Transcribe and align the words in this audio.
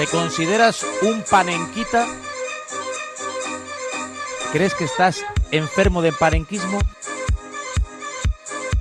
¿Te 0.00 0.06
consideras 0.06 0.86
un 1.02 1.22
panenquita? 1.30 2.06
¿Crees 4.50 4.72
que 4.72 4.84
estás 4.84 5.22
enfermo 5.50 6.00
de 6.00 6.10
panenquismo? 6.10 6.78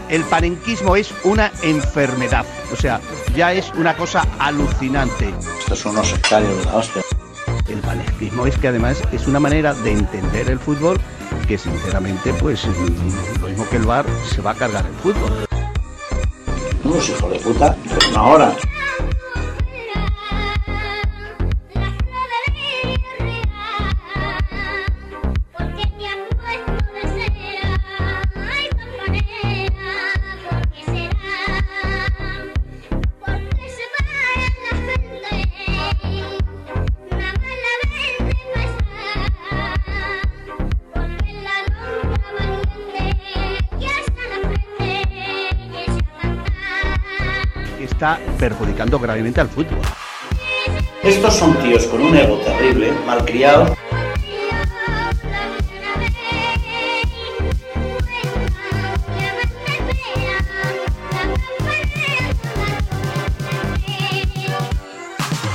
El 0.07 0.23
panenquismo 0.23 0.95
es 0.95 1.13
una 1.25 1.51
enfermedad, 1.61 2.45
o 2.71 2.77
sea, 2.77 3.01
ya 3.35 3.51
es 3.51 3.69
una 3.73 3.97
cosa 3.97 4.25
alucinante. 4.39 5.33
Estos 5.59 5.79
son 5.79 5.91
unos 5.91 6.07
sectarios 6.07 6.57
de 6.57 6.63
la 6.63 6.77
hostia. 6.77 7.01
El 7.67 7.81
panenquismo 7.81 8.45
es 8.45 8.57
que 8.57 8.69
además 8.69 9.03
es 9.11 9.27
una 9.27 9.41
manera 9.41 9.73
de 9.73 9.91
entender 9.91 10.49
el 10.49 10.57
fútbol 10.57 11.01
que 11.49 11.57
sinceramente, 11.57 12.33
pues 12.35 12.65
lo 13.41 13.49
mismo 13.49 13.67
que 13.67 13.75
el 13.75 13.83
bar 13.83 14.05
se 14.33 14.41
va 14.41 14.51
a 14.51 14.55
cargar 14.55 14.85
el 14.85 14.95
fútbol. 14.95 15.45
Unos 16.85 17.09
hijos 17.09 17.29
de 17.29 17.39
puta, 17.39 17.75
pero 17.89 18.11
no 18.13 18.19
ahora. 18.19 18.55
Perjudicando 48.39 48.97
gravemente 48.97 49.41
al 49.41 49.49
fútbol. 49.49 49.79
Estos 51.03 51.35
son 51.35 51.55
tíos 51.59 51.85
con 51.85 52.01
un 52.01 52.15
ego 52.15 52.37
terrible, 52.37 52.91
malcriados. 53.05 53.77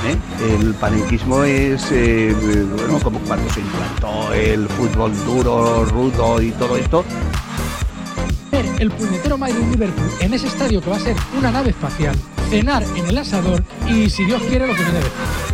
¿Eh? 0.05 0.17
El 0.59 0.73
panenquismo 0.75 1.43
es, 1.43 1.91
eh, 1.91 2.35
bueno, 2.77 2.99
como 3.01 3.19
cuando 3.19 3.51
se 3.51 3.61
implantó 3.61 4.33
el 4.33 4.67
fútbol 4.69 5.13
duro, 5.25 5.85
rudo 5.85 6.41
y 6.41 6.51
todo 6.51 6.77
esto. 6.77 7.03
El 8.79 8.91
puñetero 8.91 9.37
Madrid 9.37 9.63
Liverpool 9.71 10.09
en 10.19 10.33
ese 10.33 10.47
estadio 10.47 10.81
que 10.81 10.89
va 10.89 10.97
a 10.97 10.99
ser 10.99 11.15
una 11.37 11.51
nave 11.51 11.69
espacial, 11.69 12.15
cenar 12.49 12.83
en 12.95 13.07
el 13.07 13.17
asador 13.17 13.63
y, 13.87 14.09
si 14.09 14.25
Dios 14.25 14.41
quiere, 14.43 14.67
lo 14.67 14.73
que 14.75 14.83
viene 14.83 14.99
después. 14.99 15.44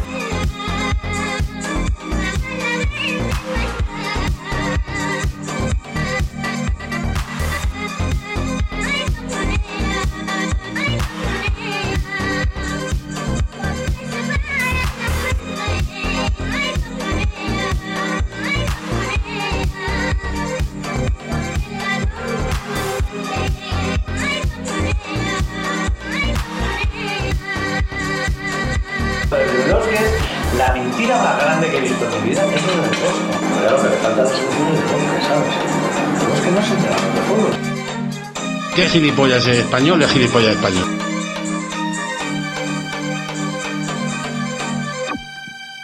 ¿Qué 38.91 38.99
gilipollas 38.99 39.47
es 39.47 39.59
español? 39.59 40.01
Es 40.01 40.11
gilipollas 40.11 40.53
español. 40.53 40.83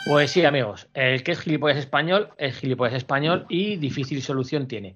Pues 0.06 0.30
sí, 0.30 0.44
amigos, 0.44 0.90
el 0.94 1.24
que 1.24 1.32
es 1.32 1.40
gilipollas 1.40 1.78
español 1.78 2.30
es 2.38 2.58
gilipollas 2.58 2.96
español 2.96 3.46
y 3.48 3.78
difícil 3.78 4.22
solución 4.22 4.68
tiene. 4.68 4.94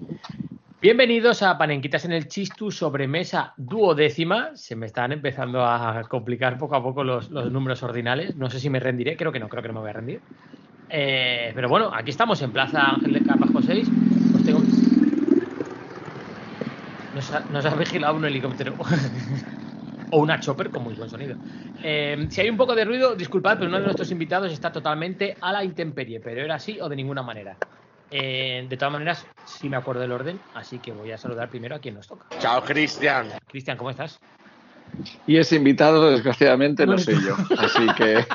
Bienvenidos 0.81 1.41
a 1.41 1.57
Panenquitas 1.57 2.03
en 2.03 2.11
el 2.11 2.27
Chistu 2.27 2.69
sobremesa 2.69 3.53
duodécima. 3.55 4.49
Se 4.55 4.75
me 4.75 4.87
están 4.87 5.13
empezando 5.13 5.63
a 5.63 6.03
complicar 6.09 6.57
poco 6.57 6.75
a 6.75 6.83
poco 6.83 7.05
los, 7.05 7.31
números 7.31 7.81
ordinales. 7.81 8.35
No 8.35 8.49
sé 8.49 8.59
si 8.59 8.69
me 8.69 8.81
rendiré, 8.81 9.15
creo 9.15 9.31
que 9.31 9.39
no, 9.39 9.47
creo 9.47 9.61
que 9.61 9.69
no 9.69 9.75
me 9.75 9.79
voy 9.79 9.89
a 9.89 9.93
rendir. 9.93 10.19
Eh, 10.89 11.53
pero 11.55 11.69
bueno, 11.69 11.89
aquí 11.93 12.09
estamos 12.09 12.41
en 12.41 12.51
Plaza 12.51 12.89
Ángel 12.89 13.13
de 13.13 13.21
Carbajo 13.21 13.61
6. 13.61 13.87
Os 14.35 14.43
tengo... 14.43 14.61
nos, 17.21 17.31
ha, 17.31 17.39
nos 17.51 17.65
ha 17.65 17.75
vigilado 17.75 18.15
un 18.15 18.25
helicóptero. 18.25 18.75
o 20.11 20.19
una 20.19 20.39
chopper 20.39 20.69
con 20.69 20.83
muy 20.83 20.93
buen 20.95 21.09
sonido. 21.09 21.35
Eh, 21.83 22.27
si 22.29 22.41
hay 22.41 22.49
un 22.49 22.57
poco 22.57 22.75
de 22.75 22.83
ruido, 22.83 23.15
disculpad, 23.15 23.57
pero 23.57 23.69
uno 23.69 23.77
de 23.77 23.85
nuestros 23.85 24.11
invitados 24.11 24.51
está 24.51 24.71
totalmente 24.71 25.37
a 25.39 25.53
la 25.53 25.63
intemperie, 25.63 26.19
pero 26.19 26.41
era 26.41 26.55
así 26.55 26.79
o 26.81 26.89
de 26.89 26.95
ninguna 26.95 27.23
manera. 27.23 27.55
Eh, 28.09 28.65
de 28.67 28.77
todas 28.77 28.91
maneras, 28.91 29.25
sí 29.45 29.69
me 29.69 29.77
acuerdo 29.77 30.01
del 30.01 30.11
orden, 30.11 30.39
así 30.53 30.79
que 30.79 30.91
voy 30.91 31.11
a 31.11 31.17
saludar 31.17 31.49
primero 31.49 31.75
a 31.75 31.79
quien 31.79 31.95
nos 31.95 32.07
toca. 32.07 32.25
Chao, 32.39 32.61
Cristian. 32.63 33.29
Cristian, 33.47 33.77
¿cómo 33.77 33.89
estás? 33.89 34.19
Y 35.25 35.37
ese 35.37 35.55
invitado, 35.55 36.11
desgraciadamente, 36.11 36.85
no 36.85 36.97
soy 36.97 37.15
yo. 37.23 37.37
Así 37.57 37.87
que 37.95 38.25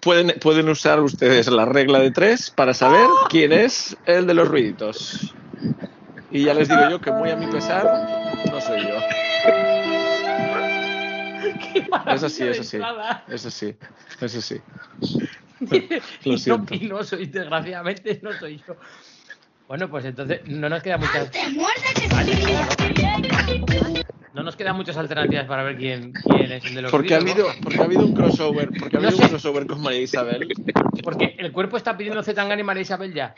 pueden, 0.00 0.38
pueden 0.40 0.70
usar 0.70 1.00
ustedes 1.00 1.48
la 1.48 1.66
regla 1.66 1.98
de 1.98 2.10
tres 2.10 2.50
para 2.50 2.72
saber 2.72 3.06
quién 3.28 3.52
es 3.52 3.94
el 4.06 4.26
de 4.26 4.32
los 4.32 4.48
ruiditos. 4.48 5.34
Y 6.30 6.44
ya 6.44 6.54
les 6.54 6.68
digo 6.68 6.88
yo 6.90 7.00
que 7.00 7.10
muy 7.10 7.30
a 7.30 7.36
mi 7.36 7.46
pesar, 7.46 7.84
no 8.50 8.60
soy 8.60 8.82
yo. 8.82 8.96
Es 12.12 12.22
así, 12.22 12.46
es 12.46 12.60
así. 12.60 12.78
Es 13.28 13.46
así, 13.46 13.76
es 14.20 14.36
así. 14.36 14.60
Lo 16.24 16.36
siento. 16.38 16.74
Y 16.74 16.80
no 16.88 17.02
soy, 17.04 17.26
desgraciadamente, 17.26 18.20
no 18.22 18.32
soy 18.32 18.62
yo. 18.66 18.76
Bueno, 19.68 19.88
pues 19.88 20.04
entonces 20.04 20.40
no 20.46 20.68
nos 20.68 20.82
queda 20.82 20.98
muchas. 20.98 21.30
No 24.34 24.42
nos 24.42 24.56
quedan 24.56 24.76
muchas 24.76 24.96
alternativas 24.96 25.46
para 25.46 25.62
ver 25.62 25.76
quién, 25.76 26.12
quién 26.12 26.52
es 26.52 26.64
el 26.64 26.74
de 26.74 26.82
los 26.82 26.90
porque 26.90 27.14
ha 27.14 27.18
habido 27.18 27.48
¿no? 27.48 27.54
Porque 27.62 27.80
ha 27.80 27.84
habido 27.84 28.04
un 28.04 28.14
crossover. 28.14 28.70
Porque 28.78 28.96
ha 28.96 29.00
No 29.00 29.08
habido 29.08 29.18
sé. 29.18 29.24
un 29.24 29.28
crossover 29.30 29.66
con 29.66 29.82
María 29.82 30.00
Isabel. 30.00 30.48
Porque 31.02 31.36
el 31.38 31.52
cuerpo 31.52 31.76
está 31.76 31.96
pidiendo 31.96 32.22
Zetangana 32.22 32.60
y 32.60 32.64
María 32.64 32.82
Isabel 32.82 33.12
ya. 33.14 33.34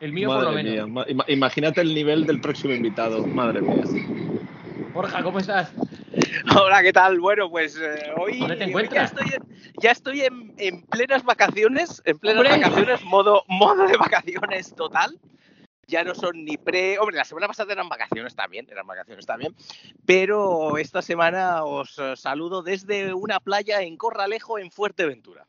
El 0.00 0.12
mío 0.12 0.28
por 0.28 0.42
lo 0.42 0.52
Madre 0.52 0.62
menos. 0.62 0.86
mía. 0.88 0.94
ma- 0.94 1.06
ima- 1.06 1.24
Imagínate 1.28 1.80
el 1.82 1.94
nivel 1.94 2.26
del 2.26 2.40
próximo 2.40 2.72
invitado. 2.72 3.26
Madre 3.26 3.60
mía. 3.60 3.84
Borja, 4.94 5.22
¿cómo 5.22 5.38
estás? 5.38 5.72
Hola, 6.56 6.82
¿qué 6.82 6.92
tal? 6.92 7.20
Bueno, 7.20 7.50
pues 7.50 7.76
eh, 7.76 8.10
hoy, 8.18 8.40
¿Dónde 8.40 8.56
te 8.56 8.64
hoy 8.64 8.70
encuentras? 8.70 9.14
ya 9.14 9.20
estoy, 9.20 9.34
en, 9.36 9.72
ya 9.80 9.90
estoy 9.90 10.20
en, 10.22 10.54
en 10.58 10.82
plenas 10.86 11.22
vacaciones, 11.22 12.02
en 12.04 12.18
plenas 12.18 12.44
¡Hombre! 12.44 12.60
vacaciones, 12.60 13.04
modo, 13.04 13.44
modo 13.46 13.86
de 13.86 13.96
vacaciones 13.96 14.74
total. 14.74 15.18
Ya 15.86 16.02
no 16.04 16.14
son 16.14 16.44
ni 16.44 16.56
pre. 16.56 16.98
Hombre, 16.98 17.16
la 17.16 17.24
semana 17.24 17.46
pasada 17.48 17.72
eran 17.72 17.88
vacaciones 17.88 18.34
también, 18.34 18.66
eran 18.70 18.86
vacaciones 18.86 19.26
también. 19.26 19.54
Pero 20.06 20.78
esta 20.78 21.02
semana 21.02 21.64
os 21.64 21.98
eh, 21.98 22.16
saludo 22.16 22.62
desde 22.62 23.12
una 23.12 23.38
playa 23.40 23.82
en 23.82 23.96
Corralejo, 23.96 24.58
en 24.58 24.70
Fuerteventura. 24.70 25.46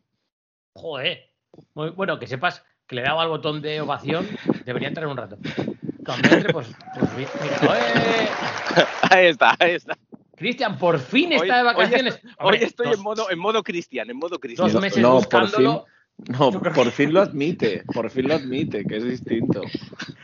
Joder. 0.75 1.29
Muy, 1.73 1.89
bueno, 1.91 2.17
que 2.17 2.27
sepas 2.27 2.63
que 2.91 2.95
le 2.97 3.01
he 3.03 3.05
dado 3.05 3.21
al 3.21 3.29
botón 3.29 3.61
de 3.61 3.79
ovación. 3.79 4.27
Debería 4.65 4.89
entrar 4.89 5.07
un 5.07 5.15
rato. 5.15 5.37
Cuando 6.05 6.27
entre, 6.29 6.51
pues, 6.51 6.67
pues 6.99 7.11
mi- 7.13 7.25
mira. 7.41 7.77
¡eh! 7.79 8.27
Ahí 9.09 9.25
está, 9.27 9.55
ahí 9.59 9.71
está. 9.71 9.97
Cristian, 10.35 10.77
por 10.77 10.99
fin 10.99 11.29
Hoy- 11.29 11.35
está 11.35 11.55
de 11.55 11.61
hoy 11.61 11.65
vacaciones. 11.67 12.19
Hoy 12.39 12.57
estoy 12.59 12.87
dos- 12.87 12.97
en 12.97 13.01
modo, 13.03 13.31
en 13.31 13.39
modo 13.39 13.63
cristian, 13.63 14.09
en 14.09 14.17
modo 14.17 14.31
Dos 14.31 14.39
cristian. 14.39 14.81
meses 14.81 15.01
No, 15.01 15.09
por 15.11 15.15
buscándolo. 15.19 15.85
No, 16.27 16.51
por 16.51 16.91
fin 16.91 17.13
lo 17.13 17.21
admite, 17.21 17.83
por 17.93 18.09
fin 18.09 18.27
lo 18.27 18.35
admite, 18.35 18.83
que 18.85 18.97
es 18.97 19.03
distinto. 19.05 19.61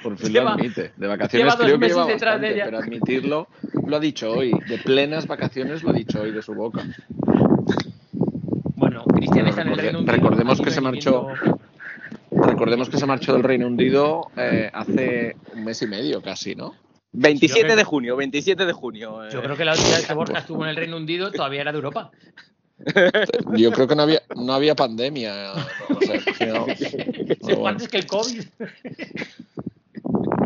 Por 0.03 0.17
fin 0.17 0.33
Lleva- 0.33 0.51
lo 0.51 0.55
admite. 0.57 0.91
De 0.97 1.07
vacaciones 1.07 1.45
lleva 1.45 1.55
dos 1.55 1.65
creo 1.65 1.75
que 1.75 1.79
meses 1.79 1.95
lleva 1.97 2.07
detrás 2.07 2.41
de 2.41 2.47
bastante, 2.47 2.53
ella. 2.55 2.65
pero 2.65 2.77
admitirlo 2.79 3.47
lo 3.87 3.95
ha 3.95 3.99
dicho 4.01 4.29
hoy. 4.31 4.51
De 4.67 4.77
plenas 4.79 5.25
vacaciones 5.25 5.83
lo 5.83 5.91
ha 5.91 5.93
dicho 5.93 6.19
hoy 6.21 6.31
de 6.31 6.41
su 6.41 6.53
boca. 6.53 6.83
Bueno, 8.75 9.03
Cristian 9.05 9.47
está 9.47 9.61
en 9.61 9.69
el 9.69 9.77
Reino 9.77 9.99
Unido. 9.99 10.13
recordemos 10.13 10.61
que 10.61 10.69
se 10.71 10.81
marchó- 10.81 11.27
viviendo- 11.29 11.59
Recordemos 12.45 12.89
que 12.89 12.97
se 12.97 13.05
marchó 13.05 13.33
del 13.33 13.43
Reino 13.43 13.67
Unido 13.67 14.29
eh, 14.35 14.69
hace 14.73 15.35
un 15.53 15.63
mes 15.63 15.81
y 15.81 15.87
medio 15.87 16.21
casi, 16.21 16.55
¿no? 16.55 16.75
27 17.13 17.69
Yo 17.69 17.75
de 17.75 17.83
junio, 17.83 18.15
27 18.15 18.65
de 18.65 18.73
junio. 18.73 19.25
eh. 19.25 19.29
Yo 19.31 19.41
creo 19.41 19.55
que 19.55 19.65
la 19.65 19.71
última 19.71 19.95
vez 19.95 20.05
que 20.07 20.13
Borja 20.13 20.39
estuvo 20.39 20.63
en 20.63 20.69
el 20.69 20.75
Reino 20.75 20.97
Unido 20.97 21.31
todavía 21.31 21.61
era 21.61 21.71
de 21.71 21.77
Europa. 21.77 22.11
Yo 23.57 23.71
creo 23.71 23.87
que 23.87 23.95
no 23.95 24.03
había, 24.03 24.21
no 24.35 24.53
había 24.53 24.75
pandemia. 24.75 25.53
No, 25.89 25.99
sé, 25.99 26.45
no. 26.45 26.65
Se 26.75 27.37
bueno. 27.41 27.59
fue 27.59 27.69
antes 27.69 27.87
que 27.87 27.97
el 27.97 28.05
COVID. 28.05 28.43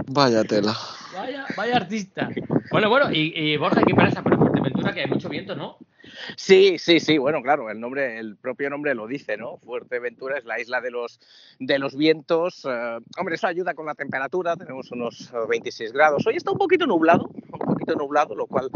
Vaya 0.07 0.43
tela. 0.43 0.77
Vaya, 1.13 1.45
vaya 1.57 1.75
artista. 1.75 2.29
Bueno, 2.71 2.89
bueno, 2.89 3.11
y, 3.11 3.33
y 3.35 3.57
Borja, 3.57 3.81
¿qué 3.83 3.93
pasa? 3.93 4.23
Pero 4.23 4.35
en 4.35 4.41
Fuerteventura 4.41 4.93
que 4.93 5.01
hay 5.01 5.07
mucho 5.07 5.27
viento, 5.27 5.55
¿no? 5.55 5.77
Sí, 6.35 6.77
sí, 6.77 6.99
sí, 6.99 7.17
bueno, 7.17 7.41
claro, 7.41 7.69
el 7.69 7.79
nombre, 7.79 8.19
el 8.19 8.35
propio 8.37 8.69
nombre 8.69 8.93
lo 8.95 9.07
dice, 9.07 9.37
¿no? 9.37 9.57
Fuerteventura 9.57 10.37
es 10.37 10.45
la 10.45 10.59
isla 10.59 10.81
de 10.81 10.91
los, 10.91 11.19
de 11.59 11.79
los 11.79 11.95
vientos. 11.95 12.65
eh, 12.65 12.99
hombre, 13.17 13.35
eso 13.35 13.47
ayuda 13.47 13.73
con 13.73 13.85
la 13.85 13.95
temperatura, 13.95 14.55
tenemos 14.55 14.91
unos 14.91 15.31
eh, 15.33 15.37
26 15.47 15.93
grados. 15.93 16.25
Hoy 16.27 16.35
está 16.35 16.51
un 16.51 16.57
poquito 16.57 16.85
nublado, 16.85 17.29
poquito 17.81 17.97
nublado, 17.97 18.35
lo 18.35 18.47
cual 18.47 18.69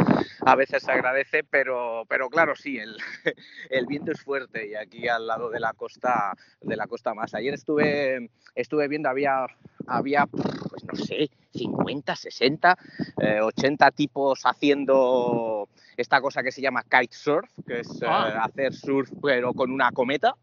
a 0.46 0.56
veces 0.56 0.84
se 0.84 0.92
agradece, 0.92 1.44
pero, 1.44 2.04
pero 2.08 2.30
claro, 2.30 2.56
sí, 2.56 2.78
el, 2.78 2.98
el 3.70 3.86
viento 3.86 4.12
es 4.12 4.22
fuerte 4.22 4.68
y 4.68 4.76
aquí 4.76 5.08
al 5.08 5.28
lado 5.28 5.50
de 5.50 5.60
la 5.60 5.74
costa, 5.74 6.34
de 6.62 6.76
la 6.76 6.88
costa 6.88 7.14
más. 7.14 7.34
Ayer 7.34 7.54
estuve, 7.54 8.30
estuve 8.56 8.88
viendo, 8.88 9.10
había, 9.10 9.46
había, 9.88 10.26
pues 10.26 10.84
no 10.86 10.96
sé, 10.96 11.30
50, 11.54 12.16
60, 12.16 12.78
eh, 13.22 13.40
80 13.42 13.92
tipos 13.92 14.42
haciendo 14.46 15.70
esta 15.98 16.20
cosa 16.20 16.44
que 16.44 16.52
se 16.52 16.62
llama 16.62 16.84
kitesurf, 16.84 17.50
que 17.66 17.80
es 17.82 18.02
eh, 18.02 18.06
Ah. 18.08 18.44
hacer 18.46 18.74
surf 18.74 19.10
pero 19.22 19.54
con 19.54 19.72
una 19.72 19.92
cometa. 19.92 20.36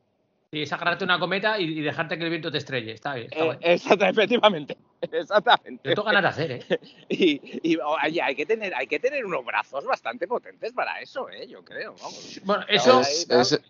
Y 0.55 0.63
es 0.63 0.73
agarrarte 0.75 1.03
una 1.05 1.19
cometa 1.19 1.59
y, 1.59 1.65
y 1.65 1.81
dejarte 1.81 2.19
que 2.19 2.25
el 2.25 2.29
viento 2.31 2.53
te 2.53 2.59
estrelle. 2.59 2.93
Está 2.93 3.15
bien. 3.15 3.29
Está 3.33 3.39
Eh, 3.43 3.47
bueno. 3.47 3.61
exacta- 3.63 4.09
efectivamente, 4.11 4.77
exactamente. 5.11 5.89
Yo 5.89 5.95
tengo 5.95 6.05
ganas 6.05 6.23
de 6.23 6.29
hacer, 6.29 6.53
¿eh? 6.53 6.79
Y, 7.09 7.41
y, 7.73 7.79
oye, 7.79 8.21
hay 8.21 8.35
que 8.35 8.45
tener, 8.45 8.75
hay 8.75 8.87
que 8.87 9.01
tener 9.01 9.25
unos 9.25 9.47
brazos 9.47 9.83
bastante 9.87 10.29
potentes 10.29 10.75
para 10.75 11.01
eso, 11.01 11.31
¿eh? 11.31 11.47
Yo 11.49 11.65
creo, 11.65 11.95
vamos. 11.99 12.39
Bueno, 12.45 12.65
eso. 12.69 13.01
Es, 13.01 13.27
es- 13.31 13.61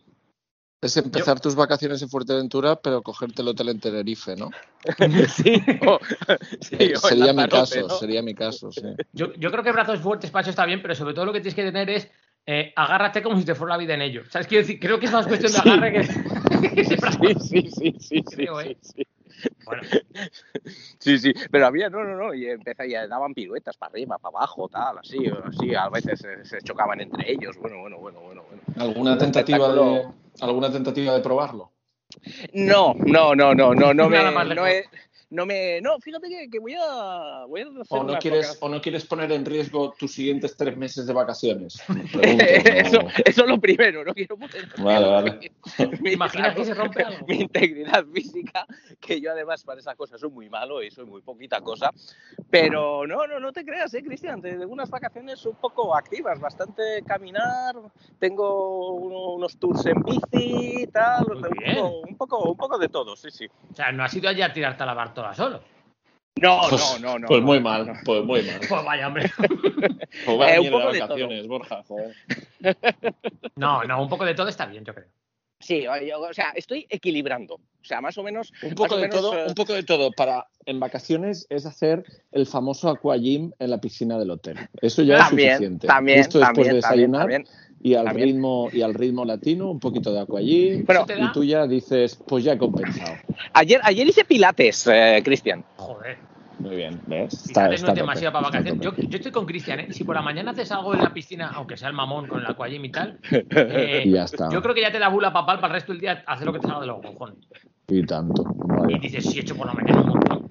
es 0.83 0.97
empezar 0.97 1.39
tus 1.39 1.55
vacaciones 1.55 2.03
en 2.03 2.09
Fuerteventura, 2.09 2.75
pero 2.75 3.01
cogerte 3.03 3.41
el 3.43 3.47
hotel 3.47 3.69
en 3.69 3.79
Tenerife, 3.79 4.35
¿no? 4.35 4.51
sí, 5.29 5.63
o- 5.87 6.01
sí, 6.61 6.75
o 6.81 6.81
en 6.81 6.99
sería 7.01 7.33
mi 7.33 7.47
caso, 7.47 7.87
¿no? 7.87 7.89
sería 7.91 8.21
mi 8.23 8.35
caso, 8.35 8.73
sí. 8.73 8.83
Yo, 9.13 9.33
yo 9.35 9.53
creo 9.53 9.63
que 9.63 9.71
brazos 9.71 10.01
fuertes, 10.01 10.33
Pacho, 10.33 10.51
está 10.51 10.67
bien, 10.67 10.83
pero 10.83 10.97
sobre 10.97 11.15
todo 11.15 11.27
lo 11.27 11.33
que 11.33 11.39
tienes 11.39 11.55
que 11.55 11.63
tener 11.63 11.89
es 11.89 12.11
eh, 12.47 12.73
agárrate 12.75 13.23
como 13.23 13.39
si 13.39 13.45
te 13.45 13.55
fuera 13.55 13.75
la 13.75 13.79
vida 13.79 13.95
en 13.95 14.03
ello. 14.03 14.25
¿Sabes? 14.29 14.49
Quiero 14.49 14.63
decir, 14.67 14.81
creo 14.81 14.99
que 14.99 15.07
es 15.07 15.13
más 15.13 15.29
cuestión 15.29 15.53
de 15.53 15.59
agarre 15.59 15.93
que. 15.93 16.01
Sí, 17.21 17.35
sí, 17.41 17.71
sí, 17.71 17.71
sí, 17.71 17.95
sí, 18.01 18.23
Creo, 18.37 18.61
sí, 18.61 18.69
¿eh? 18.69 18.77
sí. 18.81 19.07
Bueno, 19.65 19.83
Sí, 20.99 21.19
sí, 21.19 21.33
pero 21.51 21.67
había, 21.67 21.89
no, 21.91 22.05
no, 22.05 22.17
no, 22.17 22.35
y 22.35 22.47
empezaba, 22.47 22.87
y 22.87 22.93
daban 22.93 23.35
piruetas 23.35 23.77
para 23.77 23.91
arriba, 23.91 24.19
para 24.19 24.37
abajo, 24.39 24.69
tal, 24.69 24.99
así, 24.99 25.19
así, 25.45 25.75
a 25.75 25.89
veces 25.89 26.21
se, 26.21 26.45
se 26.45 26.61
chocaban 26.63 27.01
entre 27.01 27.33
ellos, 27.33 27.57
bueno, 27.57 27.81
bueno, 27.81 27.99
bueno, 27.99 28.21
bueno, 28.21 28.45
bueno. 28.45 28.63
¿Alguna 28.79 29.13
Un 29.13 29.19
tentativa 29.19 29.73
de, 29.73 30.07
alguna 30.41 30.71
tentativa 30.71 31.15
de 31.15 31.21
probarlo? 31.21 31.73
No, 32.53 32.95
no, 32.95 33.35
no, 33.35 33.55
no, 33.55 33.75
no, 33.75 33.95
no 33.95 34.09
me, 34.09 34.17
Nada 34.19 34.31
más 34.31 34.47
no, 34.55 34.67
he- 34.67 34.85
no 35.33 35.47
me, 35.47 35.81
no, 35.81 35.99
fíjate 35.99 36.29
que, 36.29 36.51
que 36.51 36.59
voy 36.59 36.75
a, 36.75 37.47
voy 37.49 37.63
a 37.63 37.65
hacer 37.65 37.83
¿O 37.89 38.05
no, 38.05 38.19
quieres, 38.19 38.59
¿O 38.61 38.69
no 38.69 38.81
quieres 38.83 39.07
poner 39.07 39.33
en 39.33 39.47
riesgo 39.47 39.95
tus 39.99 40.13
siguientes 40.13 40.55
tres 40.57 40.77
meses 40.77 41.07
de 41.07 41.13
vacaciones? 41.15 41.83
Pregunto, 42.13 42.45
eso, 42.45 43.03
no. 43.03 43.09
eso 43.25 43.43
es 43.45 43.49
lo 43.49 43.59
primero, 43.59 44.05
no 44.05 44.13
quiero 44.13 44.37
poner 44.37 44.65
en 44.65 44.85
Vale, 44.85 45.07
riesgo 45.07 45.13
vale. 45.13 45.53
mi- 46.03 46.19
que 46.55 46.65
se 46.65 46.75
rompe 46.75 47.03
algo. 47.03 47.27
mi 47.27 47.37
integridad 47.37 48.05
física, 48.07 48.67
que 49.01 49.21
yo 49.21 49.33
además 49.33 49.65
para 49.65 49.81
esas 49.81 49.97
cosas 49.97 50.21
soy 50.21 50.31
muy 50.31 50.51
malo 50.51 50.83
y 50.83 50.91
soy 50.91 51.07
muy 51.07 51.23
poquita 51.23 51.61
cosa, 51.63 51.91
pero 52.51 53.07
no, 53.07 53.27
no, 53.27 53.41
no 53.41 53.53
te 53.53 53.65
creas, 53.65 53.95
eh, 53.95 54.03
Cristian, 54.03 54.43
tengo 54.43 54.67
unas 54.67 54.91
vacaciones 54.91 55.45
un 55.47 55.57
poco 55.57 55.97
activas, 55.97 56.39
bastante 56.41 57.03
caminar, 57.07 57.75
tengo 58.19 58.93
uno- 58.93 59.33
unos 59.35 59.57
tours 59.57 59.87
en 59.87 60.03
bici, 60.03 60.87
tal, 60.93 61.29
Muy 61.29 61.37
un 61.37 61.43
poco, 61.43 62.01
un 62.01 62.17
poco, 62.19 62.51
un 62.51 62.57
poco 62.57 62.79
de 62.79 62.89
todo, 62.89 63.17
sí, 63.17 63.31
sí. 63.31 63.47
o 63.71 63.75
sea, 63.75 63.93
no 63.93 64.05
has 64.05 64.15
ido 64.15 64.29
allá 64.29 64.47
a 64.47 64.53
tirarte 64.53 64.83
a 64.83 64.87
la 64.87 64.95
bartola 65.23 65.35
solo. 65.51 65.73
No, 66.41 66.61
Pues, 66.71 67.01
no, 67.01 67.13
no, 67.13 67.19
no. 67.19 67.29
pues 67.29 67.41
no, 67.41 67.47
muy 67.47 67.59
no, 67.59 67.63
mal, 67.65 67.87
no. 67.87 67.93
pues 68.05 68.25
muy 68.25 68.43
mal. 68.43 68.61
Pues 68.69 68.85
vaya, 68.85 69.07
hombre. 69.07 69.31
Pues 70.27 70.39
vaya 70.39 70.55
Eh, 70.57 70.61
un 70.61 70.71
poco 70.71 70.87
de 70.89 70.93
de 70.95 70.99
todo. 71.01 71.09
vacaciones, 71.09 71.47
Borja, 71.47 71.83
joder. 71.87 72.17
No, 73.57 73.85
no, 73.85 74.03
un 74.03 74.09
poco 74.09 74.25
de 74.25 74.35
todo 74.35 74.49
está 74.49 74.67
bien, 74.67 74.85
yo 74.85 74.95
creo. 74.95 75.07
Sí, 75.61 75.83
yo- 75.83 76.21
o 76.21 76.33
sea, 76.35 76.51
estoy 76.57 76.87
equilibrando, 76.91 77.55
o 77.55 77.85
sea, 77.85 78.01
más 78.01 78.19
o 78.19 78.25
menos... 78.25 78.53
Un 78.63 78.75
poco 78.75 78.97
de 78.97 79.03
menos, 79.03 79.21
todo, 79.21 79.39
eh, 79.39 79.47
un 79.47 79.55
poco 79.55 79.73
de 79.75 79.85
todo. 79.85 80.11
Para 80.11 80.49
en 80.67 80.81
vacaciones 80.81 81.47
es 81.51 81.67
hacer 81.67 82.03
el 82.33 82.47
famoso 82.47 82.89
aquagym 82.89 83.53
en 83.61 83.71
la 83.71 83.81
piscina 83.81 84.19
del 84.19 84.31
hotel. 84.33 84.59
Eso 84.81 85.03
ya 85.03 85.19
también, 85.19 85.49
es 85.51 85.55
suficiente. 85.59 85.87
también, 85.87 86.19
Justo 86.25 86.39
después 86.41 86.67
de 86.67 86.81
también, 86.81 87.13
desayunar 87.13 87.21
también. 87.21 87.47
Y 87.83 87.95
al 87.95 88.05
también. 88.07 88.29
ritmo 88.29 88.69
y 88.73 88.83
al 88.83 88.95
ritmo 88.95 89.25
latino, 89.25 89.71
un 89.71 89.81
poquito 89.81 90.13
de 90.13 90.21
aquagym. 90.21 90.85
Bueno, 90.85 91.01
¿Eso 91.01 91.07
te 91.07 91.17
da? 91.17 91.25
y 91.25 91.33
tú 91.33 91.43
ya 91.45 91.67
dices, 91.67 92.17
pues 92.27 92.45
ya 92.45 92.53
he 92.53 92.59
compensado. 92.59 93.15
Ayer, 93.55 93.81
ayer 93.83 94.07
hice 94.07 94.25
pilates, 94.25 94.87
eh, 94.87 95.21
Cristian. 95.25 95.65
Joder. 95.77 96.19
Muy 96.59 96.77
bien, 96.77 97.01
¿ves? 97.09 97.43
Fíjate, 97.49 97.69
no 97.71 97.75
es 97.75 97.81
tope, 97.83 97.93
demasiado 97.95 98.33
para 98.35 98.47
está 98.47 98.59
vacaciones. 98.61 98.85
Yo, 98.85 99.09
yo 99.09 99.17
estoy 99.17 99.33
con 99.33 99.47
Cristian, 99.47 99.81
¿eh? 99.81 99.87
Si 99.91 100.05
por 100.05 100.15
la 100.15 100.23
mañana 100.23 100.53
haces 100.53 100.71
algo 100.71 100.95
en 100.95 101.01
la 101.01 101.13
piscina, 101.13 101.51
aunque 101.57 101.77
sea 101.77 101.89
el 101.89 101.95
mamón 101.95 102.29
con 102.29 102.39
el 102.41 102.47
aquagym 102.47 102.85
y 102.85 102.93
tal, 102.93 103.19
eh, 103.33 104.03
Y 104.05 104.13
ya 104.13 104.25
está. 104.25 104.49
yo 104.49 104.63
creo 104.63 104.73
que 104.75 104.81
ya 104.83 104.93
te 104.93 105.01
da 105.01 105.09
bula 105.09 105.33
papal 105.33 105.57
para 105.59 105.75
el 105.75 105.81
resto 105.81 105.91
del 105.93 106.01
día 106.03 106.23
hacer 106.25 106.47
lo 106.47 106.53
que 106.53 106.61
te 106.61 106.69
salga 106.69 106.83
de 106.83 106.87
los 106.87 107.01
cojones. 107.01 107.39
Y 107.89 108.07
tanto. 108.07 108.45
Y 108.45 108.83
vaya. 108.83 108.99
dices, 109.01 109.25
si 109.27 109.39
he 109.39 109.43
hecho 109.43 109.57
por 109.57 109.67
la 109.67 109.73
mañana 109.73 110.03
un 110.03 110.09
montón. 110.11 110.47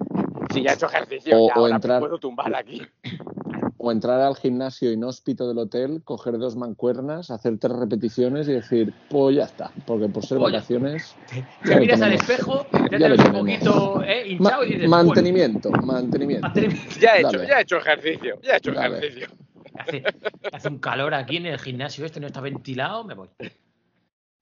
Sí, 0.52 0.62
ya 0.62 0.72
he 0.72 0.74
hecho 0.74 0.86
ejercicio, 0.86 1.34
O- 1.34 1.48
ya 1.48 1.54
o 1.54 1.58
ahora 1.60 1.76
entrar- 1.76 2.00
puedo 2.00 2.18
tumbar 2.18 2.54
aquí. 2.54 2.82
O 3.84 3.90
entrar 3.90 4.20
al 4.20 4.36
gimnasio 4.36 4.92
inhóspito 4.92 5.48
del 5.48 5.58
hotel, 5.58 6.02
coger 6.04 6.38
dos 6.38 6.54
mancuernas, 6.54 7.32
hacer 7.32 7.58
tres 7.58 7.72
repeticiones 7.76 8.46
y 8.48 8.52
decir, 8.52 8.94
pues 9.10 9.34
ya 9.34 9.42
está. 9.42 9.72
Porque 9.84 10.08
por 10.08 10.24
ser 10.24 10.38
Oye, 10.38 10.52
vacaciones. 10.52 11.16
Te 11.64 11.80
miras 11.80 12.00
al 12.00 12.12
espejo, 12.12 12.64
te 12.70 12.96
Ya 12.96 13.08
un 13.12 13.32
poquito 13.32 14.00
eh, 14.04 14.22
Ma- 14.38 14.50
hinchado 14.50 14.64
y 14.64 14.74
dices, 14.74 14.88
mantenimiento, 14.88 15.70
mantenimiento. 15.72 16.48
bueno, 16.48 16.52
mantenimiento. 16.52 17.00
Ya 17.00 17.16
he 17.16 17.20
hecho, 17.22 17.42
ya 17.42 17.58
he 17.58 17.62
hecho 17.62 17.76
ejercicio, 17.78 18.38
ya 18.40 18.52
he 18.52 18.56
hecho 18.58 18.70
Dale. 18.72 18.98
ejercicio. 18.98 19.28
Hace, 19.76 20.04
hace 20.52 20.68
un 20.68 20.78
calor 20.78 21.12
aquí 21.14 21.38
en 21.38 21.46
el 21.46 21.58
gimnasio 21.58 22.04
este, 22.06 22.20
no 22.20 22.28
está 22.28 22.40
ventilado, 22.40 23.02
me 23.02 23.14
voy. 23.14 23.30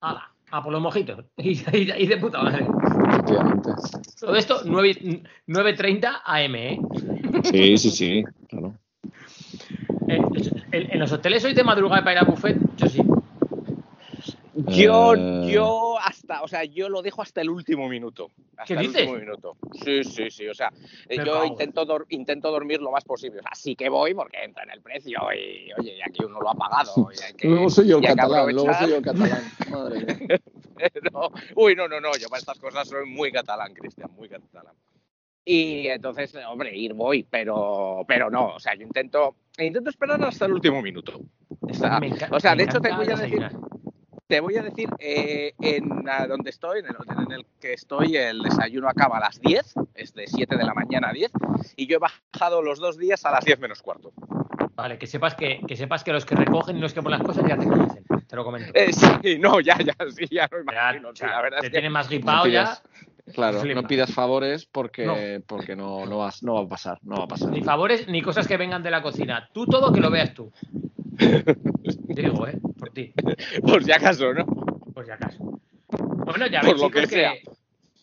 ¡Hala! 0.01 0.35
A 0.51 0.61
por 0.61 0.71
los 0.71 0.81
mojitos. 0.83 1.25
Y, 1.37 1.53
y- 1.53 1.93
y 1.97 2.05
de 2.05 2.17
puta 2.17 2.43
madre. 2.43 2.67
Efectivamente. 3.09 3.71
Todo 4.19 4.35
esto 4.35 4.61
9 4.65 5.23
9.30 5.47 6.21
AM, 6.25 6.55
¿eh? 6.55 6.79
Sí, 7.45 7.77
sí, 7.79 7.89
sí. 7.89 8.23
Claro. 8.47 8.75
Eh, 10.11 10.21
En, 10.73 10.91
en 10.91 10.99
los 10.99 11.11
hoteles 11.11 11.43
hoy 11.45 11.53
de 11.53 11.63
madrugada 11.63 12.01
para 12.03 12.13
ir 12.13 12.17
a 12.19 12.23
buffet, 12.23 12.57
yo 12.77 12.87
sí. 12.87 13.01
Yo, 14.53 15.13
Eh. 15.15 15.49
yo 15.51 15.97
hasta, 15.99 16.43
o 16.43 16.47
sea, 16.47 16.63
yo 16.65 16.89
lo 16.89 17.01
dejo 17.01 17.21
hasta 17.21 17.41
el 17.41 17.49
último 17.49 17.87
minuto. 17.89 18.29
Hasta 18.57 18.65
¿Qué 18.65 18.73
el 18.73 18.79
dices? 18.87 19.01
último 19.07 19.17
minuto. 19.19 19.55
Sí, 19.83 20.03
sí, 20.03 20.29
sí. 20.29 20.47
O 20.47 20.53
sea, 20.53 20.69
eh, 21.09 21.17
Me 21.17 21.25
yo 21.25 21.45
intento, 21.45 21.85
dor- 21.85 22.05
intento 22.09 22.51
dormir 22.51 22.81
lo 22.81 22.91
más 22.91 23.03
posible. 23.05 23.39
O 23.39 23.43
sea, 23.43 23.51
sí 23.55 23.75
que 23.75 23.89
voy 23.89 24.13
porque 24.13 24.43
entra 24.43 24.63
en 24.63 24.71
el 24.71 24.81
precio 24.81 25.19
y, 25.33 25.71
oye, 25.79 25.97
y 25.97 26.01
aquí 26.01 26.23
uno 26.25 26.39
lo 26.41 26.49
ha 26.49 26.53
pagado. 26.55 27.09
Y 27.17 27.23
hay 27.23 27.33
que, 27.33 27.47
Luego 27.47 27.69
soy 27.69 27.87
yo 27.87 27.97
el 27.97 28.05
catalán, 28.05 28.53
luego 28.53 28.73
soy 28.73 28.89
yo 28.89 28.95
el 28.97 29.03
catalán. 29.03 29.41
Madre 29.71 30.05
mía. 30.05 30.39
Uy, 31.55 31.75
no, 31.75 31.87
no, 31.87 31.99
no, 32.01 32.11
yo 32.19 32.27
para 32.27 32.39
estas 32.39 32.59
cosas 32.59 32.87
soy 32.87 33.05
muy 33.07 33.31
catalán, 33.31 33.73
Cristian, 33.73 34.09
muy 34.15 34.27
catalán. 34.29 34.73
Y 35.43 35.87
entonces, 35.87 36.33
hombre, 36.47 36.75
ir 36.75 36.93
voy, 36.93 37.23
pero, 37.23 38.03
pero 38.07 38.29
no, 38.29 38.55
o 38.55 38.59
sea, 38.59 38.75
yo 38.75 38.83
intento, 38.83 39.35
intento 39.57 39.89
esperar 39.89 40.23
hasta 40.23 40.45
el 40.45 40.53
último 40.53 40.81
minuto. 40.81 41.19
O 41.61 41.73
sea, 41.73 41.97
o 41.97 42.55
de 42.55 42.63
hecho 42.63 42.79
te 42.79 42.91
voy 42.91 43.07
a 43.07 43.15
decir, 43.15 43.49
te 44.27 44.39
voy 44.39 44.55
a 44.57 44.63
decir, 44.63 44.89
eh, 44.99 45.53
en 45.59 46.07
a 46.07 46.27
donde 46.27 46.51
estoy, 46.51 46.79
en 46.79 46.85
el 46.85 46.95
hotel 46.95 47.17
en 47.25 47.31
el 47.31 47.45
que 47.59 47.73
estoy, 47.73 48.15
el 48.15 48.41
desayuno 48.43 48.87
acaba 48.87 49.17
a 49.17 49.21
las 49.21 49.41
10, 49.41 49.73
es 49.95 50.13
de 50.13 50.27
7 50.27 50.55
de 50.55 50.63
la 50.63 50.73
mañana 50.73 51.09
a 51.09 51.13
10, 51.13 51.31
y 51.75 51.87
yo 51.87 51.97
he 51.97 51.99
bajado 51.99 52.61
los 52.61 52.79
dos 52.79 52.97
días 52.97 53.25
a 53.25 53.31
las 53.31 53.43
10 53.43 53.59
menos 53.59 53.81
cuarto. 53.81 54.13
Vale, 54.75 54.97
que 54.97 55.05
sepas 55.05 55.35
que, 55.35 55.59
que 55.67 55.75
sepas 55.75 56.03
que 56.03 56.13
los 56.13 56.25
que 56.25 56.35
recogen 56.35 56.77
y 56.77 56.79
los 56.79 56.93
que 56.93 57.01
ponen 57.01 57.19
las 57.19 57.27
cosas 57.27 57.43
ya 57.47 57.57
te 57.57 57.67
conocen. 57.67 58.03
Te 58.27 58.35
lo 58.37 58.45
comento. 58.45 58.71
Eh, 58.73 58.93
sí, 58.93 59.37
no, 59.37 59.59
ya, 59.59 59.77
ya, 59.79 59.93
sí, 60.09 60.25
ya 60.31 60.49
Ya, 60.49 60.59
imagino. 60.61 61.09
sí, 61.13 61.25
la 61.25 61.41
verdad 61.41 61.59
te 61.59 61.65
es 61.67 61.69
que 61.69 61.75
tienen 61.75 61.91
más 61.91 62.07
gripado 62.07 62.45
No 62.45 62.49
ya. 62.49 62.81
Claro, 63.33 63.59
Flipa. 63.61 63.81
no 63.81 63.87
pidas 63.87 64.13
favores 64.13 64.65
porque 64.65 65.05
No. 65.05 65.15
porque 65.47 65.75
no, 65.75 66.05
no, 66.05 66.17
vas, 66.19 66.43
no 66.43 66.55
va 66.55 66.61
a 66.61 66.67
pasar. 66.67 66.99
No 67.03 67.17
va 67.17 67.23
a 67.25 67.27
pasar. 67.27 67.49
Ni 67.51 67.61
favores 67.61 68.07
ni 68.07 68.21
cosas 68.21 68.47
que 68.47 68.57
vengan 68.57 68.83
de 68.83 68.91
la 68.91 69.01
cocina. 69.01 69.49
Tú 69.53 69.65
todo 69.65 69.91
que 69.93 69.99
lo 70.01 70.09
veas 70.09 70.33
tú. 70.33 70.51
Te 71.17 72.21
digo, 72.21 72.47
¿eh? 72.47 72.57
Por 72.77 72.89
ti. 72.91 73.13
por 73.61 73.83
si 73.83 73.91
acaso, 73.91 74.33
¿no? 74.33 74.45
Por 74.45 75.05
si 75.05 75.11
acaso. 75.11 75.59
Bueno, 75.89 76.47
ya 76.47 76.61
Por 76.61 76.79
lo 76.79 76.87
chicos, 76.87 77.01
que 77.01 77.07
sea. 77.07 77.33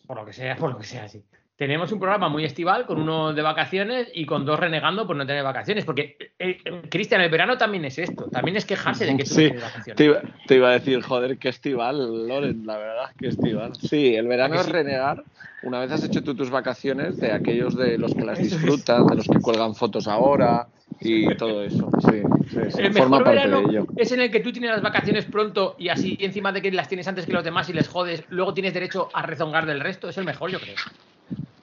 Por 0.07 0.17
lo 0.17 0.25
que 0.27 0.33
sea, 0.33 0.57
por 0.57 0.71
lo 0.73 0.79
que 0.79 0.85
sea, 0.85 1.09
sí. 1.09 1.23
Tenemos 1.59 1.91
un 1.91 1.99
programa 1.99 2.29
muy 2.29 2.45
estival 2.45 2.87
con 2.87 3.01
uno 3.01 3.33
de 3.33 3.43
vacaciones 3.43 4.07
y 4.15 4.27
con 4.27 4.47
dos 4.47 4.61
renegando 4.61 5.09
por 5.09 5.17
no 5.17 5.27
tener 5.27 5.43
vacaciones. 5.43 5.85
Porque, 5.85 6.17
eh, 6.39 6.57
eh, 6.65 6.83
Cristian, 6.89 7.21
el 7.21 7.31
verano 7.31 7.59
también 7.59 7.85
es 7.85 7.99
esto. 7.99 8.27
También 8.31 8.57
es 8.57 8.65
quejarse 8.65 9.07
de 9.07 9.17
que 9.17 9.25
tú 9.25 9.31
Sí, 9.31 9.43
no 9.43 9.49
tienes 9.49 9.63
vacaciones. 9.63 9.97
Te 9.97 10.05
iba, 10.05 10.23
te 10.47 10.55
iba 10.55 10.69
a 10.69 10.73
decir, 10.75 11.03
joder, 11.03 11.37
qué 11.37 11.49
estival, 11.49 12.29
Loren, 12.29 12.65
la 12.65 12.79
verdad, 12.79 13.11
qué 13.19 13.27
estival. 13.27 13.75
Sí, 13.75 14.15
el 14.15 14.29
verano 14.29 14.55
¿A 14.55 14.57
que 14.59 14.61
es 14.61 14.67
sí? 14.67 14.73
renegar. 14.73 15.25
Una 15.65 15.81
vez 15.81 15.91
has 15.91 16.05
hecho 16.05 16.23
tú 16.23 16.37
tus 16.37 16.51
vacaciones, 16.51 17.19
de 17.19 17.33
aquellos 17.33 17.77
de 17.77 17.99
los 17.99 18.15
que 18.15 18.25
las 18.25 18.39
disfrutan, 18.39 19.09
de 19.09 19.17
los 19.17 19.27
que 19.27 19.41
cuelgan 19.41 19.75
fotos 19.75 20.07
ahora 20.07 20.69
y 21.01 21.37
todo 21.37 21.63
eso. 21.63 21.91
Sí, 22.01 22.23
sí, 22.51 22.59
sí, 22.71 22.81
El 22.83 22.93
forma 22.95 23.19
mejor 23.19 23.25
parte 23.25 23.49
de 23.49 23.59
ello. 23.59 23.87
es 23.97 24.13
en 24.13 24.21
el 24.21 24.31
que 24.31 24.41
tú 24.41 24.53
tienes 24.53 24.71
las 24.71 24.83
vacaciones 24.83 25.25
pronto 25.27 25.77
y 25.79 25.89
así 25.89 26.17
encima 26.21 26.53
de 26.53 26.61
que 26.63 26.71
las 26.73 26.89
tienes 26.89 27.07
antes 27.09 27.27
que 27.27 27.33
los 27.33 27.45
demás 27.45 27.69
y 27.69 27.73
les 27.73 27.89
jodes, 27.89 28.25
luego 28.31 28.55
tienes 28.55 28.75
derecho 28.75 29.09
a 29.13 29.23
rezongar 29.23 29.67
del 29.67 29.81
resto. 29.81 30.09
Es 30.09 30.19
el 30.19 30.25
mejor, 30.25 30.51
yo 30.51 30.59
creo. 30.61 30.75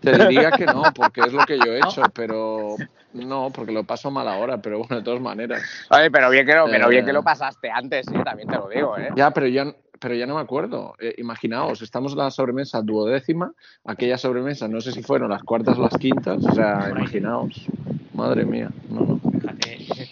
Te 0.02 0.28
diría 0.28 0.52
que 0.52 0.66
no, 0.68 0.84
porque 0.94 1.22
es 1.22 1.34
lo 1.34 1.44
que 1.46 1.58
yo 1.58 1.74
he 1.74 1.80
hecho, 1.84 2.04
pero 2.14 2.76
no, 3.14 3.50
porque 3.52 3.72
lo 3.72 3.84
paso 3.84 4.12
mal 4.12 4.28
ahora, 4.28 4.62
pero 4.62 4.80
bueno, 4.80 4.98
de 4.98 5.02
todas 5.02 5.20
maneras. 5.22 5.64
Oye, 5.90 6.12
pero 6.12 6.30
bien 6.30 6.46
que, 6.46 6.54
lo, 6.54 6.66
pero 6.66 6.88
bien 6.90 7.04
que 7.06 7.12
Eh. 7.12 7.14
lo 7.14 7.24
pasaste 7.24 7.72
antes, 7.72 8.06
sí, 8.06 8.14
también 8.24 8.48
te 8.48 8.56
lo 8.56 8.70
digo, 8.70 8.98
¿eh? 8.98 9.10
Ya, 9.16 9.32
pero 9.32 9.48
ya, 9.48 9.66
pero 10.00 10.14
ya 10.14 10.28
no 10.28 10.36
me 10.36 10.42
acuerdo. 10.42 10.94
Eh, 11.00 11.16
imaginaos, 11.18 11.82
estamos 11.82 12.12
en 12.12 12.20
la 12.20 12.30
sobremesa 12.30 12.82
duodécima, 12.84 13.52
aquella 13.84 14.18
sobremesa, 14.20 14.68
no 14.68 14.80
sé 14.80 14.92
si 14.92 15.02
fueron 15.02 15.32
las 15.32 15.42
cuartas 15.44 15.78
o 15.80 15.82
las 15.82 15.98
quintas, 15.98 16.38
o 16.46 16.54
sea, 16.54 16.88
imaginaos. 16.92 17.66
Madre 18.14 18.46
mía, 18.46 18.70
no, 18.90 19.20
no. 19.24 19.25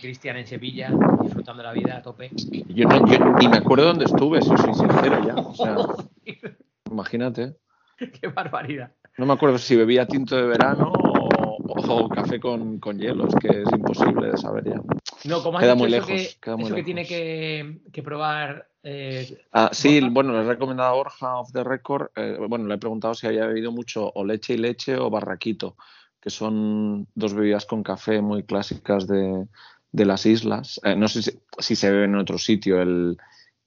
Cristian 0.03 0.35
en 0.35 0.45
Sevilla, 0.45 0.91
disfrutando 1.21 1.63
la 1.63 1.71
vida 1.71 1.95
a 1.95 2.01
tope. 2.01 2.29
Yo, 2.67 2.85
no, 2.89 3.07
yo 3.07 3.19
ni 3.39 3.47
me 3.47 3.57
acuerdo 3.57 3.85
dónde 3.85 4.03
estuve, 4.03 4.41
si 4.41 4.49
soy 4.49 4.73
sincero 4.73 5.25
ya. 5.25 5.33
O 5.35 5.55
sea, 5.55 5.77
imagínate. 6.91 7.55
Qué 7.97 8.27
barbaridad. 8.27 8.91
No 9.17 9.25
me 9.25 9.31
acuerdo 9.33 9.57
si 9.57 9.77
bebía 9.77 10.05
tinto 10.05 10.35
de 10.35 10.43
verano 10.43 10.91
o, 10.91 11.57
o 11.67 12.09
café 12.09 12.37
con, 12.41 12.79
con 12.79 12.99
hielo, 12.99 13.27
es 13.29 13.35
que 13.35 13.61
es 13.61 13.71
imposible 13.71 14.31
de 14.31 14.37
saber 14.37 14.65
ya. 14.65 14.81
No, 15.23 15.41
como 15.41 15.57
has 15.57 15.63
Queda 15.63 15.73
dicho 15.73 15.83
muy 15.83 15.89
lejos, 15.91 16.09
que, 16.09 16.29
queda 16.41 16.57
muy 16.57 16.65
eso 16.65 16.75
que 16.75 16.83
tiene 16.83 17.05
que, 17.05 17.79
que 17.93 18.03
probar. 18.03 18.67
eh, 18.83 19.37
Ah, 19.53 19.69
sí, 19.71 20.01
Borja. 20.01 20.13
bueno, 20.13 20.33
le 20.33 20.39
he 20.39 20.43
recomendado 20.49 20.89
a 20.89 20.95
Borja 20.95 21.39
off 21.39 21.53
the 21.53 21.63
record. 21.63 22.07
eh, 22.17 22.37
bueno, 22.49 22.67
le 22.67 22.75
he 22.75 22.77
preguntado 22.77 23.13
si 23.13 23.25
había 23.27 23.45
bebido 23.47 23.71
mucho 23.71 24.11
o 24.13 24.25
leche 24.25 24.55
y 24.55 24.57
leche 24.57 24.97
o 24.97 25.09
barraquito, 25.09 25.77
que 26.19 26.29
son 26.29 27.07
dos 27.15 27.33
bebidas 27.33 27.65
con 27.65 27.83
café 27.83 28.21
muy 28.21 28.43
clásicas 28.43 29.07
de, 29.07 29.45
de 29.93 30.05
las 30.05 30.25
islas. 30.25 30.81
Eh, 30.83 30.95
no 30.97 31.07
sé 31.07 31.21
si, 31.23 31.31
si 31.59 31.75
se 31.77 31.91
bebe 31.91 32.05
en 32.05 32.15
otro 32.17 32.37
sitio. 32.37 32.81
El, 32.81 33.17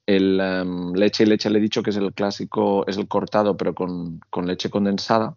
el 0.07 0.41
em, 0.41 0.93
leche 0.95 1.25
y 1.25 1.27
leche 1.27 1.51
le 1.51 1.59
he 1.59 1.63
dicho 1.63 1.83
que 1.83 1.91
es 1.91 1.97
el 1.97 2.13
clásico, 2.15 2.87
es 2.89 2.99
el 2.99 3.09
cortado, 3.09 3.57
pero 3.57 3.75
con, 3.75 4.21
con 4.31 4.47
leche 4.47 4.71
condensada. 4.71 5.37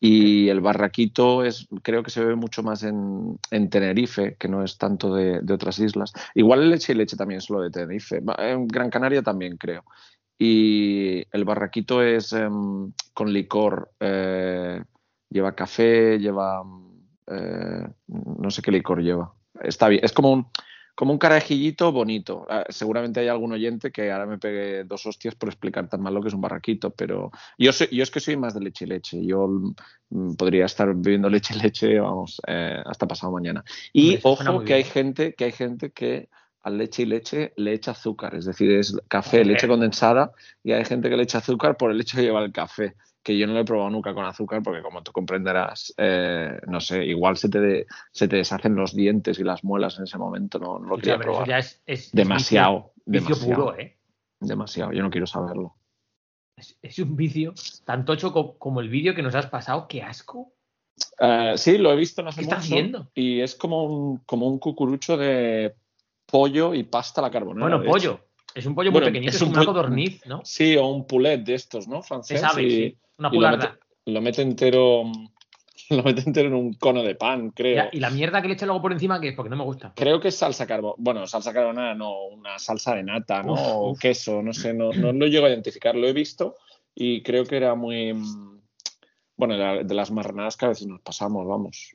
Y 0.00 0.48
el 0.50 0.60
barraquito 0.60 1.44
es, 1.44 1.68
creo 1.82 2.02
que 2.02 2.10
se 2.10 2.20
bebe 2.20 2.36
mucho 2.36 2.62
más 2.62 2.82
en, 2.82 3.38
en 3.50 3.70
Tenerife, 3.70 4.36
que 4.38 4.48
no 4.48 4.62
es 4.64 4.78
tanto 4.78 5.14
de, 5.14 5.40
de 5.42 5.54
otras 5.54 5.78
islas. 5.78 6.12
Igual 6.34 6.62
el 6.62 6.70
leche 6.70 6.92
y 6.92 6.96
leche 6.96 7.16
también 7.16 7.38
es 7.38 7.50
lo 7.50 7.60
de 7.62 7.70
Tenerife. 7.70 8.22
En 8.38 8.68
Gran 8.68 8.90
Canaria 8.90 9.22
también 9.22 9.56
creo. 9.56 9.84
Y 10.38 11.24
el 11.32 11.44
barraquito 11.46 12.02
es 12.02 12.32
em, 12.34 12.92
con 13.14 13.32
licor. 13.32 13.92
eh, 14.00 14.82
lleva 15.30 15.54
café, 15.54 16.18
lleva... 16.18 16.62
eh, 17.28 17.88
no 18.08 18.50
sé 18.50 18.62
qué 18.62 18.70
licor 18.72 19.02
lleva. 19.02 19.35
Está 19.62 19.88
bien. 19.88 20.04
Es 20.04 20.12
como 20.12 20.32
un, 20.32 20.46
como 20.94 21.12
un 21.12 21.18
carajillito 21.18 21.92
bonito. 21.92 22.46
Ah, 22.48 22.64
seguramente 22.68 23.20
hay 23.20 23.28
algún 23.28 23.52
oyente 23.52 23.92
que 23.92 24.10
ahora 24.10 24.26
me 24.26 24.38
pegue 24.38 24.84
dos 24.84 25.04
hostias 25.06 25.34
por 25.34 25.48
explicar 25.48 25.88
tan 25.88 26.00
mal 26.00 26.14
lo 26.14 26.22
que 26.22 26.28
es 26.28 26.34
un 26.34 26.40
barraquito, 26.40 26.90
pero 26.90 27.30
yo, 27.58 27.72
soy- 27.72 27.88
yo 27.92 28.02
es 28.02 28.10
que 28.10 28.20
soy 28.20 28.36
más 28.36 28.54
de 28.54 28.60
leche 28.60 28.84
y 28.84 28.88
leche. 28.88 29.24
Yo 29.24 29.48
mm, 30.10 30.34
podría 30.36 30.64
estar 30.64 30.92
bebiendo 30.94 31.28
leche 31.30 31.54
y 31.54 31.62
leche, 31.62 31.98
vamos, 32.00 32.40
eh, 32.46 32.82
hasta 32.84 33.06
pasado 33.06 33.32
mañana. 33.32 33.62
Y 33.92 34.14
ojo 34.22 34.42
que 34.64 34.74
hay 34.74 34.84
gente, 34.84 35.34
que 35.34 35.44
hay 35.44 35.52
gente 35.52 35.92
que 35.92 36.28
al 36.62 36.78
leche 36.78 37.02
y 37.02 37.06
leche 37.06 37.52
le 37.56 37.74
echa 37.74 37.92
azúcar, 37.92 38.34
es 38.34 38.44
decir, 38.44 38.72
es 38.72 38.98
café, 39.06 39.44
leche 39.44 39.68
condensada, 39.68 40.32
y 40.64 40.72
hay 40.72 40.84
gente 40.84 41.08
que 41.08 41.16
le 41.16 41.22
echa 41.22 41.38
azúcar 41.38 41.76
por 41.76 41.92
el 41.92 42.00
hecho 42.00 42.16
de 42.16 42.24
llevar 42.24 42.42
el 42.42 42.50
café, 42.50 42.96
que 43.26 43.36
yo 43.36 43.48
no 43.48 43.54
lo 43.54 43.58
he 43.60 43.64
probado 43.64 43.90
nunca 43.90 44.14
con 44.14 44.24
azúcar, 44.24 44.62
porque 44.62 44.82
como 44.82 45.02
tú 45.02 45.10
comprenderás, 45.10 45.92
eh, 45.98 46.60
no 46.68 46.80
sé, 46.80 47.04
igual 47.04 47.36
se 47.36 47.48
te, 47.48 47.58
de- 47.58 47.86
se 48.12 48.28
te 48.28 48.36
deshacen 48.36 48.76
los 48.76 48.94
dientes 48.94 49.40
y 49.40 49.42
las 49.42 49.64
muelas 49.64 49.98
en 49.98 50.04
ese 50.04 50.16
momento, 50.16 50.60
no, 50.60 50.78
no 50.78 50.90
lo 50.90 50.96
quería 50.96 51.18
pero 51.18 51.32
eso 51.32 51.44
probar. 51.44 51.48
ya 51.48 51.58
es, 51.86 52.12
Demasiado, 52.12 52.92
Vicio, 53.04 53.04
vicio 53.04 53.34
demasiado, 53.34 53.64
puro, 53.64 53.78
¿eh? 53.80 53.98
demasiado, 54.38 54.92
yo 54.92 55.02
no 55.02 55.10
quiero 55.10 55.26
saberlo. 55.26 55.74
Es, 56.56 56.78
es 56.80 57.00
un 57.00 57.16
vicio 57.16 57.52
tan 57.84 58.04
tocho 58.04 58.32
co- 58.32 58.56
como, 58.58 58.80
el 58.80 58.88
vídeo 58.90 59.12
que 59.12 59.22
nos 59.22 59.34
has 59.34 59.46
pasado. 59.46 59.88
¡Qué 59.88 60.02
asco! 60.04 60.52
Eh, 61.18 61.54
sí, 61.56 61.78
lo 61.78 61.90
he 61.92 61.96
visto 61.96 62.22
no 62.22 62.28
hace 62.28 62.38
¿Qué 62.38 62.42
está 62.44 62.56
mucho, 62.58 62.64
haciendo? 62.64 63.10
Y 63.12 63.40
es 63.40 63.56
como 63.56 63.82
un, 63.86 64.18
como 64.18 64.46
un 64.46 64.60
cucurucho 64.60 65.16
de 65.16 65.74
pollo 66.26 66.74
y 66.74 66.84
pasta 66.84 67.20
a 67.20 67.24
la 67.24 67.30
carbonara. 67.32 67.76
bueno, 67.76 67.84
pollo. 67.84 68.12
hecho. 68.12 68.25
Es 68.56 68.64
un 68.66 68.74
pollo 68.74 68.90
Bueno, 68.90 69.04
muy 69.06 69.12
pequeñito, 69.12 69.30
es 69.30 69.36
es 69.36 69.42
un 69.42 69.48
un 69.50 69.56
una 69.56 69.66
codorniz, 69.66 70.26
¿no? 70.26 70.40
Sí, 70.44 70.76
o 70.76 70.86
un 70.88 71.06
poulet 71.06 71.44
de 71.44 71.54
estos, 71.54 71.86
¿no? 71.86 72.02
Francés. 72.02 72.40
Se 72.40 72.46
sabe, 72.46 72.62
y, 72.62 72.70
sí. 72.70 72.96
Una 73.18 73.28
lo, 73.28 73.34
pularda. 73.34 73.68
mete, 73.68 73.78
lo 74.12 74.20
mete 74.22 74.42
entero 74.42 75.02
lo 75.90 76.02
mete 76.02 76.22
entero 76.22 76.48
en 76.48 76.54
un 76.54 76.72
cono 76.74 77.02
de 77.02 77.14
pan, 77.14 77.50
creo. 77.50 77.76
Ya, 77.76 77.90
y 77.92 78.00
la 78.00 78.10
mierda 78.10 78.40
que 78.40 78.48
le 78.48 78.54
echa 78.54 78.66
luego 78.66 78.80
por 78.82 78.92
encima, 78.92 79.20
que 79.20 79.28
es 79.28 79.34
porque 79.36 79.50
no 79.50 79.56
me 79.56 79.64
gusta. 79.64 79.92
Creo 79.94 80.18
que 80.20 80.28
es 80.28 80.36
salsa 80.36 80.66
carbonara. 80.66 80.96
Bueno, 80.98 81.26
salsa 81.26 81.52
carbonara 81.52 81.94
no, 81.94 82.24
una 82.28 82.58
salsa 82.58 82.94
de 82.94 83.02
nata, 83.04 83.42
¿no? 83.42 83.52
Uf, 83.52 83.60
o 83.60 83.90
uf. 83.90 84.00
queso, 84.00 84.42
no 84.42 84.52
sé, 84.52 84.72
no, 84.72 84.90
no 84.92 85.12
lo 85.12 85.26
llego 85.26 85.46
a 85.46 85.50
identificar. 85.50 85.94
Lo 85.94 86.08
he 86.08 86.12
visto 86.12 86.56
y 86.94 87.22
creo 87.22 87.44
que 87.44 87.56
era 87.58 87.74
muy. 87.74 88.14
mm, 88.14 88.60
Bueno, 89.36 89.84
de 89.84 89.94
las 89.94 90.10
marranadas 90.10 90.56
que 90.56 90.64
a 90.64 90.70
veces 90.70 90.86
nos 90.86 91.02
pasamos, 91.02 91.46
vamos. 91.46 91.94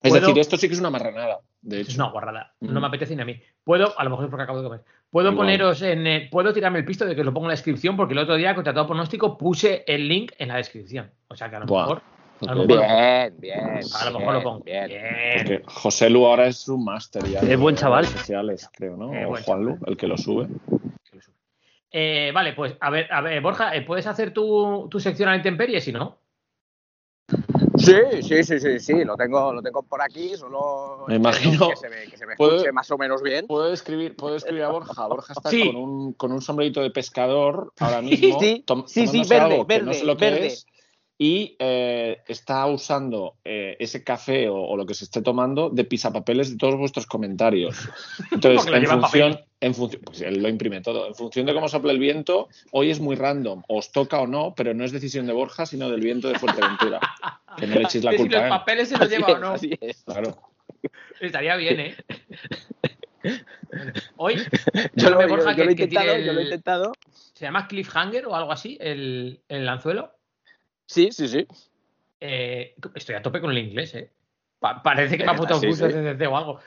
Es 0.00 0.10
¿Puedo? 0.10 0.20
decir, 0.28 0.38
esto 0.38 0.56
sí 0.56 0.68
que 0.68 0.74
es 0.74 0.80
una 0.80 0.90
marranada, 0.90 1.40
de 1.68 1.80
Es 1.82 1.88
hecho. 1.88 2.02
una 2.02 2.10
guarrada. 2.10 2.52
No 2.60 2.78
Mm. 2.78 2.80
me 2.82 2.86
apetece 2.88 3.14
ni 3.16 3.22
a 3.22 3.24
mí. 3.24 3.40
Puedo, 3.64 3.98
a 3.98 4.04
lo 4.04 4.10
mejor 4.10 4.24
es 4.26 4.30
porque 4.30 4.42
acabo 4.44 4.58
de 4.62 4.64
comer. 4.68 4.80
Puedo 5.10 5.30
Igual. 5.32 5.46
poneros 5.46 5.82
en. 5.82 6.06
eh, 6.06 6.28
puedo 6.30 6.52
tirarme 6.52 6.78
el 6.80 6.84
pisto 6.84 7.04
de 7.06 7.14
que 7.14 7.20
os 7.22 7.24
lo 7.26 7.32
pongo 7.32 7.46
en 7.46 7.50
la 7.50 7.54
descripción, 7.54 7.96
porque 7.96 8.12
el 8.14 8.18
otro 8.20 8.36
día, 8.36 8.54
contra 8.54 8.72
todo 8.74 8.86
pronóstico, 8.86 9.36
puse 9.38 9.84
el 9.86 10.06
link 10.08 10.32
en 10.38 10.48
la 10.48 10.56
descripción. 10.56 11.10
O 11.28 11.34
sea 11.36 11.48
que 11.50 11.56
a 11.56 11.60
lo 11.60 11.66
Buah. 11.66 11.82
mejor. 11.82 12.02
A 12.46 12.54
lo 12.54 12.62
Ok. 12.62 12.68
mejor, 12.68 12.86
Bien, 12.86 13.34
bien. 13.40 13.60
a 13.60 14.04
lo 14.10 14.18
mejor 14.18 14.20
bien, 14.20 14.32
lo 14.34 14.42
pongo. 14.42 14.64
bien. 14.64 14.86
Bien. 14.86 15.02
Porque 15.36 15.62
José 15.66 16.08
Lu 16.10 16.24
ahora 16.26 16.46
es 16.46 16.68
un 16.68 16.84
máster 16.84 17.24
ya. 17.26 17.40
Es 17.40 17.48
de 17.48 17.56
buen 17.56 17.74
chaval. 17.74 18.06
sociales, 18.06 18.68
creo, 18.72 18.96
¿no? 18.96 19.12
Eh, 19.14 19.26
o 19.26 19.34
Juan 19.42 19.64
Lu, 19.64 19.78
el 19.86 19.96
que 19.96 20.06
lo 20.06 20.16
sube. 20.16 20.46
Eh, 21.90 22.30
vale, 22.34 22.52
pues 22.52 22.76
a 22.80 22.90
ver, 22.90 23.10
a 23.10 23.20
ver, 23.22 23.40
Borja, 23.40 23.74
¿eh, 23.74 23.80
¿puedes 23.82 24.06
hacer 24.06 24.32
tu, 24.32 24.88
tu 24.90 25.00
sección 25.00 25.28
a 25.30 25.32
la 25.32 25.36
intemperie? 25.38 25.80
Si 25.80 25.90
no, 25.90 26.18
Sí, 27.88 28.22
sí, 28.22 28.44
sí, 28.44 28.60
sí, 28.60 28.78
sí, 28.80 29.04
lo 29.04 29.16
tengo, 29.16 29.52
lo 29.52 29.62
tengo 29.62 29.82
por 29.82 30.02
aquí, 30.02 30.36
solo 30.36 31.04
Me 31.08 31.16
imagino- 31.16 31.68
que 31.70 31.76
se 31.76 31.88
me, 31.88 31.96
que 32.10 32.16
se 32.16 32.26
me 32.26 32.36
¿Puedo- 32.36 32.56
escuche 32.56 32.72
más 32.72 32.90
o 32.90 32.98
menos 32.98 33.22
bien. 33.22 33.46
¿Puedo 33.46 33.72
escribir, 33.72 34.14
puedo 34.16 34.36
escribir 34.36 34.62
a 34.64 34.68
Borja? 34.68 35.06
Borja 35.06 35.32
está 35.32 35.50
Sí. 35.50 35.66
con, 35.66 35.76
un, 35.76 36.12
con 36.12 36.32
un 36.32 36.40
sombrerito 36.42 36.80
de 36.82 36.90
pescador 36.90 37.72
ahora 37.80 38.02
mismo. 38.02 38.38
Sí, 38.40 38.62
tom- 38.66 38.84
sí, 38.86 39.06
sí, 39.06 39.22
tomándose 39.22 39.34
verde, 39.34 39.54
algo 39.54 39.66
que 39.66 39.78
no 39.78 39.84
verde, 39.86 39.98
sé 39.98 40.04
lo 40.04 40.16
que 40.16 40.24
verde. 40.30 40.46
es. 40.48 40.66
Y 41.20 41.56
eh, 41.58 42.22
está 42.28 42.64
usando 42.66 43.34
eh, 43.44 43.76
ese 43.80 44.04
café 44.04 44.48
o, 44.48 44.54
o 44.56 44.76
lo 44.76 44.86
que 44.86 44.94
se 44.94 45.02
esté 45.04 45.20
tomando 45.20 45.68
de 45.68 45.82
pisapapeles 45.84 46.52
de 46.52 46.56
todos 46.56 46.76
vuestros 46.76 47.06
comentarios. 47.06 47.76
Entonces, 48.30 48.72
en 48.72 48.86
función, 48.86 49.40
en 49.60 49.74
función, 49.74 50.02
pues 50.04 50.20
él 50.20 50.40
lo 50.40 50.48
imprime 50.48 50.80
todo. 50.80 51.08
En 51.08 51.16
función 51.16 51.46
de 51.46 51.54
cómo 51.54 51.68
sopla 51.68 51.90
el 51.90 51.98
viento, 51.98 52.48
hoy 52.70 52.90
es 52.90 53.00
muy 53.00 53.16
random. 53.16 53.64
Os 53.66 53.90
toca 53.90 54.20
o 54.20 54.28
no, 54.28 54.54
pero 54.56 54.74
no 54.74 54.84
es 54.84 54.92
decisión 54.92 55.26
de 55.26 55.32
Borja, 55.32 55.66
sino 55.66 55.90
del 55.90 56.02
viento 56.02 56.28
de 56.28 56.38
Fuerteventura. 56.38 57.00
Que 57.56 57.66
no 57.66 57.74
le 57.74 57.82
echéis 57.82 58.04
la 58.04 58.12
si 58.12 58.18
culpa 58.18 58.36
¿eh? 58.36 58.40
los 58.42 58.48
papeles 58.50 58.88
se 58.88 58.96
los 58.96 59.10
lleva 59.10 59.26
o 59.32 59.38
no. 59.38 59.48
Así 59.48 59.76
es. 59.80 60.04
Claro. 60.04 60.38
Estaría 61.20 61.56
bien, 61.56 61.80
¿eh? 61.80 61.96
Hoy, 64.16 64.36
Yo 64.94 65.10
lo, 65.10 65.20
yo- 65.20 65.28
Borja, 65.28 65.52
yo 65.56 65.64
lo 65.64 65.70
he 65.70 65.72
intentado, 65.72 66.06
tire 66.12 66.24
yo 66.24 66.32
lo 66.32 66.38
he 66.38 66.42
el- 66.42 66.48
intentado. 66.48 66.92
¿Se 67.34 67.44
llama 67.44 67.66
cliffhanger 67.66 68.26
o 68.26 68.34
algo 68.36 68.52
así? 68.52 68.78
El, 68.80 69.40
el 69.48 69.68
anzuelo. 69.68 70.12
Sí, 70.88 71.12
sí, 71.12 71.28
sí. 71.28 71.46
Eh, 72.18 72.74
estoy 72.94 73.14
a 73.14 73.22
tope 73.22 73.40
con 73.40 73.50
el 73.50 73.58
inglés, 73.58 73.94
¿eh? 73.94 74.10
Pa- 74.58 74.82
parece 74.82 75.18
que 75.18 75.24
me 75.24 75.30
ha 75.32 75.36
puesto 75.36 75.54
un 75.56 75.60
Sí, 75.60 75.66
curso 75.66 75.86
sí. 75.90 75.92
de 75.92 76.26
o 76.26 76.36
algo. 76.36 76.60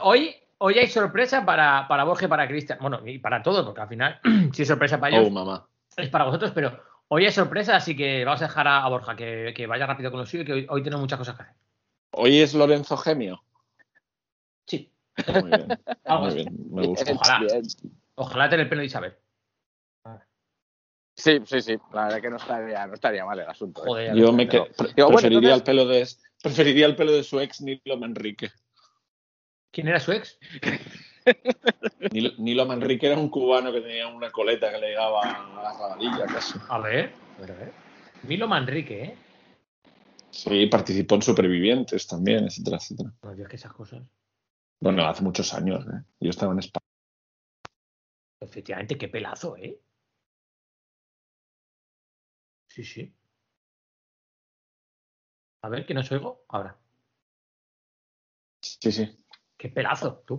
Hoy, 0.00 0.34
hoy 0.58 0.78
hay 0.78 0.86
sorpresa 0.86 1.44
para, 1.44 1.88
para 1.88 2.04
Borja 2.04 2.26
y 2.26 2.28
para 2.28 2.46
Cristian. 2.46 2.78
Bueno, 2.80 3.00
y 3.04 3.18
para 3.18 3.42
todos, 3.42 3.66
porque 3.66 3.80
al 3.80 3.88
final, 3.88 4.20
si 4.52 4.62
es 4.62 4.68
sorpresa 4.68 5.00
para 5.00 5.16
ellos, 5.16 5.28
Oh, 5.28 5.30
mamá. 5.32 5.66
es 5.96 6.08
para 6.08 6.24
vosotros, 6.24 6.52
pero 6.54 6.80
hoy 7.08 7.24
hay 7.26 7.32
sorpresa, 7.32 7.74
así 7.76 7.96
que 7.96 8.24
vamos 8.24 8.42
a 8.42 8.46
dejar 8.46 8.68
a, 8.68 8.84
a 8.84 8.88
Borja 8.88 9.16
que, 9.16 9.52
que 9.56 9.66
vaya 9.66 9.86
rápido 9.86 10.10
con 10.12 10.20
lo 10.20 10.26
suyo, 10.26 10.44
que 10.44 10.52
hoy, 10.52 10.66
hoy 10.70 10.82
tenemos 10.84 11.00
muchas 11.02 11.18
cosas 11.18 11.34
que 11.36 11.42
hacer. 11.42 11.54
Hoy 12.12 12.38
es 12.40 12.54
Lorenzo 12.54 12.96
Gemio. 12.96 13.42
Sí, 14.66 14.90
Muy 15.40 15.50
bien. 15.50 15.78
algo 16.04 16.26
Muy 16.26 16.34
bien. 16.34 16.56
Me 16.70 16.86
gusta. 16.86 17.12
Ojalá. 17.12 17.60
Ojalá 18.14 18.48
tener 18.48 18.64
el 18.64 18.68
pelo 18.70 18.80
de 18.80 18.86
Isabel. 18.86 19.14
Sí, 21.16 21.40
sí, 21.46 21.62
sí. 21.62 21.76
La 21.92 22.04
verdad 22.04 22.20
que 22.20 22.30
no 22.30 22.36
estaría, 22.36 22.86
no 22.86 22.94
estaría 22.94 23.24
mal 23.24 23.38
el 23.38 23.48
asunto. 23.48 23.80
¿eh? 23.82 23.84
Joder, 23.86 24.14
Yo 24.16 24.32
me 24.32 24.46
pero- 24.46 24.64
que- 24.66 24.70
pre- 24.74 24.88
Digo, 24.94 25.08
bueno, 25.08 25.16
preferiría, 25.18 25.54
entonces- 25.54 25.58
el 25.58 25.64
pelo 25.64 25.86
de, 25.86 26.08
preferiría 26.42 26.86
el 26.86 26.96
pelo 26.96 27.12
de 27.12 27.24
su 27.24 27.40
ex 27.40 27.60
Nilo 27.62 27.96
Manrique. 27.98 28.50
¿Quién 29.70 29.88
era 29.88 29.98
su 30.00 30.12
ex? 30.12 30.38
Nilo, 32.12 32.30
Nilo 32.38 32.66
Manrique 32.66 33.06
era 33.06 33.16
un 33.18 33.28
cubano 33.30 33.72
que 33.72 33.80
tenía 33.80 34.06
una 34.08 34.30
coleta 34.30 34.70
que 34.70 34.78
le 34.78 34.88
llegaba 34.90 35.22
a 35.22 35.62
la 35.62 35.72
rabadilla 35.72 36.26
casi. 36.26 36.58
A 36.68 36.78
ver, 36.78 37.12
a 37.36 37.40
ver, 37.40 37.50
a 37.50 37.54
ver. 37.54 37.72
Milo 38.24 38.46
Manrique, 38.46 39.02
¿eh? 39.04 39.16
Sí, 40.30 40.66
participó 40.66 41.14
en 41.16 41.22
Supervivientes 41.22 42.06
también, 42.06 42.44
etcétera, 42.44 42.76
etcétera. 42.76 43.10
No, 43.22 43.34
yo 43.34 43.42
es 43.44 43.48
que 43.48 43.56
esas 43.56 43.72
cosas. 43.72 44.02
Bueno, 44.80 45.06
hace 45.06 45.22
muchos 45.22 45.52
años, 45.54 45.84
¿eh? 45.86 46.02
Yo 46.20 46.30
estaba 46.30 46.52
en 46.52 46.58
España. 46.58 46.84
Efectivamente, 48.40 48.98
qué 48.98 49.08
pelazo, 49.08 49.56
¿eh? 49.56 49.80
Sí, 52.76 52.84
sí. 52.84 53.10
A 55.62 55.70
ver, 55.70 55.86
que 55.86 55.94
no 55.94 56.00
os 56.00 56.12
oigo. 56.12 56.44
Ahora. 56.48 56.76
Sí, 58.60 58.92
sí. 58.92 59.24
Qué 59.56 59.70
pelazo, 59.70 60.22
tú. 60.26 60.36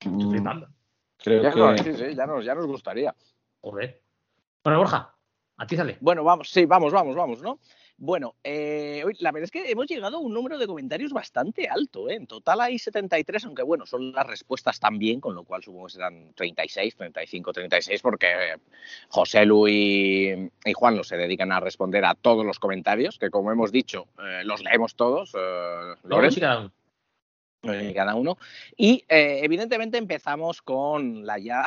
Estoy 0.00 0.10
Mm, 0.10 0.30
flipando. 0.30 0.68
creo 1.18 1.42
Ya, 1.42 1.52
que... 1.52 1.58
nos- 1.60 1.80
sí, 1.82 1.92
sí, 1.92 2.14
ya, 2.14 2.26
nos, 2.26 2.42
ya 2.46 2.54
nos 2.54 2.66
gustaría. 2.66 3.14
Joder. 3.60 4.02
Bueno, 4.64 4.78
Borja, 4.78 5.14
Atízale. 5.58 5.98
Bueno, 6.00 6.24
vamos, 6.24 6.48
sí, 6.48 6.64
vamos, 6.64 6.94
vamos, 6.94 7.14
vamos, 7.14 7.42
¿no? 7.42 7.60
Bueno, 7.96 8.34
eh, 8.42 9.04
la 9.20 9.30
verdad 9.30 9.44
es 9.44 9.50
que 9.52 9.70
hemos 9.70 9.86
llegado 9.86 10.16
a 10.16 10.20
un 10.20 10.32
número 10.34 10.58
de 10.58 10.66
comentarios 10.66 11.12
bastante 11.12 11.68
alto. 11.68 12.08
¿eh? 12.10 12.14
En 12.14 12.26
total 12.26 12.60
hay 12.60 12.78
73, 12.78 13.44
aunque 13.44 13.62
bueno, 13.62 13.86
son 13.86 14.12
las 14.12 14.26
respuestas 14.26 14.80
también, 14.80 15.20
con 15.20 15.34
lo 15.34 15.44
cual 15.44 15.62
supongo 15.62 15.86
que 15.86 15.92
serán 15.92 16.32
36, 16.34 16.96
35, 16.96 17.52
36, 17.52 18.02
porque 18.02 18.26
José 19.08 19.46
Lu 19.46 19.68
y, 19.68 20.50
y 20.64 20.72
Juan 20.72 20.96
no 20.96 21.04
se 21.04 21.16
dedican 21.16 21.52
a 21.52 21.60
responder 21.60 22.04
a 22.04 22.14
todos 22.14 22.44
los 22.44 22.58
comentarios, 22.58 23.18
que 23.18 23.30
como 23.30 23.52
hemos 23.52 23.70
dicho, 23.70 24.08
eh, 24.18 24.42
los 24.44 24.62
leemos 24.64 24.96
todos. 24.96 25.32
eh, 25.34 25.94
Loren 26.02 26.30
Todos 26.30 26.36
y 26.36 26.40
cada 26.40 26.58
uno. 26.60 26.72
eh, 27.62 27.92
cada 27.94 28.14
uno. 28.16 28.38
Y 28.76 29.04
eh, 29.08 29.40
evidentemente 29.44 29.98
empezamos 29.98 30.62
con 30.62 31.24
la 31.24 31.38
ya, 31.38 31.64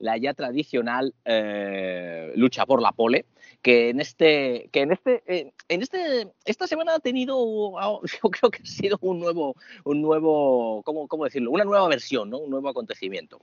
la 0.00 0.16
ya 0.18 0.34
tradicional 0.34 1.14
eh, 1.24 2.32
lucha 2.34 2.66
por 2.66 2.82
la 2.82 2.90
pole, 2.92 3.24
que 3.62 3.90
en 3.90 4.00
este, 4.00 4.68
que 4.72 4.80
en 4.80 4.92
este, 4.92 5.22
eh, 5.26 5.52
en 5.68 5.82
este, 5.82 6.28
esta 6.44 6.66
semana 6.66 6.94
ha 6.94 7.00
tenido, 7.00 7.36
yo 8.22 8.30
creo 8.30 8.50
que 8.50 8.62
ha 8.62 8.66
sido 8.66 8.98
un 9.00 9.20
nuevo, 9.20 9.56
un 9.84 10.00
nuevo, 10.02 10.82
¿cómo, 10.84 11.08
cómo 11.08 11.24
decirlo? 11.24 11.50
Una 11.50 11.64
nueva 11.64 11.88
versión, 11.88 12.30
¿no? 12.30 12.38
Un 12.38 12.50
nuevo 12.50 12.68
acontecimiento. 12.68 13.40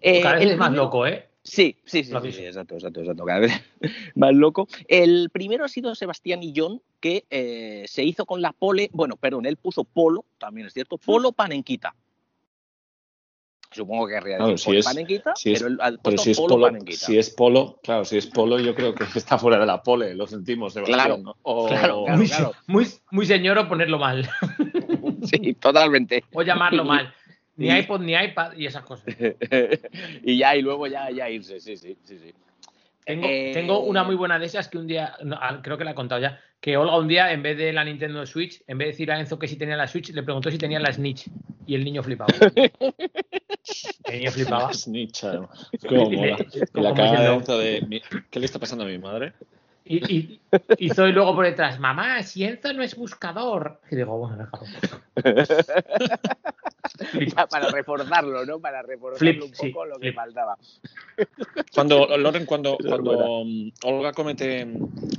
Eh, 0.00 0.20
Cada 0.22 0.34
vez 0.36 0.44
el 0.44 0.50
es 0.52 0.58
más 0.58 0.72
loco, 0.72 1.06
¿eh? 1.06 1.26
Sí, 1.42 1.78
sí, 1.86 2.04
sí, 2.04 2.12
sí, 2.22 2.32
sí, 2.32 2.44
exacto, 2.44 2.74
exacto, 2.74 3.00
exacto, 3.00 3.24
cada 3.24 3.40
vez 3.40 3.52
más 4.14 4.34
loco. 4.34 4.68
El 4.88 5.30
primero 5.30 5.64
ha 5.64 5.68
sido 5.68 5.94
Sebastián 5.94 6.42
Illón, 6.42 6.82
que 7.00 7.24
eh, 7.30 7.84
se 7.88 8.04
hizo 8.04 8.26
con 8.26 8.42
la 8.42 8.52
pole, 8.52 8.90
bueno, 8.92 9.16
perdón, 9.16 9.46
él 9.46 9.56
puso 9.56 9.84
polo, 9.84 10.26
también 10.38 10.66
es 10.66 10.74
cierto, 10.74 10.98
polo 10.98 11.32
panenquita. 11.32 11.94
Supongo 13.72 14.06
que 14.08 14.14
querría 14.14 14.38
decir 14.38 14.58
si 14.58 14.76
es- 14.76 14.84
panenquita, 14.84 15.32
si 15.36 15.52
es- 15.52 15.62
pero 15.62 15.98
puesto 16.02 16.22
si 16.22 16.30
es 16.32 16.36
polo, 16.38 16.48
polo, 16.54 16.66
panenquita. 16.66 17.06
si 17.06 17.18
es 17.18 17.30
polo, 17.30 17.80
claro, 17.82 18.04
si 18.04 18.16
es 18.18 18.26
polo, 18.26 18.58
yo 18.58 18.74
creo 18.74 18.94
que 18.94 19.04
está 19.24 19.38
fuera 19.38 19.58
de 19.58 19.66
la 19.66 19.82
pole, 19.82 20.14
lo 20.14 20.26
sentimos, 20.26 20.72
Sebastián. 20.72 20.98
Claro, 20.98 21.16
¿no? 21.18 21.36
O- 21.42 21.68
claro, 21.68 22.04
claro. 22.26 22.52
muy, 22.66 22.84
muy, 22.84 22.92
muy 23.12 23.26
señor 23.26 23.58
o 23.58 23.68
ponerlo 23.68 23.98
mal. 23.98 24.28
Sí, 25.22 25.54
totalmente. 25.54 26.24
O 26.32 26.42
llamarlo 26.42 26.84
mal. 26.84 27.12
Ni 27.56 27.68
iPod 27.68 28.00
ni 28.00 28.14
iPad 28.14 28.54
y 28.56 28.64
esas 28.66 28.82
cosas. 28.84 29.14
y 30.22 30.38
ya, 30.38 30.56
y 30.56 30.62
luego 30.62 30.86
ya, 30.86 31.10
ya 31.10 31.28
irse, 31.28 31.60
sí, 31.60 31.76
sí, 31.76 31.96
sí, 32.04 32.18
sí. 32.18 32.34
Tengo, 33.04 33.26
Eh, 33.28 33.50
tengo 33.54 33.80
una 33.80 34.04
muy 34.04 34.14
buena 34.14 34.38
de 34.38 34.46
esas 34.46 34.68
que 34.68 34.78
un 34.78 34.86
día, 34.86 35.14
no, 35.24 35.36
ah, 35.40 35.60
creo 35.62 35.76
que 35.78 35.84
la 35.84 35.92
he 35.92 35.94
contado 35.94 36.20
ya, 36.20 36.38
que 36.60 36.76
Olga 36.76 36.96
un 36.98 37.08
día, 37.08 37.32
en 37.32 37.42
vez 37.42 37.56
de 37.56 37.72
la 37.72 37.82
Nintendo 37.84 38.24
Switch, 38.26 38.62
en 38.66 38.76
vez 38.78 38.86
de 38.88 38.92
decir 38.92 39.10
a 39.10 39.18
Enzo 39.18 39.38
que 39.38 39.48
si 39.48 39.56
tenía 39.56 39.76
la 39.76 39.88
Switch, 39.88 40.10
le 40.10 40.22
preguntó 40.22 40.50
si 40.50 40.58
tenía 40.58 40.78
la 40.78 40.92
Snitch. 40.92 41.26
Y 41.66 41.74
el 41.74 41.84
niño 41.84 42.02
flipaba. 42.02 42.32
el 44.04 44.18
niño 44.18 44.30
flipaba. 44.30 44.72
Snitch, 44.74 45.24
además. 45.24 45.70
Cómo 45.88 46.10
mola. 46.10 46.36
Y 46.74 46.80
la 46.80 46.94
cara 46.94 47.20
de 47.22 47.34
Enzo 47.34 47.58
de. 47.58 47.82
mi- 47.88 48.02
¿Qué 48.30 48.40
le 48.40 48.46
está 48.46 48.58
pasando 48.58 48.84
a 48.84 48.86
mi 48.86 48.98
madre? 48.98 49.32
Y, 49.90 49.96
y, 50.14 50.40
y 50.78 50.90
Zoe 50.90 51.10
luego 51.10 51.34
por 51.34 51.44
detrás, 51.44 51.80
mamá, 51.80 52.22
si 52.22 52.44
Enzo 52.44 52.72
no 52.72 52.84
es 52.84 52.94
buscador. 52.94 53.80
Y 53.90 53.96
digo, 53.96 54.16
bueno, 54.18 54.36
déjalo. 54.36 54.66
Ya 57.36 57.46
para 57.46 57.70
reforzarlo, 57.70 58.44
¿no? 58.46 58.60
Para 58.60 58.82
reforzarlo 58.82 59.18
Flip, 59.18 59.42
un 59.42 59.54
sí, 59.54 59.70
poco 59.70 59.86
lo 59.86 59.94
que 59.94 60.08
flip. 60.08 60.14
faltaba. 60.14 60.56
Cuando, 61.74 62.06
Loren, 62.16 62.46
cuando, 62.46 62.76
mm, 62.78 63.70
Olga 63.84 64.12
comete, 64.12 64.68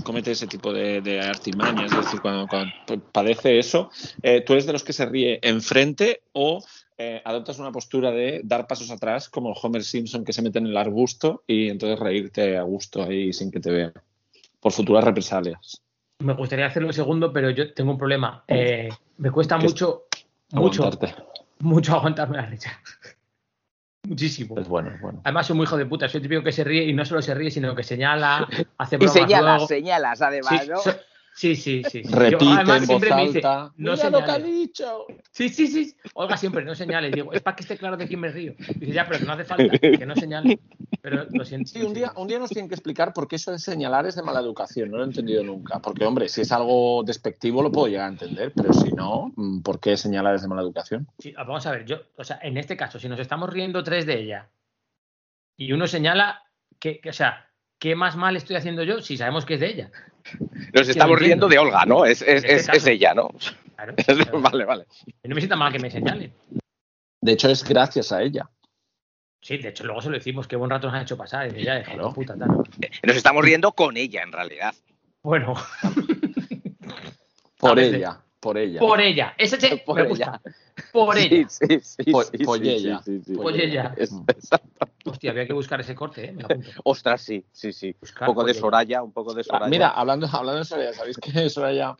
comete 0.06 0.32
ese 0.32 0.48
tipo 0.48 0.72
de, 0.72 1.02
de 1.02 1.20
artimañas, 1.20 1.92
es 1.92 2.06
decir, 2.06 2.22
cuando, 2.22 2.48
cuando 2.48 2.72
padece 3.12 3.60
eso, 3.60 3.90
eh, 4.24 4.40
¿tú 4.42 4.54
eres 4.54 4.66
de 4.68 4.74
los 4.74 4.84
que 4.86 4.94
se 4.94 5.06
ríe 5.06 5.40
enfrente 5.42 6.22
o 6.34 6.64
eh, 6.98 7.22
adoptas 7.26 7.60
una 7.60 7.72
postura 7.74 8.12
de 8.12 8.40
dar 8.44 8.68
pasos 8.68 8.90
atrás, 8.92 9.28
como 9.28 9.52
Homer 9.52 9.84
Simpson 9.84 10.24
que 10.24 10.32
se 10.34 10.42
mete 10.42 10.60
en 10.60 10.68
el 10.68 10.78
arbusto 10.78 11.44
y 11.46 11.68
entonces 11.68 12.00
reírte 12.00 12.58
a 12.58 12.62
gusto 12.62 13.04
ahí 13.04 13.34
sin 13.34 13.52
que 13.52 13.60
te 13.60 13.72
vean? 13.72 13.94
Por 14.62 14.72
futuras 14.72 15.04
represalias. 15.04 15.82
Me 16.20 16.34
gustaría 16.34 16.68
hacerlo 16.68 16.94
segundo, 16.94 17.34
pero 17.34 17.50
yo 17.50 17.74
tengo 17.74 17.92
un 17.92 17.98
problema. 17.98 18.44
Eh, 18.48 18.90
me 19.18 19.32
cuesta 19.32 19.58
mucho, 19.58 20.04
mucho, 20.52 20.84
Aguantarte. 20.84 21.16
mucho 21.60 21.96
aguantarme 21.96 22.38
la 22.38 22.46
risa. 22.46 22.72
Muchísimo. 24.08 24.58
Es 24.60 24.68
bueno, 24.68 24.90
es 24.92 25.00
bueno. 25.02 25.22
Además, 25.24 25.48
soy 25.48 25.56
muy 25.56 25.64
hijo 25.64 25.78
de 25.78 25.86
puta. 25.86 26.10
Soy 26.10 26.18
el 26.20 26.24
típico 26.24 26.44
que 26.44 26.52
se 26.52 26.64
ríe 26.64 26.84
y 26.86 26.94
no 26.94 27.06
solo 27.06 27.22
se 27.22 27.34
ríe, 27.36 27.52
sino 27.52 27.76
que 27.76 27.84
señala, 27.84 28.48
hace 28.78 28.96
Y 28.96 29.00
bromas 29.00 29.14
señalas, 29.14 29.44
luego. 29.54 29.68
señalas, 29.68 30.22
además, 30.22 30.62
Sí, 30.64 30.70
¿no? 30.70 30.78
so- 30.80 30.96
sí, 31.34 31.56
sí, 31.56 31.84
sí. 31.84 32.04
sí. 32.04 32.14
Repite 32.14 32.46
Yo, 32.46 32.52
además, 32.52 32.82
en 32.82 32.88
siempre 32.88 33.10
voz 33.10 33.18
me 33.18 33.24
dice, 33.28 33.38
alta. 33.40 33.74
no 33.78 33.92
"Mira 33.94 34.10
lo 34.10 34.24
que 34.26 34.32
ha 34.32 34.40
dicho". 34.40 35.06
Sí, 35.32 35.50
sí, 35.50 35.68
sí. 35.68 35.96
Olga 36.14 36.38
siempre, 36.38 36.64
no 36.64 36.76
señales. 36.76 37.12
Digo, 37.12 37.34
es 37.34 37.42
para 37.42 37.56
que 37.56 37.64
esté 37.64 37.78
claro 37.78 37.98
de 37.98 38.08
quién 38.08 38.20
me 38.20 38.30
río. 38.30 38.54
Dice, 38.58 38.92
ya, 38.92 39.06
pero 39.08 39.20
que 39.20 39.26
no 39.26 39.34
hace 39.34 39.44
falta, 39.46 39.78
que 39.80 40.06
no 40.06 40.16
señale. 40.16 40.60
Pero 41.02 41.26
lo 41.32 41.46
siento. 41.46 41.72
Sí, 41.72 41.82
un 41.82 41.94
día, 41.94 42.14
un 42.16 42.28
día 42.28 42.38
nos 42.38 42.50
tienen 42.50 42.70
que 42.70 42.76
explicar 42.76 43.12
por 43.14 43.28
qué 43.28 43.38
eso 43.38 43.52
de 43.52 43.60
señalar 43.60 44.06
es 44.06 44.16
de 44.16 44.24
mala 44.24 44.40
educación. 44.40 44.92
No 44.92 44.98
lo 44.98 45.04
he 45.04 45.08
entendido 45.08 45.44
nunca. 45.44 45.80
Porque, 45.80 46.06
hombre, 46.06 46.30
si 46.30 46.42
es 46.42 46.52
algo 46.52 47.02
despectivo 47.04 47.64
lo 47.64 47.72
puedo 47.72 47.88
llegar 47.88 48.06
a 48.06 48.12
entender, 48.12 48.54
pero 48.56 48.72
si 48.74 48.92
no, 48.92 49.32
mm, 49.36 49.62
¿por 49.62 49.80
qué 49.80 49.98
señalar 49.98 50.36
es 50.36 50.44
de 50.44 50.48
mala 50.48 50.62
educación? 50.62 51.08
Sí, 51.18 51.32
vamos 51.34 51.66
a 51.66 51.72
ver, 51.72 51.86
yo, 51.86 52.02
o 52.18 52.24
sea, 52.24 52.40
en 52.44 52.58
este 52.58 52.78
caso, 52.78 53.00
si 53.00 53.10
nos 53.10 53.20
estamos 53.20 53.50
riendo 53.50 53.84
tres 53.84 54.06
de 54.06 54.20
ella 54.20 54.50
y 55.58 55.74
uno 55.74 55.88
señala 55.88 56.44
que, 56.80 57.00
que, 57.00 57.10
o 57.10 57.14
sea, 57.14 57.48
¿qué 57.80 57.96
más 57.96 58.16
mal 58.16 58.36
estoy 58.36 58.56
haciendo 58.56 58.84
yo 58.84 59.02
si 59.02 59.18
sabemos 59.18 59.46
que 59.46 59.56
es 59.56 59.60
de 59.60 59.68
ella? 59.68 59.92
Nos 60.74 60.88
estamos 60.90 61.20
riendo 61.20 61.48
de 61.48 61.58
Olga, 61.60 61.86
¿no? 61.86 62.06
Es, 62.06 62.22
es, 62.22 62.44
este 62.44 62.78
es, 62.78 62.88
ella, 62.88 63.14
¿no? 63.14 63.30
Claro, 63.76 63.96
claro. 64.06 64.42
vale, 64.42 64.66
vale. 64.66 64.86
No 65.24 65.36
me 65.36 65.42
sienta 65.42 65.56
mal 65.56 65.72
que 65.72 65.80
me 65.80 65.90
señalen. 65.90 66.34
De 67.22 67.32
hecho, 67.32 67.50
es 67.50 67.64
gracias 67.64 68.12
a 68.12 68.22
ella. 68.22 68.50
Sí, 69.42 69.58
de 69.58 69.70
hecho, 69.70 69.84
luego 69.86 70.02
se 70.02 70.10
lo 70.10 70.16
decimos, 70.18 70.48
qué 70.48 70.56
buen 70.56 70.70
rato 70.70 70.88
nos 70.88 70.96
han 70.96 71.02
hecho 71.04 71.18
pasar. 71.18 71.48
Y 71.58 71.64
Claro. 71.64 72.14
puta, 72.14 72.36
tal. 72.38 72.50
Nos 73.04 73.16
estamos 73.16 73.44
riendo 73.44 73.72
con 73.72 73.98
ella, 73.98 74.22
en 74.24 74.32
realidad. 74.32 74.74
Bueno, 75.24 75.56
Por 77.58 77.80
ella, 77.80 78.22
por 78.42 78.58
ella. 78.58 78.80
por 78.80 79.00
ella. 79.00 79.34
Ese 79.38 79.60
sí, 79.62 79.82
Por 79.86 79.96
me 79.96 80.02
ella. 80.02 80.10
gusta. 80.10 80.42
Por 80.92 81.18
ella. 81.18 81.48
Sí, 81.48 81.68
sí, 81.80 82.04
sí. 82.04 82.12
Po- 82.12 82.24
sí, 82.24 82.30
sí, 82.38 82.44
pollella. 82.44 83.02
sí, 83.06 83.20
sí, 83.20 83.24
sí. 83.26 83.36
Pollella. 83.36 83.94
Es- 83.96 84.12
exacto. 84.28 84.88
Hostia, 85.06 85.32
había 85.32 85.48
que 85.48 85.54
buscar 85.54 85.80
ese 85.80 85.96
corte, 85.96 86.26
¿eh? 86.30 86.32
Me 86.34 86.42
lo 86.42 86.48
apunto. 86.48 86.70
Ostras, 86.84 87.22
sí, 87.22 87.46
sí, 87.52 87.72
sí. 87.72 87.96
Buscar 88.02 88.28
Un 88.30 88.36
poco 88.36 88.46
de. 88.46 88.54
Soraya, 88.54 89.02
un 89.02 89.14
poco 89.14 89.34
de 89.34 89.42
Ah, 89.42 89.46
Soraya. 89.46 89.70
mira, 89.70 89.90
hablando, 89.90 90.28
hablando 90.32 90.60
de 90.60 90.66
Soraya, 90.66 90.94
¿sabéis 90.94 91.18
que 91.18 91.50
Soraya, 91.50 91.96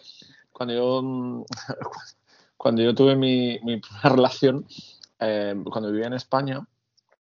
cuando 0.52 0.74
yo, 0.74 1.02
mm, 1.02 1.44
cuando 2.58 2.82
yo 2.82 2.94
tuve 2.94 3.16
mi, 3.16 3.60
mi 3.64 3.80
primera 3.80 4.10
relación, 4.10 4.66
eh, 5.20 5.56
cuando 5.72 5.92
vivía 5.92 6.08
en 6.08 6.14
España, 6.14 6.60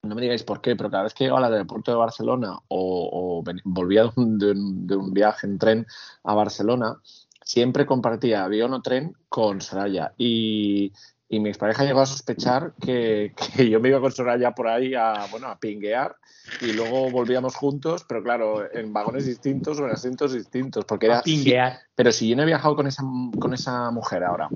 no 0.03 0.15
me 0.15 0.23
digáis 0.23 0.45
por 0.45 0.61
qué, 0.61 0.77
pero 0.77 0.91
cada 0.91 1.03
vez 1.05 1.15
que 1.15 1.25
llegaba 1.25 1.45
al 1.47 1.53
aeropuerto 1.53 1.91
de 1.91 1.97
Barcelona 1.97 2.57
o, 2.69 3.11
o 3.39 3.43
ven- 3.43 3.61
volvía 3.65 4.11
un- 4.17 4.39
de 4.39 4.97
un 4.97 5.13
viaje 5.13 5.47
en 5.47 5.59
tren 5.59 5.87
a 6.25 6.35
Barcelona, 6.35 7.01
siempre 7.47 7.87
compartía 7.87 8.45
avión 8.45 8.75
o 8.75 8.83
tren 8.83 9.17
con 9.29 9.61
Soraya. 9.61 10.13
Y, 10.19 10.93
y 11.29 11.41
mi 11.41 11.49
expareja 11.49 11.85
llegó 11.85 12.01
a 12.01 12.07
sospechar 12.07 12.73
que, 12.81 13.35
que 13.57 13.69
yo 13.69 13.81
me 13.81 13.89
iba 13.89 14.01
con 14.01 14.13
Soraya 14.13 14.53
por 14.53 14.69
ahí 14.69 14.95
a, 14.95 15.27
bueno, 15.31 15.49
a 15.49 15.59
pinguear 15.59 16.15
y 16.61 16.73
luego 16.73 17.11
volvíamos 17.11 17.57
juntos, 17.57 18.05
pero 18.09 18.23
claro, 18.23 18.73
en 18.73 18.93
vagones 18.93 19.27
distintos 19.27 19.81
o 19.81 19.85
en 19.87 19.91
asientos 19.91 20.33
distintos, 20.33 20.85
porque 20.85 21.07
era... 21.07 21.19
A 21.19 21.23
pinguear. 21.23 21.79
Pero 21.95 22.13
si 22.13 22.29
yo 22.29 22.37
no 22.37 22.43
he 22.43 22.47
viajado 22.47 22.77
con 22.77 22.87
esa, 22.87 23.03
con 23.41 23.53
esa 23.55 23.91
mujer 23.91 24.23
ahora, 24.23 24.49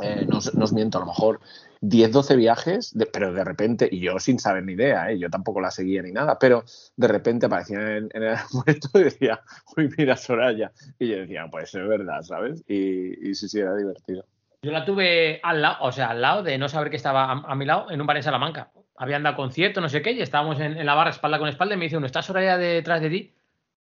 eh, 0.00 0.24
no, 0.26 0.38
no 0.54 0.64
os 0.64 0.72
miento, 0.72 0.98
a 0.98 1.00
lo 1.02 1.06
mejor 1.08 1.40
10, 1.82 2.10
12 2.10 2.36
viajes, 2.36 2.96
de- 2.96 3.06
pero 3.06 3.32
de 3.34 3.44
repente, 3.44 3.88
y 3.90 4.00
yo 4.00 4.18
sin 4.18 4.38
saber 4.38 4.64
ni 4.64 4.72
idea, 4.72 5.10
¿eh? 5.10 5.18
yo 5.18 5.28
tampoco 5.28 5.60
la 5.60 5.70
seguía 5.70 6.02
ni 6.02 6.12
nada, 6.12 6.38
pero 6.38 6.64
de 6.96 7.08
repente 7.08 7.46
aparecía 7.46 7.96
en, 7.98 8.08
en 8.14 8.22
el 8.22 8.28
aeropuerto 8.36 8.88
y 8.94 9.04
decía, 9.04 9.40
uy, 9.76 9.90
mira 9.98 10.16
Soraya. 10.16 10.72
Y 10.98 11.08
yo 11.08 11.16
decía, 11.18 11.46
pues 11.50 11.74
es 11.74 11.86
verdad, 11.86 12.22
¿sabes? 12.22 12.64
Y, 12.66 13.28
y 13.30 13.34
sí, 13.34 13.48
sí, 13.48 13.60
era 13.60 13.76
divertido. 13.76 14.24
Yo 14.66 14.72
la 14.72 14.84
tuve 14.84 15.38
al 15.44 15.62
lado, 15.62 15.76
o 15.82 15.92
sea, 15.92 16.08
al 16.08 16.20
lado 16.20 16.42
de 16.42 16.58
no 16.58 16.68
saber 16.68 16.90
que 16.90 16.96
estaba 16.96 17.24
a, 17.24 17.32
a 17.32 17.54
mi 17.54 17.64
lado 17.64 17.88
en 17.88 18.00
un 18.00 18.06
bar 18.08 18.16
en 18.16 18.24
Salamanca. 18.24 18.72
Habían 18.96 19.22
dado 19.22 19.36
concierto, 19.36 19.80
no 19.80 19.88
sé 19.88 20.02
qué, 20.02 20.10
y 20.10 20.20
estábamos 20.20 20.58
en, 20.58 20.76
en 20.76 20.84
la 20.84 20.94
barra 20.96 21.10
espalda 21.10 21.38
con 21.38 21.48
espalda 21.48 21.76
y 21.76 21.78
me 21.78 21.84
dice 21.84 21.96
uno, 21.96 22.06
¿está 22.06 22.20
Soraya 22.20 22.58
detrás 22.58 23.00
de 23.00 23.10
ti? 23.10 23.34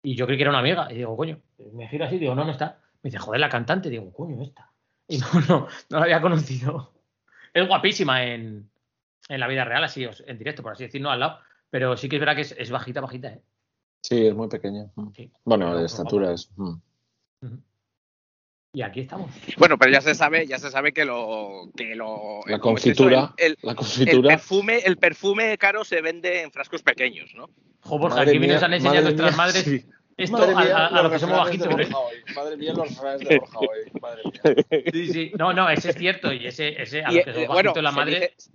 Y 0.04 0.14
yo 0.14 0.28
creí 0.28 0.38
que 0.38 0.44
era 0.44 0.52
una 0.52 0.60
amiga. 0.60 0.88
Y 0.92 0.98
digo, 0.98 1.18
coño, 1.18 1.40
me 1.74 1.88
giro 1.88 2.06
así, 2.06 2.20
digo, 2.20 2.36
no, 2.36 2.46
no 2.46 2.52
está. 2.52 2.80
Me 3.02 3.10
dice, 3.10 3.18
joder, 3.18 3.42
la 3.42 3.50
cantante. 3.50 3.90
Digo, 3.90 4.14
coño, 4.14 4.44
esta. 4.44 4.70
Y 5.08 5.18
no, 5.18 5.28
no, 5.48 5.68
no 5.90 5.98
la 5.98 6.04
había 6.04 6.22
conocido. 6.22 6.94
Es 7.52 7.68
guapísima 7.68 8.24
en, 8.26 8.70
en 9.28 9.40
la 9.40 9.48
vida 9.48 9.66
real, 9.66 9.84
así, 9.84 10.08
en 10.28 10.38
directo, 10.38 10.62
por 10.62 10.74
así 10.74 10.84
decirlo, 10.84 11.10
al 11.10 11.20
lado. 11.20 11.40
Pero 11.72 11.98
sí 11.98 12.08
que 12.08 12.18
es 12.18 12.20
verdad 12.20 12.36
que 12.36 12.42
es, 12.42 12.56
es 12.56 12.70
bajita, 12.70 13.02
bajita, 13.02 13.30
¿eh? 13.30 13.42
Sí, 14.04 14.28
es 14.28 14.36
muy 14.36 14.48
pequeño. 14.48 14.92
Sí. 15.16 15.32
Bueno, 15.46 15.76
de 15.76 15.86
estatura 15.86 16.32
es... 16.32 16.52
mm. 16.56 16.74
Y 18.72 18.84
aquí 18.84 19.00
estamos. 19.02 19.32
Bueno, 19.58 19.78
pero 19.80 19.92
ya 19.92 20.00
se 20.02 20.14
sabe, 20.14 20.46
ya 20.46 20.60
se 20.60 20.70
sabe 20.70 20.92
que 20.94 21.04
lo, 21.04 21.70
que 21.76 21.96
lo 21.96 22.42
La 22.46 22.60
¿cómo 22.60 22.78
es 22.78 22.86
eso? 22.86 23.04
confitura, 23.06 23.34
El, 23.38 23.54
el- 23.54 23.58
la 23.64 23.72
el 23.72 23.76
confitura... 23.78 24.30
perfume, 24.30 24.78
el 24.86 24.98
perfume 24.98 25.58
caro 25.58 25.84
se 25.84 26.02
vende 26.02 26.42
en 26.44 26.52
frascos 26.52 26.84
pequeños, 26.84 27.32
¿no? 27.36 27.50
Jo, 27.82 27.98
Borja, 27.98 28.22
aquí 28.22 28.38
mía, 28.38 28.54
nos 28.54 28.64
han 28.64 28.74
enseñado 28.74 28.96
madre 28.98 29.04
nuestras 29.16 29.32
mía, 29.32 29.38
madres 29.38 29.64
sí. 29.64 29.86
esto 30.18 30.38
Madre 30.38 30.54
a, 30.54 30.60
mía, 30.62 30.78
a- 30.78 30.88
a 30.88 31.02
lo 31.04 31.10
que 31.10 31.18
somos 31.20 31.38
bajitos. 31.40 31.68
¿eh? 31.80 31.90
Madre 32.36 32.58
mía, 32.58 32.74
los 32.74 32.90
refranes 32.90 33.28
de 33.28 33.40
Borja 33.40 33.58
hoy. 33.60 33.68
Madre 34.02 34.22
mía. 34.26 34.84
Sí, 34.94 35.14
sí. 35.14 35.32
No, 35.40 35.52
no, 35.54 35.68
ese 35.70 35.90
es 35.90 35.96
cierto. 35.96 36.32
Y 36.32 36.46
ese, 36.46 36.80
ese 36.80 37.04
a 37.04 37.12
Y, 37.12 37.16
los 37.16 37.24
que 37.26 37.32
eh, 37.32 37.34
somos 37.34 37.48
bueno, 37.48 37.74
bajitos 37.74 37.84
la 37.84 37.90
se 37.90 37.96
madre. 37.96 38.20
dice, 38.38 38.52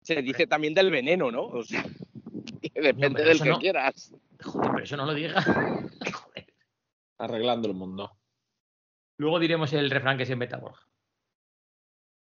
se 0.00 0.22
dice 0.22 0.46
también 0.46 0.72
del 0.72 0.90
veneno, 0.90 1.30
¿no? 1.30 1.42
O 1.42 1.62
sea, 1.62 1.84
depende 2.74 3.10
pero 3.16 3.28
del 3.28 3.42
que 3.42 3.48
no. 3.50 3.58
quieras. 3.58 4.12
Joder, 4.42 4.70
pero 4.72 4.84
eso 4.84 4.96
no 4.96 5.04
lo 5.04 5.12
digas. 5.12 5.44
Joder. 5.44 6.46
Arreglando 7.18 7.68
el 7.68 7.74
mundo. 7.74 8.12
Luego 9.18 9.38
diremos 9.38 9.72
el 9.72 9.90
refrán 9.90 10.16
que 10.16 10.26
se 10.26 10.32
inventa 10.32 10.56
Borja. 10.58 10.84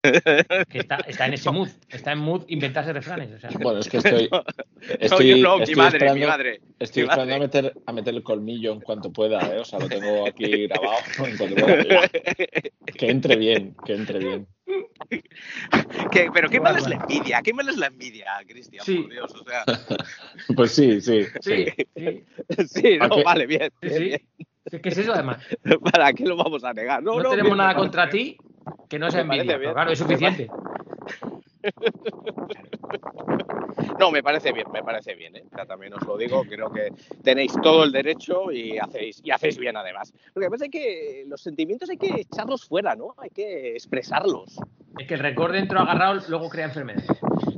Que 0.04 0.80
está, 0.80 0.96
está 1.08 1.28
en 1.28 1.36
ese 1.36 1.52
mood. 1.52 1.70
Está 1.88 2.12
en 2.14 2.18
mood 2.20 2.44
inventarse 2.48 2.92
refranes. 2.92 3.32
O 3.34 3.40
sea, 3.40 3.52
Bueno, 3.62 3.80
es 3.80 3.88
que 3.90 3.98
estoy. 3.98 4.30
No, 4.82 4.96
estoy, 5.00 5.30
yo 5.30 5.38
no, 5.38 5.60
mi 5.64 5.76
madre, 5.76 5.98
esperando, 5.98 6.20
mi 6.20 6.26
madre. 6.26 6.62
Estoy 6.80 7.04
mi 7.04 7.10
esperando 7.10 7.36
a 7.36 7.38
meter, 7.40 7.74
a 7.86 7.94
meter 7.94 8.16
el 8.16 8.24
colmillo 8.24 8.74
en 8.74 8.82
cuanto 8.82 9.14
pueda, 9.14 9.40
¿eh? 9.56 9.60
O 9.60 9.64
sea, 9.64 9.78
lo 9.78 9.88
tengo 9.88 10.26
aquí 10.28 10.44
grabado. 10.68 10.98
en 11.24 11.38
cuanto 11.38 11.56
pueda. 11.56 12.08
Que 12.98 13.12
entre 13.12 13.36
bien, 13.36 13.76
que 13.86 13.94
entre 13.94 14.18
bien. 14.18 14.48
¿Qué- 16.12 16.32
pero 16.34 16.50
qué 16.50 16.60
mal 16.60 16.78
es 16.78 16.88
la 16.90 16.96
envidia, 16.96 17.42
qué 17.44 17.54
mal 17.54 17.70
es 17.70 17.78
la 17.78 17.88
envidia, 17.88 18.26
Cristian, 18.48 18.84
Sí. 18.84 18.96
por 18.96 19.12
Dios, 19.12 19.32
o 19.36 19.44
sea. 19.48 19.64
Pues 20.56 20.72
sí, 20.72 21.00
sí. 21.00 21.26
sí, 21.42 21.66
sí, 21.96 22.24
Sí, 22.66 22.98
no, 22.98 23.04
Aunque- 23.06 23.24
vale, 23.24 23.46
bien. 23.46 23.70
sí, 23.84 23.88
bien, 23.88 23.98
sí. 23.98 24.04
bien. 24.06 24.22
¿Qué 24.70 24.90
es 24.90 24.98
eso 24.98 25.14
además? 25.14 25.44
¿Para 25.92 26.14
qué 26.14 26.26
lo 26.26 26.36
vamos 26.36 26.64
a 26.64 26.74
negar? 26.74 27.02
No, 27.02 27.18
No, 27.18 27.24
no, 27.24 27.30
tenemos 27.32 27.58
nada 27.58 27.76
contra 27.76 28.10
ti 28.10 28.38
que 28.90 29.00
no 29.00 29.10
sea 29.10 29.22
envidia. 29.22 29.58
Pero 29.58 29.74
claro, 29.74 29.92
es 29.92 30.00
suficiente. 30.00 30.50
No, 34.00 34.10
me 34.10 34.24
parece 34.24 34.52
bien, 34.52 34.66
me 34.74 34.84
parece 34.84 35.14
bien, 35.14 35.36
¿eh? 35.36 35.44
O 35.52 35.56
sea, 35.56 35.66
también 35.66 35.94
os 35.94 36.02
lo 36.08 36.18
digo, 36.18 36.44
creo 36.44 36.72
que 36.72 36.92
tenéis 37.24 37.54
todo 37.62 37.84
el 37.84 37.92
derecho 37.92 38.52
y 38.52 38.80
hacéis, 38.80 39.22
y 39.24 39.30
hacéis 39.30 39.60
bien 39.60 39.78
además. 39.78 40.12
Porque 40.34 40.46
además 40.46 40.64
hay 40.64 40.70
que, 40.70 41.24
los 41.28 41.42
sentimientos 41.42 41.90
hay 41.90 41.98
que 41.98 42.22
echarlos 42.22 42.66
fuera, 42.66 42.96
¿no? 42.96 43.14
Hay 43.18 43.30
que 43.30 43.74
expresarlos. 43.74 44.58
Es 44.98 45.08
que 45.08 45.14
el 45.14 45.20
récord 45.20 45.54
dentro 45.54 45.80
agarrado 45.80 46.20
luego 46.30 46.50
crea 46.50 46.66
enfermedades. 46.66 47.08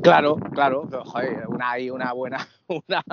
Claro, 0.02 0.36
claro, 0.54 0.90
joder, 1.06 1.48
una, 1.48 1.72
hay 1.72 1.90
una 1.90 2.12
buena, 2.12 2.46
una, 2.68 3.04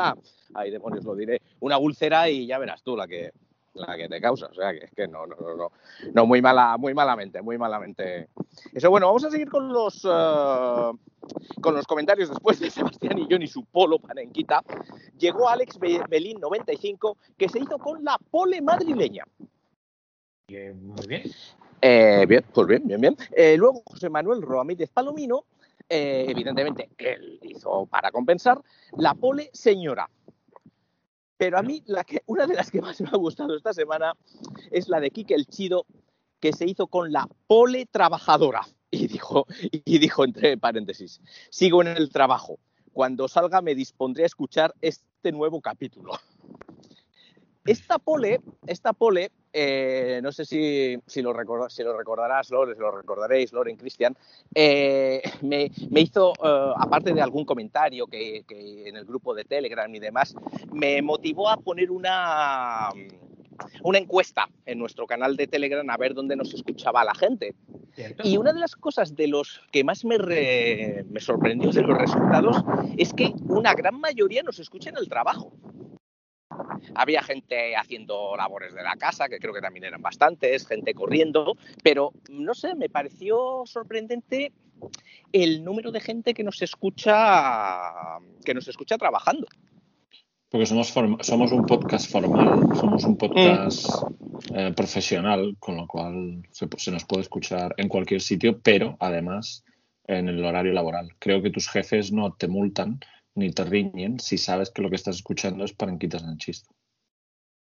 ay 0.54 0.70
demonios 0.72 1.04
lo 1.04 1.14
diré, 1.14 1.40
una 1.60 1.78
úlcera 1.78 2.28
y 2.28 2.46
ya 2.46 2.58
verás 2.58 2.82
tú 2.82 2.96
la 2.96 3.06
que, 3.06 3.30
la 3.74 3.96
que 3.96 4.08
te 4.08 4.20
causa, 4.20 4.46
o 4.46 4.54
sea 4.54 4.72
que 4.72 4.84
es 4.84 4.90
que 4.92 5.06
no, 5.06 5.26
no, 5.26 5.36
no, 5.36 5.54
no, 5.56 5.72
no 6.12 6.26
muy 6.26 6.42
mala, 6.42 6.76
muy 6.76 6.92
malamente, 6.94 7.40
muy 7.42 7.56
malamente. 7.56 8.28
Eso 8.72 8.90
bueno, 8.90 9.06
vamos 9.06 9.24
a 9.24 9.30
seguir 9.30 9.48
con 9.48 9.72
los, 9.72 10.04
eh, 10.04 10.90
con 11.60 11.74
los 11.74 11.86
comentarios 11.86 12.28
después 12.30 12.58
de 12.58 12.70
Sebastián 12.70 13.18
y 13.18 13.26
John 13.30 13.42
y 13.42 13.46
su 13.46 13.64
polo 13.64 13.98
panenquita. 13.98 14.62
Llegó 15.18 15.48
Alex 15.48 15.78
Be- 15.78 16.02
Belín 16.08 16.40
95 16.40 17.16
que 17.36 17.48
se 17.48 17.60
hizo 17.60 17.78
con 17.78 18.02
la 18.04 18.18
pole 18.30 18.60
madrileña. 18.60 19.24
Eh, 20.48 20.72
muy 20.74 21.06
bien. 21.06 21.22
Eh, 21.80 22.26
bien, 22.28 22.44
pues 22.52 22.66
bien, 22.66 22.82
bien, 22.86 23.00
bien. 23.00 23.16
Eh, 23.32 23.56
luego 23.56 23.82
José 23.86 24.10
Manuel 24.10 24.42
Roamírez 24.42 24.90
Palomino, 24.90 25.44
evidentemente, 25.88 26.90
él 26.98 27.38
hizo 27.42 27.86
para 27.86 28.10
compensar, 28.10 28.60
la 28.96 29.14
pole 29.14 29.50
señora. 29.52 30.08
Pero 31.40 31.58
a 31.58 31.62
mí, 31.62 31.82
la 31.86 32.04
que, 32.04 32.22
una 32.26 32.46
de 32.46 32.54
las 32.54 32.70
que 32.70 32.82
más 32.82 33.00
me 33.00 33.08
ha 33.08 33.16
gustado 33.16 33.56
esta 33.56 33.72
semana 33.72 34.12
es 34.70 34.88
la 34.88 35.00
de 35.00 35.10
Quique 35.10 35.34
el 35.34 35.46
Chido, 35.46 35.86
que 36.38 36.52
se 36.52 36.66
hizo 36.66 36.86
con 36.86 37.12
la 37.12 37.26
pole 37.46 37.86
trabajadora. 37.86 38.60
Y 38.92 39.06
dijo, 39.06 39.46
y 39.70 39.98
dijo 40.00 40.24
entre 40.24 40.58
paréntesis, 40.58 41.20
sigo 41.48 41.80
en 41.80 41.86
el 41.86 42.10
trabajo. 42.10 42.58
Cuando 42.92 43.28
salga 43.28 43.62
me 43.62 43.76
dispondré 43.76 44.24
a 44.24 44.26
escuchar 44.26 44.74
este 44.80 45.30
nuevo 45.30 45.60
capítulo. 45.60 46.14
Esta 47.64 48.00
pole, 48.00 48.40
esta 48.66 48.92
pole, 48.92 49.30
eh, 49.52 50.20
no 50.22 50.30
sé 50.32 50.44
si, 50.44 50.96
si, 51.06 51.22
lo 51.22 51.32
recorda- 51.32 51.68
si 51.70 51.82
lo 51.82 51.96
recordarás, 51.96 52.50
Lore, 52.50 52.74
si 52.74 52.80
lo 52.80 52.90
recordaréis, 52.90 53.52
Loren, 53.52 53.76
Cristian, 53.76 54.16
eh, 54.54 55.22
me, 55.42 55.70
me 55.90 56.00
hizo, 56.00 56.32
eh, 56.42 56.72
aparte 56.76 57.12
de 57.12 57.20
algún 57.20 57.44
comentario 57.44 58.06
que, 58.06 58.44
que 58.46 58.88
en 58.88 58.96
el 58.96 59.04
grupo 59.04 59.34
de 59.34 59.44
Telegram 59.44 59.92
y 59.94 59.98
demás, 59.98 60.34
me 60.72 61.02
motivó 61.02 61.48
a 61.48 61.56
poner 61.56 61.90
una, 61.90 62.90
una 63.82 63.98
encuesta 63.98 64.48
en 64.66 64.78
nuestro 64.78 65.06
canal 65.06 65.36
de 65.36 65.46
Telegram 65.46 65.88
a 65.90 65.96
ver 65.96 66.14
dónde 66.14 66.36
nos 66.36 66.54
escuchaba 66.54 67.04
la 67.04 67.14
gente. 67.14 67.54
¿Cierto? 67.94 68.22
Y 68.26 68.36
una 68.36 68.52
de 68.52 68.60
las 68.60 68.76
cosas 68.76 69.16
de 69.16 69.26
los 69.26 69.60
que 69.72 69.82
más 69.82 70.04
me, 70.04 70.16
re- 70.16 71.04
me 71.10 71.18
sorprendió 71.20 71.70
de 71.72 71.82
los 71.82 71.98
resultados 71.98 72.56
es 72.96 73.12
que 73.12 73.32
una 73.48 73.74
gran 73.74 73.98
mayoría 74.00 74.42
nos 74.44 74.60
escucha 74.60 74.90
en 74.90 74.96
el 74.96 75.08
trabajo. 75.08 75.52
Había 76.94 77.22
gente 77.22 77.76
haciendo 77.76 78.36
labores 78.36 78.74
de 78.74 78.82
la 78.82 78.96
casa, 78.96 79.28
que 79.28 79.38
creo 79.38 79.54
que 79.54 79.60
también 79.60 79.84
eran 79.84 80.02
bastantes, 80.02 80.66
gente 80.66 80.94
corriendo, 80.94 81.56
pero 81.82 82.12
no 82.28 82.54
sé, 82.54 82.74
me 82.74 82.88
pareció 82.88 83.62
sorprendente 83.66 84.52
el 85.32 85.62
número 85.62 85.92
de 85.92 86.00
gente 86.00 86.34
que 86.34 86.42
nos 86.42 86.62
escucha 86.62 88.18
que 88.44 88.54
nos 88.54 88.68
escucha 88.68 88.96
trabajando. 88.98 89.46
Porque 90.50 90.66
somos, 90.66 90.88
somos 91.20 91.52
un 91.52 91.64
podcast 91.64 92.10
formal, 92.10 92.60
somos 92.74 93.04
un 93.04 93.16
podcast 93.16 93.88
eh, 94.52 94.72
profesional, 94.74 95.56
con 95.60 95.76
lo 95.76 95.86
cual 95.86 96.42
se 96.50 96.90
nos 96.90 97.04
puede 97.04 97.22
escuchar 97.22 97.72
en 97.76 97.88
cualquier 97.88 98.20
sitio, 98.20 98.58
pero 98.60 98.96
además 98.98 99.64
en 100.08 100.28
el 100.28 100.44
horario 100.44 100.72
laboral. 100.72 101.14
Creo 101.20 101.40
que 101.40 101.50
tus 101.50 101.68
jefes 101.68 102.10
no 102.10 102.32
te 102.32 102.48
multan 102.48 102.98
ni 103.40 103.50
te 103.50 103.64
riñen 103.64 104.20
si 104.20 104.38
sabes 104.38 104.70
que 104.70 104.82
lo 104.82 104.90
que 104.90 104.96
estás 104.96 105.16
escuchando 105.16 105.64
es 105.64 105.74
el 105.80 106.38
chiste. 106.38 106.72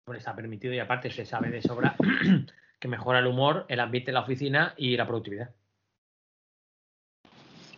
Hombre, 0.06 0.18
está 0.18 0.34
permitido 0.34 0.74
y 0.74 0.78
aparte 0.78 1.10
se 1.10 1.24
sabe 1.24 1.50
de 1.50 1.62
sobra 1.62 1.96
que 2.80 2.88
mejora 2.88 3.20
el 3.20 3.26
humor, 3.26 3.66
el 3.68 3.80
ambiente 3.80 4.10
en 4.10 4.14
la 4.14 4.20
oficina 4.20 4.74
y 4.76 4.96
la 4.96 5.06
productividad. 5.06 5.54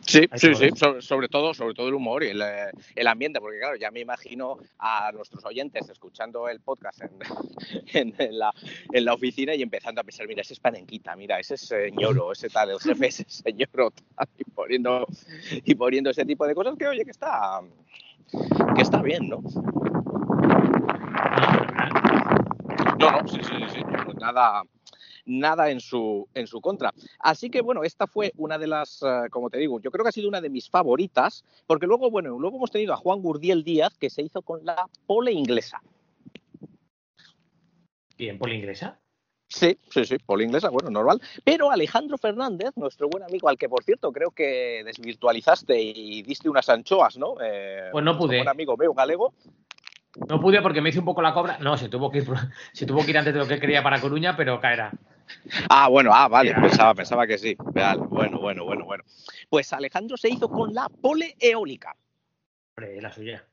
Sí, 0.05 0.29
sí, 0.35 0.55
sí, 0.55 0.71
sobre, 0.75 1.01
sobre 1.01 1.29
todo, 1.29 1.55
sobre 1.55 1.75
todo 1.75 1.89
el 1.89 1.95
humor 1.95 2.25
y 2.25 2.29
el, 2.29 2.43
eh, 2.43 2.71
el 2.97 3.07
ambiente, 3.07 3.41
porque 3.41 3.59
claro, 3.61 3.77
ya 3.77 3.91
me 3.91 4.01
imagino 4.01 4.59
a 4.79 5.13
nuestros 5.13 5.45
oyentes 5.45 5.89
escuchando 5.89 6.49
el 6.49 6.61
podcast 6.61 7.03
en, 7.03 7.11
en- 7.95 8.15
en 8.19 8.39
la, 8.39 8.53
en 8.93 9.05
la 9.05 9.15
oficina 9.15 9.55
y 9.55 9.63
empezando 9.63 10.01
a 10.01 10.05
pensar, 10.05 10.27
mira, 10.27 10.43
ese 10.43 10.55
es 10.55 10.61
panenquita, 10.61 11.15
mira, 11.17 11.39
ese 11.39 11.55
es 11.55 11.61
señoro, 11.63 12.33
ese 12.33 12.49
tal, 12.49 12.71
el 12.71 12.81
jefe 12.81 13.07
ese 13.07 13.25
señoro, 13.29 13.93
tal, 14.17 14.29
y 14.39 14.45
poniendo, 14.51 15.07
y 15.65 15.75
poniendo 15.75 16.11
ese 16.11 16.25
tipo 16.25 16.47
de 16.47 16.55
cosas 16.55 16.75
que 16.77 16.89
oye 16.89 17.05
que 17.05 17.11
está 17.13 17.61
que 18.75 18.83
está 18.83 19.03
bien, 19.03 19.29
¿no? 19.29 19.43
No, 22.99 23.11
no, 23.11 23.29
sí, 23.29 23.39
sí, 23.43 23.55
sí, 23.73 23.81
sí, 23.81 24.13
nada, 24.21 24.63
nada 25.25 25.71
en 25.71 25.81
su, 25.81 26.29
en 26.35 26.47
su 26.47 26.61
contra. 26.61 26.93
Así 27.19 27.51
que 27.51 27.61
bueno, 27.61 27.85
esta 27.85 28.07
fue 28.07 28.33
una 28.37 28.59
de 28.59 28.67
las, 28.67 29.03
eh, 29.03 29.29
como 29.31 29.51
te 29.51 29.59
digo, 29.59 29.81
yo 29.81 29.91
creo 29.91 30.05
que 30.05 30.09
ha 30.09 30.13
sido 30.13 30.29
una 30.29 30.41
de 30.41 30.51
mis 30.51 30.69
favoritas, 30.69 31.45
porque 31.67 31.87
luego, 31.87 32.11
bueno, 32.11 32.39
luego 32.39 32.57
hemos 32.57 32.71
tenido 32.71 32.93
a 32.93 32.97
Juan 32.97 33.21
Gurdiel 33.23 33.65
Díaz, 33.65 33.97
que 33.99 34.11
se 34.11 34.23
hizo 34.23 34.43
con 34.43 34.65
la 34.65 34.89
pole 35.07 35.33
inglesa. 35.33 35.81
Bien, 38.17 38.39
poli 38.39 38.57
inglesa. 38.57 38.99
Sí, 39.49 39.77
sí, 39.91 40.05
sí, 40.07 40.17
pole 40.19 40.45
inglesa, 40.45 40.71
bueno, 40.71 40.89
normal. 40.91 41.21
Pero 41.45 41.71
Alejandro 41.71 42.17
Fernández, 42.17 42.71
nuestro 42.77 43.09
buen 43.11 43.23
amigo, 43.23 43.49
al 43.51 43.59
que 43.59 43.69
por 43.69 43.85
cierto 43.85 44.11
creo 44.11 44.31
que 44.31 44.83
desvirtualizaste 44.85 45.79
y 45.79 46.23
diste 46.23 46.49
unas 46.49 46.69
anchoas, 46.71 47.19
¿no? 47.19 47.35
Eh, 47.43 47.91
Pues 47.93 48.03
no 48.05 48.17
pude. 48.17 48.37
buen 48.39 48.49
amigo 48.49 48.77
meu 48.79 48.95
galego. 48.95 49.35
No 50.29 50.41
pude 50.41 50.61
porque 50.61 50.81
me 50.81 50.91
hice 50.91 50.99
un 50.99 51.05
poco 51.05 51.23
la 51.23 51.33
cobra. 51.33 51.59
No, 51.59 51.77
se 51.77 51.89
tuvo 51.89 52.11
que 52.11 52.19
ir, 52.19 52.27
se 52.73 52.87
tuvo 52.87 53.05
que 53.05 53.11
ir 53.11 53.19
antes 53.19 53.33
de 53.33 53.41
lo 53.41 53.47
que 53.47 53.59
quería 53.59 53.83
para 53.83 54.01
Coruña, 54.01 54.37
pero 54.37 54.61
caerá. 54.61 54.93
Ah, 55.69 55.89
bueno, 55.89 56.11
ah, 56.13 56.29
vale, 56.29 56.55
pensaba, 56.55 56.95
pensaba 56.95 57.27
que 57.27 57.39
sí. 57.39 57.57
Vale, 57.59 58.03
bueno, 58.09 58.39
bueno, 58.39 58.65
bueno, 58.65 58.85
bueno. 58.85 59.05
Pues 59.49 59.73
Alejandro 59.73 60.17
se 60.17 60.29
hizo 60.29 60.49
con 60.49 60.75
la 60.75 60.89
pole 60.89 61.37
eólica. 61.39 61.97
La 62.77 63.13
suya. 63.13 63.45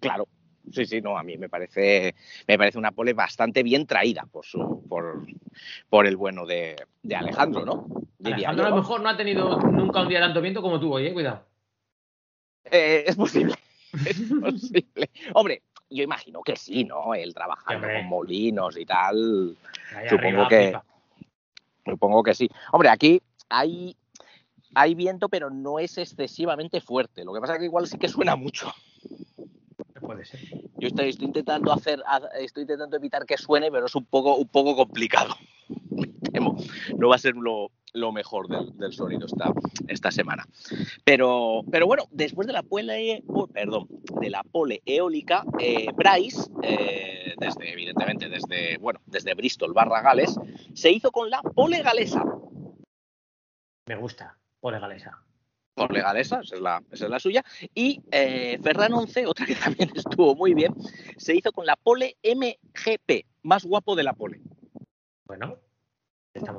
Claro. 0.00 0.28
Sí, 0.72 0.84
sí, 0.84 1.00
no, 1.00 1.16
a 1.16 1.22
mí 1.22 1.38
me 1.38 1.48
parece, 1.48 2.14
me 2.48 2.58
parece 2.58 2.76
una 2.76 2.90
pole 2.90 3.12
bastante 3.12 3.62
bien 3.62 3.86
traída 3.86 4.26
por 4.30 4.44
su, 4.44 4.84
por, 4.88 5.24
por 5.88 6.06
el 6.06 6.16
bueno 6.16 6.44
de, 6.44 6.76
de 7.02 7.14
Alejandro, 7.14 7.64
¿no? 7.64 7.86
Diría 8.18 8.48
Alejandro 8.48 8.64
yo, 8.64 8.66
a 8.66 8.70
lo 8.70 8.76
mejor 8.76 9.00
no 9.00 9.08
ha 9.08 9.16
tenido 9.16 9.60
nunca 9.60 10.02
un 10.02 10.08
día 10.08 10.18
tanto 10.18 10.40
viento 10.40 10.62
como 10.62 10.80
tú 10.80 10.92
hoy, 10.92 11.06
eh, 11.06 11.12
cuidado. 11.12 11.46
Eh, 12.64 13.04
es 13.06 13.16
posible. 13.16 13.54
Es 14.04 14.20
posible. 14.30 15.10
Hombre, 15.32 15.62
yo 15.90 16.02
imagino 16.02 16.42
que 16.42 16.56
sí, 16.56 16.84
¿no? 16.84 17.14
Él 17.14 17.34
trabajando 17.34 17.86
con 17.86 18.06
molinos 18.06 18.76
y 18.76 18.84
tal. 18.84 19.56
Ahí 19.94 20.08
Supongo 20.08 20.42
arriba, 20.42 20.48
que-. 20.48 21.90
Supongo 21.90 22.22
que 22.22 22.34
sí. 22.34 22.48
Hombre, 22.72 22.88
aquí 22.88 23.22
hay, 23.48 23.96
hay 24.74 24.94
viento, 24.94 25.28
pero 25.28 25.50
no 25.50 25.78
es 25.78 25.98
excesivamente 25.98 26.80
fuerte. 26.80 27.24
Lo 27.24 27.32
que 27.32 27.40
pasa 27.40 27.54
es 27.54 27.60
que 27.60 27.66
igual 27.66 27.86
sí 27.86 27.98
que 27.98 28.08
suena 28.08 28.36
mucho. 28.36 28.72
Puede 30.00 30.24
ser. 30.24 30.40
Yo 30.78 30.88
estoy, 30.88 31.08
estoy 31.08 31.26
intentando 31.26 31.72
hacer, 31.72 32.02
estoy 32.38 32.62
intentando 32.62 32.96
evitar 32.96 33.24
que 33.24 33.36
suene, 33.36 33.70
pero 33.70 33.86
es 33.86 33.94
un 33.94 34.04
poco, 34.04 34.36
un 34.36 34.48
poco 34.48 34.76
complicado. 34.76 35.34
Me 35.90 36.06
temo. 36.30 36.56
No 36.96 37.08
va 37.08 37.16
a 37.16 37.18
ser 37.18 37.34
lo, 37.34 37.70
lo 37.96 38.12
mejor 38.12 38.46
del, 38.48 38.76
del 38.76 38.92
sonido 38.92 39.26
esta, 39.26 39.52
esta 39.88 40.10
semana. 40.10 40.46
Pero, 41.04 41.62
pero 41.70 41.86
bueno, 41.86 42.04
después 42.10 42.46
de 42.46 42.52
la 42.52 42.62
pole, 42.62 43.22
oh, 43.26 43.46
perdón, 43.46 43.88
de 44.20 44.30
la 44.30 44.42
pole 44.42 44.82
eólica, 44.84 45.44
eh, 45.58 45.88
Bryce, 45.94 46.50
eh, 46.62 47.34
desde, 47.38 47.72
evidentemente 47.72 48.28
desde, 48.28 48.76
bueno, 48.78 49.00
desde 49.06 49.34
Bristol 49.34 49.72
barra 49.72 50.02
Gales, 50.02 50.38
se 50.74 50.90
hizo 50.90 51.10
con 51.10 51.30
la 51.30 51.40
pole 51.42 51.82
galesa. 51.82 52.22
Me 53.86 53.96
gusta. 53.96 54.36
Pole 54.60 54.78
galesa. 54.78 55.22
Pole 55.74 56.00
galesa, 56.00 56.40
esa 56.40 56.54
es 56.54 56.60
la, 56.60 56.82
esa 56.90 57.04
es 57.04 57.10
la 57.10 57.18
suya. 57.18 57.44
Y 57.74 58.02
eh, 58.10 58.58
Ferran 58.62 58.92
11, 58.92 59.26
otra 59.26 59.46
que 59.46 59.54
también 59.54 59.90
estuvo 59.94 60.34
muy 60.34 60.54
bien, 60.54 60.74
se 61.16 61.34
hizo 61.34 61.52
con 61.52 61.64
la 61.66 61.76
pole 61.76 62.16
MGP, 62.22 63.26
más 63.42 63.64
guapo 63.64 63.94
de 63.96 64.02
la 64.02 64.12
pole. 64.12 64.40
Bueno. 65.26 65.65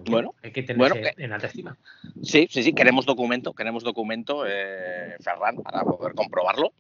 Bueno, 0.10 0.36
hay 0.44 0.52
que 0.52 0.64
tenerse 0.64 1.00
bueno, 1.00 1.10
en 1.18 1.34
alta 1.34 1.48
estima. 1.48 1.78
Sí, 2.22 2.48
sí, 2.50 2.64
sí, 2.64 2.74
queremos 2.74 3.06
documento, 3.06 3.54
queremos 3.54 3.84
documento, 3.84 4.46
eh, 4.48 5.16
Ferran, 5.20 5.58
para 5.58 5.84
poder 5.84 6.14
comprobarlo, 6.14 6.72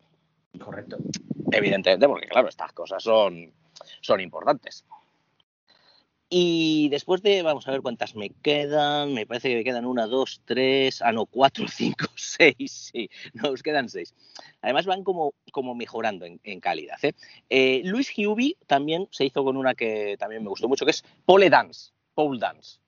Correcto. 0.60 0.97
evidentemente, 1.51 2.07
porque 2.07 2.27
claro, 2.27 2.47
estas 2.49 2.73
cosas 2.73 3.03
son, 3.03 3.51
son 4.01 4.21
importantes. 4.21 4.86
Y 6.29 6.89
después 6.89 7.21
de, 7.21 7.41
vamos 7.41 7.67
a 7.67 7.71
ver 7.71 7.81
cuántas 7.81 8.13
me 8.15 8.29
quedan, 8.29 9.13
me 9.13 9.25
parece 9.25 9.47
que 9.47 9.55
me 9.55 9.63
quedan 9.63 9.86
una, 9.86 10.07
dos, 10.07 10.41
tres, 10.43 11.01
ah, 11.01 11.13
no, 11.13 11.25
cuatro, 11.25 11.65
cinco, 11.69 12.07
seis, 12.15 12.91
sí, 12.91 13.10
nos 13.33 13.63
quedan 13.63 13.88
seis. 13.88 14.13
Además 14.62 14.86
van 14.86 15.05
como, 15.05 15.33
como 15.53 15.73
mejorando 15.73 16.25
en, 16.25 16.41
en 16.43 16.60
calidad. 16.60 16.97
¿eh? 17.03 17.13
Eh, 17.49 17.81
Luis 17.86 18.10
Giubi 18.10 18.57
también 18.67 19.07
se 19.12 19.23
hizo 19.23 19.43
con 19.45 19.55
una 19.55 19.73
que 19.73 20.17
también 20.19 20.43
me 20.43 20.49
gustó 20.49 20.67
mucho, 20.67 20.83
que 20.83 20.91
es 20.91 21.05
pole 21.25 21.49
dance, 21.49 21.91
pole 22.13 22.39
dance. 22.39 22.79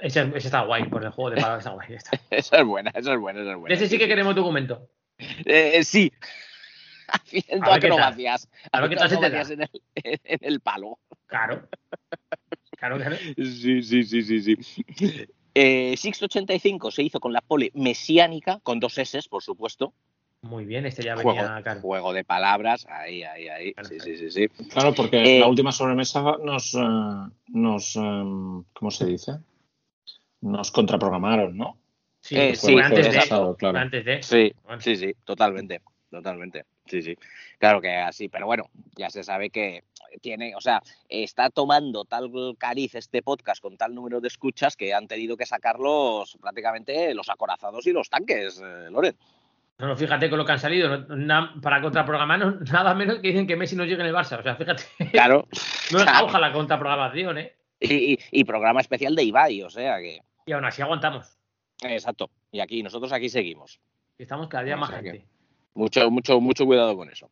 Ese, 0.00 0.20
ese 0.34 0.48
está 0.48 0.62
guay, 0.62 0.88
por 0.88 1.04
el 1.04 1.10
juego 1.10 1.30
de 1.30 1.36
palabras 1.36 1.58
está 1.60 1.70
guay. 1.70 1.94
está. 1.94 2.20
Esa 2.30 2.58
es 2.58 2.64
buena, 2.64 2.90
esa 2.94 3.12
es 3.14 3.20
buena, 3.20 3.40
esa 3.40 3.52
es 3.52 3.56
buena. 3.58 3.74
ese 3.74 3.88
sí 3.88 3.98
que 3.98 4.08
queremos 4.08 4.34
documento. 4.34 4.88
Eh, 5.44 5.82
sí. 5.84 6.12
Haciendo 7.08 7.70
acrobacias. 7.72 8.48
A 8.72 8.80
ver 8.80 8.90
qué 8.90 8.96
haciendo 8.96 8.98
tal 8.98 9.08
se 9.10 9.16
te 9.16 9.26
acrobacias 9.26 9.50
en 9.50 9.62
el, 9.62 10.20
en 10.24 10.38
el 10.42 10.60
palo. 10.60 10.98
Claro. 11.26 11.68
Claro, 12.76 12.96
claro. 12.96 13.16
Sí, 13.36 13.82
sí, 13.82 14.02
sí, 14.02 14.22
sí, 14.22 14.40
sí. 14.40 15.26
Eh, 15.54 15.94
Six 15.96 16.22
85 16.22 16.90
se 16.90 17.02
hizo 17.02 17.20
con 17.20 17.32
la 17.32 17.40
pole 17.40 17.70
mesiánica, 17.74 18.60
con 18.62 18.80
dos 18.80 18.98
S, 18.98 19.20
por 19.30 19.42
supuesto. 19.42 19.94
Muy 20.42 20.64
bien, 20.64 20.84
este 20.84 21.02
ya 21.02 21.14
Juego, 21.14 21.30
venía 21.30 21.62
claro. 21.62 21.80
juego 21.80 22.12
de 22.12 22.24
palabras, 22.24 22.86
ahí, 22.90 23.22
ahí, 23.22 23.48
ahí. 23.48 23.74
Sí, 23.88 23.98
sí, 23.98 24.16
sí, 24.16 24.30
sí. 24.30 24.48
Claro, 24.68 24.94
porque 24.94 25.38
Eh, 25.38 25.40
la 25.40 25.46
última 25.48 25.72
sobremesa 25.72 26.22
nos, 26.42 26.74
eh, 26.74 26.78
nos 27.48 27.96
eh, 27.96 28.00
¿cómo 28.74 28.90
se 28.90 29.06
dice? 29.06 29.32
Nos 30.46 30.70
contraprogramaron, 30.70 31.56
¿no? 31.56 31.78
Sí, 32.20 32.36
Eh, 32.36 32.54
fue 32.56 32.70
sí, 32.72 32.78
antes 32.78 33.06
fue 33.06 33.14
de. 33.14 33.20
pasado, 33.20 33.56
claro. 33.56 33.78
Antes 33.78 34.04
de. 34.04 34.22
Sí, 34.22 34.52
Bueno. 34.64 34.80
sí, 34.80 34.96
sí, 34.96 35.12
totalmente, 35.24 35.80
totalmente. 36.10 36.64
Sí, 36.86 37.02
sí. 37.02 37.16
Claro 37.58 37.80
que 37.80 37.90
así, 37.96 38.28
pero 38.28 38.46
bueno, 38.46 38.64
ya 38.96 39.10
se 39.10 39.22
sabe 39.24 39.50
que 39.50 39.82
tiene, 40.20 40.54
o 40.54 40.60
sea, 40.60 40.82
está 41.08 41.50
tomando 41.50 42.04
tal 42.04 42.30
cariz 42.58 42.94
este 42.94 43.22
podcast 43.22 43.60
con 43.60 43.76
tal 43.76 43.94
número 43.94 44.20
de 44.20 44.28
escuchas 44.28 44.76
que 44.76 44.94
han 44.94 45.08
tenido 45.08 45.36
que 45.36 45.46
sacarlos 45.46 46.38
prácticamente 46.40 47.12
los 47.14 47.28
acorazados 47.28 47.86
y 47.86 47.92
los 47.92 48.08
tanques, 48.08 48.60
eh, 48.64 48.88
Loren. 48.90 49.16
No, 49.78 49.88
no, 49.88 49.96
fíjate 49.96 50.30
con 50.30 50.38
lo 50.38 50.44
que 50.46 50.52
han 50.52 50.58
salido. 50.60 50.96
no- 50.96 51.16
na- 51.16 51.54
para 51.60 51.82
contraprogramar, 51.82 52.38
no- 52.38 52.58
nada 52.72 52.94
menos 52.94 53.16
que 53.16 53.28
dicen 53.28 53.46
que 53.46 53.56
Messi 53.56 53.76
no 53.76 53.84
llegue 53.84 54.00
en 54.02 54.06
el 54.08 54.14
Barça. 54.14 54.38
O 54.38 54.42
sea, 54.42 54.54
fíjate. 54.56 54.84
Claro. 55.10 55.46
No 55.92 55.98
es 55.98 56.04
claro. 56.04 56.18
auja 56.26 56.40
la 56.40 56.52
contraprogramación, 56.52 57.38
¿eh? 57.38 57.52
Y, 57.78 58.14
y- 58.14 58.18
y 58.32 58.44
programa 58.44 58.80
especial 58.80 59.14
de 59.14 59.22
Ibai, 59.24 59.62
o 59.62 59.70
sea 59.70 59.98
que. 59.98 60.20
Y 60.46 60.52
aún 60.52 60.64
así 60.64 60.80
aguantamos. 60.80 61.36
Exacto. 61.82 62.30
Y 62.52 62.60
aquí, 62.60 62.82
nosotros 62.82 63.12
aquí 63.12 63.28
seguimos. 63.28 63.80
Y 64.18 64.22
Estamos 64.22 64.48
cada 64.48 64.64
día 64.64 64.76
O 64.76 64.78
más 64.78 64.90
sea 64.90 65.02
gente. 65.02 65.26
Mucho, 65.74 66.10
mucho, 66.10 66.40
mucho 66.40 66.64
cuidado 66.64 66.96
con 66.96 67.10
eso. 67.10 67.28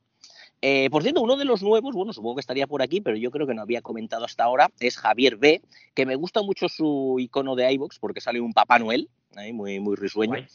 Eh, 0.61 0.91
por 0.91 1.03
cierto, 1.03 1.21
uno 1.21 1.37
de 1.37 1.45
los 1.45 1.63
nuevos, 1.63 1.95
bueno, 1.95 2.13
supongo 2.13 2.37
que 2.37 2.41
estaría 2.41 2.67
por 2.67 2.83
aquí, 2.83 3.01
pero 3.01 3.17
yo 3.17 3.31
creo 3.31 3.47
que 3.47 3.55
no 3.55 3.63
había 3.63 3.83
comentado 3.83 4.25
hasta 4.25 4.45
ahora, 4.45 4.71
es 4.81 4.97
Javier 4.97 5.37
B, 5.37 5.63
que 5.95 6.07
me 6.07 6.17
gusta 6.17 6.43
mucho 6.43 6.69
su 6.69 7.17
icono 7.19 7.55
de 7.55 7.71
iVoox 7.73 7.99
porque 7.99 8.21
sale 8.21 8.41
un 8.41 8.53
Papá 8.53 8.79
Noel, 8.79 9.09
muy, 9.53 9.79
muy 9.81 9.97
risueño. 9.97 10.47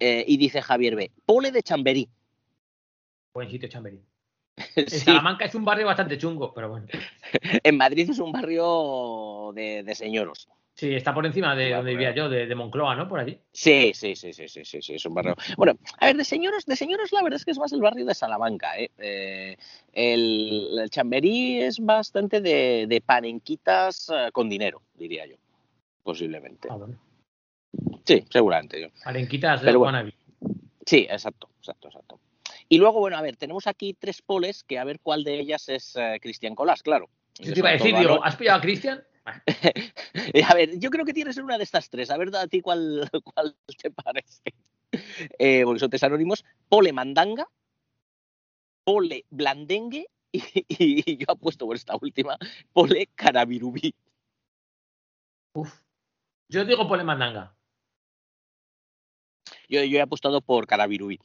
Eh, 0.00 0.24
y 0.26 0.36
dice 0.36 0.62
Javier 0.62 0.96
B, 0.96 1.10
pole 1.26 1.52
de 1.52 1.62
Chamberí. 1.62 2.08
Buen 3.34 3.50
sitio, 3.50 3.68
Chamberí. 3.68 4.02
En 4.76 4.88
Sí, 4.88 5.00
Salamanca 5.00 5.44
es 5.44 5.54
un 5.54 5.64
barrio 5.64 5.86
bastante 5.86 6.18
chungo, 6.18 6.52
pero 6.52 6.68
bueno. 6.68 6.86
en 7.62 7.76
Madrid 7.76 8.10
es 8.10 8.18
un 8.18 8.32
barrio 8.32 9.52
de, 9.54 9.82
de 9.82 9.94
señoros. 9.94 10.48
Sí, 10.74 10.94
está 10.94 11.12
por 11.12 11.26
encima 11.26 11.54
de 11.54 11.70
donde 11.70 11.90
vivía 11.90 12.14
yo, 12.14 12.30
de, 12.30 12.46
de 12.46 12.54
Moncloa, 12.54 12.94
¿no? 12.96 13.06
Por 13.06 13.20
allí. 13.20 13.38
Sí, 13.52 13.92
sí, 13.94 14.16
sí, 14.16 14.32
sí, 14.32 14.48
sí, 14.48 14.64
sí, 14.64 14.80
sí, 14.80 14.94
es 14.94 15.04
un 15.04 15.14
barrio. 15.14 15.36
Bueno, 15.56 15.78
a 15.98 16.06
ver, 16.06 16.16
de 16.16 16.24
señoros, 16.24 16.64
de 16.64 16.76
señoros 16.76 17.12
la 17.12 17.22
verdad 17.22 17.36
es 17.36 17.44
que 17.44 17.50
es 17.50 17.58
más 17.58 17.72
el 17.72 17.82
barrio 17.82 18.06
de 18.06 18.14
Salamanca, 18.14 18.78
¿eh? 18.78 18.90
Eh, 18.98 19.56
el, 19.92 20.78
el 20.80 20.90
Chamberí 20.90 21.60
es 21.60 21.78
bastante 21.78 22.40
de, 22.40 22.86
de 22.88 23.00
panenquitas 23.02 24.08
eh, 24.08 24.30
con 24.32 24.48
dinero, 24.48 24.82
diría 24.94 25.26
yo, 25.26 25.36
posiblemente. 26.02 26.68
Ah, 26.70 26.76
bueno. 26.76 26.98
Sí, 28.04 28.24
seguramente 28.30 28.80
yo. 28.80 28.88
Arenquitas 29.04 29.62
de 29.62 29.76
bueno. 29.76 30.10
Sí, 30.86 31.06
exacto, 31.08 31.50
exacto, 31.58 31.88
exacto. 31.88 32.20
Y 32.68 32.78
luego, 32.78 33.00
bueno, 33.00 33.18
a 33.18 33.22
ver, 33.22 33.36
tenemos 33.36 33.66
aquí 33.66 33.92
tres 33.92 34.22
poles 34.22 34.64
que 34.64 34.78
a 34.78 34.84
ver 34.84 35.00
cuál 35.00 35.22
de 35.22 35.38
ellas 35.38 35.68
es 35.68 35.94
eh, 35.96 36.18
Cristian 36.20 36.54
Colás, 36.54 36.82
claro. 36.82 37.10
Yo 37.38 37.52
te 37.52 37.60
iba 37.60 37.68
a 37.68 37.72
decir, 37.72 37.94
digo, 37.96 38.24
¿has 38.24 38.36
pillado 38.36 38.58
a 38.58 38.62
Cristian? 38.62 39.04
A 40.48 40.54
ver, 40.54 40.78
yo 40.78 40.90
creo 40.90 41.04
que 41.04 41.12
tiene 41.12 41.30
que 41.30 41.34
ser 41.34 41.44
una 41.44 41.58
de 41.58 41.64
estas 41.64 41.88
tres. 41.88 42.10
A 42.10 42.16
ver, 42.16 42.34
a 42.34 42.46
ti 42.46 42.60
cuál, 42.60 43.08
cuál 43.24 43.56
te 43.80 43.90
parece. 43.90 44.42
Eh, 45.38 45.62
porque 45.64 45.80
son 45.80 45.90
tres 45.90 46.02
anónimos. 46.02 46.44
Pole 46.68 46.92
Mandanga, 46.92 47.48
Pole 48.84 49.24
Blandengue 49.30 50.08
y, 50.32 50.42
y 50.68 51.16
yo 51.16 51.26
apuesto 51.28 51.66
por 51.66 51.76
esta 51.76 51.96
última, 52.00 52.38
Pole 52.72 53.08
Carabirubí. 53.14 53.94
uf. 55.54 55.80
Yo 56.48 56.64
digo 56.64 56.86
Pole 56.86 57.04
Mandanga. 57.04 57.56
Yo, 59.68 59.82
yo 59.84 59.98
he 59.98 60.02
apostado 60.02 60.42
por 60.42 60.66
Carabirubí. 60.66 61.18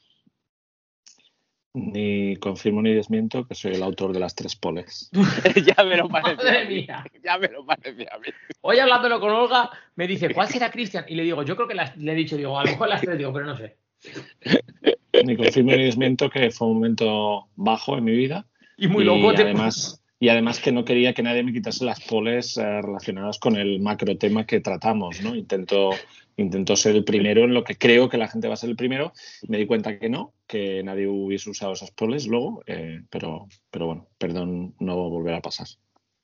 Ni 1.78 2.36
confirmo 2.38 2.82
ni 2.82 2.92
desmiento 2.94 3.46
que 3.48 3.54
soy 3.54 3.74
el 3.76 3.84
autor 3.84 4.12
de 4.12 4.20
las 4.20 4.34
tres 4.34 4.56
poles. 4.56 5.12
ya 5.66 5.84
me 5.84 5.96
lo 5.98 6.10
parecía. 6.10 6.66
Mía. 6.66 7.06
Ya 7.24 7.38
me 7.38 7.48
lo 7.50 7.66
parecía 7.66 8.10
a 8.14 8.18
mí. 8.18 8.26
Hoy 8.62 8.80
hablándolo 8.80 9.20
con 9.20 9.30
Olga, 9.30 9.70
me 9.96 10.08
dice, 10.08 10.34
¿cuál 10.34 10.48
será 10.48 10.72
Cristian? 10.72 11.06
Y 11.08 11.16
le 11.16 11.24
digo, 11.24 11.44
yo 11.44 11.56
creo 11.56 11.68
que 11.68 11.76
las- 11.76 11.96
le 11.98 12.12
he 12.14 12.16
dicho, 12.16 12.36
digo, 12.36 12.58
a 12.60 12.64
lo 12.66 12.72
mejor 12.72 12.90
las 12.90 13.02
tres, 13.02 13.18
digo, 13.18 13.32
pero 13.32 13.46
no 13.46 13.56
sé. 13.58 13.78
Ni 15.24 15.36
confirmo 15.36 15.72
ni 15.72 15.84
desmiento 15.84 16.30
que 16.30 16.52
fue 16.52 16.68
un 16.68 16.76
momento 16.76 17.48
bajo 17.56 17.98
en 17.98 18.04
mi 18.04 18.12
vida. 18.12 18.46
Y 18.78 18.88
muy 18.88 19.04
y 19.04 19.06
loco. 19.08 19.34
te- 19.34 19.44
además, 19.44 20.02
y 20.20 20.30
además 20.30 20.60
que 20.60 20.72
no 20.72 20.86
quería 20.86 21.14
que 21.14 21.24
nadie 21.24 21.44
me 21.44 21.54
quitase 21.54 21.86
las 21.86 22.00
poles 22.02 22.58
eh, 22.58 22.82
relacionadas 22.82 23.40
con 23.40 23.56
el 23.56 23.80
macro 23.80 24.18
tema 24.18 24.46
que 24.46 24.60
tratamos, 24.62 25.22
¿no? 25.22 25.36
Intento, 25.36 25.92
intento 26.38 26.76
ser 26.76 26.96
el 26.96 27.04
primero 27.04 27.44
en 27.44 27.54
lo 27.54 27.64
que 27.64 27.76
creo 27.76 28.10
que 28.10 28.18
la 28.18 28.28
gente 28.28 28.48
va 28.48 28.54
a 28.54 28.58
ser 28.58 28.70
el 28.70 28.76
primero. 28.76 29.12
Me 29.48 29.58
di 29.58 29.66
cuenta 29.66 30.00
que 30.00 30.08
no, 30.10 30.34
que 30.48 30.82
nadie 30.84 31.08
hubiese 31.08 31.50
usado 31.50 31.74
esas 31.74 31.92
poles 31.92 32.28
luego, 32.28 32.64
eh, 32.68 33.02
pero, 33.10 33.48
pero 33.70 33.88
bueno, 33.88 34.08
perdón, 34.18 34.76
no 34.80 34.96
volverá 35.10 35.38
a 35.38 35.42
pasar. 35.42 35.68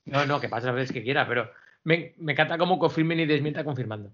No, 0.06 0.26
no, 0.26 0.40
que 0.40 0.50
pase 0.50 0.68
las 0.68 0.76
veces 0.76 0.92
que 0.92 1.04
quiera, 1.04 1.28
pero 1.28 1.50
me, 1.84 2.14
me 2.18 2.34
encanta 2.34 2.58
cómo 2.58 2.78
confirmen 2.80 3.20
y 3.20 3.26
desmienta 3.26 3.64
confirmando. 3.64 4.12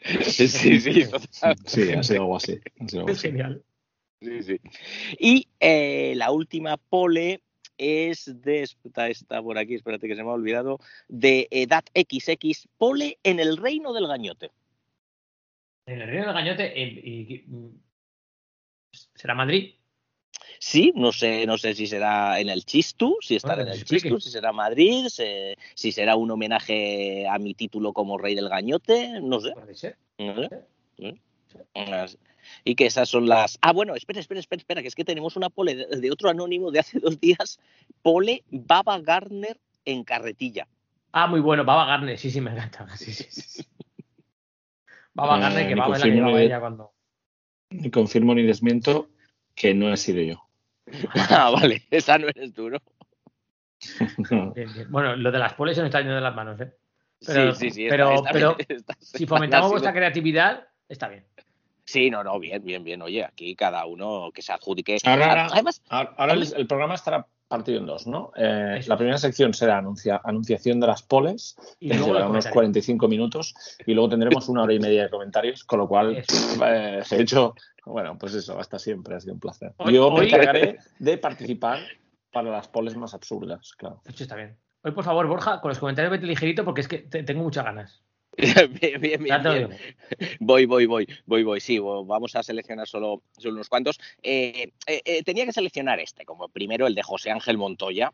Sí, 0.00 0.48
sí, 0.48 0.80
sí. 0.80 1.04
Sí, 1.66 1.92
ha 1.92 2.02
sido 2.02 2.22
algo 2.22 2.36
así. 2.36 2.58
ha 2.80 2.88
sido 2.88 3.00
algo 3.02 3.12
Es 3.12 3.18
así. 3.18 3.28
genial. 3.28 3.62
Sí, 4.20 4.42
sí. 4.42 4.60
Y 5.18 5.48
eh, 5.60 6.14
la 6.16 6.30
última 6.30 6.76
pole 6.76 7.40
es 7.78 8.40
de, 8.42 8.62
está, 8.62 9.08
está 9.08 9.42
por 9.42 9.58
aquí, 9.58 9.74
espérate 9.74 10.06
que 10.06 10.14
se 10.14 10.22
me 10.22 10.30
ha 10.30 10.34
olvidado, 10.34 10.78
de 11.08 11.48
edad 11.50 11.84
XX, 11.94 12.68
pole 12.78 13.18
en 13.24 13.40
el 13.40 13.56
reino 13.56 13.92
del 13.92 14.06
gañote. 14.06 14.50
En 15.86 16.00
el 16.00 16.08
Reino 16.08 16.26
del 16.26 16.34
Gañote, 16.34 16.82
el- 16.82 16.98
y- 16.98 17.34
y- 17.34 17.44
mm, 17.46 17.80
¿será 19.14 19.34
Madrid? 19.34 19.74
Sí, 20.58 20.92
no 20.94 21.10
sé, 21.12 21.44
no 21.46 21.58
sé 21.58 21.74
si 21.74 21.86
será 21.86 22.38
en 22.40 22.48
el 22.48 22.64
Chistu, 22.64 23.16
si 23.20 23.36
estará 23.36 23.56
Bueno, 23.56 23.72
en 23.72 23.78
el. 23.78 23.84
Chistu, 23.84 24.20
si 24.20 24.30
será 24.30 24.52
Madrid, 24.52 25.06
si 25.74 25.92
será 25.92 26.14
un 26.16 26.30
homenaje 26.30 27.26
a 27.28 27.38
mi 27.38 27.54
título 27.54 27.92
como 27.92 28.16
rey 28.16 28.34
del 28.34 28.48
gañote, 28.48 29.20
no 29.20 29.40
sé. 29.40 29.52
Puede 29.52 29.74
ser. 29.74 29.96
no 30.18 30.48
sé. 30.48 30.64
Las- 31.74 32.16
Y 32.64 32.74
que 32.76 32.86
esas 32.86 33.08
son 33.08 33.28
las. 33.28 33.58
Ah, 33.60 33.72
bueno, 33.72 33.94
espera, 33.94 34.20
espera, 34.20 34.40
espera, 34.40 34.60
espera, 34.60 34.82
que 34.82 34.88
es 34.88 34.94
que 34.94 35.04
tenemos 35.04 35.36
una 35.36 35.48
pole 35.50 35.74
de, 35.74 36.10
otro 36.10 36.28
anónimo 36.30 36.70
de 36.70 36.78
hace 36.80 36.98
dos 37.00 37.20
días, 37.20 37.58
pole 38.02 38.44
Baba 38.50 38.98
Gardner 39.00 39.58
en 39.84 40.04
carretilla. 40.04 40.66
Ah, 41.12 41.26
muy 41.26 41.40
bueno, 41.40 41.64
Baba 41.64 41.84
Garner, 41.86 42.16
sí, 42.18 42.30
sí, 42.30 42.40
me 42.40 42.52
encanta. 42.52 42.88
Sí, 42.96 43.12
sí, 43.12 43.24
sí. 43.30 43.64
Baba 45.14 45.38
Eh, 45.38 45.40
Garner, 45.40 45.68
que 45.68 45.74
ni 45.74 45.80
Baba 45.80 45.96
es 45.96 46.00
la 46.00 46.04
confirmo 46.06 46.26
llevaba 46.28 46.38
ni- 46.40 46.46
ella 46.46 46.60
cuando. 46.60 46.92
Ni 47.70 47.90
confirmo 47.90 48.34
ni 48.34 48.42
desmiento 48.42 49.08
que 49.54 49.74
no 49.74 49.92
he 49.92 49.96
sido 49.96 50.22
yo. 50.22 50.42
Ah, 51.30 51.50
vale, 51.50 51.82
esa 51.90 52.18
no 52.18 52.28
eres 52.28 52.52
tú, 52.52 52.70
¿no? 52.70 52.78
Bien, 54.54 54.72
bien. 54.72 54.86
Bueno, 54.90 55.16
lo 55.16 55.30
de 55.32 55.38
las 55.38 55.54
poles 55.54 55.76
se 55.76 55.82
nos 55.82 55.88
está 55.88 56.00
yendo 56.00 56.14
de 56.14 56.20
las 56.20 56.34
manos, 56.34 56.60
¿eh? 56.60 56.72
Pero- 57.26 57.54
sí, 57.54 57.70
sí, 57.70 57.82
sí. 57.84 57.86
pero- 57.88 58.22
pero 58.32 58.56
Si 59.00 59.26
fomentamos 59.26 59.70
vuestra 59.70 59.92
creatividad, 59.92 60.66
está 60.88 61.08
bien. 61.08 61.24
Sí, 61.84 62.10
no, 62.10 62.22
no, 62.24 62.38
bien, 62.38 62.64
bien, 62.64 62.84
bien. 62.84 63.02
Oye, 63.02 63.24
aquí 63.24 63.54
cada 63.56 63.84
uno 63.86 64.30
que 64.32 64.40
se 64.42 64.52
adjudique. 64.52 64.98
Ahora, 65.04 65.28
ahora- 65.28 65.46
Además, 65.52 65.82
Ahora, 65.88 66.14
ahora 66.16 66.32
el, 66.34 66.52
el 66.56 66.66
programa 66.66 66.94
estará 66.94 67.26
partido 67.52 67.78
en 67.78 67.86
dos, 67.86 68.06
¿no? 68.06 68.32
Eh, 68.34 68.80
la 68.86 68.96
primera 68.96 69.18
sección 69.18 69.52
será 69.52 69.76
anuncia- 69.78 70.20
anunciación 70.24 70.80
de 70.80 70.86
las 70.86 71.02
poles, 71.02 71.54
Y 71.80 71.88
que 71.90 71.94
luego 71.96 72.12
unos 72.12 72.22
comentarios. 72.26 72.52
45 72.54 73.08
minutos, 73.08 73.54
y 73.86 73.92
luego 73.92 74.08
tendremos 74.08 74.48
una 74.48 74.62
hora 74.62 74.72
y 74.72 74.78
media 74.80 75.02
de 75.04 75.10
comentarios, 75.10 75.62
con 75.64 75.78
lo 75.80 75.86
cual, 75.86 76.16
eh, 76.66 77.02
de 77.10 77.20
hecho, 77.22 77.54
bueno, 77.84 78.16
pues 78.18 78.34
eso, 78.34 78.58
hasta 78.58 78.78
siempre 78.78 79.14
ha 79.16 79.20
sido 79.20 79.34
un 79.34 79.40
placer. 79.40 79.74
Hoy- 79.76 79.92
Yo 79.94 80.10
me 80.10 80.20
hoy- 80.20 80.26
encargaré 80.28 80.78
de 80.98 81.18
participar 81.18 81.78
para 82.32 82.50
las 82.50 82.68
poles 82.68 82.96
más 82.96 83.12
absurdas, 83.12 83.72
claro. 83.76 84.00
Eso 84.06 84.22
está 84.22 84.36
bien. 84.36 84.56
Hoy, 84.82 84.92
por 84.92 85.04
favor, 85.04 85.26
Borja, 85.26 85.60
con 85.60 85.68
los 85.68 85.78
comentarios 85.78 86.10
vete 86.10 86.26
ligerito 86.26 86.64
porque 86.64 86.80
es 86.80 86.88
que 86.88 86.98
te- 87.00 87.22
tengo 87.22 87.42
muchas 87.42 87.64
ganas. 87.64 88.02
bien, 88.80 89.00
bien, 89.00 89.22
bien. 89.22 89.42
Voy, 90.40 90.64
voy, 90.66 90.86
voy, 90.86 91.06
voy, 91.26 91.42
voy. 91.44 91.60
Sí, 91.60 91.78
vamos 91.78 92.34
a 92.34 92.42
seleccionar 92.42 92.88
solo, 92.88 93.22
solo 93.36 93.54
unos 93.54 93.68
cuantos. 93.68 93.98
Eh, 94.22 94.72
eh, 94.86 95.02
eh, 95.04 95.22
tenía 95.22 95.44
que 95.44 95.52
seleccionar 95.52 96.00
este, 96.00 96.24
como 96.24 96.48
primero 96.48 96.86
el 96.86 96.94
de 96.94 97.02
José 97.02 97.30
Ángel 97.30 97.58
Montoya, 97.58 98.12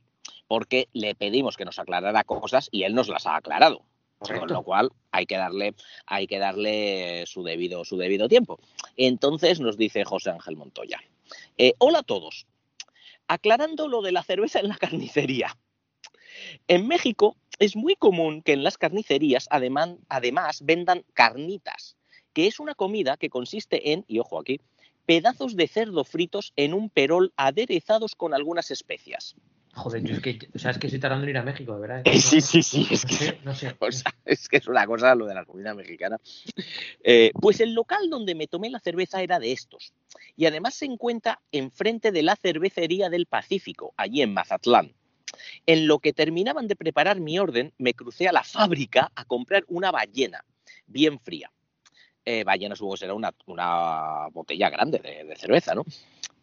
porque 0.49 0.89
le 0.93 1.15
pedimos 1.15 1.57
que 1.57 1.65
nos 1.65 1.79
aclarara 1.79 2.25
cosas 2.25 2.69
y 2.73 2.83
él 2.83 2.95
nos 2.95 3.09
las 3.09 3.27
ha 3.27 3.37
aclarado. 3.37 3.85
Con 4.19 4.49
lo 4.49 4.65
cual 4.65 4.91
hay 5.13 5.27
que 5.27 5.37
darle, 5.37 5.75
hay 6.05 6.27
que 6.27 6.41
darle 6.41 7.25
su 7.27 7.45
debido, 7.45 7.85
su 7.85 7.97
debido 7.97 8.29
tiempo. 8.29 8.59
Entonces 8.97 9.61
nos 9.61 9.77
dice 9.77 10.05
José 10.05 10.31
Ángel 10.31 10.57
Montoya. 10.57 11.01
eh, 11.57 11.75
Hola 11.79 12.01
a 12.01 12.03
todos. 12.03 12.49
Aclarando 13.29 13.87
lo 13.87 14.03
de 14.03 14.11
la 14.11 14.25
cerveza 14.25 14.59
en 14.59 14.69
la 14.69 14.77
carnicería. 14.79 15.57
En 16.67 16.87
México 16.87 17.37
es 17.59 17.77
muy 17.77 17.97
común 17.97 18.43
que 18.43 18.53
en 18.53 18.63
las 18.63 18.79
carnicerías 18.79 19.47
además, 19.51 19.97
además 20.09 20.63
vendan 20.65 21.05
carnitas, 21.15 21.97
que 22.33 22.47
es 22.47 22.61
una 22.61 22.75
comida 22.75 23.17
que 23.17 23.31
consiste 23.31 23.93
en, 23.93 24.05
y 24.09 24.19
ojo 24.19 24.39
aquí, 24.39 24.61
pedazos 25.07 25.57
de 25.57 25.69
cerdo 25.69 26.05
fritos 26.05 26.53
en 26.57 26.75
un 26.75 26.91
perol 26.91 27.33
aderezados 27.37 28.15
con 28.15 28.35
algunas 28.35 28.71
especias. 28.71 29.35
Joder, 29.75 30.03
yo 30.03 30.15
es 30.15 30.21
que, 30.21 30.39
o 30.55 30.59
sea, 30.59 30.73
es 30.73 30.79
que 30.79 30.89
estoy 30.89 30.99
tardando 30.99 31.25
en 31.25 31.31
ir 31.31 31.39
a 31.39 31.43
México, 31.43 31.75
de 31.75 31.81
verdad. 31.81 32.03
Sí, 32.21 32.41
sí, 32.41 32.63
sí, 32.63 32.87
es 32.91 33.05
No 33.05 33.09
que 33.09 33.15
sé, 33.15 33.39
no 33.45 33.55
sé. 33.55 33.77
o 33.81 33.93
sea, 33.93 34.15
es 34.25 34.49
que 34.49 34.57
es 34.57 34.67
una 34.67 34.87
cosa 34.87 35.15
lo 35.15 35.27
de 35.27 35.35
la 35.35 35.45
comida 35.45 35.73
mexicana. 35.75 36.19
Eh, 37.03 37.31
pues 37.41 37.61
el 37.61 37.75
local 37.75 38.11
donde 38.11 38.35
me 38.35 38.49
tomé 38.49 38.71
la 38.71 38.81
cerveza 38.81 39.23
era 39.23 39.39
de 39.39 39.53
estos. 39.53 39.93
Y 40.37 40.47
además 40.47 40.75
se 40.75 40.87
encuentra 40.87 41.41
enfrente 41.53 42.13
de 42.13 42.23
la 42.23 42.37
cervecería 42.37 43.09
del 43.09 43.27
Pacífico, 43.27 43.95
allí 43.97 44.23
en 44.23 44.35
Mazatlán. 44.35 44.95
En 45.67 45.87
lo 45.87 45.99
que 45.99 46.13
terminaban 46.13 46.69
de 46.69 46.77
preparar 46.77 47.21
mi 47.21 47.39
orden, 47.39 47.73
me 47.79 47.95
crucé 47.95 48.29
a 48.29 48.33
la 48.33 48.45
fábrica 48.45 49.11
a 49.15 49.25
comprar 49.25 49.65
una 49.69 49.91
ballena, 49.91 50.45
bien 50.87 51.19
fría. 51.21 51.51
Eh, 52.25 52.45
ballena 52.45 52.77
supongo 52.77 52.95
que 52.95 53.01
será 53.01 53.15
una, 53.15 54.29
botella 54.33 54.71
grande 54.71 54.99
de, 54.99 55.25
de 55.25 55.37
cerveza, 55.37 55.75
¿no? 55.75 55.85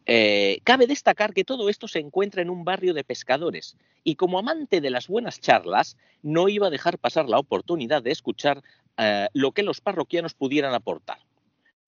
Eh, 0.07 0.59
cabe 0.63 0.85
destacar 0.85 1.33
que 1.33 1.43
todo 1.43 1.67
esto 1.67 1.87
se 1.87 1.99
encuentra 1.99 2.43
en 2.43 2.51
un 2.51 2.63
barrio 2.63 2.93
de 2.93 3.03
pescadores 3.03 3.75
y 4.03 4.15
como 4.15 4.37
amante 4.37 4.79
de 4.79 4.91
las 4.91 5.07
buenas 5.07 5.41
charlas, 5.41 5.97
no 6.21 6.47
iba 6.47 6.67
a 6.67 6.69
dejar 6.69 6.99
pasar 6.99 7.27
la 7.27 7.39
oportunidad 7.39 8.03
de 8.03 8.11
escuchar 8.11 8.61
eh, 8.97 9.27
lo 9.33 9.51
que 9.51 9.63
los 9.63 9.81
parroquianos 9.81 10.35
pudieran 10.35 10.75
aportar. 10.75 11.17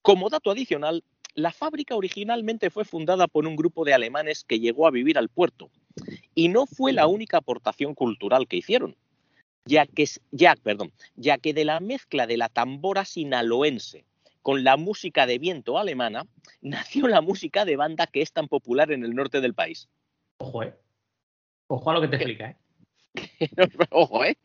Como 0.02 0.30
dato 0.30 0.50
adicional, 0.50 1.04
la 1.36 1.52
fábrica 1.52 1.96
originalmente 1.96 2.72
fue 2.72 2.86
fundada 2.86 3.28
por 3.28 3.46
un 3.46 3.56
grupo 3.56 3.86
de 3.86 3.94
alemanes 3.94 4.44
que 4.44 4.60
llegó 4.60 4.88
a 4.88 4.92
vivir 4.92 5.20
al 5.20 5.30
puerto 5.30 5.70
y 6.36 6.50
no 6.50 6.66
fue 6.66 6.94
la 6.94 7.08
única 7.08 7.38
aportación 7.38 7.94
cultural 7.96 8.48
que 8.48 8.58
hicieron, 8.58 8.96
ya 9.66 9.86
que, 9.86 10.04
es- 10.04 10.22
ya, 10.32 10.56
perdón, 10.56 10.92
ya 11.16 11.38
que 11.38 11.54
de 11.54 11.66
la 11.66 11.80
mezcla 11.80 12.28
de 12.28 12.38
la 12.38 12.50
tambora 12.50 13.06
sinaloense 13.06 14.06
con 14.42 14.64
la 14.64 14.78
música 14.78 15.26
de 15.26 15.40
viento 15.40 15.78
alemana, 15.78 16.26
nació 16.62 17.08
la 17.08 17.22
música 17.22 17.66
de 17.66 17.76
banda 17.76 18.08
que 18.08 18.22
es 18.22 18.32
tan 18.32 18.48
popular 18.48 18.92
en 18.92 19.04
el 19.04 19.14
norte 19.16 19.42
del 19.42 19.54
país. 19.54 19.90
Ojo, 20.40 20.64
eh. 20.64 20.74
Ojo 21.70 21.90
a 21.92 21.94
lo 21.94 22.02
que 22.02 22.08
te 22.08 22.16
explica, 22.16 22.52
eh. 22.52 22.56
Ojo, 23.92 24.26
¿eh? 24.26 24.38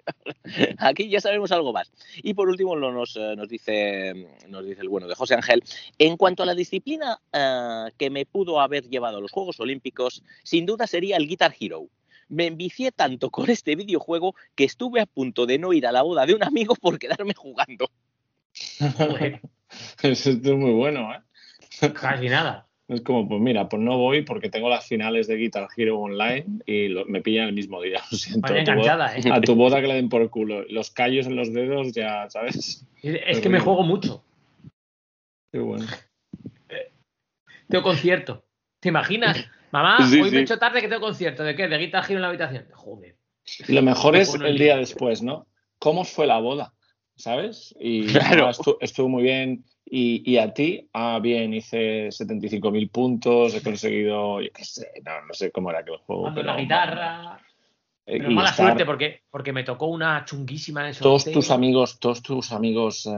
Aquí 0.79 1.09
ya 1.09 1.21
sabemos 1.21 1.53
algo 1.53 1.73
más. 1.73 1.91
Y 2.17 2.35
por 2.35 2.49
último 2.49 2.77
lo 2.77 2.93
nos, 2.93 3.17
eh, 3.17 3.35
nos, 3.37 3.49
dice, 3.49 4.29
nos 4.49 4.65
dice 4.65 4.83
el 4.83 4.89
bueno 4.89 5.09
de 5.09 5.15
José 5.15 5.35
Ángel. 5.35 5.63
En 5.99 6.17
cuanto 6.17 6.43
a 6.43 6.47
la 6.47 6.55
disciplina 6.55 7.21
eh, 7.33 7.91
que 7.99 8.11
me 8.11 8.27
pudo 8.27 8.61
haber 8.61 8.89
llevado 8.89 9.19
a 9.19 9.21
los 9.21 9.33
Juegos 9.33 9.61
Olímpicos, 9.61 10.23
sin 10.43 10.67
duda 10.67 10.87
sería 10.87 11.17
el 11.17 11.29
Guitar 11.29 11.55
Hero. 11.59 11.89
Me 12.29 12.47
envicié 12.47 12.93
tanto 12.93 13.31
con 13.31 13.51
este 13.51 13.77
videojuego 13.77 14.35
que 14.55 14.65
estuve 14.65 15.01
a 15.01 15.07
punto 15.07 15.47
de 15.47 15.59
no 15.59 15.73
ir 15.73 15.87
a 15.87 15.93
la 15.93 16.03
boda 16.03 16.25
de 16.25 16.35
un 16.35 16.43
amigo 16.43 16.75
por 16.75 16.99
quedarme 16.99 17.35
jugando. 17.35 17.91
Eso 20.03 20.31
es 20.31 20.43
muy 20.43 20.73
bueno, 20.73 21.13
¿eh? 21.15 21.93
casi 21.93 22.29
nada. 22.29 22.69
Es 22.93 23.01
como, 23.01 23.27
pues 23.29 23.41
mira, 23.41 23.69
pues 23.69 23.81
no 23.81 23.97
voy 23.97 24.23
porque 24.23 24.51
tengo 24.51 24.69
las 24.69 24.87
finales 24.87 25.27
de 25.27 25.37
Guitar 25.37 25.69
Hero 25.77 25.99
online 25.99 26.45
y 26.67 26.89
lo- 26.89 27.07
me 27.07 27.23
pillan 27.23 27.49
el 27.49 27.55
mismo 27.55 27.81
día. 27.81 28.01
Lo 28.11 28.17
siento. 28.19 28.49
Vaya 28.53 28.61
A 28.61 28.65
tu, 28.65 28.73
boda, 28.73 28.83
enganchada, 28.93 29.17
eh. 29.17 29.33
a 29.33 29.41
tu 29.41 29.55
boda 29.55 29.81
que 29.81 29.87
le 29.89 29.95
den 29.95 30.09
por 30.09 30.29
culo. 30.31 30.65
Los 30.69 30.91
callos 30.91 31.27
en 31.27 31.37
los 31.37 31.53
dedos 31.53 31.93
ya, 31.93 32.29
¿sabes? 32.29 32.87
Es 33.03 33.41
que 33.41 33.49
me 33.49 33.59
juego 33.61 33.83
mucho. 33.83 34.23
Qué 35.51 35.59
bueno. 35.59 35.87
Tengo 37.69 37.83
concierto. 37.85 38.45
¿Te 38.81 38.89
imaginas? 38.91 39.47
Mamá, 39.71 40.07
Sí, 40.09 40.21
hoy 40.21 40.29
sí. 40.29 40.35
me 40.35 40.41
he 40.41 40.43
hecho 40.43 40.59
tarde 40.59 40.81
que 40.81 40.89
tengo 40.89 41.01
concierto. 41.01 41.43
¿De 41.45 41.55
qué? 41.55 41.69
¿De 41.69 41.79
Guitar 41.79 42.05
Hero 42.05 42.17
en 42.17 42.23
la 42.23 42.29
habitación? 42.29 42.67
Joder. 42.75 43.17
Y 43.67 43.73
lo 43.73 43.83
mejor 43.83 44.13
Me 44.15 44.21
es 44.21 44.35
el 44.35 44.59
día 44.59 44.77
después, 44.77 45.23
¿no? 45.23 45.47
¿Cómo 45.79 46.05
fue 46.05 46.27
la 46.27 46.39
boda? 46.39 46.75
¿Sabes? 47.17 47.75
Y 47.81 48.07
Claro. 48.07 48.49
estu- 48.51 48.77
estuvo 48.81 49.09
muy 49.09 49.23
bien. 49.23 49.65
Y, 49.95 50.23
y 50.25 50.39
a 50.39 50.55
ti, 50.55 50.89
ah, 50.95 51.19
bien, 51.23 51.53
hice 51.53 52.09
75.000 52.11 52.89
puntos, 52.89 53.55
he 53.55 53.63
conseguido, 53.63 54.41
yo 54.41 54.49
qué 54.51 54.65
sé, 54.65 54.89
no, 55.05 55.27
no 55.27 55.35
sé 55.35 55.51
cómo 55.53 55.69
era 55.69 55.81
aquel 55.81 55.99
juego. 55.99 56.23
Jugando 56.23 56.41
pero, 56.41 56.55
la 56.55 56.61
guitarra. 56.63 57.41
eh, 58.07 58.17
Pero 58.17 58.31
mala 58.31 58.49
estar- 58.49 58.65
suerte 58.69 58.87
porque, 58.87 59.21
porque 59.31 59.53
me 59.53 59.65
tocó 59.65 59.89
una 59.89 60.25
chunguísima 60.25 60.81
en 60.81 60.87
el 60.87 60.97
todos 60.97 61.31
tus 61.31 61.51
amigos, 61.51 61.99
todos 62.01 62.23
tus 62.23 62.53
amigos 62.53 63.05
eh, 63.07 63.11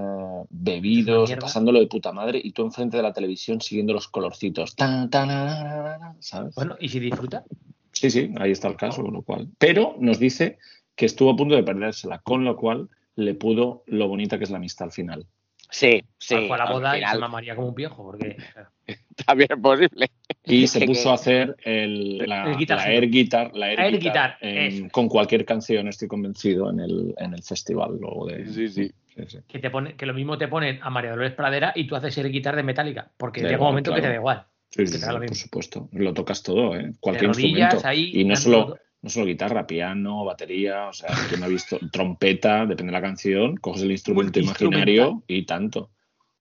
bebidos, 0.50 1.32
pasándolo 1.36 1.78
de 1.78 1.86
puta 1.86 2.10
madre, 2.10 2.40
y 2.42 2.50
tú 2.50 2.62
enfrente 2.64 2.96
de 2.96 3.04
la 3.04 3.12
televisión 3.12 3.60
siguiendo 3.60 3.92
los 3.92 4.08
colorcitos. 4.08 4.74
Tan, 4.74 5.08
tan, 5.10 5.28
na, 5.28 6.16
¿Sabes? 6.18 6.56
Bueno, 6.56 6.74
¿y 6.80 6.88
si 6.88 6.98
disfruta? 6.98 7.44
Sí, 7.92 8.10
sí, 8.10 8.34
ahí 8.40 8.50
está 8.50 8.66
el 8.66 8.76
caso, 8.76 9.04
con 9.04 9.14
lo 9.14 9.22
cual. 9.22 9.46
Pero 9.58 9.94
nos 10.00 10.18
dice 10.18 10.58
que 10.96 11.06
estuvo 11.06 11.30
a 11.30 11.36
punto 11.36 11.54
de 11.54 11.62
perdérsela, 11.62 12.18
con 12.18 12.44
lo 12.44 12.56
cual 12.56 12.88
le 13.14 13.34
pudo 13.34 13.84
lo 13.86 14.08
bonita 14.08 14.38
que 14.38 14.44
es 14.44 14.50
la 14.50 14.56
amistad 14.56 14.86
al 14.86 14.92
final. 14.92 15.26
Sí, 15.74 16.04
sí. 16.18 16.36
fue 16.46 16.54
a 16.54 16.64
la 16.64 16.70
boda 16.70 16.96
y 16.96 17.04
se 17.04 17.18
mamaría 17.18 17.56
como 17.56 17.68
un 17.70 17.74
viejo. 17.74 18.04
Porque 18.04 18.36
también 19.26 19.48
es 19.50 19.58
posible. 19.60 20.06
Y 20.44 20.66
se 20.68 20.86
puso 20.86 21.10
a 21.10 21.14
hacer 21.14 21.56
el, 21.64 22.18
la, 22.18 22.52
El 22.52 22.56
Guitar 22.58 22.76
la 22.78 22.84
Hero. 22.84 22.92
air 23.02 23.10
guitar, 23.10 23.50
la 23.56 23.72
air 23.72 23.80
Air 23.80 23.98
guitar, 23.98 24.36
guitar, 24.38 24.38
en- 24.40 24.58
eso. 24.72 24.86
con 24.92 25.08
cualquier 25.08 25.44
canción, 25.44 25.88
estoy 25.88 26.06
convencido, 26.06 26.70
en 26.70 26.78
el, 26.78 27.14
en 27.18 27.34
el 27.34 27.42
festival. 27.42 27.98
Luego 28.00 28.26
de, 28.26 28.46
Sí, 28.46 28.68
sí. 28.68 28.92
sí, 29.16 29.22
sí. 29.26 29.38
que, 29.48 29.58
te 29.58 29.68
pone, 29.70 29.96
que 29.96 30.06
lo 30.06 30.14
mismo 30.14 30.38
te 30.38 30.46
ponen 30.46 30.78
a 30.80 30.90
María 30.90 31.10
Dolores 31.10 31.32
Pradera 31.32 31.72
y 31.74 31.88
tú 31.88 31.96
haces 31.96 32.16
el 32.18 32.30
guitar 32.30 32.54
de 32.54 32.62
Metallica. 32.62 33.10
Porque 33.16 33.40
llega 33.40 33.54
igual, 33.54 33.66
un 33.68 33.72
momento 33.72 33.92
que 33.96 34.00
te 34.00 34.08
da 34.08 34.14
igual. 34.14 34.44
Sí, 34.70 34.86
sí, 34.86 34.98
por 35.04 35.34
supuesto. 35.34 35.88
Lo 35.92 36.14
tocas 36.14 36.40
todo, 36.44 36.76
¿eh? 36.76 36.92
cualquier 37.00 37.32
rodillas, 37.32 37.74
instrumento. 37.74 37.88
ahí, 37.88 38.10
y 38.14 38.24
no 38.24 38.36
solo, 38.36 38.66
todo. 38.66 38.78
No 39.04 39.10
solo 39.10 39.26
guitarra, 39.26 39.66
piano, 39.66 40.24
batería, 40.24 40.88
o 40.88 40.92
sea, 40.94 41.10
quien 41.28 41.40
no 41.40 41.44
ha 41.46 41.50
visto 41.50 41.78
trompeta, 41.92 42.64
depende 42.64 42.86
de 42.90 42.92
la 42.92 43.02
canción, 43.02 43.54
coges 43.58 43.82
el 43.82 43.92
instrumento 43.92 44.40
imaginario 44.40 45.22
y 45.26 45.44
tanto. 45.44 45.90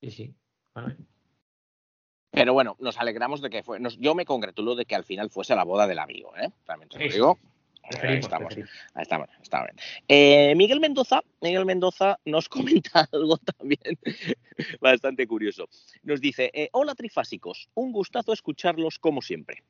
Sí, 0.02 0.10
sí. 0.12 0.34
Pero 2.32 2.54
bueno, 2.54 2.78
nos 2.80 2.98
alegramos 2.98 3.42
de 3.42 3.50
que 3.50 3.64
fue. 3.64 3.82
nos- 3.82 4.00
yo 4.00 4.16
me 4.16 4.24
congratulo 4.24 4.76
de 4.76 4.86
que 4.86 4.96
al 4.96 5.04
final 5.04 5.30
fuese 5.30 5.54
la 5.56 5.66
boda 5.66 5.88
del 5.88 6.00
amigo, 6.00 6.36
¿eh? 6.38 6.50
También 6.66 6.88
te 6.88 7.00
lo 7.00 7.14
digo. 7.14 7.40
Ahí 8.02 8.16
estamos. 8.20 8.56
Ahí 8.56 9.02
estamos, 9.02 9.28
está 9.42 9.66
bien. 9.66 9.76
Eh, 10.08 10.56
Miguel 10.56 10.80
Mendoza, 10.80 11.22
Miguel 11.42 11.66
Mendoza 11.66 12.18
nos 12.24 12.48
comenta 12.50 13.10
algo 13.12 13.38
también 13.40 14.00
bastante 14.80 15.28
curioso. 15.28 15.68
Nos 16.04 16.22
dice: 16.22 16.50
eh, 16.54 16.70
Hola 16.72 16.96
trifásicos, 16.96 17.68
un 17.74 17.92
gustazo 17.92 18.32
escucharlos 18.32 19.00
como 19.00 19.22
siempre. 19.22 19.64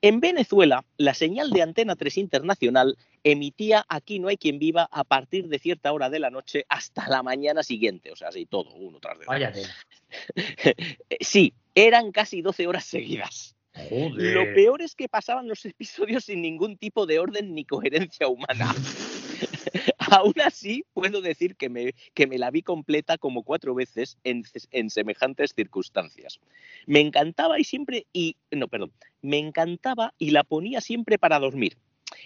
En 0.00 0.20
Venezuela, 0.20 0.84
la 0.96 1.12
señal 1.12 1.50
de 1.50 1.62
Antena 1.62 1.96
3 1.96 2.18
Internacional 2.18 2.96
emitía 3.24 3.84
Aquí 3.88 4.20
no 4.20 4.28
hay 4.28 4.36
quien 4.36 4.58
viva 4.60 4.88
a 4.92 5.02
partir 5.02 5.48
de 5.48 5.58
cierta 5.58 5.92
hora 5.92 6.08
de 6.08 6.20
la 6.20 6.30
noche 6.30 6.64
hasta 6.68 7.08
la 7.08 7.22
mañana 7.24 7.64
siguiente. 7.64 8.12
O 8.12 8.16
sea, 8.16 8.28
así 8.28 8.46
todo, 8.46 8.72
uno 8.74 9.00
tras 9.00 9.18
de 9.18 9.26
otro. 9.26 9.62
Eh, 11.10 11.16
Sí, 11.20 11.52
eran 11.74 12.12
casi 12.12 12.42
12 12.42 12.66
horas 12.66 12.84
seguidas. 12.84 13.56
Joder. 13.74 14.34
Lo 14.34 14.54
peor 14.54 14.82
es 14.82 14.94
que 14.94 15.08
pasaban 15.08 15.48
los 15.48 15.64
episodios 15.64 16.24
sin 16.24 16.42
ningún 16.42 16.78
tipo 16.78 17.04
de 17.04 17.18
orden 17.18 17.54
ni 17.54 17.64
coherencia 17.64 18.28
humana. 18.28 18.74
Aún 19.98 20.34
así, 20.44 20.84
puedo 20.92 21.20
decir 21.20 21.56
que 21.56 21.68
me, 21.68 21.94
que 22.14 22.26
me 22.26 22.38
la 22.38 22.50
vi 22.50 22.62
completa 22.62 23.18
como 23.18 23.42
cuatro 23.42 23.74
veces 23.74 24.18
en, 24.24 24.44
en 24.70 24.90
semejantes 24.90 25.52
circunstancias. 25.54 26.40
Me 26.86 27.00
encantaba 27.00 27.58
y 27.58 27.64
siempre, 27.64 28.06
y 28.12 28.36
no, 28.50 28.68
perdón, 28.68 28.92
me 29.22 29.38
encantaba 29.38 30.14
y 30.18 30.30
la 30.30 30.44
ponía 30.44 30.80
siempre 30.80 31.18
para 31.18 31.38
dormir. 31.38 31.76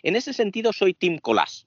En 0.02 0.16
ese 0.16 0.32
sentido, 0.32 0.72
soy 0.72 0.94
Tim 0.94 1.18
Colas. 1.18 1.66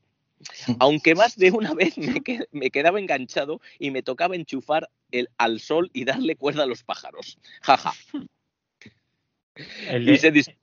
Aunque 0.79 1.15
más 1.15 1.37
de 1.37 1.51
una 1.51 1.73
vez 1.73 1.97
me, 1.97 2.21
me 2.51 2.69
quedaba 2.69 2.99
enganchado 2.99 3.61
y 3.79 3.91
me 3.91 4.03
tocaba 4.03 4.35
enchufar 4.35 4.89
el, 5.11 5.29
al 5.37 5.59
sol 5.59 5.89
y 5.93 6.03
darle 6.05 6.35
cuerda 6.35 6.63
a 6.63 6.67
los 6.67 6.83
pájaros. 6.83 7.39
Jaja. 7.61 7.93
El 9.87 10.03
Y 10.03 10.11
de- 10.11 10.17
se 10.17 10.33
dis- 10.33 10.55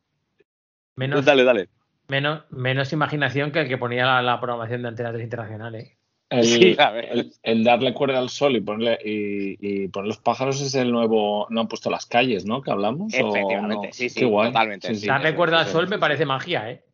menos, 0.96 1.24
Dale, 1.24 1.44
dale. 1.44 1.68
Menos, 2.12 2.42
menos 2.50 2.92
imaginación 2.92 3.50
que 3.52 3.60
el 3.60 3.68
que 3.68 3.78
ponía 3.78 4.04
la, 4.04 4.20
la 4.22 4.38
programación 4.38 4.82
de 4.82 4.88
Antena 4.88 5.10
3 5.12 5.24
Internacional. 5.24 5.74
¿eh? 5.74 5.96
El, 6.28 6.44
Sí, 6.44 6.76
a 6.78 6.90
ver. 6.90 7.08
el- 7.10 7.32
el 7.42 7.64
darle 7.64 7.92
cuerda 7.94 8.18
al 8.18 8.28
sol 8.28 8.54
y 8.56 8.60
ponerle, 8.60 8.98
y, 9.04 9.56
y 9.84 9.88
poner 9.88 10.08
los 10.08 10.18
pájaros 10.18 10.60
es 10.60 10.74
el 10.74 10.92
nuevo. 10.92 11.46
No 11.50 11.62
han 11.62 11.68
puesto 11.68 11.90
las 11.90 12.06
calles, 12.06 12.44
¿no? 12.44 12.60
Que 12.62 12.70
hablamos. 12.70 13.12
o 13.14 13.16
Efectivamente, 13.28 13.86
no? 13.88 13.92
sí, 13.92 14.08
sí, 14.10 14.20
Qué 14.20 14.24
guay. 14.26 14.48
totalmente, 14.50 14.94
sí. 14.94 15.06
Darle 15.06 15.34
cuerda 15.34 15.60
al 15.60 15.66
sol 15.66 15.88
me 15.88 15.98
parece 15.98 16.24
magia, 16.26 16.70
¿eh? 16.70 16.84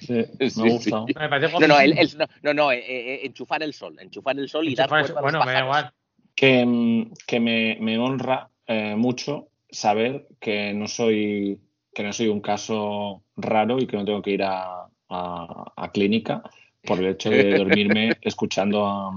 Sí, 0.00 0.12
me 0.12 0.50
Sí, 0.50 0.60
ha 0.60 0.72
gustado. 0.72 1.06
sí. 1.08 1.14
Me 1.18 1.28
parece 1.28 1.52
No, 1.60 1.66
no, 1.66 1.80
el- 1.80 1.92
guapísimo. 1.94 2.22
el- 2.24 2.28
no, 2.42 2.52
no, 2.54 2.54
no, 2.64 2.72
eh, 2.72 2.78
eh, 2.86 3.20
enchufar 3.26 3.62
el 3.62 3.72
sol, 3.72 3.96
enchufar 4.00 4.38
el 4.38 4.48
sol 4.48 4.68
y 4.68 4.74
dar 4.74 4.88
cuerda 4.88 5.04
a 5.06 5.08
los 5.12 5.22
Bueno, 5.22 5.44
me 5.44 5.52
da 5.52 5.60
igual. 5.60 5.90
que, 6.34 7.08
que 7.26 7.40
me, 7.40 7.78
me 7.80 7.98
honra 7.98 8.48
eh, 8.66 8.94
mucho 8.96 9.48
saber 9.70 10.26
que 10.40 10.72
no 10.74 10.86
soy 10.88 11.58
que 11.98 12.04
no 12.04 12.12
soy 12.12 12.28
un 12.28 12.40
caso 12.40 13.24
raro 13.36 13.80
y 13.80 13.86
que 13.88 13.96
no 13.96 14.04
tengo 14.04 14.22
que 14.22 14.30
ir 14.30 14.44
a, 14.44 14.86
a- 15.08 15.72
a 15.76 15.90
clínica 15.90 16.42
por 16.84 17.00
el 17.00 17.06
hecho 17.08 17.28
de 17.28 17.58
dormirme 17.58 18.16
escuchando 18.22 18.86
a, 18.86 19.12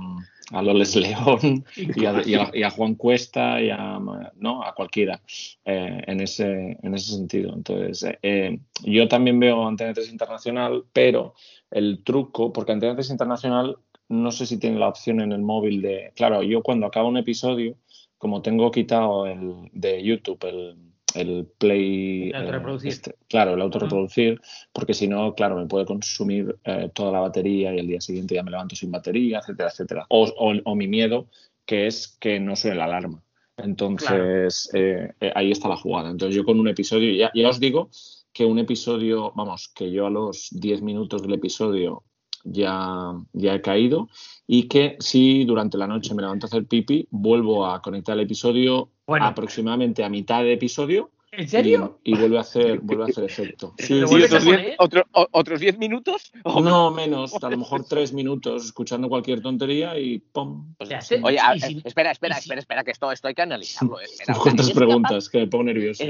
a 0.51 0.61
Loles 0.63 0.95
León 0.95 1.63
y 1.75 2.05
a, 2.07 2.23
y 2.25 2.33
a- 2.33 2.49
y 2.51 2.63
a 2.63 2.71
Juan 2.71 2.95
Cuesta 2.95 3.61
y 3.61 3.69
a, 3.69 3.99
¿no? 4.37 4.63
a 4.63 4.73
cualquiera 4.73 5.21
eh, 5.63 6.01
en, 6.07 6.21
ese, 6.21 6.79
en 6.81 6.95
ese 6.95 7.11
sentido. 7.11 7.53
Entonces, 7.53 8.01
eh, 8.03 8.17
eh, 8.23 8.59
yo 8.83 9.07
también 9.07 9.39
veo 9.39 9.67
Antena 9.67 9.93
3 9.93 10.11
Internacional, 10.11 10.83
pero 10.91 11.35
el 11.69 12.03
truco, 12.03 12.51
porque 12.51 12.71
Antena 12.71 12.95
3 12.95 13.11
Internacional 13.11 13.77
no 14.09 14.31
sé 14.31 14.47
si 14.47 14.57
tiene 14.57 14.79
la 14.79 14.87
opción 14.89 15.21
en 15.21 15.31
el 15.33 15.41
móvil 15.41 15.83
de... 15.83 16.11
Claro, 16.15 16.41
yo 16.41 16.63
cuando 16.63 16.87
acabo 16.87 17.07
un 17.09 17.17
episodio, 17.17 17.75
como 18.17 18.41
tengo 18.41 18.71
quitado 18.71 19.27
el 19.27 19.69
de 19.71 20.01
YouTube, 20.03 20.43
el, 20.49 20.75
el 21.15 21.47
play... 21.57 22.29
El 22.29 22.35
autorreproducir. 22.35 22.91
este- 22.91 23.15
claro, 23.27 23.53
el 23.53 23.61
autorreproducir, 23.61 24.41
porque 24.73 24.93
si 24.93 25.07
no, 25.07 25.33
claro, 25.35 25.55
me 25.57 25.65
puede 25.67 25.85
consumir 25.85 26.57
eh, 26.63 26.89
toda 26.93 27.11
la 27.11 27.19
batería 27.19 27.73
y 27.73 27.79
el 27.79 27.87
día 27.87 28.01
siguiente 28.01 28.35
ya 28.35 28.43
me 28.43 28.51
levanto 28.51 28.75
sin 28.75 28.91
batería, 28.91 29.39
etcétera, 29.39 29.69
etcétera. 29.69 30.05
O, 30.09 30.23
o- 30.25 30.61
o 30.63 30.75
mi 30.75 30.87
miedo, 30.87 31.27
que 31.65 31.87
es 31.87 32.17
que 32.19 32.39
no 32.39 32.55
suene 32.55 32.77
la 32.77 32.85
alarma. 32.85 33.23
Entonces, 33.57 34.69
eh, 34.73 35.11
eh, 35.19 35.31
ahí 35.35 35.51
está 35.51 35.67
la 35.69 35.77
jugada. 35.77 36.09
Entonces, 36.09 36.35
yo 36.35 36.43
con 36.43 36.59
un 36.59 36.67
episodio, 36.67 37.13
ya, 37.13 37.31
ya 37.33 37.49
os 37.49 37.59
digo 37.59 37.89
que 38.33 38.45
un 38.45 38.59
episodio, 38.59 39.31
vamos, 39.35 39.67
que 39.69 39.91
yo 39.91 40.07
a 40.07 40.09
los 40.09 40.49
10 40.51 40.81
minutos 40.81 41.21
del 41.21 41.33
episodio 41.33 42.03
ya, 42.43 43.13
ya 43.33 43.55
he 43.55 43.61
caído 43.61 44.09
y 44.47 44.67
que 44.67 44.97
si 44.99 45.45
durante 45.45 45.77
la 45.77 45.87
noche 45.87 46.13
me 46.13 46.21
levanto 46.21 46.45
a 46.45 46.49
hacer 46.49 46.65
pipi, 46.65 47.07
vuelvo 47.11 47.65
a 47.65 47.81
conectar 47.81 48.15
el 48.17 48.23
episodio 48.25 48.89
Bueno. 49.07 49.25
aproximadamente 49.25 50.03
a 50.03 50.09
mitad 50.09 50.43
de 50.43 50.53
episodio 50.53 51.11
¿En 51.33 51.47
serio? 51.47 51.99
y, 52.03 52.11
y 52.13 52.17
vuelve 52.19 52.37
a 52.37 52.41
hacer 52.41 52.79
vuelve 52.81 53.03
a 53.03 53.07
hacer 53.07 53.23
efecto. 53.23 53.73
Sí, 53.79 53.93
¿Lo 54.01 54.07
sí, 54.07 54.15
¿Y 54.15 54.17
vuelves 54.19 54.33
a 54.33 54.37
otros 54.37 54.45
diez- 54.59 54.75
otro- 54.79 55.05
o- 55.13 55.27
otros 55.31 55.59
10 55.61 55.77
minutos? 55.77 56.31
no 56.43 56.91
menos, 56.91 57.41
a 57.41 57.49
lo 57.49 57.57
mejor 57.57 57.85
tres 57.87 58.11
minutos 58.11 58.65
escuchando 58.65 59.07
cualquier 59.07 59.41
tontería 59.41 59.97
y 59.97 60.19
¡pum! 60.19 60.73
O 60.77 60.85
sea, 60.85 60.99
se- 60.99 61.21
Oye, 61.23 61.39
a- 61.39 61.55
y 61.55 61.59
si- 61.61 61.81
espera, 61.85 62.11
espera, 62.11 62.35
y 62.37 62.41
si- 62.41 62.45
espera, 62.49 62.59
espera, 62.59 62.83
que 62.83 62.91
esto, 62.91 63.09
esto 63.13 63.29
hay 63.29 63.33
que 63.33 63.41
analizarlo. 63.43 64.01
eh, 64.01 64.05
espera, 64.11 64.33
¿Cuántas 64.43 64.65
¿eres 64.67 64.75
capaz- 64.75 64.85
preguntas? 64.85 65.29
Que 65.29 65.37
me 65.39 65.47
pongo 65.47 65.63
nervioso. 65.65 66.03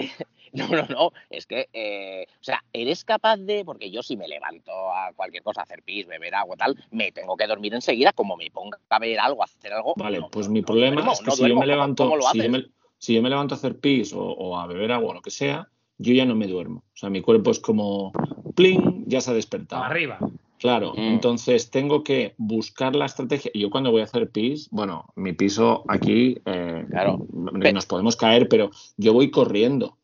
No, 0.53 0.67
no, 0.67 0.85
no, 0.89 1.11
es 1.29 1.45
que, 1.45 1.69
eh, 1.73 2.25
o 2.39 2.43
sea, 2.43 2.63
eres 2.73 3.05
capaz 3.05 3.37
de, 3.37 3.63
porque 3.63 3.89
yo 3.89 4.03
si 4.03 4.17
me 4.17 4.27
levanto 4.27 4.71
a 4.93 5.11
cualquier 5.15 5.43
cosa, 5.43 5.61
a 5.61 5.63
hacer 5.63 5.81
pis, 5.83 6.05
beber 6.07 6.35
agua, 6.35 6.57
tal, 6.57 6.75
me 6.91 7.11
tengo 7.13 7.37
que 7.37 7.47
dormir 7.47 7.73
enseguida, 7.73 8.11
como 8.11 8.35
me 8.35 8.51
ponga 8.51 8.77
a 8.89 8.99
ver 8.99 9.19
algo, 9.19 9.41
a 9.43 9.45
hacer 9.45 9.71
algo. 9.73 9.93
Vale, 9.95 10.19
no, 10.19 10.29
pues 10.29 10.47
no, 10.47 10.53
mi 10.53 10.61
problema 10.61 11.01
es 11.11 11.19
que 11.19 11.25
no 11.25 11.31
si 11.31 11.41
duermo. 11.41 11.47
yo 11.47 11.55
me 11.55 11.65
¿Cómo- 11.65 11.65
levanto, 11.65 12.03
¿Cómo 12.03 12.15
lo 12.17 12.23
si 12.23 12.41
yo 12.41 12.49
me, 12.49 12.65
si 12.97 13.13
yo 13.15 13.21
me 13.21 13.29
levanto 13.29 13.55
a 13.55 13.57
hacer 13.57 13.79
pis 13.79 14.11
o, 14.13 14.19
o 14.21 14.57
a 14.57 14.67
beber 14.67 14.91
agua 14.91 15.11
o 15.11 15.13
lo 15.13 15.21
que 15.21 15.31
sea, 15.31 15.69
yo 15.97 16.13
ya 16.13 16.25
no 16.25 16.35
me 16.35 16.47
duermo. 16.47 16.83
O 16.93 16.97
sea, 16.97 17.09
mi 17.09 17.21
cuerpo 17.21 17.51
es 17.51 17.59
como 17.59 18.11
pling, 18.55 19.05
ya 19.07 19.21
se 19.21 19.31
ha 19.31 19.33
despertado. 19.33 19.83
Arriba. 19.83 20.19
Claro, 20.59 20.93
Mm. 20.95 20.99
entonces 21.13 21.71
tengo 21.71 22.03
que 22.03 22.35
buscar 22.37 22.95
la 22.95 23.05
estrategia. 23.05 23.49
Yo 23.55 23.69
cuando 23.71 23.89
voy 23.89 24.01
a 24.01 24.03
hacer 24.03 24.29
pis, 24.29 24.67
bueno, 24.71 25.05
mi 25.15 25.33
piso 25.33 25.83
aquí, 25.87 26.37
eh, 26.45 26.85
Claro. 26.89 27.17
nos 27.31 27.85
podemos 27.87 28.15
caer, 28.15 28.47
pero 28.47 28.69
yo 28.97 29.13
voy 29.13 29.31
corriendo. 29.31 29.97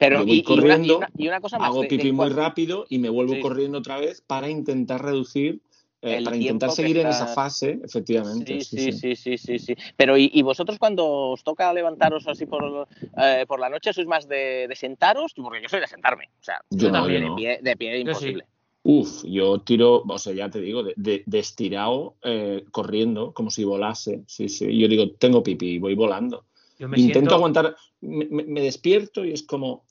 Pero 0.00 0.24
voy 0.24 0.38
y, 0.38 0.40
y 0.40 0.40
una, 0.40 0.40
y, 0.40 0.42
corriendo, 0.44 0.96
una, 0.98 1.10
y 1.16 1.28
una 1.28 1.40
cosa 1.42 1.58
más. 1.58 1.68
Hago 1.68 1.82
de- 1.82 1.88
de 1.88 1.96
pipí 1.98 2.12
muy 2.12 2.30
rápido 2.30 2.86
y 2.88 2.98
me 2.98 3.10
vuelvo 3.10 3.34
Sí. 3.34 3.40
corriendo 3.40 3.78
otra 3.78 3.98
vez 4.00 4.22
para 4.22 4.48
intentar 4.48 5.04
reducir, 5.04 5.60
eh, 6.02 6.22
para 6.24 6.36
intentar 6.36 6.70
seguir 6.70 6.96
en 6.96 7.08
esa 7.08 7.26
fase, 7.26 7.78
efectivamente. 7.84 8.64
Sí, 8.64 8.78
sí, 8.78 8.92
sí, 8.92 9.14
sí, 9.14 9.36
sí, 9.36 9.58
sí. 9.58 9.74
Pero 9.98 10.16
¿y, 10.16 10.30
y 10.32 10.40
vosotros 10.40 10.78
cuando 10.78 11.06
os 11.06 11.44
toca 11.44 11.70
levantaros 11.74 12.26
así 12.26 12.46
por, 12.46 12.88
eh, 13.18 13.44
por 13.46 13.60
la 13.60 13.68
noche, 13.68 13.92
sois 13.92 14.06
más 14.06 14.26
de, 14.26 14.66
de 14.66 14.74
sentaros? 14.74 15.34
Porque 15.36 15.60
yo 15.62 15.68
soy 15.68 15.80
de 15.80 15.86
sentarme. 15.86 16.30
O 16.40 16.42
sea, 16.42 16.62
Yo 16.70 16.88
no, 16.88 16.94
también, 17.00 17.22
yo 17.22 17.28
de 17.28 17.34
pie, 17.36 17.58
de 17.62 17.76
pie 17.76 17.94
sí. 17.96 18.00
imposible. 18.00 18.44
Uf, 18.82 19.24
yo 19.24 19.58
tiro, 19.60 20.02
o 20.08 20.18
sea, 20.18 20.32
ya 20.32 20.48
te 20.48 20.58
digo, 20.62 20.82
de, 20.82 20.94
de, 20.96 21.22
de 21.26 21.38
estirado, 21.38 22.14
eh, 22.24 22.64
corriendo, 22.70 23.34
como 23.34 23.50
si 23.50 23.62
volase. 23.64 24.22
Sí, 24.26 24.48
sí. 24.48 24.74
Yo 24.78 24.88
digo, 24.88 25.10
tengo 25.18 25.42
pipí, 25.42 25.78
voy 25.78 25.94
volando. 25.94 26.46
Yo 26.80 26.88
me 26.88 26.96
Intento 26.96 27.18
siento... 27.18 27.34
aguantar, 27.36 27.76
me, 28.00 28.24
me- 28.24 28.44
me 28.44 28.60
despierto 28.62 29.24
y 29.24 29.32
es 29.32 29.42
como, 29.42 29.84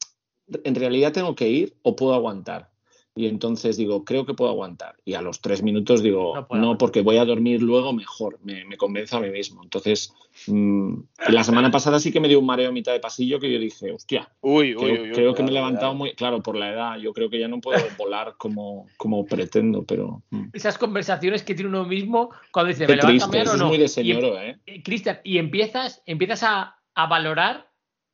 en 0.63 0.73
realidad 0.73 1.13
tengo 1.13 1.35
que 1.35 1.47
ir 1.47 1.75
o 1.83 1.95
puedo 1.95 2.15
aguantar. 2.15 2.71
Y 3.15 3.27
entonces 3.27 3.75
digo, 3.77 4.05
creo 4.05 4.25
que 4.25 4.33
puedo 4.33 4.49
aguantar. 4.49 4.95
Y 5.03 5.13
a 5.13 5.21
los 5.21 5.41
tres 5.41 5.61
minutos 5.61 6.01
digo, 6.01 6.47
No 6.51 6.77
porque 6.77 7.01
voy 7.01 7.17
a 7.17 7.25
dormir 7.25 7.61
luego 7.61 7.91
mejor. 7.91 8.39
Me, 8.43 8.63
me 8.65 8.77
convenzo 8.77 9.17
a 9.17 9.19
mí 9.19 9.29
mismo. 9.29 9.61
Entonces, 9.61 10.13
mm, 10.47 10.93
la 11.27 11.43
semana 11.43 11.69
pasada 11.69 11.99
sí 11.99 12.11
que 12.11 12.19
me 12.21 12.27
dio 12.29 12.39
un 12.39 12.45
mareo 12.45 12.69
a 12.69 12.71
mitad 12.71 12.93
de 12.93 12.99
pasillo 12.99 13.39
que 13.39 13.51
yo 13.51 13.59
dije, 13.59 13.91
hostia, 13.91 14.31
Uy, 14.41 14.73
creo, 14.73 15.13
creo 15.13 15.35
que 15.35 15.43
me 15.43 15.49
he 15.49 15.53
levantado 15.53 15.93
muy, 15.93 16.13
claro, 16.13 16.41
por 16.41 16.55
la 16.55 16.71
edad. 16.71 16.97
Yo 16.97 17.13
creo 17.13 17.29
que 17.29 17.39
ya 17.39 17.47
no 17.47 17.59
puedo 17.59 17.77
volar 17.97 18.35
como, 18.37 18.87
como 18.97 19.25
pretendo, 19.25 19.83
pero 19.83 20.23
mm. 20.31 20.49
Esas 20.53 20.77
conversaciones 20.77 21.43
que 21.43 21.53
tiene 21.53 21.69
uno 21.69 21.85
mismo 21.85 22.29
cuando 22.51 22.69
dice, 22.69 22.85
qué 22.85 22.93
¿me 22.93 22.97
levanto 22.97 23.37
o 23.37 23.41
es 23.41 23.59
no? 23.59 23.67
muy 23.67 23.77
de 23.77 23.91
Y- 24.01 24.11
¿eh? 24.11 24.57
eh, 24.65 24.81
Cristian, 24.81 25.19
y 25.25 25.39
empiezas, 25.39 26.01
empiezas 26.05 26.43
a, 26.43 26.78
a 27.03 27.07
valorar 27.07 27.69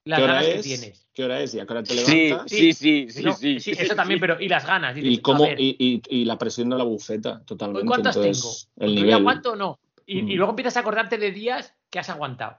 las 0.06 0.18
¿Qué 0.20 0.24
hora 0.24 0.34
ganas 0.34 0.48
que 0.50 0.56
es? 0.60 0.64
tienes. 0.64 1.08
¿Qué 1.14 1.24
hora 1.24 1.42
es? 1.42 1.54
¿Y 1.56 1.60
a 1.60 1.66
qué 1.66 1.74
hora 1.74 1.84
te 1.84 1.94
Sí, 1.94 2.28
levantas? 2.28 2.52
sí, 2.52 2.74
sí, 2.74 3.08
sí, 3.10 3.24
No, 3.24 3.34
sí. 3.34 3.60
sí, 3.60 3.72
eso 3.72 3.96
también, 3.96 4.20
pero 4.20 4.40
y 4.40 4.48
las 4.50 4.66
ganas. 4.66 4.94
Dices, 4.96 5.12
y, 5.12 5.18
cómo, 5.20 5.48
y, 5.58 5.76
y- 5.80 6.02
y 6.10 6.26
la 6.26 6.38
presión 6.38 6.70
de 6.70 6.78
la 6.78 6.84
bufeta, 6.84 7.44
totalmente. 7.46 7.82
¿hoy 7.84 7.88
cuántas 7.88 8.16
Entonces, 8.18 8.70
tengo? 8.78 8.86
El 8.86 8.92
¿Hoy 8.92 9.04
nivel. 9.04 9.14
aguanto 9.16 9.52
o 9.54 9.56
no? 9.56 9.80
Y, 10.06 10.22
Mm. 10.22 10.30
y 10.32 10.36
luego 10.36 10.52
empiezas 10.52 10.78
a 10.78 10.82
acordarte 10.82 11.18
de 11.18 11.32
días 11.32 11.74
que 11.90 12.00
has 12.00 12.10
aguantado. 12.10 12.58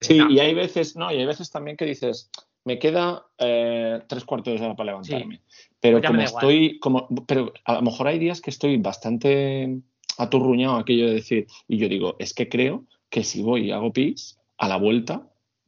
Sí, 0.00 0.18
No. 0.18 0.30
y 0.30 0.38
hay 0.38 0.54
veces, 0.54 0.96
no, 0.96 1.10
y 1.12 1.16
hay 1.16 1.26
veces 1.26 1.50
también 1.50 1.76
que 1.76 1.86
dices, 1.86 2.30
me 2.64 2.78
queda 2.78 3.26
eh, 3.38 4.02
tres 4.06 4.24
cuartos 4.24 4.58
de 4.60 4.64
hora 4.64 4.76
para 4.76 4.88
levantarme. 4.92 5.40
Pero 5.80 5.98
Pues 6.00 6.06
como 6.08 6.22
estoy, 6.22 6.78
como, 6.78 7.08
pero 7.26 7.52
a 7.64 7.74
lo 7.74 7.82
mejor 7.82 8.06
hay 8.08 8.18
días 8.18 8.40
que 8.40 8.50
estoy 8.50 8.76
bastante 8.76 9.80
aturruñado 10.18 10.76
aquello 10.76 11.06
de 11.08 11.14
decir, 11.14 11.46
y 11.66 11.78
yo 11.78 11.88
digo, 11.88 12.16
es 12.18 12.34
que 12.34 12.48
creo 12.48 12.84
que 13.10 13.24
si 13.24 13.42
voy 13.42 13.66
y 13.68 13.70
hago 13.72 13.92
pis, 13.92 14.38
a 14.58 14.68
la 14.68 14.76
vuelta, 14.76 15.26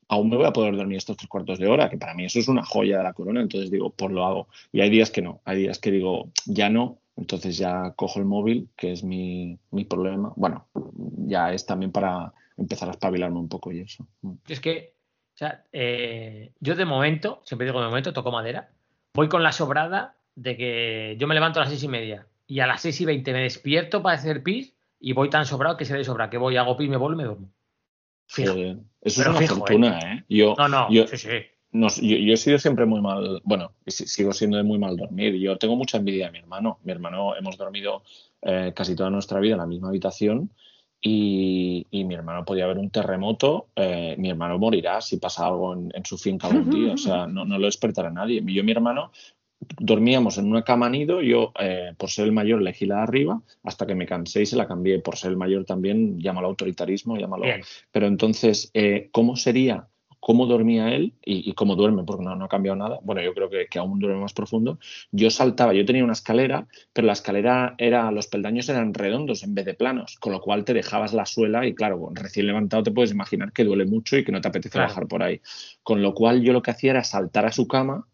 aún 0.08 0.30
me 0.30 0.36
voy 0.36 0.46
a 0.46 0.52
poder 0.52 0.76
dormir 0.76 0.98
estos 0.98 1.16
tres 1.16 1.28
cuartos 1.28 1.58
de 1.58 1.66
hora, 1.66 1.90
que 1.90 1.98
para 1.98 2.14
mí 2.14 2.24
eso 2.24 2.38
es 2.38 2.48
una 2.48 2.64
joya 2.64 2.98
de 2.98 3.04
la 3.04 3.12
corona, 3.12 3.40
entonces 3.40 3.70
digo, 3.70 3.90
pues 3.90 4.12
lo 4.12 4.24
hago. 4.24 4.48
Y 4.72 4.80
hay 4.80 4.90
días 4.90 5.10
que 5.10 5.22
no, 5.22 5.40
hay 5.44 5.58
días 5.58 5.78
que 5.78 5.90
digo, 5.90 6.30
ya 6.46 6.68
no, 6.68 6.98
entonces 7.16 7.56
ya 7.56 7.92
cojo 7.96 8.20
el 8.20 8.26
móvil, 8.26 8.68
que 8.76 8.92
es 8.92 9.02
mi, 9.02 9.58
mi 9.70 9.84
problema. 9.84 10.32
Bueno, 10.36 10.66
ya 11.26 11.52
es 11.52 11.66
también 11.66 11.92
para 11.92 12.32
empezar 12.56 12.88
a 12.88 12.92
espabilarme 12.92 13.38
un 13.38 13.48
poco 13.48 13.72
y 13.72 13.80
eso. 13.80 14.06
Mm. 14.22 14.34
Es 14.48 14.60
que, 14.60 14.94
o 15.34 15.38
sea, 15.38 15.64
eh, 15.72 16.52
yo 16.60 16.74
de 16.74 16.84
momento, 16.84 17.40
siempre 17.44 17.66
digo 17.66 17.80
de 17.80 17.86
momento, 17.86 18.12
toco 18.12 18.30
madera, 18.30 18.70
voy 19.14 19.28
con 19.28 19.42
la 19.42 19.52
sobrada 19.52 20.14
de 20.34 20.56
que 20.56 21.16
yo 21.18 21.26
me 21.26 21.34
levanto 21.34 21.58
a 21.58 21.62
las 21.62 21.70
seis 21.70 21.82
y 21.82 21.88
media 21.88 22.26
y 22.46 22.60
a 22.60 22.66
las 22.66 22.82
seis 22.82 23.00
y 23.00 23.06
veinte 23.06 23.32
me 23.32 23.40
despierto 23.40 24.02
para 24.02 24.16
hacer 24.16 24.42
pis 24.42 24.74
y 25.00 25.12
voy 25.12 25.30
tan 25.30 25.46
sobrado 25.46 25.76
que 25.76 25.84
se 25.84 25.96
de 25.96 26.04
sobra 26.04 26.30
que 26.30 26.38
voy, 26.38 26.56
hago 26.56 26.76
pis, 26.76 26.88
me 26.88 26.96
vuelvo 26.96 27.14
y 27.14 27.22
me 27.22 27.24
duermo. 27.24 27.50
Fijo. 28.26 28.52
Joder, 28.52 28.76
eso 29.00 29.20
Pero 29.20 29.30
es 29.30 29.36
una 29.36 29.38
fijo, 29.38 29.56
fortuna, 29.56 29.98
¿eh? 30.14 30.24
Yo, 30.28 30.54
No, 30.58 30.68
no, 30.68 30.90
yo, 30.90 31.06
sí, 31.06 31.16
sí. 31.16 31.28
no 31.72 31.88
yo, 31.88 32.16
yo 32.16 32.34
he 32.34 32.36
sido 32.36 32.58
siempre 32.58 32.86
muy 32.86 33.00
mal, 33.00 33.40
bueno, 33.44 33.72
sigo 33.86 34.32
siendo 34.32 34.56
de 34.56 34.62
muy 34.64 34.78
mal 34.78 34.96
dormir. 34.96 35.34
Yo 35.36 35.56
tengo 35.58 35.76
mucha 35.76 35.98
envidia 35.98 36.26
de 36.26 36.32
mi 36.32 36.38
hermano. 36.38 36.78
Mi 36.82 36.92
hermano 36.92 37.36
hemos 37.36 37.56
dormido 37.56 38.02
eh, 38.42 38.72
casi 38.74 38.94
toda 38.96 39.10
nuestra 39.10 39.40
vida 39.40 39.52
en 39.54 39.58
la 39.60 39.66
misma 39.66 39.88
habitación 39.88 40.50
y, 41.00 41.86
y 41.90 42.04
mi 42.04 42.14
hermano 42.14 42.44
podía 42.44 42.64
haber 42.64 42.78
un 42.78 42.90
terremoto. 42.90 43.68
eh, 43.76 44.16
mi 44.18 44.30
hermano 44.30 44.58
morirá 44.58 45.00
si 45.00 45.18
pasa 45.18 45.46
algo 45.46 45.74
en, 45.74 45.92
en 45.94 46.04
su 46.04 46.18
finca 46.18 46.48
algún 46.48 46.70
día. 46.70 46.94
O 46.94 46.98
sea, 46.98 47.26
no, 47.26 47.44
no 47.44 47.58
lo 47.58 47.66
despertará 47.66 48.10
nadie. 48.10 48.42
Yo 48.44 48.64
mi 48.64 48.72
hermano 48.72 49.12
dormíamos 49.78 50.38
en 50.38 50.46
una 50.50 50.62
cama 50.62 50.88
nido. 50.88 51.20
Yo, 51.22 51.52
eh, 51.60 51.92
por 51.96 52.10
ser 52.10 52.26
el 52.26 52.32
mayor, 52.32 52.60
elegí 52.60 52.86
la 52.86 52.96
de 52.96 53.02
arriba 53.02 53.42
hasta 53.64 53.86
que 53.86 53.94
me 53.94 54.06
cansé 54.06 54.42
y 54.42 54.46
se 54.46 54.56
la 54.56 54.66
cambié. 54.66 54.98
Por 55.00 55.16
ser 55.16 55.30
el 55.30 55.36
mayor 55.36 55.64
también, 55.64 56.18
llámalo 56.20 56.48
autoritarismo, 56.48 57.16
llámalo 57.16 57.44
Bien. 57.44 57.60
pero 57.90 58.06
entonces, 58.06 58.70
eh, 58.74 59.08
¿cómo 59.12 59.36
sería? 59.36 59.88
¿Cómo 60.18 60.46
dormía 60.46 60.92
él? 60.92 61.12
Y, 61.24 61.48
y 61.48 61.52
cómo 61.52 61.76
duerme, 61.76 62.02
porque 62.02 62.24
no, 62.24 62.34
no 62.34 62.46
ha 62.46 62.48
cambiado 62.48 62.74
nada. 62.76 62.98
Bueno, 63.02 63.22
yo 63.22 63.32
creo 63.32 63.48
que, 63.48 63.66
que 63.70 63.78
aún 63.78 64.00
duerme 64.00 64.18
más 64.20 64.32
profundo. 64.32 64.80
Yo 65.12 65.30
saltaba, 65.30 65.72
yo 65.72 65.84
tenía 65.84 66.02
una 66.02 66.14
escalera, 66.14 66.66
pero 66.92 67.06
la 67.06 67.12
escalera 67.12 67.76
era, 67.78 68.10
los 68.10 68.26
peldaños 68.26 68.68
eran 68.68 68.92
redondos 68.92 69.44
en 69.44 69.54
vez 69.54 69.66
de 69.66 69.74
planos, 69.74 70.16
con 70.18 70.32
lo 70.32 70.40
cual 70.40 70.64
te 70.64 70.74
dejabas 70.74 71.12
la 71.14 71.26
suela 71.26 71.64
y 71.64 71.74
claro, 71.76 72.10
recién 72.12 72.46
levantado 72.48 72.82
te 72.82 72.90
puedes 72.90 73.12
imaginar 73.12 73.52
que 73.52 73.62
duele 73.62 73.84
mucho 73.84 74.16
y 74.16 74.24
que 74.24 74.32
no 74.32 74.40
te 74.40 74.48
apetece 74.48 74.72
Claro. 74.72 74.88
bajar 74.88 75.06
por 75.06 75.22
ahí. 75.22 75.40
Con 75.84 76.02
lo 76.02 76.12
cual 76.12 76.42
yo 76.42 76.52
lo 76.52 76.60
que 76.62 76.72
hacía 76.72 76.90
era 76.90 77.04
saltar 77.04 77.46
a 77.46 77.52
su 77.52 77.68
cama 77.68 78.08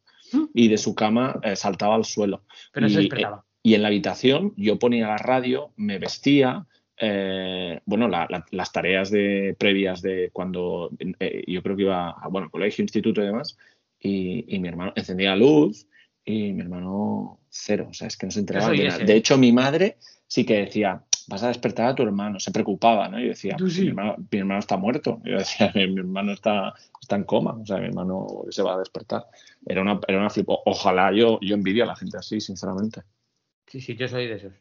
y 0.55 0.68
de 0.68 0.78
su 0.78 0.95
cama 0.95 1.39
eh, 1.43 1.57
saltaba 1.57 1.95
al 1.95 2.05
suelo. 2.05 2.43
Pero 2.72 2.87
no 2.87 2.91
se 2.93 3.01
Y, 3.01 3.03
despertaba. 3.09 3.45
y 3.62 3.74
en 3.74 3.83
la 3.83 3.89
habitación 3.89 4.53
yo 4.57 4.78
ponía 4.78 5.09
la 5.09 5.18
radio, 5.18 5.70
me 5.76 5.99
vestía, 5.99 6.66
eh, 6.97 7.80
bueno, 7.85 8.09
la- 8.09 8.26
la- 8.30 8.45
las 8.51 8.72
tareas 8.72 9.11
de, 9.11 9.57
previas 9.59 10.03
de 10.03 10.30
cuando 10.33 10.91
eh, 11.20 11.45
yo 11.47 11.62
creo 11.62 11.76
que 11.76 11.83
iba 11.83 12.11
a 12.11 12.28
bueno, 12.28 12.51
colegio, 12.51 12.83
instituto 12.83 13.22
y 13.22 13.26
demás, 13.26 13.57
y, 14.01 14.45
y 14.55 14.59
mi 14.59 14.68
hermano 14.68 14.93
encendía 14.97 15.30
la 15.30 15.37
luz 15.37 15.87
y 16.24 16.53
mi 16.53 16.61
hermano 16.62 17.41
cero, 17.49 17.89
o 17.91 17.95
sea, 17.95 18.07
es 18.09 18.16
que 18.16 18.26
no 18.26 18.33
se 18.33 18.41
enteraba 18.41 18.66
de. 18.70 19.05
De 19.07 19.16
hecho, 19.16 19.37
mi 19.39 19.53
madre 19.53 19.97
sí 20.26 20.45
que 20.45 20.55
decía, 20.59 21.03
vas 21.29 21.43
a 21.43 21.49
despertar 21.49 21.87
a 21.87 21.95
tu 21.95 22.03
hermano, 22.03 22.41
se 22.41 22.51
preocupaba, 22.51 23.09
¿no? 23.09 23.20
Y 23.20 23.29
decía, 23.29 23.57
"Pues 23.59 23.75
sí. 23.75 23.83
mi, 23.83 23.89
hermano, 23.89 24.16
mi 24.31 24.39
hermano 24.39 24.61
está 24.61 24.77
muerto. 24.77 25.20
Y 25.25 25.31
yo 25.31 25.39
decía, 25.39 25.70
mi, 25.75 25.87
mi 25.89 26.01
hermano 26.01 26.33
está, 26.33 26.75
está 27.01 27.16
en 27.16 27.25
coma, 27.25 27.53
o 27.53 27.66
sea, 27.66 27.79
mi 27.79 27.87
hermano 27.87 28.45
se 28.51 28.62
va 28.62 28.75
a 28.75 28.79
despertar. 28.79 29.27
Era 29.66 29.83
una, 29.83 30.01
era 30.07 30.18
una 30.18 30.31
flipo. 30.31 30.62
Ojalá 30.66 31.12
yo, 31.12 31.39
yo 31.41 31.55
envidio 31.55 31.85
a 31.85 31.89
la 31.89 31.97
gente 31.97 32.16
así, 32.18 32.41
sinceramente. 32.41 33.03
Sí, 33.66 33.81
sí, 33.81 33.97
yo 33.97 34.09
soy 34.09 34.27
de 34.27 34.35
esos. 34.35 34.53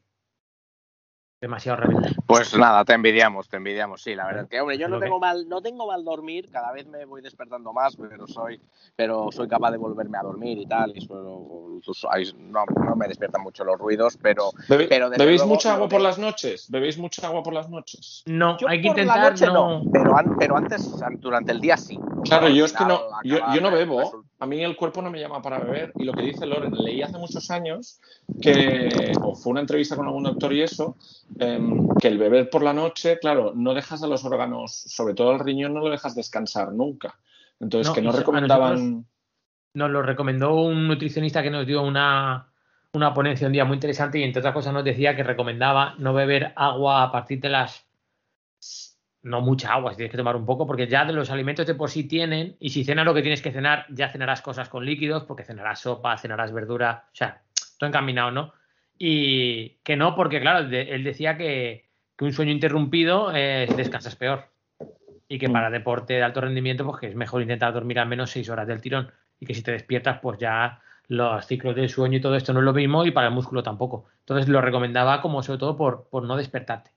Demasiado 1.41 1.77
rápido. 1.77 2.01
Pues 2.27 2.55
nada, 2.55 2.85
te 2.85 2.93
envidiamos, 2.93 3.49
te 3.49 3.57
envidiamos, 3.57 4.03
sí, 4.03 4.13
la 4.13 4.27
verdad. 4.27 4.47
Que 4.47 4.61
hombre, 4.61 4.77
yo 4.77 4.87
no 4.87 4.95
Lo 4.97 4.99
que- 4.99 5.05
tengo 5.05 5.19
mal, 5.19 5.49
no 5.49 5.59
tengo 5.59 5.87
mal 5.87 6.03
dormir, 6.05 6.47
cada 6.51 6.71
vez 6.71 6.85
me 6.85 7.03
voy 7.05 7.23
despertando 7.23 7.73
más, 7.73 7.95
pero 7.97 8.27
soy, 8.27 8.61
pero 8.95 9.31
soy 9.31 9.47
capaz 9.47 9.71
de 9.71 9.77
volverme 9.77 10.19
a 10.19 10.21
dormir 10.21 10.59
y 10.59 10.67
tal, 10.67 10.95
y 10.95 11.01
suelo- 11.01 11.79
ahí 12.11 12.31
no, 12.37 12.63
no 12.85 12.95
me 12.95 13.07
despiertan 13.07 13.41
mucho 13.41 13.63
los 13.63 13.79
ruidos, 13.79 14.19
pero 14.21 14.51
Bebe- 14.69 14.85
Pero 14.87 15.09
¿Bebéis 15.09 15.41
luego 15.41 15.55
mucha 15.55 15.73
agua 15.73 15.89
por 15.89 16.01
las 16.01 16.19
noches? 16.19 16.69
¿Bebéis 16.69 16.99
mucha 16.99 17.25
agua 17.25 17.41
por 17.41 17.53
las 17.53 17.67
noches? 17.71 18.21
No, 18.27 18.55
yo 18.59 18.67
hay 18.69 18.79
que 18.79 18.89
intentar 18.89 19.33
no. 19.51 19.81
pero, 19.91 20.13
pero 20.37 20.57
antes, 20.57 20.95
durante 21.19 21.51
el 21.53 21.59
día 21.59 21.75
sí. 21.75 21.99
Claro, 22.23 22.49
yo 22.49 22.65
es 22.65 22.73
que 22.73 22.85
no, 22.85 23.01
yo, 23.23 23.37
yo 23.51 23.61
no 23.61 23.71
bebo, 23.71 23.99
resulta- 24.01 24.29
a 24.41 24.47
mí 24.47 24.63
el 24.63 24.75
cuerpo 24.75 25.03
no 25.03 25.11
me 25.11 25.19
llama 25.19 25.39
para 25.39 25.59
beber 25.59 25.93
y 25.95 26.03
lo 26.03 26.13
que 26.13 26.23
dice 26.23 26.47
Loren, 26.47 26.73
leí 26.73 27.03
hace 27.03 27.19
muchos 27.19 27.51
años 27.51 28.01
que, 28.41 29.13
o 29.21 29.35
fue 29.35 29.51
una 29.51 29.61
entrevista 29.61 29.95
con 29.95 30.07
algún 30.07 30.23
doctor 30.23 30.51
y 30.51 30.63
eso, 30.63 30.97
em, 31.37 31.87
que 32.01 32.07
el 32.07 32.17
beber 32.17 32.49
por 32.49 32.63
la 32.63 32.73
noche, 32.73 33.19
claro, 33.19 33.53
no 33.55 33.75
dejas 33.75 34.01
a 34.01 34.07
los 34.07 34.25
órganos, 34.25 34.73
sobre 34.73 35.13
todo 35.13 35.31
el 35.33 35.39
riñón, 35.41 35.75
no 35.75 35.81
lo 35.81 35.91
dejas 35.91 36.15
descansar 36.15 36.73
nunca. 36.73 37.19
Entonces, 37.59 37.89
No, 37.89 37.93
que 37.93 38.01
no 38.01 38.11
recomendaban... 38.11 39.05
Nos 39.75 39.91
lo 39.91 40.01
recomendó 40.01 40.55
un 40.55 40.87
nutricionista 40.87 41.43
que 41.43 41.51
nos 41.51 41.67
dio 41.67 41.83
una, 41.83 42.47
una 42.93 43.13
ponencia 43.13 43.45
un 43.45 43.53
día 43.53 43.63
muy 43.63 43.75
interesante 43.75 44.17
y 44.17 44.23
entre 44.23 44.39
otras 44.39 44.55
cosas 44.55 44.73
nos 44.73 44.83
decía 44.83 45.15
que 45.15 45.23
recomendaba 45.23 45.93
no 45.99 46.15
beber 46.15 46.51
agua 46.55 47.03
a 47.03 47.11
partir 47.11 47.39
de 47.41 47.49
las 47.49 47.85
no 49.23 49.41
mucha 49.41 49.73
agua, 49.73 49.91
si 49.91 49.97
tienes 49.97 50.11
que 50.11 50.17
tomar 50.17 50.35
un 50.35 50.45
poco, 50.45 50.65
porque 50.65 50.87
ya 50.87 51.05
de 51.05 51.13
los 51.13 51.29
alimentos 51.29 51.67
de 51.67 51.75
por 51.75 51.89
sí 51.89 52.05
tienen, 52.05 52.55
y 52.59 52.69
si 52.69 52.83
cenas 52.83 53.05
lo 53.05 53.13
que 53.13 53.21
tienes 53.21 53.41
que 53.41 53.51
cenar, 53.51 53.85
ya 53.89 54.09
cenarás 54.09 54.41
cosas 54.41 54.69
con 54.69 54.85
líquidos, 54.85 55.23
porque 55.25 55.43
cenarás 55.43 55.79
sopa, 55.79 56.17
cenarás 56.17 56.51
verdura, 56.51 57.05
o 57.07 57.15
sea, 57.15 57.43
todo 57.77 57.87
encaminado, 57.87 58.31
¿no? 58.31 58.53
Y 58.97 59.79
que 59.83 59.95
no, 59.95 60.15
porque 60.15 60.39
claro, 60.39 60.67
él 60.69 61.03
decía 61.03 61.37
que, 61.37 61.89
que 62.15 62.25
un 62.25 62.33
sueño 62.33 62.51
interrumpido 62.51 63.31
eh, 63.33 63.67
descansas 63.75 64.15
peor. 64.15 64.45
Y 65.27 65.39
que 65.39 65.49
para 65.49 65.71
deporte 65.71 66.13
de 66.13 66.23
alto 66.23 66.41
rendimiento, 66.41 66.85
pues 66.85 66.99
que 66.99 67.07
es 67.07 67.15
mejor 67.15 67.41
intentar 67.41 67.73
dormir 67.73 67.97
al 67.97 68.07
menos 68.07 68.29
seis 68.29 68.49
horas 68.49 68.67
del 68.67 68.81
tirón. 68.81 69.11
Y 69.39 69.47
que 69.47 69.55
si 69.55 69.63
te 69.63 69.71
despiertas, 69.71 70.19
pues 70.21 70.37
ya 70.37 70.81
los 71.07 71.45
ciclos 71.47 71.75
del 71.75 71.89
sueño 71.89 72.17
y 72.17 72.21
todo 72.21 72.35
esto 72.35 72.53
no 72.53 72.59
es 72.59 72.65
lo 72.65 72.73
mismo 72.73 73.03
y 73.05 73.11
para 73.11 73.27
el 73.27 73.33
músculo 73.33 73.63
tampoco. 73.63 74.05
Entonces 74.19 74.47
lo 74.49 74.61
recomendaba 74.61 75.19
como 75.19 75.41
sobre 75.41 75.57
todo 75.57 75.75
por, 75.75 76.07
por 76.09 76.23
no 76.23 76.37
despertarte. 76.37 76.91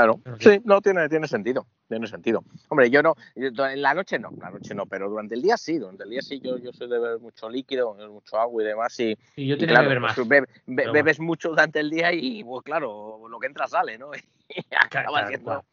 Claro, 0.00 0.20
sí. 0.38 0.60
no, 0.64 0.80
tiene, 0.80 1.08
tiene 1.10 1.28
sentido, 1.28 1.66
tiene 1.86 2.06
sentido. 2.06 2.42
Hombre, 2.70 2.88
yo 2.88 3.02
no, 3.02 3.14
yo- 3.36 3.66
en 3.66 3.82
la 3.82 3.92
noche 3.92 4.18
no, 4.18 4.30
la 4.40 4.50
noche 4.50 4.74
no, 4.74 4.86
pero 4.86 5.10
durante 5.10 5.34
el 5.34 5.42
día 5.42 5.58
sí, 5.58 5.78
durante 5.78 6.04
el 6.04 6.10
día 6.10 6.22
sí, 6.22 6.40
yo, 6.40 6.56
yo 6.56 6.72
soy 6.72 6.88
de 6.88 6.98
beber 6.98 7.18
mucho 7.20 7.50
líquido, 7.50 7.94
mucho 8.10 8.38
agua 8.38 8.62
y 8.62 8.66
demás, 8.66 8.98
y, 8.98 9.14
Y 9.36 9.46
yo 9.46 9.56
tenía 9.58 9.74
claro, 9.74 9.84
que 9.84 9.88
beber 9.88 10.00
más. 10.00 10.14
pues, 10.16 10.26
bebe- 10.26 10.48
be- 10.66 10.82
Pero 10.84 10.92
bebes 10.92 11.20
mucho 11.20 11.50
durante 11.50 11.80
el 11.80 11.90
día 11.90 12.12
y, 12.14 12.42
pues 12.44 12.62
claro, 12.64 13.28
lo 13.28 13.38
que 13.38 13.46
entra 13.46 13.66
sale, 13.68 13.98
¿no? 13.98 14.10
Y 14.48 14.64
acaba 14.74 14.88
Claro, 15.18 15.28
siendo... 15.28 15.44
claro. 15.44 15.64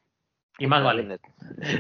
Y 0.59 0.65
más 0.65 0.83
vale. 0.83 1.19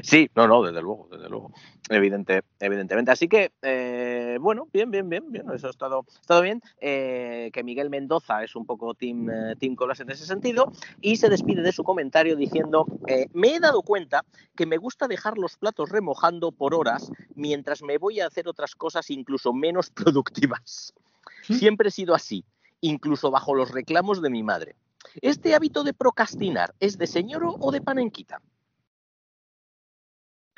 Sí, 0.03 0.29
no, 0.35 0.47
no, 0.47 0.61
desde 0.61 0.81
luego, 0.81 1.07
desde 1.11 1.29
luego. 1.29 1.51
Evidente, 1.89 2.43
evidentemente. 2.59 3.11
Así 3.11 3.27
que, 3.27 3.51
eh, 3.63 4.37
bueno, 4.39 4.67
bien, 4.71 4.91
bien, 4.91 5.09
bien, 5.09 5.31
bien. 5.31 5.45
Eso 5.51 5.67
ha 5.67 5.69
estado, 5.71 6.05
ha 6.07 6.21
estado 6.21 6.41
bien. 6.43 6.61
Eh, 6.79 7.49
que 7.53 7.63
Miguel 7.63 7.89
Mendoza 7.89 8.43
es 8.43 8.55
un 8.55 8.67
poco 8.67 8.93
team, 8.93 9.29
eh, 9.29 9.55
team 9.59 9.75
Colas 9.75 9.99
en 9.99 10.11
ese 10.11 10.25
sentido. 10.25 10.71
Y 11.01 11.15
se 11.15 11.29
despide 11.29 11.63
de 11.63 11.71
su 11.71 11.83
comentario 11.83 12.35
diciendo: 12.35 12.85
Me 13.33 13.55
he 13.55 13.59
dado 13.59 13.81
cuenta 13.81 14.23
que 14.55 14.67
me 14.67 14.77
gusta 14.77 15.07
dejar 15.07 15.39
los 15.39 15.57
platos 15.57 15.89
remojando 15.89 16.51
por 16.51 16.75
horas 16.75 17.11
mientras 17.35 17.81
me 17.81 17.97
voy 17.97 18.19
a 18.19 18.27
hacer 18.27 18.47
otras 18.47 18.75
cosas 18.75 19.09
incluso 19.09 19.53
menos 19.53 19.89
productivas. 19.95 20.93
Siempre 21.41 21.89
he 21.89 21.91
sido 21.91 22.13
así, 22.13 22.45
incluso 22.81 23.31
bajo 23.31 23.55
los 23.55 23.71
reclamos 23.71 24.21
de 24.21 24.29
mi 24.29 24.43
madre. 24.43 24.75
¿Este 25.21 25.55
hábito 25.55 25.83
de 25.83 25.93
procrastinar 25.93 26.75
es 26.79 26.97
de 26.97 27.07
señoro 27.07 27.55
o 27.59 27.71
de 27.71 27.81
panenquita? 27.81 28.41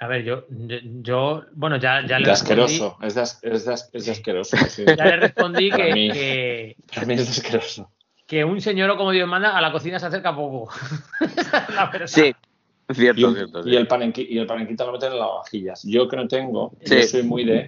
A 0.02 0.08
ver, 0.08 0.24
yo, 0.24 0.46
yo, 0.50 0.78
yo- 1.02 1.44
bueno, 1.54 1.76
ya, 1.78 2.02
ya 2.08 2.20
le 2.20 2.26
De 2.26 2.32
respondí, 2.32 2.62
asqueroso, 2.64 2.98
es 3.02 3.16
de, 3.16 3.22
as- 3.22 3.40
es 3.44 3.66
de 3.66 3.74
as- 3.74 3.90
es 3.92 4.06
de 4.06 4.12
asqueroso. 4.14 4.58
sí. 4.70 4.86
ya 4.86 5.06
le 5.06 5.18
respondí 5.18 5.70
Para 5.70 5.86
que, 5.86 5.94
mí. 5.94 6.12
que, 6.12 6.76
Para 6.94 7.06
mí 7.06 7.14
es 7.16 7.26
de 7.26 7.32
asqueroso. 7.32 7.92
que 8.26 8.46
un 8.46 8.62
señor, 8.62 8.96
como 8.96 9.12
Dios 9.12 9.28
manda, 9.28 9.58
a 9.58 9.62
la 9.62 9.72
cocina 9.72 10.00
se 10.00 10.06
acerca 10.06 10.36
poco. 10.36 10.72
La 11.76 11.88
verdad. 11.92 12.08
Sí, 12.08 12.34
cierto, 12.94 13.20
Y, 13.20 13.24
un- 13.26 13.36
cierto. 13.36 13.68
y 13.68 13.76
el 13.76 13.88
panenqui- 13.88 14.28
y 14.30 14.38
el 14.38 14.46
panenquita 14.48 14.86
lo 14.86 14.94
meten 14.94 15.12
en 15.12 15.20
lavavajillas. 15.20 15.84
Yo 15.84 16.08
que 16.08 16.16
no 16.16 16.28
tengo, 16.28 16.74
Sí. 16.86 16.96
yo 16.96 17.04
soy 17.04 17.24
muy 17.24 17.44
de. 17.44 17.68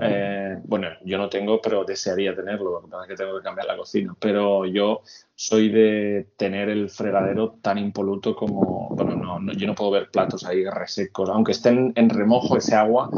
Eh, 0.00 0.58
bueno, 0.64 0.88
yo 1.04 1.18
no 1.18 1.28
tengo, 1.28 1.60
pero 1.60 1.84
desearía 1.84 2.34
tenerlo. 2.34 2.72
Lo 2.72 2.82
que 2.82 2.88
pasa 2.88 3.02
es 3.04 3.08
que 3.08 3.14
tengo 3.16 3.36
que 3.38 3.42
cambiar 3.44 3.66
la 3.66 3.76
cocina. 3.76 4.14
Pero 4.18 4.64
yo 4.66 5.02
soy 5.34 5.68
de 5.70 6.28
tener 6.36 6.68
el 6.68 6.90
fregadero 6.90 7.58
tan 7.62 7.78
impoluto 7.78 8.34
como. 8.36 8.88
Bueno, 8.90 9.16
no, 9.16 9.38
no- 9.40 9.52
yo 9.52 9.66
no 9.66 9.74
puedo 9.74 9.90
ver 9.92 10.10
platos 10.10 10.44
ahí 10.44 10.64
resecos. 10.64 11.28
Aunque 11.30 11.52
estén 11.52 11.92
en 11.96 12.10
remojo 12.10 12.56
ese 12.56 12.74
agua, 12.74 13.10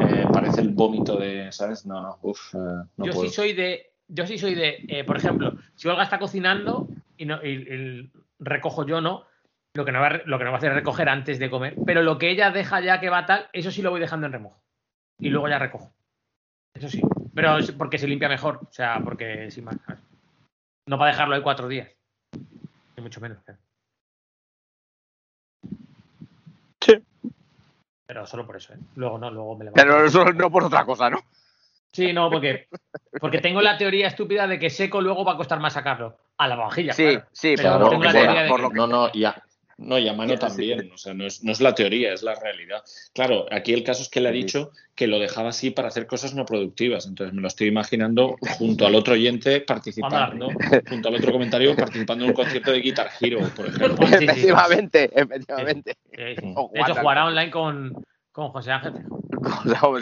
eh, 0.00 0.26
parece 0.32 0.60
el 0.60 0.70
vómito 0.70 1.16
de. 1.18 1.50
¿Sabes? 1.52 1.86
No, 1.86 2.00
no, 2.00 2.18
uff, 2.22 2.54
no 2.54 2.86
yo 2.98 3.12
puedo. 3.12 3.28
sí 3.28 3.28
soy 3.30 3.52
de, 3.52 3.92
yo 4.08 4.26
sí 4.26 4.38
soy 4.38 4.54
de, 4.54 4.84
eh, 4.88 5.04
por 5.04 5.16
ejemplo, 5.16 5.54
si 5.76 5.88
Olga 5.88 6.02
está 6.04 6.18
cocinando 6.18 6.88
y, 7.16 7.26
no, 7.26 7.44
y- 7.44 7.48
y 7.50 8.12
recojo 8.38 8.86
yo, 8.86 9.00
¿no? 9.00 9.24
Lo 9.74 9.84
que 9.84 9.90
no, 9.92 10.00
va, 10.00 10.06
a 10.06 10.08
re- 10.10 10.22
lo 10.26 10.38
que 10.38 10.44
no 10.44 10.50
va 10.50 10.56
a 10.56 10.58
hacer 10.58 10.70
es 10.70 10.76
recoger 10.76 11.08
antes 11.08 11.38
de 11.40 11.50
comer, 11.50 11.74
pero 11.84 12.02
lo 12.02 12.16
que 12.18 12.30
ella 12.30 12.50
deja 12.52 12.80
ya 12.80 13.00
que 13.00 13.10
va 13.10 13.26
tal, 13.26 13.48
eso 13.52 13.70
sí 13.72 13.82
lo 13.82 13.90
voy 13.90 13.98
dejando 14.00 14.26
en 14.26 14.32
remojo. 14.32 14.62
Y 15.18 15.30
luego 15.30 15.48
ya 15.48 15.58
recojo. 15.58 15.92
Eso 16.74 16.88
sí. 16.88 17.00
Pero 17.34 17.58
es 17.58 17.70
porque 17.72 17.98
se 17.98 18.06
limpia 18.08 18.28
mejor, 18.28 18.60
o 18.68 18.72
sea, 18.72 19.00
porque 19.02 19.50
sin 19.50 19.64
más. 19.64 19.76
No 20.88 20.98
para 20.98 21.12
dejarlo 21.12 21.34
ahí 21.34 21.42
cuatro 21.42 21.68
días. 21.68 21.88
Ni 22.96 23.02
mucho 23.02 23.20
menos. 23.20 23.38
claro. 23.44 23.60
Sí. 26.80 26.94
Pero 28.06 28.26
solo 28.26 28.46
por 28.46 28.56
eso, 28.56 28.74
¿eh? 28.74 28.78
Luego 28.96 29.18
no, 29.18 29.30
luego 29.30 29.56
me 29.56 29.64
levanto. 29.64 29.80
Pero 29.82 30.04
eso 30.04 30.24
no 30.32 30.50
por 30.50 30.64
otra 30.64 30.84
cosa, 30.84 31.08
¿no? 31.10 31.18
Sí, 31.92 32.12
no, 32.12 32.28
porque, 32.30 32.68
porque 33.20 33.38
tengo 33.40 33.62
la 33.62 33.78
teoría 33.78 34.08
estúpida 34.08 34.46
de 34.46 34.58
que 34.58 34.68
seco 34.68 35.00
luego 35.00 35.24
va 35.24 35.32
a 35.34 35.36
costar 35.36 35.60
más 35.60 35.72
sacarlo. 35.74 36.18
A 36.36 36.48
la 36.48 36.56
vajilla, 36.56 36.92
Sí, 36.92 37.04
claro. 37.04 37.26
sí, 37.32 37.54
Pero 37.56 37.72
pero 37.78 37.88
tengo 37.90 38.04
la 38.04 38.10
por- 38.10 38.20
teoría 38.20 38.42
de 38.42 38.48
por 38.48 38.56
que- 38.58 38.62
lo 38.64 38.70
que- 38.70 38.76
No, 38.76 38.86
no, 38.88 39.12
ya. 39.12 39.42
No, 39.78 39.98
y 39.98 40.08
a 40.08 40.12
mano 40.12 40.36
también. 40.38 40.90
O 40.92 40.98
sea, 40.98 41.14
no 41.14 41.26
es, 41.26 41.42
no 41.42 41.52
es 41.52 41.60
la 41.60 41.74
teoría, 41.74 42.12
es 42.12 42.22
la 42.22 42.34
realidad. 42.34 42.82
Claro, 43.12 43.46
aquí 43.50 43.72
el 43.72 43.84
caso 43.84 44.02
es 44.02 44.08
que 44.08 44.20
le 44.20 44.28
ha 44.28 44.32
dicho 44.32 44.70
que 44.94 45.06
lo 45.06 45.18
dejaba 45.18 45.48
así 45.48 45.70
para 45.70 45.88
hacer 45.88 46.06
cosas 46.06 46.34
no 46.34 46.46
productivas. 46.46 47.06
Entonces 47.06 47.34
me 47.34 47.42
lo 47.42 47.48
estoy 47.48 47.68
imaginando 47.68 48.36
junto 48.58 48.86
al 48.86 48.94
otro 48.94 49.14
oyente 49.14 49.60
participando, 49.60 50.50
junto 50.88 51.08
al 51.08 51.16
otro 51.16 51.32
comentario 51.32 51.74
participando 51.74 52.24
en 52.24 52.30
un 52.30 52.36
concierto 52.36 52.70
de 52.70 52.80
Guitar 52.80 53.10
Hero, 53.20 53.40
por 53.56 53.66
ejemplo. 53.68 54.06
Sí, 54.06 54.12
sí, 54.12 54.18
sí. 54.18 54.24
efectivamente, 54.24 55.10
efectivamente. 55.14 55.96
Eh. 56.12 56.36
O 56.54 56.70
De 56.72 56.80
hecho, 56.80 56.94
jugará 56.94 57.26
online 57.26 57.50
con, 57.50 58.06
con 58.34 58.48
José 58.50 58.72
Ángel. 58.72 58.94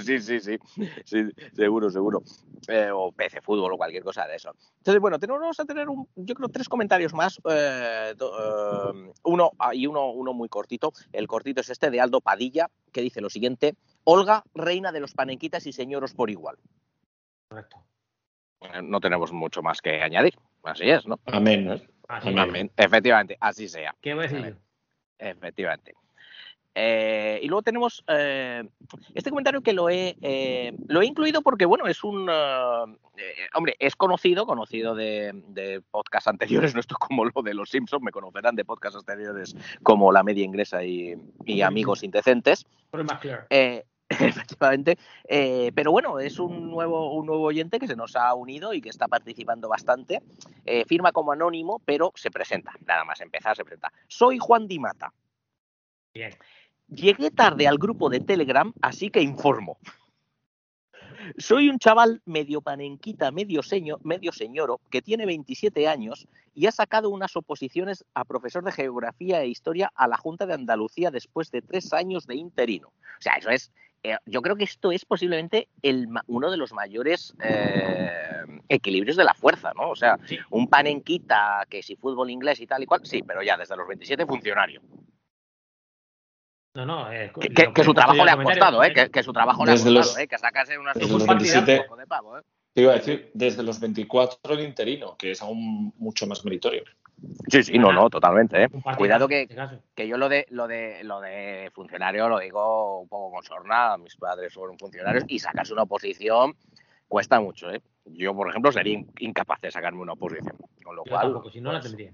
Sí, 0.05 0.19
sí, 0.21 0.41
sí, 0.41 0.59
sí, 1.05 1.29
seguro, 1.53 1.91
seguro. 1.91 2.23
Eh, 2.69 2.91
o 2.93 3.11
PC 3.13 3.41
Fútbol 3.43 3.73
o 3.73 3.77
cualquier 3.77 4.03
cosa 4.05 4.27
de 4.27 4.37
eso. 4.37 4.53
Entonces, 4.79 5.01
bueno, 5.01 5.19
tenemos 5.19 5.59
a 5.61 5.65
tener, 5.65 5.89
un, 5.89 6.09
yo 6.17 6.35
creo, 6.35 6.49
tres 6.49 6.69
comentarios 6.69 7.13
más. 7.13 7.41
eh, 7.51 8.15
do- 8.17 8.93
eh, 8.95 9.13
uno 9.25 9.51
ah, 9.59 9.75
y 9.75 9.87
uno, 9.87 10.11
uno 10.13 10.33
muy 10.33 10.49
cortito. 10.49 10.93
El 11.13 11.27
cortito 11.27 11.61
es 11.61 11.69
este 11.71 11.91
de 11.91 12.01
Aldo 12.01 12.21
Padilla, 12.21 12.69
que 12.93 13.03
dice 13.03 13.21
lo 13.21 13.29
siguiente. 13.29 13.75
Olga, 14.05 14.45
reina 14.55 14.93
de 14.93 15.01
los 15.01 15.13
panenquitas 15.13 15.67
y 15.67 15.73
señoros 15.73 16.15
por 16.15 16.31
igual. 16.31 16.57
Correcto. 17.49 17.85
No 18.85 19.01
tenemos 19.01 19.33
mucho 19.33 19.61
más 19.63 19.83
que 19.83 20.01
añadir. 20.03 20.35
Así 20.63 20.89
es, 20.89 21.07
¿no? 21.07 21.19
Amén. 21.27 21.65
¿no? 21.67 21.75
Así 22.09 22.29
Amén. 22.29 22.39
es. 22.39 22.49
Amén. 22.49 22.71
Efectivamente, 22.77 23.37
así 23.41 23.69
sea. 23.69 23.95
¿Qué 24.01 24.15
voy 24.15 24.25
a 24.25 24.29
decir? 24.29 24.57
Efectivamente. 25.19 25.95
Eh, 26.75 27.41
y 27.43 27.49
luego 27.49 27.63
tenemos 27.63 28.03
eh, 28.09 28.65
este 29.15 29.31
comentario 29.31 29.61
que 29.61 29.73
lo 29.73 29.91
he, 29.91 30.17
eh, 30.23 30.73
lo 30.87 31.03
he 31.03 31.07
incluido 31.07 31.43
porque, 31.43 31.67
bueno, 31.67 31.87
es 31.87 32.03
un. 32.03 32.29
hombre, 33.55 33.77
es 33.79 33.97
conocido, 33.97 34.47
conocido 34.47 34.95
de, 34.95 35.33
de 35.49 35.83
podcasts 35.91 36.29
anteriores, 36.29 36.75
no 36.75 36.81
esto 36.81 36.97
como 36.99 37.25
lo 37.25 37.43
de 37.43 37.55
los 37.55 37.71
Simpsons, 37.71 38.03
me 38.03 38.11
conocerán 38.11 38.57
de 38.57 38.65
podcasts 38.65 38.99
anteriores 38.99 39.55
como 39.83 40.13
La 40.13 40.23
Media 40.23 40.45
Ingresa 40.45 40.85
y, 40.85 41.15
y 41.45 41.63
Amigos 41.63 42.03
Indecentes. 42.03 42.67
Efectivamente. 44.21 44.99
Eh, 45.29 45.73
pero 45.75 45.93
bueno, 45.93 46.19
es 46.19 46.39
un 46.39 46.71
nuevo, 46.71 47.15
un 47.15 47.27
nuevo 47.27 47.45
oyente 47.45 47.79
que 47.79 47.87
se 47.87 47.97
nos 47.97 48.17
ha 48.17 48.35
unido 48.35 48.75
y 48.75 48.81
que 48.81 48.89
está 48.89 49.09
participando 49.09 49.69
bastante. 49.69 50.23
Eh, 50.65 50.85
firma 50.87 51.13
como 51.13 51.33
anónimo, 51.33 51.81
pero 51.85 52.13
se 52.15 52.31
presenta. 52.31 52.73
Nada 52.87 53.05
más 53.05 53.21
empezar, 53.21 53.57
se 53.57 53.65
presenta. 53.65 53.93
Soy 54.09 54.39
Juan 54.39 54.67
Di 54.69 54.79
Mata. 54.79 55.13
Bien. 56.15 56.33
Llegué 56.95 57.31
tarde 57.31 57.67
al 57.67 57.79
grupo 57.79 58.11
de 58.11 58.21
Telegram, 58.21 58.73
así 58.83 59.11
que 59.11 59.23
informo. 59.23 59.79
Soy 61.39 61.69
un 61.69 61.79
chaval 61.79 62.21
medio 62.27 62.61
panenquita, 62.61 63.31
medio, 63.31 63.63
seño, 63.63 63.99
medio 64.03 64.33
señoro, 64.33 64.81
que 64.91 65.01
tiene 65.01 65.25
27 65.25 65.87
años 65.89 66.27
y 66.55 66.67
ha 66.67 66.73
sacado 66.73 67.11
unas 67.11 67.35
oposiciones 67.37 68.05
a 68.13 68.25
profesor 68.25 68.65
de 68.65 68.73
Geografía 68.73 69.41
e 69.41 69.49
Historia 69.49 69.91
a 69.95 70.09
la 70.09 70.17
Junta 70.17 70.47
de 70.47 70.55
Andalucía 70.55 71.11
después 71.11 71.51
de 71.51 71.63
tres 71.63 71.93
años 71.93 72.27
de 72.27 72.35
interino. 72.35 72.89
O 72.89 73.21
sea, 73.23 73.35
eso 73.35 73.51
es... 73.51 73.73
eh, 74.03 74.17
yo 74.27 74.43
creo 74.43 74.57
que 74.57 74.65
esto 74.65 74.91
es 74.91 75.05
posiblemente 75.05 75.69
el, 75.81 76.09
uno 76.27 76.51
de 76.51 76.57
los 76.57 76.73
mayores 76.73 77.35
eh, 77.43 78.11
equilibrios 78.69 79.17
de 79.17 79.25
la 79.25 79.35
fuerza, 79.35 79.73
¿no? 79.77 79.91
O 79.91 79.97
sea, 79.97 80.19
Sí. 80.27 80.37
un 80.51 80.67
panenquita 80.69 81.65
que 81.71 81.83
si 81.85 81.95
fútbol 81.97 82.31
inglés 82.31 82.61
y 82.61 82.67
tal 82.67 82.83
y 82.83 82.87
cual, 82.87 83.01
sí, 83.07 83.23
pero 83.23 83.43
ya 83.43 83.57
desde 83.57 83.77
los 83.77 83.87
27 83.87 84.27
funcionario. 84.27 84.83
No, 86.75 86.87
no, 86.87 87.13
eh, 87.13 87.31
Que, 87.39 87.49
lo 87.51 87.55
que- 87.55 87.73
que 87.75 87.85
su 87.85 87.93
trabajo 87.93 88.25
le 88.25 88.31
ha 88.31 88.37
costado, 88.43 88.83
¿eh? 88.83 88.93
Que, 88.95 89.11
que 89.11 89.23
su 89.23 89.33
trabajo 89.33 89.65
le 89.67 89.73
ha 89.73 89.75
costado, 89.75 89.95
los- 89.95 90.19
¿eh? 90.19 90.27
Que 90.27 90.39
sacase 90.39 90.79
unas 90.79 90.95
desde 90.97 91.13
los 91.13 91.23
un 91.23 91.29
27. 91.29 91.83
poco 91.83 91.97
de 91.97 92.07
pavo, 92.07 92.39
¿eh? 92.39 92.43
Te 92.73 92.81
iba 92.81 92.93
a 92.93 92.95
decir, 92.95 93.31
desde 93.35 93.63
los 93.63 93.79
24 93.79 94.55
el 94.55 94.61
interino, 94.61 95.15
que 95.19 95.33
es 95.33 95.43
aún 95.43 95.93
mucho 95.99 96.27
más 96.27 96.43
meritorio. 96.47 96.85
Sí, 97.49 97.63
sí, 97.63 97.79
no, 97.79 97.93
no, 97.93 98.09
totalmente, 98.09 98.65
¿eh? 98.65 98.69
Cuidado 98.97 99.29
que, 99.29 99.43
este 99.43 99.57
que 99.95 100.09
yo 100.09 100.17
lo 100.17 100.31
de 100.31 100.47
lo 100.49 100.67
de 100.67 101.05
lo 101.05 101.21
de 101.21 101.71
funcionario 101.75 102.29
lo 102.31 102.39
digo 102.39 103.01
un 103.01 103.09
poco 103.09 103.31
con 103.35 103.45
sorna, 103.45 103.99
mis 103.99 104.17
padres 104.17 104.55
fueron 104.55 104.79
funcionarios 104.79 105.25
y 105.29 105.39
sacarse 105.39 105.75
una 105.75 105.83
oposición 105.83 106.57
cuesta 107.07 107.39
mucho, 107.39 107.71
¿eh? 107.71 107.83
Yo, 108.07 108.35
por 108.35 108.49
ejemplo, 108.49 108.73
sería 108.73 108.95
in- 108.95 109.13
incapaz 109.19 109.61
de 109.61 109.71
sacarme 109.71 110.01
una 110.01 110.15
oposición, 110.15 110.57
con 110.83 110.97
lo 110.97 111.05
Yo 111.05 111.11
cual 111.11 111.23
tampoco, 111.27 111.51
si 111.51 111.61
no 111.61 111.71
la 111.73 111.81
pues, 111.81 111.91
tendría. 111.93 112.13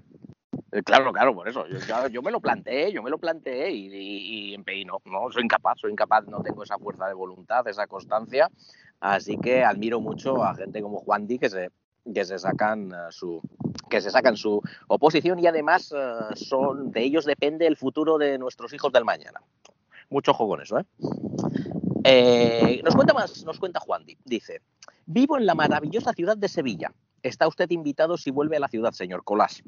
Eh, 0.73 0.83
Claro, 0.83 1.13
claro, 1.13 1.35
por 1.35 1.49
eso. 1.49 1.67
Yo, 1.67 2.09
yo- 2.09 2.23
me 2.23 2.31
lo 2.31 2.41
planteé, 2.41 2.93
yo 2.93 3.03
me 3.03 3.11
lo 3.11 3.19
planteé 3.19 3.71
y, 3.73 4.55
y, 4.55 4.85
no, 4.85 5.01
no, 5.05 5.31
soy 5.31 5.45
incapaz, 5.45 5.79
soy 5.81 5.93
incapaz, 5.93 6.27
no 6.27 6.43
tengo 6.43 6.63
esa 6.63 6.79
fuerza 6.79 7.07
de 7.07 7.15
voluntad, 7.15 7.67
esa 7.69 7.87
constancia. 7.87 8.51
Así 9.01 9.37
que 9.39 9.65
admiro 9.65 10.01
mucho 10.01 10.43
a 10.45 10.55
gente 10.55 10.83
como 10.83 10.99
Juan 10.99 11.27
Di 11.27 11.39
que 11.39 11.49
se, 11.49 11.71
que 12.13 12.25
se 12.25 12.39
sacan 12.39 12.91
eh, 12.93 12.97
su 13.11 13.41
que 13.89 14.01
se 14.01 14.11
sacan 14.11 14.37
su 14.37 14.61
oposición 14.89 15.39
y 15.39 15.47
además 15.47 15.95
eh, 15.97 16.35
son 16.35 16.91
de 16.91 17.03
ellos 17.03 17.25
depende 17.25 17.67
el 17.67 17.77
futuro 17.77 18.19
de 18.19 18.37
nuestros 18.39 18.73
hijos 18.73 18.93
del 18.93 19.05
mañana. 19.05 19.41
Mucho 20.11 20.33
ojo 20.33 20.49
con 20.49 20.61
eso, 20.61 20.79
¿eh? 20.79 20.85
Eh, 22.05 22.81
nos 22.85 22.95
cuenta 22.95 23.13
más, 23.15 23.45
nos 23.45 23.59
cuenta 23.59 23.81
Juan 23.81 24.05
Di. 24.05 24.17
Dice, 24.25 24.61
vivo 25.07 25.37
en 25.37 25.47
la 25.47 25.55
maravillosa 25.55 26.13
ciudad 26.13 26.37
de 26.37 26.49
Sevilla. 26.49 26.93
Está 27.23 27.47
usted 27.49 27.71
invitado 27.71 28.17
si 28.17 28.31
vuelve 28.31 28.57
a 28.57 28.61
la 28.61 28.69
ciudad, 28.69 28.93
señor 28.93 29.25
Colás. 29.25 29.63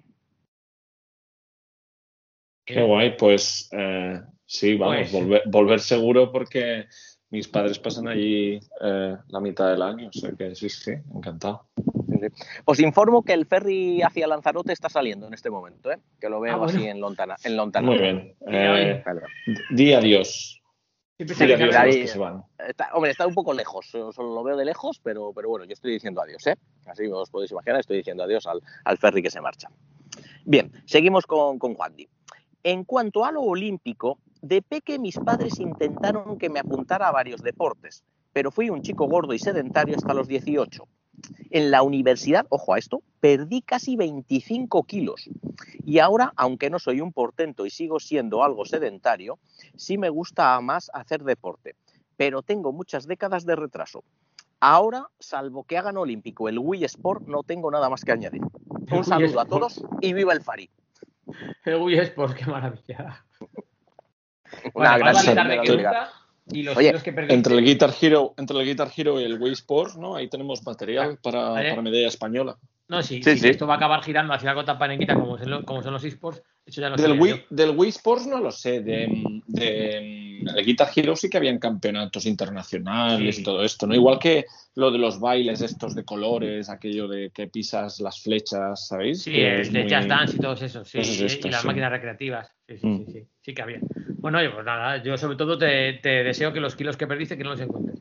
Qué 2.75 2.83
guay, 2.83 3.17
pues 3.17 3.69
eh, 3.73 4.21
sí, 4.47 4.77
vamos, 4.77 4.97
Pues- 4.97 5.13
volver, 5.13 5.43
volver 5.47 5.81
seguro 5.81 6.31
porque 6.33 6.87
mis 7.31 7.47
padres 7.49 7.79
pasan 7.79 8.09
allí 8.09 8.59
eh, 8.83 9.17
la 9.29 9.41
mitad 9.41 9.71
del 9.71 9.83
año, 9.83 10.09
o 10.09 10.13
sea 10.13 10.33
que 10.33 10.55
sí, 10.55 10.69
sí, 10.69 10.93
encantado. 11.15 11.69
Os 12.67 12.81
informo 12.81 13.23
que 13.23 13.33
el 13.33 13.47
ferry 13.47 14.03
hacia 14.03 14.27
Lanzarote 14.27 14.73
está 14.73 14.89
saliendo 14.89 15.27
en 15.27 15.35
este 15.35 15.49
momento, 15.49 15.91
¿eh? 15.91 15.97
que 16.21 16.29
lo 16.29 16.41
veo 16.41 16.55
Ah, 16.55 16.57
bueno. 16.57 16.73
así 16.79 16.87
en 16.87 17.01
Lontana. 17.01 17.37
En 17.45 17.57
Lontana. 17.57 17.87
Muy 17.87 17.99
bien. 17.99 18.35
Eh, 18.47 19.03
di 19.71 19.95
adiós. 19.95 20.61
Di 21.19 21.25
adiós 21.53 21.75
a 21.77 21.81
ahí- 21.83 21.87
los 21.93 21.97
que 21.97 22.07
se 22.09 22.19
van. 22.19 22.43
Está- 22.59 22.91
hombre, 22.95 23.11
está 23.13 23.27
un 23.27 23.35
poco 23.35 23.53
lejos, 23.55 23.87
solo 23.87 24.13
solo 24.13 24.35
lo 24.35 24.43
veo 24.43 24.57
de 24.57 24.65
lejos, 24.65 25.01
pero, 25.03 25.33
pero 25.35 25.49
bueno, 25.49 25.65
yo 25.67 25.73
estoy 25.73 25.93
diciendo 25.93 26.21
adiós, 26.21 26.47
¿eh? 26.47 26.57
Así 26.87 27.07
os 27.07 27.31
podéis 27.31 27.53
imaginar, 27.53 27.81
estoy 27.81 27.99
diciendo 27.99 28.23
adiós 28.25 28.47
al, 28.47 28.61
al 28.85 28.99
ferry 28.99 29.23
que 29.23 29.31
se 29.31 29.41
marcha. 29.41 29.69
Bien, 30.45 30.73
seguimos 30.87 31.27
con, 31.27 31.59
con 31.59 31.75
Juan 31.75 31.95
Di. 31.95 32.09
En 32.63 32.85
cuanto 32.85 33.25
a 33.25 33.33
lo 33.33 33.41
olímpico, 33.41 34.19
de 34.43 34.61
peque 34.61 34.99
mis 34.99 35.19
padres 35.19 35.59
intentaron 35.61 36.37
que 36.37 36.51
me 36.51 36.61
apuntara 36.61 37.09
a 37.09 37.13
varios 37.13 37.43
deportes, 37.43 38.05
pero 38.35 38.51
fui 38.51 38.69
un 38.69 38.83
chico 38.83 39.07
gordo 39.07 39.33
y 39.33 39.39
sedentario 39.39 39.97
hasta 39.97 40.13
los 40.13 40.29
18. 40.29 40.87
En 41.51 41.71
la 41.71 41.83
universidad, 41.83 42.47
ojo 42.51 42.75
a 42.75 42.79
esto, 42.79 43.03
perdí 43.21 43.63
casi 43.63 43.97
25 43.97 44.83
kilos. 44.85 45.31
Y 45.85 46.01
ahora, 46.01 46.33
aunque 46.37 46.69
no 46.69 46.79
soy 46.79 47.01
un 47.01 47.13
portento 47.13 47.65
y 47.65 47.71
sigo 47.71 47.99
siendo 47.99 48.45
algo 48.45 48.67
sedentario, 48.67 49.39
sí 49.77 49.97
me 49.97 50.11
gusta 50.11 50.61
más 50.61 50.91
hacer 50.93 51.25
deporte, 51.25 51.77
pero 52.17 52.43
tengo 52.43 52.73
muchas 52.73 53.07
décadas 53.07 53.47
de 53.47 53.57
retraso. 53.57 54.05
Ahora, 54.61 55.09
salvo 55.19 55.65
que 55.65 55.79
hagan 55.79 55.97
olímpico 55.97 56.49
el 56.49 56.59
Wii 56.59 56.85
Sport, 56.85 57.27
no 57.27 57.43
tengo 57.43 57.71
nada 57.71 57.89
más 57.89 58.05
que 58.05 58.13
añadir. 58.13 58.43
Un 58.93 59.05
saludo 59.05 59.41
a 59.41 59.47
todos 59.47 59.83
y 60.03 60.13
viva 60.13 60.35
el 60.35 60.43
Fari. 60.43 60.69
El 61.65 61.77
Wii 61.77 61.99
Sport, 61.99 62.37
qué 62.37 62.47
maravilla. 62.47 63.25
Una 64.75 64.99
gran 64.99 65.15
vamos 65.15 65.29
a 65.29 65.35
tarde 65.35 65.53
quitarle 65.53 65.55
gran 65.55 65.67
que 65.67 65.77
liga. 65.77 65.91
nunca 65.93 66.21
y 66.53 66.63
los 66.63 66.77
Oye, 66.77 66.93
que. 67.03 67.15
Entre 67.29 67.55
el 67.55 67.65
Guitar 67.65 67.95
Hero, 68.01 68.35
entre 68.37 68.59
el 68.59 68.67
Guitar 68.67 68.91
Hero 68.97 69.21
y 69.21 69.25
el 69.25 69.41
Wii 69.41 69.53
Sports, 69.53 69.97
¿no? 69.97 70.17
Ahí 70.17 70.29
tenemos 70.29 70.65
material 70.65 71.19
para, 71.23 71.51
Vale. 71.51 71.71
para 71.71 71.83
medalla 71.83 72.09
española. 72.09 72.59
No, 72.91 73.03
sí, 73.05 73.23
Sí, 73.23 73.49
esto 73.49 73.69
va 73.69 73.75
a 73.75 73.77
acabar 73.77 74.03
girando 74.03 74.33
hacia 74.35 74.51
algo 74.51 74.65
tan 74.65 74.77
panenquita 74.77 75.15
como, 75.15 75.39
son 75.39 75.49
los- 75.49 75.65
como 75.65 75.81
son 75.81 75.93
los 75.93 76.03
esports. 76.03 76.43
Eso 76.67 76.81
ya 76.81 76.89
lo 76.89 76.97
Del 76.97 77.19
Wii, 77.21 77.45
del 77.51 77.71
Wii 77.71 77.89
Sports 77.91 78.27
no 78.27 78.41
lo 78.41 78.51
sé. 78.51 78.81
De, 78.81 79.41
de, 79.47 80.41
el 80.41 80.65
Guitar 80.65 80.89
Hero 80.95 81.15
sí 81.15 81.31
que 81.31 81.37
habían 81.37 81.59
campeonatos 81.61 82.27
internacionales 82.27 83.37
Sí. 83.37 83.43
y 83.43 83.45
todo 83.45 83.63
esto, 83.65 83.87
¿no? 83.87 83.95
Igual 83.95 84.19
que 84.19 84.45
lo 84.75 84.91
de 84.91 84.99
los 84.99 85.21
bailes 85.21 85.61
estos 85.63 85.95
de 85.95 86.05
colores, 86.05 86.69
aquello 86.69 87.07
de 87.07 87.31
que 87.31 87.47
pisas 87.47 88.01
las 88.01 88.21
flechas, 88.21 88.89
¿sabéis? 88.89 89.23
Sí, 89.23 89.33
Que 89.33 89.55
el 89.55 89.61
es 89.61 89.73
de 89.73 89.81
muy- 89.83 89.89
Jazz 89.89 90.09
Dance 90.09 90.37
y 90.37 90.41
todos 90.41 90.61
esos, 90.63 90.89
sí. 90.89 90.99
y- 90.99 91.01
estas, 91.01 91.45
y 91.47 91.49
las 91.51 91.65
máquinas 91.65 91.91
recreativas. 91.93 92.51
Sí, 92.67 92.77
sí, 92.79 92.87
Mm. 92.87 93.07
sí, 93.07 93.13
sí, 93.13 93.27
sí 93.43 93.55
que 93.55 93.63
había. 93.63 93.81
Bueno, 94.19 94.39
oye, 94.39 94.51
pues 94.51 94.65
nada, 94.65 95.03
yo 95.03 95.17
sobre 95.17 95.37
todo 95.37 95.57
te, 95.57 95.95
te 95.95 96.25
deseo 96.25 96.53
que 96.53 96.61
los 96.61 96.75
kilos 96.77 96.97
que 96.97 97.07
perdiste 97.07 97.37
que 97.37 97.45
no 97.45 97.51
los 97.51 97.61
encuentres. 97.61 98.01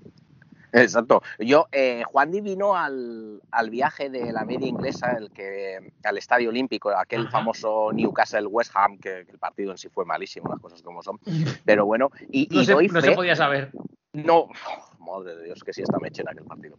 Exacto. 0.72 1.22
Yo, 1.40 1.68
eh, 1.72 2.04
Juan 2.06 2.32
Di 2.32 2.42
vino 2.42 2.76
al, 2.76 3.42
al 3.52 3.70
viaje 3.70 4.10
de 4.10 4.32
la 4.32 4.46
media 4.46 4.68
inglesa, 4.68 5.14
el 5.18 5.32
que, 5.32 5.94
al 6.04 6.18
Estadio 6.18 6.50
Olímpico, 6.50 6.90
aquel 6.92 7.22
Ajá. 7.22 7.32
famoso 7.32 7.92
Newcastle 7.94 8.46
West 8.48 8.72
Ham, 8.76 8.98
que, 9.00 9.26
que 9.26 9.32
el 9.32 9.40
partido 9.40 9.72
en 9.72 9.78
sí 9.78 9.90
fue 9.90 10.06
malísimo, 10.06 10.50
las 10.50 10.60
cosas 10.60 10.82
como 10.82 11.02
son. 11.02 11.20
Pero 11.66 11.86
bueno, 11.86 12.12
y, 12.32 12.48
No, 12.52 12.62
y 12.62 12.66
se, 12.66 12.74
no 12.74 12.80
fe- 12.80 13.02
se 13.02 13.12
podía 13.14 13.36
saber. 13.36 13.72
No, 14.14 14.48
madre 15.00 15.36
de 15.36 15.44
Dios, 15.46 15.64
que 15.64 15.74
sí 15.74 15.82
está 15.82 15.98
meche 16.00 16.22
en 16.22 16.30
aquel 16.30 16.46
partido. 16.46 16.78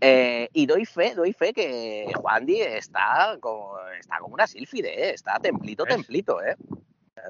Eh, 0.00 0.48
y 0.52 0.66
doy 0.66 0.84
fe, 0.84 1.14
doy 1.14 1.32
fe 1.32 1.52
que 1.52 2.12
Juan 2.16 2.46
Di 2.46 2.60
está 2.60 3.36
como, 3.40 3.76
está 3.98 4.18
como 4.18 4.34
una 4.34 4.46
sílfide, 4.46 5.08
¿eh? 5.08 5.14
está 5.14 5.38
templito, 5.40 5.84
¿Ves? 5.84 5.94
templito, 5.96 6.42
¿eh? 6.42 6.56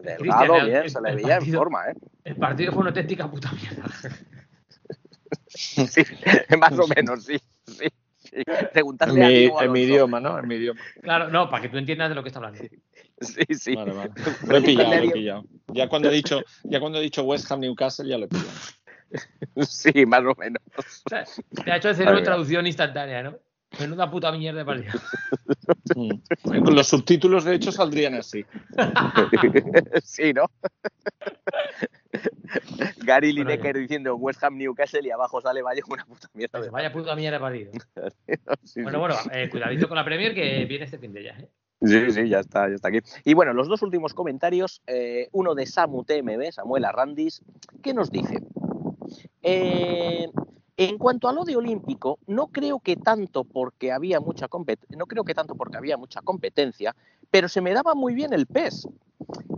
Delgado, 0.02 0.54
bien, 0.64 0.76
el- 0.76 0.90
se 0.90 1.00
le 1.00 1.14
veía 1.14 1.36
en 1.36 1.46
forma, 1.52 1.88
¿eh? 1.90 1.94
El 2.24 2.36
partido 2.36 2.72
fue 2.72 2.80
una 2.80 2.90
auténtica 2.90 3.30
puta 3.30 3.52
mierda. 3.52 3.84
Sí, 5.88 6.02
más 6.58 6.78
o 6.78 6.86
menos, 6.88 7.24
sí. 7.24 7.38
sí, 7.66 7.88
sí. 8.18 8.42
Preguntarle 8.72 9.14
En 9.14 9.22
a 9.22 9.28
mi, 9.28 9.34
Diego 9.34 9.62
en 9.62 9.72
mi 9.72 9.80
idioma, 9.82 10.20
¿no? 10.20 10.38
En 10.38 10.48
mi 10.48 10.56
idioma. 10.56 10.80
Claro, 11.00 11.28
no, 11.28 11.48
para 11.48 11.62
que 11.62 11.68
tú 11.68 11.78
entiendas 11.78 12.08
de 12.08 12.14
lo 12.16 12.22
que 12.22 12.28
está 12.28 12.40
hablando. 12.40 12.60
Sí, 13.20 13.54
sí. 13.54 13.74
Vale, 13.74 13.92
vale. 13.92 14.10
Lo 14.48 14.56
he 14.56 14.62
pillado, 14.62 14.90
lo 14.90 15.04
he 15.04 15.10
pillado. 15.10 15.44
Ya 15.68 15.88
cuando 15.88 16.10
he 16.10 16.12
dicho, 16.12 16.42
ya 16.64 16.80
cuando 16.80 16.98
he 16.98 17.02
dicho 17.02 17.22
West 17.22 17.50
Ham 17.50 17.60
Newcastle, 17.60 18.08
ya 18.08 18.18
lo 18.18 18.26
he 18.26 18.28
pillado. 18.28 18.50
Sí, 19.68 20.06
más 20.06 20.22
o 20.22 20.34
menos. 20.36 20.60
O 20.76 21.08
sea, 21.08 21.24
te 21.64 21.70
ha 21.70 21.76
hecho 21.76 21.94
cerebro 21.94 22.14
Vale. 22.14 22.24
traducción 22.24 22.66
instantánea, 22.66 23.22
¿no? 23.22 23.38
Menuda 23.80 24.10
puta 24.10 24.32
mierda 24.32 24.58
de 24.60 24.64
partido. 24.64 25.00
Los 26.72 26.88
subtítulos, 26.88 27.44
de 27.44 27.54
hecho, 27.54 27.72
saldrían 27.72 28.14
así. 28.14 28.44
sí, 30.04 30.32
¿no? 30.32 30.46
Gary 32.98 33.32
Bueno, 33.34 33.50
Lineker 33.50 33.78
diciendo 33.78 34.14
West 34.16 34.42
Ham 34.44 34.56
Newcastle 34.56 35.00
y 35.04 35.10
abajo 35.10 35.40
sale 35.40 35.62
vaya 35.62 35.82
una 35.88 36.04
puta 36.04 36.28
mierda. 36.34 36.60
de 36.60 36.70
Vaya 36.70 36.92
puta 36.92 37.16
mierda 37.16 37.38
de 37.38 37.40
partido. 37.40 37.72
Sí, 38.64 38.82
Bueno, 38.82 38.98
sí. 38.98 39.00
bueno, 39.00 39.14
eh, 39.32 39.48
cuidadito 39.50 39.88
con 39.88 39.96
la 39.96 40.04
Premier 40.04 40.34
que 40.34 40.64
viene 40.64 40.84
este 40.84 40.98
fin 40.98 41.12
de 41.12 41.24
ya. 41.24 41.30
¿eh? 41.32 41.48
Sí, 41.82 42.10
sí, 42.10 42.28
ya 42.28 42.40
está, 42.40 42.68
ya 42.68 42.76
está 42.76 42.88
aquí. 42.88 43.00
Y 43.24 43.34
bueno, 43.34 43.52
los 43.52 43.68
dos 43.68 43.82
últimos 43.82 44.14
comentarios, 44.14 44.82
eh, 44.86 45.28
uno 45.32 45.54
de 45.54 45.66
Samu 45.66 46.04
TMB, 46.04 46.50
Samuel 46.52 46.84
Arrandis, 46.86 47.42
que 47.82 47.92
nos 47.92 48.10
dice, 48.10 48.42
eh, 49.42 50.28
en 50.76 50.98
cuanto 50.98 51.28
a 51.28 51.32
lo 51.32 51.44
de 51.44 51.56
olímpico, 51.56 52.18
no 52.26 52.48
creo 52.48 52.80
que 52.80 52.96
tanto 52.96 53.44
porque 53.44 53.92
había 53.92 54.20
mucha 54.20 54.48
no 54.96 55.06
creo 55.06 55.24
que 55.24 55.34
tanto 55.34 55.54
porque 55.54 55.76
había 55.76 55.96
mucha 55.96 56.20
competencia, 56.20 56.96
pero 57.30 57.48
se 57.48 57.60
me 57.60 57.72
daba 57.72 57.94
muy 57.94 58.14
bien 58.14 58.32
el 58.32 58.46
PES. 58.46 58.88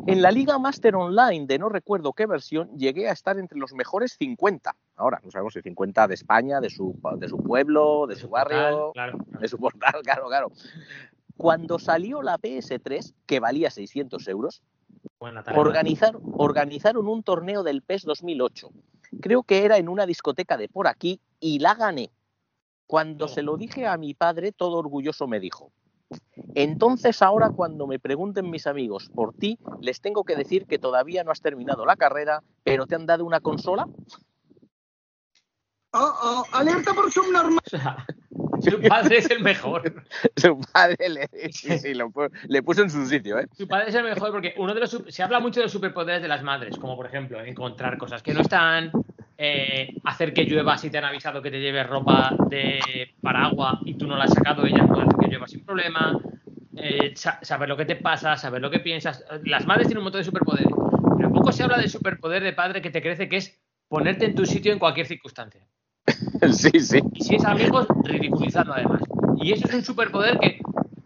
En 0.06 0.22
la 0.22 0.30
Liga 0.30 0.58
Master 0.58 0.94
Online 0.94 1.46
de 1.46 1.58
no 1.58 1.68
recuerdo 1.68 2.12
qué 2.12 2.26
versión, 2.26 2.70
llegué 2.76 3.08
a 3.08 3.12
estar 3.12 3.38
entre 3.38 3.58
los 3.58 3.72
mejores 3.72 4.16
50. 4.18 4.76
Ahora, 4.96 5.20
no 5.24 5.30
sabemos 5.30 5.54
si 5.54 5.62
50 5.62 6.06
de 6.06 6.14
España, 6.14 6.60
de 6.60 6.70
su, 6.70 6.98
de 7.16 7.28
su 7.28 7.38
pueblo, 7.38 8.06
de, 8.06 8.16
su, 8.16 8.28
barrio, 8.28 8.92
Claro. 8.92 9.18
de 9.40 9.48
su 9.48 9.58
portal, 9.58 9.94
claro, 10.04 10.28
claro. 10.28 10.52
Cuando 11.36 11.78
salió 11.78 12.22
la 12.22 12.38
PS3, 12.38 13.14
que 13.26 13.40
valía 13.40 13.70
600 13.70 14.28
euros, 14.28 14.62
organizaron 15.18 17.08
un 17.08 17.22
torneo 17.22 17.62
del 17.62 17.82
PES 17.82 18.04
2008. 18.04 18.70
Creo 19.20 19.42
que 19.42 19.64
era 19.64 19.78
en 19.78 19.88
una 19.88 20.07
discoteca 20.07 20.57
de 20.57 20.68
por 20.68 20.86
aquí 20.86 21.20
y 21.40 21.59
la 21.59 21.74
gané. 21.74 22.11
Cuando 22.86 23.28
se 23.28 23.42
lo 23.42 23.57
dije 23.57 23.86
a 23.86 23.96
mi 23.96 24.14
padre, 24.14 24.52
todo 24.52 24.78
orgulloso 24.78 25.26
me 25.26 25.40
dijo, 25.40 25.72
entonces 26.54 27.20
ahora 27.22 27.50
cuando 27.50 27.86
me 27.86 27.98
pregunten 27.98 28.50
mis 28.50 28.66
amigos 28.66 29.11
por 29.14 29.34
ti, 29.34 29.59
les 29.80 30.00
tengo 30.00 30.24
que 30.24 30.36
decir 30.36 30.66
que 30.66 30.78
todavía 30.78 31.24
no 31.24 31.32
has 31.32 31.40
terminado 31.40 31.84
la 31.84 31.96
carrera, 31.96 32.42
pero 32.62 32.86
te 32.86 32.94
han 32.94 33.07
dado 33.07 33.24
una 33.24 33.40
consola. 33.40 33.86
Oh, 35.92 36.14
oh, 36.22 36.44
alerta 36.52 36.94
por 36.94 37.11
subnormal. 37.11 37.61
Su 38.61 38.80
padre 38.82 39.18
es 39.18 39.30
el 39.30 39.40
mejor. 39.42 39.82
Su 40.36 40.59
padre 40.72 41.09
le, 41.09 41.28
sí, 41.52 41.78
sí, 41.78 41.94
lo 41.94 42.09
pu- 42.11 42.30
le 42.48 42.62
puso 42.62 42.82
en 42.82 42.90
su 42.90 43.04
sitio, 43.07 43.38
¿eh? 43.38 43.46
Su 43.57 43.66
padre 43.68 43.88
es 43.88 43.94
el 43.94 44.04
mejor 44.04 44.30
porque 44.32 44.54
uno 44.59 44.74
de 44.74 44.80
los 44.80 45.02
se 45.09 45.22
habla 45.22 45.40
mucho 45.40 45.61
de 45.61 45.64
los 45.64 45.72
superpoderes 45.72 46.22
de 46.22 46.28
las 46.28 46.42
madres, 46.42 46.76
como 46.78 46.96
por 46.96 47.07
ejemplo 47.07 47.40
encontrar 47.42 47.96
cosas 47.98 48.22
que 48.22 48.32
no 48.34 48.40
están, 48.40 48.90
eh, 49.38 49.94
hacer 50.04 50.32
que 50.32 50.44
llueva 50.44 50.78
si 50.78 50.90
te 50.90 50.98
han 50.98 51.04
avisado 51.04 51.42
que 51.42 51.50
te 51.50 51.61
lleves 51.61 51.86
ropa 51.86 52.34
de 52.48 53.14
paraguas 53.20 53.78
y 53.84 53.94
tú 53.94 54.07
no 54.07 54.16
la 54.16 54.24
has 54.24 54.32
sacado, 54.32 54.64
ellas 54.64 54.86
pueden 54.88 55.09
hacer 55.09 55.18
que 55.20 55.26
llueva 55.28 55.46
sin 55.48 55.64
problema, 55.64 56.18
eh, 56.76 57.12
sa- 57.14 57.38
saber 57.42 57.68
lo 57.68 57.76
que 57.76 57.84
te 57.84 57.96
pasa, 57.96 58.36
saber 58.36 58.61
lo 58.62 58.70
que 58.70 58.80
piensas. 58.80 59.24
Las 59.44 59.66
madres 59.66 59.86
tienen 59.88 59.98
un 59.98 60.04
montón 60.04 60.20
de 60.20 60.24
superpoderes, 60.24 60.72
pero 61.16 61.30
poco 61.32 61.52
se 61.52 61.62
habla 61.62 61.78
del 61.78 61.88
superpoder 61.90 62.42
de 62.42 62.52
padre 62.52 62.80
que 62.82 62.90
te 62.90 63.02
crece, 63.02 63.28
que 63.28 63.36
es 63.38 63.61
ponerte 63.88 64.24
en 64.26 64.34
tu 64.34 64.44
sitio 64.46 64.72
en 64.72 64.78
cualquier 64.78 65.07
circunstancia. 65.07 65.66
Sí, 66.52 66.70
sí. 66.80 67.00
Y 67.14 67.24
si 67.24 67.34
es 67.36 67.44
amigos, 67.44 67.86
ridiculizando 68.04 68.74
además. 68.74 69.02
Y 69.38 69.52
eso 69.52 69.66
es 69.68 69.74
un 69.74 69.84
superpoder 69.84 70.38
que 70.38 70.61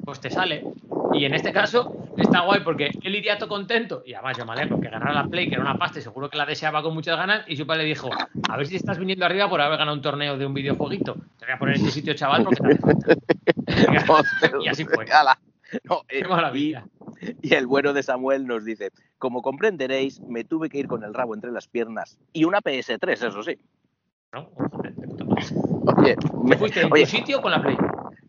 pues 0.04 0.20
te 0.20 0.30
sale. 0.30 0.64
Y 1.12 1.24
en 1.24 1.34
este 1.34 1.52
caso 1.52 2.08
está 2.16 2.40
guay 2.40 2.60
porque 2.60 2.90
él 3.02 3.14
iría 3.14 3.38
todo 3.38 3.48
contento. 3.48 4.02
Y 4.04 4.14
además 4.14 4.36
yo 4.36 4.44
me 4.44 4.52
alegro 4.52 4.80
que 4.80 4.88
ganara 4.88 5.12
la 5.12 5.26
Play, 5.26 5.48
que 5.48 5.54
era 5.54 5.62
una 5.62 5.78
pasta 5.78 5.98
y 5.98 6.02
seguro 6.02 6.28
que 6.30 6.36
la 6.36 6.46
deseaba 6.46 6.82
con 6.82 6.94
muchas 6.94 7.16
ganas. 7.16 7.44
Y 7.48 7.56
su 7.56 7.66
padre 7.66 7.82
le 7.82 7.90
dijo, 7.90 8.10
a 8.48 8.56
ver 8.56 8.66
si 8.66 8.76
estás 8.76 8.98
viniendo 8.98 9.24
arriba 9.24 9.48
por 9.48 9.60
haber 9.60 9.78
ganado 9.78 9.96
un 9.96 10.02
torneo 10.02 10.36
de 10.36 10.46
un 10.46 10.54
videojueguito. 10.54 11.14
Te 11.38 11.46
voy 11.46 11.54
a 11.54 11.58
poner 11.58 11.76
en 11.76 11.80
este 11.82 11.92
sitio, 11.92 12.14
chaval, 12.14 12.44
porque 12.44 12.60
te 12.62 12.72
hace 12.72 12.78
falta. 12.78 13.16
Venga. 13.66 14.64
y 14.64 14.68
así 14.68 14.84
fue. 14.84 15.06
No, 15.84 16.02
eh, 16.08 16.22
Qué 16.22 16.28
maravilla. 16.28 16.84
Y 17.42 17.54
el 17.54 17.66
bueno 17.66 17.92
de 17.92 18.02
Samuel 18.02 18.46
nos 18.46 18.64
dice, 18.64 18.90
como 19.18 19.42
comprenderéis, 19.42 20.20
me 20.20 20.44
tuve 20.44 20.68
que 20.68 20.78
ir 20.78 20.88
con 20.88 21.04
el 21.04 21.14
rabo 21.14 21.34
entre 21.34 21.52
las 21.52 21.68
piernas 21.68 22.18
y 22.32 22.44
una 22.44 22.60
PS3, 22.60 23.12
eso 23.12 23.42
sí. 23.42 23.58
¿No? 24.32 24.48
De 24.82 25.06
puta 25.08 25.24
madre. 25.24 25.44
Oye, 25.98 26.16
¿Te 26.48 26.56
fuiste 26.56 26.82
en 26.82 26.92
oye, 26.92 27.04
tu 27.04 27.10
sitio 27.10 27.42
con 27.42 27.50
la 27.50 27.60
Play? 27.60 27.76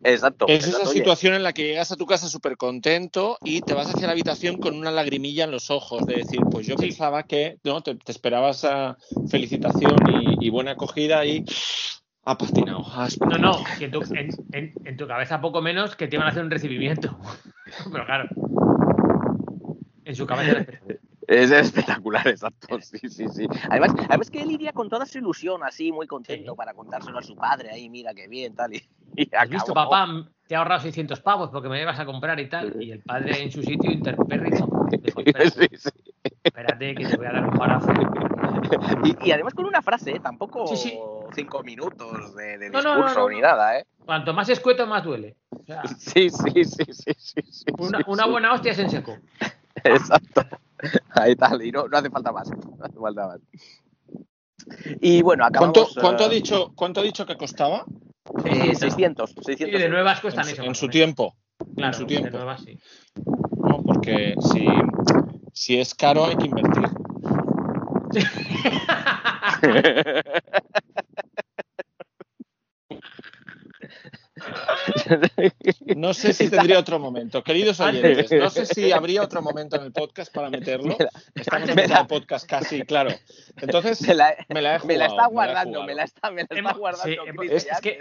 exacto. 0.04 0.46
Es 0.48 0.60
esa 0.62 0.70
exacto, 0.70 0.90
oye. 0.90 0.98
situación 1.00 1.34
en 1.36 1.44
la 1.44 1.54
que 1.54 1.64
llegas 1.68 1.92
a 1.92 1.96
tu 1.96 2.06
casa 2.08 2.28
súper 2.28 2.58
contento 2.58 3.38
y 3.44 3.62
te 3.62 3.74
vas 3.76 3.88
hacia 3.94 4.08
la 4.08 4.14
habitación 4.14 4.58
con 4.58 4.76
una 4.76 4.90
lagrimilla 4.90 5.44
en 5.44 5.52
los 5.52 5.70
ojos, 5.70 6.06
de 6.08 6.16
decir, 6.18 6.42
pues 6.50 6.66
yo 6.66 6.76
Sí. 6.78 6.88
pensaba 6.88 7.24
que 7.24 7.60
no 7.64 7.82
te, 7.82 7.96
te 7.96 8.12
esperabas 8.12 8.66
a 8.66 8.98
felicitación 9.30 9.96
y, 10.10 10.48
y 10.48 10.50
buena 10.50 10.72
acogida 10.72 11.24
y 11.26 11.46
ha 12.24 12.36
patinado. 12.38 12.80
has 12.96 13.20
No, 13.20 13.28
patinado. 13.30 13.60
no, 13.60 13.64
que 13.78 13.90
tú- 13.90 14.02
en, 14.16 14.30
en- 14.54 14.74
en 14.86 14.98
tu 14.98 15.08
cabeza 15.08 15.40
poco 15.40 15.62
menos 15.62 15.96
que 15.96 16.08
te 16.08 16.16
iban 16.16 16.28
a 16.28 16.32
hacer 16.32 16.44
un 16.44 16.50
recibimiento. 16.52 17.16
Pero 17.92 18.06
claro. 18.08 18.28
En 20.04 20.16
su 20.16 20.26
cabeza. 20.26 20.66
Es 21.32 21.50
espectacular, 21.50 22.28
exacto. 22.28 22.78
Sí, 22.82 23.08
sí, 23.10 23.26
sí. 23.30 23.48
Además, 23.70 23.94
además 24.10 24.30
que 24.30 24.42
él 24.42 24.52
iría 24.52 24.74
con 24.74 24.90
toda 24.90 25.06
su 25.06 25.18
ilusión, 25.20 25.64
así, 25.64 25.90
muy 25.92 26.06
contento 26.06 26.52
Sí. 26.52 26.58
para 26.58 26.74
contárselo 26.74 27.18
a 27.20 27.24
su 27.24 27.36
padre, 27.38 27.70
ahí, 27.72 27.90
mira 27.90 28.14
qué 28.14 28.28
bien, 28.28 28.54
tal. 28.54 28.74
Y, 28.74 28.84
y 29.16 29.30
¿Has 29.36 29.48
visto, 29.50 29.74
papá? 29.74 30.08
Te 30.46 30.56
he 30.56 30.58
ahorrado 30.58 30.82
600 30.82 31.22
pavos 31.22 31.50
porque 31.50 31.70
me 31.70 31.82
ibas 31.82 31.98
a 31.98 32.06
comprar 32.06 32.38
y 32.42 32.50
tal. 32.50 32.76
Y 32.84 32.92
el 32.92 33.00
padre 33.02 33.44
en 33.44 33.50
su 33.50 33.64
sitio 33.64 33.90
interpérrito. 33.90 34.68
Dijo, 34.90 35.22
espérate, 35.26 35.52
Sí, 35.52 35.68
sí. 35.78 35.90
espérate 36.44 36.96
que 36.96 37.06
te 37.06 37.16
voy 37.16 37.26
a 37.28 37.32
dar 37.32 37.46
un 37.46 37.58
parazo. 37.58 37.94
Y, 39.06 39.30
y 39.30 39.32
además 39.32 39.54
con 39.54 39.66
una 39.66 39.82
frase, 39.82 40.12
¿eh? 40.12 40.20
tampoco 40.20 40.68
Sí, 40.68 40.76
sí. 40.76 41.00
cinco 41.34 41.64
minutos 41.64 42.36
de, 42.36 42.58
de 42.58 42.70
No, 42.70 42.82
no, 42.82 42.96
discurso 42.96 43.20
no, 43.20 43.30
no, 43.30 43.36
ni 43.36 43.40
nada, 43.40 43.80
¿eh? 43.80 43.86
Cuanto 44.06 44.34
más 44.34 44.50
escueto, 44.50 44.86
más 44.86 45.04
duele. 45.06 45.38
O 45.52 45.64
sea, 45.64 45.84
Sí, 45.98 46.30
sí, 46.30 46.66
sí, 46.66 46.86
sí, 46.92 47.14
sí. 47.18 47.42
sí, 47.50 47.66
una, 48.08 48.26
buena 48.26 48.52
hostia 48.52 48.74
es 48.74 48.80
en 48.80 48.90
seco. 48.90 49.18
Exacto. 49.86 50.42
Ahí 51.16 51.36
tal, 51.36 51.64
y 51.64 51.72
no, 51.72 51.88
no 51.88 51.98
hace 51.98 52.10
falta 52.10 52.32
más. 52.32 52.50
No 52.78 52.86
hace 52.86 53.00
falta 53.00 53.28
más. 53.28 53.40
Y 55.02 55.22
bueno, 55.22 55.44
¿Cuánto, 55.56 55.82
acabamos. 55.82 55.98
cuánto 56.00 56.24
ha 56.24 56.28
eh, 56.28 56.36
dicho, 56.36 56.72
¿Cuánto 56.76 57.02
ha 57.02 57.04
dicho 57.04 57.26
que 57.26 57.36
costaba 57.36 57.86
eh, 58.46 58.76
600. 58.76 59.32
Y 59.32 59.44
600 59.44 59.82
de 59.82 59.90
nuevas 59.90 60.18
en 60.18 60.22
cuestan 60.22 60.46
su, 60.46 60.52
eso. 60.52 60.64
en 60.64 60.76
su 60.76 60.88
tiempo? 60.88 61.36
Claro, 61.76 61.88
en 61.88 61.94
su 61.94 62.02
de 62.02 62.08
tiempo. 62.08 62.38
nuevas 62.38 62.64
sí. 62.64 62.80
No, 63.58 63.82
porque 63.84 64.36
si, 64.52 64.66
si 65.54 65.80
es 65.80 65.94
caro 65.94 66.26
hay 66.26 66.38
que 66.38 66.48
invertir. 66.48 66.90
No 75.96 76.14
sé 76.14 76.34
si 76.34 76.50
tendría 76.50 76.80
otro 76.80 77.00
momento. 77.00 77.44
Queridos 77.44 77.80
oyentes, 77.80 78.32
no 78.32 78.50
sé 78.50 78.66
si 78.66 78.92
habría 78.92 79.22
otro 79.24 79.42
momento 79.42 79.76
en 79.76 79.84
el 79.84 79.92
podcast 79.92 80.34
para 80.34 80.50
meterlo. 80.50 80.96
Estamos 81.36 81.70
en 81.70 81.76
del 81.76 82.08
podcast 82.08 82.48
casi, 82.48 82.82
claro. 82.84 83.12
Entonces, 83.58 84.02
me 84.08 84.14
la, 84.14 84.36
me 84.50 84.62
la 84.62 84.76
he 84.78 84.86
me 84.86 84.98
la 84.98 85.10
jugado, 85.10 85.10
está 85.10 85.12
me 85.12 85.18
la 85.18 85.26
he 85.26 85.34
guardando, 85.34 85.84
me 85.84 85.96
la 85.96 86.04
está, 86.04 86.32
me 86.32 86.46
la 86.50 86.58
está 86.58 86.74
guardando. 86.74 87.24
sí, 87.60 87.68
es 87.72 87.82
que- 87.82 88.00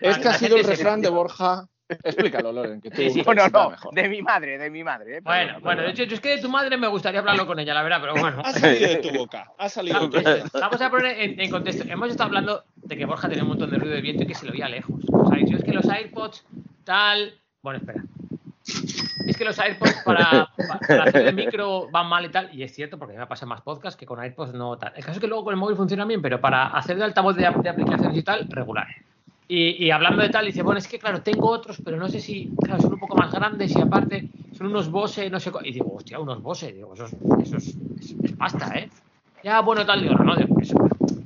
Es 0.00 0.18
que 0.18 0.28
ha 0.28 0.34
sido 0.34 0.56
el 0.56 0.64
refrán 0.64 1.00
de 1.00 1.08
Borja. 1.08 1.68
Explícalo, 2.02 2.52
Loren, 2.52 2.80
que 2.80 2.90
tú 2.90 2.96
Sí, 2.96 3.10
sí. 3.10 3.22
No, 3.26 3.34
no, 3.34 3.42
sepas 3.44 3.64
no, 3.64 3.70
mejor. 3.70 3.94
de 3.94 4.08
mi 4.08 4.22
madre, 4.22 4.58
de 4.58 4.70
mi 4.70 4.84
madre. 4.84 5.16
eh, 5.18 5.20
Bueno, 5.22 5.60
bueno, 5.60 5.82
de 5.82 5.90
hecho, 5.90 6.04
yo 6.04 6.14
es 6.14 6.20
que 6.20 6.36
de 6.36 6.42
tu 6.42 6.48
madre 6.48 6.76
me 6.76 6.86
gustaría 6.88 7.20
hablarlo 7.20 7.46
con 7.46 7.58
ella, 7.58 7.74
la 7.74 7.82
verdad, 7.82 7.98
pero 8.00 8.14
bueno. 8.14 8.42
Ha 8.44 8.52
salido 8.52 8.88
de 8.88 8.96
tu 8.96 9.10
boca. 9.18 9.50
Ha 9.58 9.68
salido 9.68 10.08
de 10.08 10.20
tu 10.20 10.28
boca. 10.28 10.58
Vamos 10.60 10.80
a 10.80 10.90
poner 10.90 11.20
en, 11.20 11.40
en 11.40 11.50
contexto. 11.50 11.84
Hemos 11.88 12.10
estado 12.10 12.28
hablando 12.28 12.64
de 12.76 12.96
que 12.96 13.04
Borja 13.06 13.28
tenía 13.28 13.42
un 13.44 13.50
montón 13.50 13.70
de 13.70 13.76
ruido 13.78 13.94
de 13.94 14.00
viento 14.00 14.22
y 14.24 14.26
que 14.26 14.34
se 14.34 14.46
lo 14.46 14.52
oía 14.52 14.68
lejos. 14.68 15.00
O 15.12 15.28
sea, 15.28 15.38
yo 15.44 15.56
es 15.56 15.64
que 15.64 15.72
los 15.72 15.88
AirPods, 15.88 16.44
tal. 16.84 17.34
Bueno, 17.62 17.78
espera. 17.78 18.02
Es 19.26 19.36
que 19.36 19.44
los 19.44 19.58
AirPods 19.58 20.02
para, 20.04 20.48
pa- 20.56 20.78
para 20.86 21.04
hacer 21.04 21.26
el 21.28 21.34
micro 21.34 21.88
van 21.90 22.06
mal 22.08 22.24
y 22.24 22.28
tal. 22.28 22.48
Y 22.54 22.62
es 22.62 22.74
cierto, 22.74 22.98
porque 22.98 23.16
me 23.16 23.26
pasa 23.26 23.46
más 23.46 23.60
podcast 23.60 23.98
que 23.98 24.06
con 24.06 24.20
AirPods 24.20 24.52
no 24.54 24.76
tal. 24.78 24.92
El 24.96 25.02
caso 25.04 25.12
es 25.12 25.20
que 25.20 25.26
luego 25.26 25.44
con 25.44 25.52
el 25.54 25.58
móvil 25.60 25.76
funciona 25.76 26.04
bien, 26.04 26.22
pero 26.22 26.40
para 26.40 26.66
hacer 26.68 26.96
de 26.96 27.04
altavoz 27.04 27.36
de, 27.36 27.42
de 27.42 27.68
aplicaciones 27.68 28.16
y 28.16 28.22
tal, 28.22 28.46
regular. 28.48 28.86
Y, 29.48 29.90
hablando 29.90 30.22
de 30.22 30.30
tal, 30.30 30.46
dice, 30.46 30.62
bueno, 30.62 30.78
es 30.78 30.88
que 30.88 30.98
claro, 30.98 31.20
tengo 31.22 31.48
otros, 31.50 31.80
pero 31.84 31.96
no 31.98 32.08
sé 32.08 32.20
si, 32.20 32.50
claro, 32.62 32.80
son 32.80 32.94
un 32.94 32.98
poco 33.00 33.16
más 33.16 33.32
grandes 33.32 33.74
y 33.76 33.80
aparte 33.80 34.24
son 34.52 34.68
unos 34.68 34.90
Bose, 34.90 35.28
no 35.28 35.38
sé 35.40 35.50
Y 35.64 35.72
digo, 35.72 35.94
hostia, 35.94 36.18
unos 36.18 36.42
Bose, 36.42 36.72
digo, 36.72 36.94
eso 36.94 37.04
es, 37.06 37.16
eso 37.42 37.56
es, 37.58 37.76
es- 37.98 38.32
pasta, 38.32 38.78
¿eh? 38.78 38.88
Ya, 39.44 39.60
bueno, 39.60 39.84
tal, 39.84 40.00
digo, 40.02 40.14
no, 40.14 40.34
no, 40.36 40.60
eso. 40.60 40.76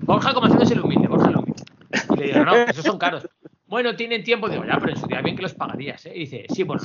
Borja 0.05 0.35
como 0.35 0.47
haciéndose 0.47 0.75
el 0.75 0.81
humilde, 0.81 1.07
Borja 1.09 1.29
el 1.29 1.37
humilde. 1.37 1.63
Y 2.11 2.17
le 2.17 2.27
digo, 2.27 2.45
no, 2.45 2.55
esos 2.57 2.85
son 2.85 2.99
caros. 2.99 3.29
Bueno, 3.69 3.95
tienen 3.95 4.23
tiempo, 4.25 4.49
digo, 4.49 4.65
ya, 4.65 4.79
pero 4.79 4.93
en 4.93 4.97
su 4.99 5.07
día 5.07 5.21
bien 5.21 5.37
que 5.37 5.43
los 5.43 5.55
pagarías, 5.55 6.07
¿eh? 6.07 6.13
Y 6.15 6.21
dice, 6.21 6.47
sí, 6.49 6.63
bueno, 6.63 6.83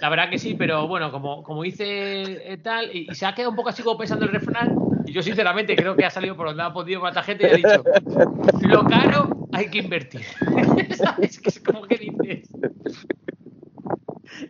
la, 0.00 0.08
verdad 0.08 0.30
que 0.30 0.38
sí, 0.38 0.54
pero 0.54 0.86
bueno, 0.88 1.10
como, 1.10 1.42
como 1.42 1.64
hice 1.64 2.52
eh, 2.52 2.58
tal, 2.58 2.94
y, 2.94 3.14
se 3.14 3.26
ha 3.26 3.34
quedado 3.34 3.50
un 3.50 3.56
poco 3.56 3.70
así 3.70 3.82
como 3.82 3.98
pensando 3.98 4.24
el 4.24 4.32
refrán, 4.32 4.74
y 5.06 5.12
yo 5.12 5.22
sinceramente 5.22 5.76
creo 5.76 5.96
que 5.96 6.04
ha 6.04 6.10
salido 6.10 6.36
por 6.36 6.48
donde 6.48 6.62
ha 6.62 6.72
podido 6.72 7.02
la 7.02 7.12
tarjeta 7.12 7.46
y 7.46 7.50
ha 7.50 7.56
dicho, 7.56 7.84
lo 8.62 8.84
caro 8.84 9.48
hay 9.52 9.70
que 9.70 9.78
invertir. 9.78 10.22
¿Sabes? 10.96 11.40
Que 11.40 11.48
es 11.48 11.60
como 11.60 11.82
que 11.82 11.96
dices. 11.96 12.50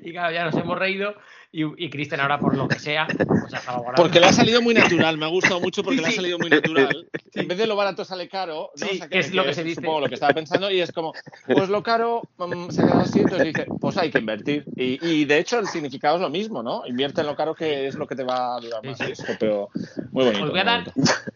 Y 0.03 0.13
claro, 0.13 0.35
ya 0.35 0.45
nos 0.47 0.57
hemos 0.57 0.79
reído 0.79 1.15
y, 1.53 1.85
y 1.85 1.91
Cristian 1.91 2.21
ahora 2.21 2.39
por 2.39 2.57
lo 2.57 2.69
que 2.69 2.79
sea, 2.79 3.07
pues 3.07 3.55
ha. 3.55 3.83
Porque 3.97 4.21
le 4.21 4.27
ha 4.27 4.33
salido 4.33 4.61
muy 4.63 4.75
natural, 4.75 5.17
me 5.19 5.25
ha 5.27 5.29
gustado 5.29 5.61
mucho 5.61 5.83
porque 5.83 5.97
Sí, 5.99 6.03
le 6.03 6.09
ha 6.09 6.11
sí. 6.11 6.17
salido 6.17 6.39
muy 6.39 6.51
natural. 6.51 7.09
En 7.35 7.49
vez 7.49 7.59
de 7.59 7.67
lo 7.67 7.77
barato 7.77 8.05
sale 8.05 8.29
caro, 8.29 8.71
¿no? 8.77 8.87
Sí, 8.87 8.95
O 8.95 8.99
sea, 8.99 9.09
que 9.09 9.19
es 9.19 9.33
lo 9.35 9.45
que 9.45 9.55
se 9.55 9.63
dice. 9.65 9.81
Supongo 9.81 10.01
lo 10.01 10.09
que 10.09 10.15
estaba 10.15 10.33
pensando 10.35 10.71
y 10.71 10.81
es 10.81 10.91
como, 10.93 11.13
pues 11.47 11.69
lo 11.69 11.83
caro 11.83 12.23
mm, 12.39 12.71
se 12.71 12.83
queda 12.83 13.01
así, 13.01 13.21
entonces 13.21 13.47
dice, 13.55 13.67
pues 13.81 13.97
hay 13.97 14.11
que 14.11 14.19
invertir. 14.19 14.65
Y, 14.77 14.99
y 15.07 15.25
de 15.25 15.39
hecho 15.39 15.59
el 15.59 15.67
significado 15.69 16.17
es 16.17 16.23
lo 16.23 16.31
mismo, 16.31 16.63
¿no? 16.63 16.87
Invierte 16.87 17.21
en 17.21 17.27
lo 17.27 17.37
caro 17.37 17.55
que 17.55 17.87
es 17.87 17.95
lo 17.95 18.07
que 18.07 18.17
te 18.17 18.25
va 18.25 18.57
a 18.57 18.61
durar 18.61 18.85
más. 18.85 18.99
Sí, 18.99 19.05
sí. 19.07 19.13
Esto, 19.13 19.37
pero 19.39 19.69
muy 20.13 20.25
bonito. 20.25 20.45
Os 20.45 20.51
voy 20.51 20.61
a 20.61 20.65
dar, 20.65 20.85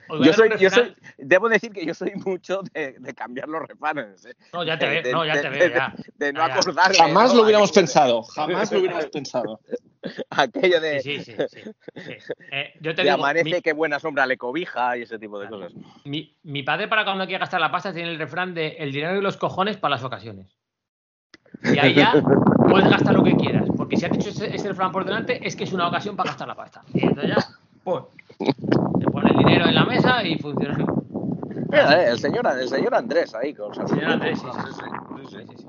voy 0.08 0.18
a 0.20 0.24
Yo 0.24 0.24
dar 0.24 0.34
soy, 0.34 0.50
yo 0.58 0.70
soy, 0.70 0.94
debo 1.18 1.48
decir 1.48 1.70
que 1.72 1.84
yo 1.84 1.94
soy 1.94 2.12
mucho 2.16 2.62
de, 2.72 2.96
de 2.98 3.14
cambiar 3.14 3.48
los 3.48 3.62
refranes. 3.66 4.24
¿eh? 4.24 4.34
No, 4.52 4.64
ya 4.64 4.78
te 4.78 4.86
De- 4.88 5.02
veo, 5.02 5.12
no, 5.16 5.26
ya 5.26 5.34
de- 5.36 5.42
te 5.42 5.50
de- 5.50 5.58
veo, 5.58 5.68
ya. 5.76 5.94
De 6.16 6.32
no 6.32 6.40
Ya, 6.40 6.48
ya. 6.48 6.54
acordarme. 6.60 6.96
Jamás 6.96 7.30
¿no? 7.30 7.36
lo 7.36 7.42
hubiéramos 7.44 7.72
pensado, 7.72 8.22
jamás 8.22 8.72
lo 8.72 8.78
hubiéramos 8.80 9.06
pensado. 9.12 9.60
Aquello 10.30 10.80
de, 10.80 11.00
Sí, 11.00 11.20
sí, 11.20 11.34
sí. 11.48 11.60
Eh, 12.50 12.72
yo 12.80 12.94
te 12.94 13.02
digo, 13.02 13.14
amanece, 13.14 13.44
mi, 13.44 13.62
qué 13.62 13.72
buena 13.72 13.98
sombra 13.98 14.26
le 14.26 14.36
cobija 14.36 14.96
y 14.96 15.02
ese 15.02 15.18
tipo 15.18 15.38
de 15.38 15.48
cosas. 15.48 15.72
mi, 16.04 16.36
mi 16.42 16.62
padre 16.62 16.88
para 16.88 17.04
cuando 17.04 17.24
quiere 17.26 17.40
gastar 17.40 17.60
la 17.60 17.70
pasta 17.70 17.92
tiene 17.92 18.10
el 18.10 18.18
refrán 18.18 18.54
de 18.54 18.68
el 18.78 18.92
dinero 18.92 19.16
y 19.16 19.20
los 19.20 19.36
cojones 19.36 19.76
para 19.76 19.96
las 19.96 20.04
ocasiones. 20.04 20.56
Y 21.62 21.78
ahí 21.78 21.94
ya 21.94 22.12
puedes 22.68 22.88
gastar 22.88 23.14
lo 23.14 23.22
que 23.22 23.36
quieras, 23.36 23.68
porque 23.76 23.96
si 23.96 24.06
has 24.06 24.12
dicho 24.12 24.30
ese, 24.30 24.54
ese 24.54 24.68
refrán 24.68 24.92
por 24.92 25.04
delante 25.04 25.46
es 25.46 25.54
que 25.56 25.64
es 25.64 25.72
una 25.72 25.88
ocasión 25.88 26.16
para 26.16 26.30
gastar 26.30 26.48
la 26.48 26.54
pasta. 26.54 26.82
Y 26.94 27.00
entonces 27.02 27.28
ya, 27.36 27.44
pues, 27.84 28.04
te 28.98 29.06
pone 29.10 29.30
el 29.30 29.36
dinero 29.36 29.66
en 29.66 29.74
la 29.74 29.84
mesa 29.84 30.24
y 30.24 30.38
funciona. 30.38 30.76
Mira, 31.70 32.02
eh, 32.02 32.10
el, 32.10 32.18
señor, 32.18 32.46
el 32.58 32.68
señor 32.68 32.94
Andrés 32.94 33.34
ahí 33.34 33.54
con 33.54 33.74
su- 33.74 33.86
señor 33.88 34.12
Andrés, 34.12 34.40
sí, 34.40 34.46
sí. 34.46 34.82
sí, 35.30 35.44
sí, 35.48 35.54
sí. 35.58 35.66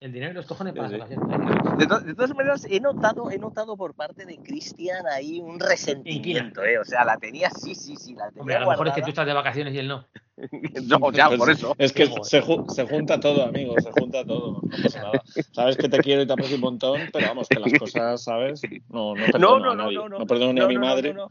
El 0.00 0.12
dinero 0.12 0.32
y 0.32 0.34
los 0.34 0.46
cojones 0.46 0.72
para 0.74 0.88
Sí, 0.88 0.94
sí. 0.94 1.00
ocasiones. 1.02 1.78
De, 1.78 1.86
to- 1.86 2.00
de 2.00 2.14
todas 2.14 2.34
maneras, 2.34 2.66
he 2.70 2.80
notado, 2.80 3.30
he 3.30 3.38
notado 3.38 3.76
por 3.76 3.94
parte 3.94 4.24
de 4.24 4.38
Cristian 4.38 5.06
ahí 5.06 5.40
un 5.40 5.60
resentimiento, 5.60 6.64
¿eh? 6.64 6.78
O 6.78 6.84
sea, 6.86 7.04
la 7.04 7.18
tenía, 7.18 7.50
sí, 7.50 7.74
sí, 7.74 7.96
sí, 7.96 8.14
la 8.14 8.28
tenía 8.28 8.40
Hombre, 8.40 8.54
a 8.56 8.60
lo 8.60 8.70
mejor 8.70 8.88
es 8.88 8.94
que 8.94 9.02
tú 9.02 9.10
estás 9.10 9.26
de 9.26 9.34
vacaciones 9.34 9.74
y 9.74 9.78
él 9.78 9.88
no. 9.88 10.06
No, 10.88 11.12
ya, 11.12 11.26
Pues 11.28 11.38
por 11.38 11.50
eso. 11.50 11.74
Es 11.76 11.92
que 11.92 12.06
se, 12.22 12.42
ju- 12.42 12.66
se 12.70 12.86
junta 12.86 13.20
todo, 13.20 13.44
amigo, 13.44 13.74
se 13.78 13.90
junta 13.92 14.24
todo. 14.24 14.62
No 14.62 14.82
pasa 14.82 15.02
nada. 15.02 15.22
Sabes 15.52 15.76
que 15.76 15.90
te 15.90 15.98
quiero 15.98 16.22
y 16.22 16.26
te 16.26 16.32
aprecio 16.32 16.54
un 16.56 16.62
montón, 16.62 17.02
pero 17.12 17.26
vamos, 17.28 17.46
que 17.46 17.58
las 17.60 17.72
cosas, 17.78 18.24
¿sabes? 18.24 18.62
No, 18.88 19.14
no 19.14 19.26
perdono 19.26 19.58
No, 19.58 19.58
no, 19.58 19.70
a 19.72 19.74
no, 19.76 19.82
nadie. 19.84 19.96
no, 19.96 20.08
no. 20.08 20.18
No 20.20 20.26
perdono 20.26 20.52
ni 20.54 20.60
No, 20.60 20.64
a 20.64 20.68
mi 20.68 20.74
no, 20.76 20.80
no, 20.80 20.86
madre. 20.86 21.12
no, 21.12 21.24
no. 21.24 21.28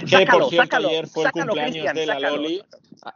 Que 0.00 0.06
Sácalo, 0.06 0.38
por 0.44 0.48
cierto, 0.50 0.64
sácalo, 0.64 0.88
ayer 0.88 1.06
fue 1.08 1.24
el 1.24 1.26
sácalo, 1.28 1.44
cumpleaños 1.46 1.72
Cristian, 1.74 1.94
de 1.96 2.06
la 2.06 2.14
sácalo. 2.14 2.36
Loli. 2.38 2.62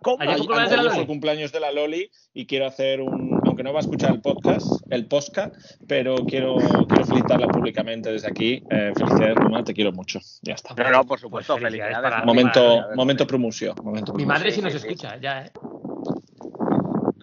¿Cómo? 0.03 0.17
Ayer 0.21 0.27
fue 0.27 0.27
Ayer 0.27 0.37
el 0.37 0.47
cumpleaños 0.47 0.71
de 0.71 0.77
la 0.77 0.83
fue 0.83 0.91
Loli. 0.91 1.01
el 1.01 1.07
cumpleaños 1.07 1.53
de 1.53 1.61
la 1.61 1.73
Loli 1.73 2.11
y 2.35 2.47
quiero 2.47 2.67
hacer 2.67 3.01
un, 3.01 3.41
aunque 3.53 3.63
no 3.65 3.73
va 3.75 3.81
a 3.81 3.83
escuchar 3.83 4.13
el 4.13 4.21
podcast, 4.23 4.67
el 4.89 5.07
podcast, 5.07 5.55
pero 5.87 6.17
quiero, 6.27 6.57
quiero 6.57 7.05
felicitarla 7.05 7.49
públicamente 7.49 8.11
desde 8.11 8.27
aquí. 8.29 8.63
Eh, 8.71 8.93
felicidades, 8.97 9.37
mamá, 9.37 9.63
te 9.63 9.75
quiero 9.75 9.93
mucho. 9.93 10.21
Ya 10.41 10.55
está. 10.55 10.75
No, 10.75 10.91
no, 10.91 11.05
por 11.05 11.19
supuesto, 11.21 11.53
Pues 11.55 11.65
felicidades 11.65 11.97
felicidades. 11.97 12.23
para- 12.23 12.25
momento, 12.25 12.95
momento 12.97 13.27
promoción. 13.27 13.75
Momento 13.83 14.15
Mi 14.15 14.25
madre 14.25 14.51
sí 14.53 14.63
nos 14.63 14.75
escucha, 14.75 15.19
ya, 15.21 15.43
¿eh? 15.45 15.53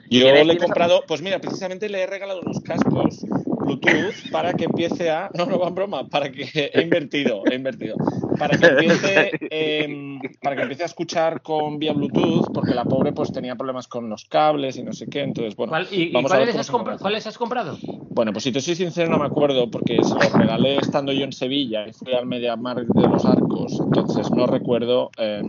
Yo 0.09 0.21
¿Tienes- 0.23 0.47
le 0.47 0.53
he 0.53 0.57
comprado, 0.57 1.03
pues 1.07 1.21
mira, 1.21 1.39
precisamente 1.39 1.87
le 1.87 2.01
he 2.01 2.07
regalado 2.07 2.41
unos 2.41 2.59
cascos 2.61 3.23
Bluetooth 3.59 4.31
para 4.31 4.53
que 4.53 4.65
empiece 4.65 5.11
a. 5.11 5.29
No, 5.35 5.45
no 5.45 5.59
va 5.59 5.67
en 5.67 5.75
broma, 5.75 6.07
para 6.09 6.31
que 6.31 6.41
he 6.73 6.81
invertido, 6.81 7.43
he 7.45 7.55
invertido. 7.55 7.95
Para 8.39 8.57
que 8.57 8.65
empiece, 8.67 9.31
em, 9.51 10.19
para 10.41 10.55
que 10.55 10.61
empiece 10.63 10.83
a 10.83 10.85
escuchar 10.87 11.41
con 11.43 11.77
vía 11.77 11.93
Bluetooth, 11.93 12.51
porque 12.53 12.73
la 12.73 12.85
pobre 12.85 13.11
pues 13.13 13.31
tenía 13.31 13.55
problemas 13.55 13.87
con 13.87 14.09
los 14.09 14.25
cables 14.25 14.77
y 14.77 14.83
no 14.83 14.93
sé 14.93 15.05
qué. 15.07 15.21
Entonces, 15.21 15.55
bueno, 15.55 15.71
¿Cuál- 15.71 15.87
¿Y, 15.91 16.03
y 16.03 16.11
vamos 16.11 16.31
a 16.31 16.37
ver 16.37 16.47
cuáles, 16.49 16.53
cómo 16.55 16.59
has 16.61 16.65
se 16.65 16.71
compra- 16.73 16.93
me 16.95 16.99
cuáles 16.99 17.27
has 17.27 17.37
comprado? 17.37 17.77
bueno, 18.09 18.33
pues 18.33 18.43
si 18.43 18.51
te 18.51 18.61
soy 18.61 18.75
sincero, 18.75 19.09
no 19.11 19.19
me 19.19 19.25
acuerdo 19.27 19.69
porque 19.69 20.03
se 20.03 20.15
los 20.15 20.31
regalé 20.33 20.77
estando 20.77 21.11
yo 21.13 21.23
en 21.23 21.31
Sevilla 21.33 21.87
y 21.87 21.93
fui 21.93 22.13
al 22.13 22.25
MediaMarkt 22.25 22.89
de 22.89 23.07
los 23.07 23.23
Arcos, 23.25 23.79
entonces 23.79 24.29
no 24.31 24.47
recuerdo, 24.47 25.11
eh, 25.17 25.41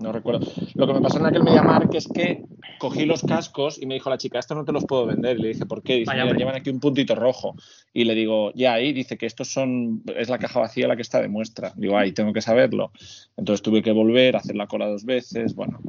no 0.00 0.12
recuerdo. 0.12 0.46
Lo 0.74 0.86
que 0.86 0.94
me 0.94 1.00
pasó 1.02 1.18
en 1.18 1.26
aquel 1.26 1.42
MediaMarkt 1.44 1.94
es 1.94 2.08
que 2.08 2.42
cogí 2.78 3.04
los 3.04 3.22
cascos 3.22 3.80
y 3.80 3.86
me 3.86 3.94
dijo 3.94 4.10
la 4.10 4.18
chica, 4.18 4.38
estos 4.38 4.56
no 4.56 4.64
te 4.64 4.72
los 4.72 4.84
puedo 4.84 5.06
vender. 5.06 5.38
Y 5.38 5.42
le 5.42 5.48
dije, 5.48 5.66
¿por 5.66 5.82
qué? 5.82 5.96
Dice, 5.96 6.12
mira, 6.12 6.32
llevan 6.32 6.56
aquí 6.56 6.70
un 6.70 6.80
puntito 6.80 7.14
rojo. 7.14 7.54
Y 7.92 8.04
le 8.04 8.14
digo, 8.14 8.52
ya, 8.54 8.74
ahí 8.74 8.92
dice 8.92 9.16
que 9.16 9.26
estos 9.26 9.48
son, 9.48 10.02
es 10.16 10.28
la 10.28 10.38
caja 10.38 10.60
vacía 10.60 10.88
la 10.88 10.96
que 10.96 11.02
está 11.02 11.20
de 11.20 11.28
muestra. 11.28 11.72
Digo, 11.76 11.96
ay, 11.96 12.12
tengo 12.12 12.32
que 12.32 12.40
saberlo. 12.40 12.92
Entonces 13.36 13.62
tuve 13.62 13.82
que 13.82 13.92
volver, 13.92 14.36
hacer 14.36 14.56
la 14.56 14.66
cola 14.66 14.86
dos 14.86 15.04
veces, 15.04 15.54
bueno. 15.54 15.80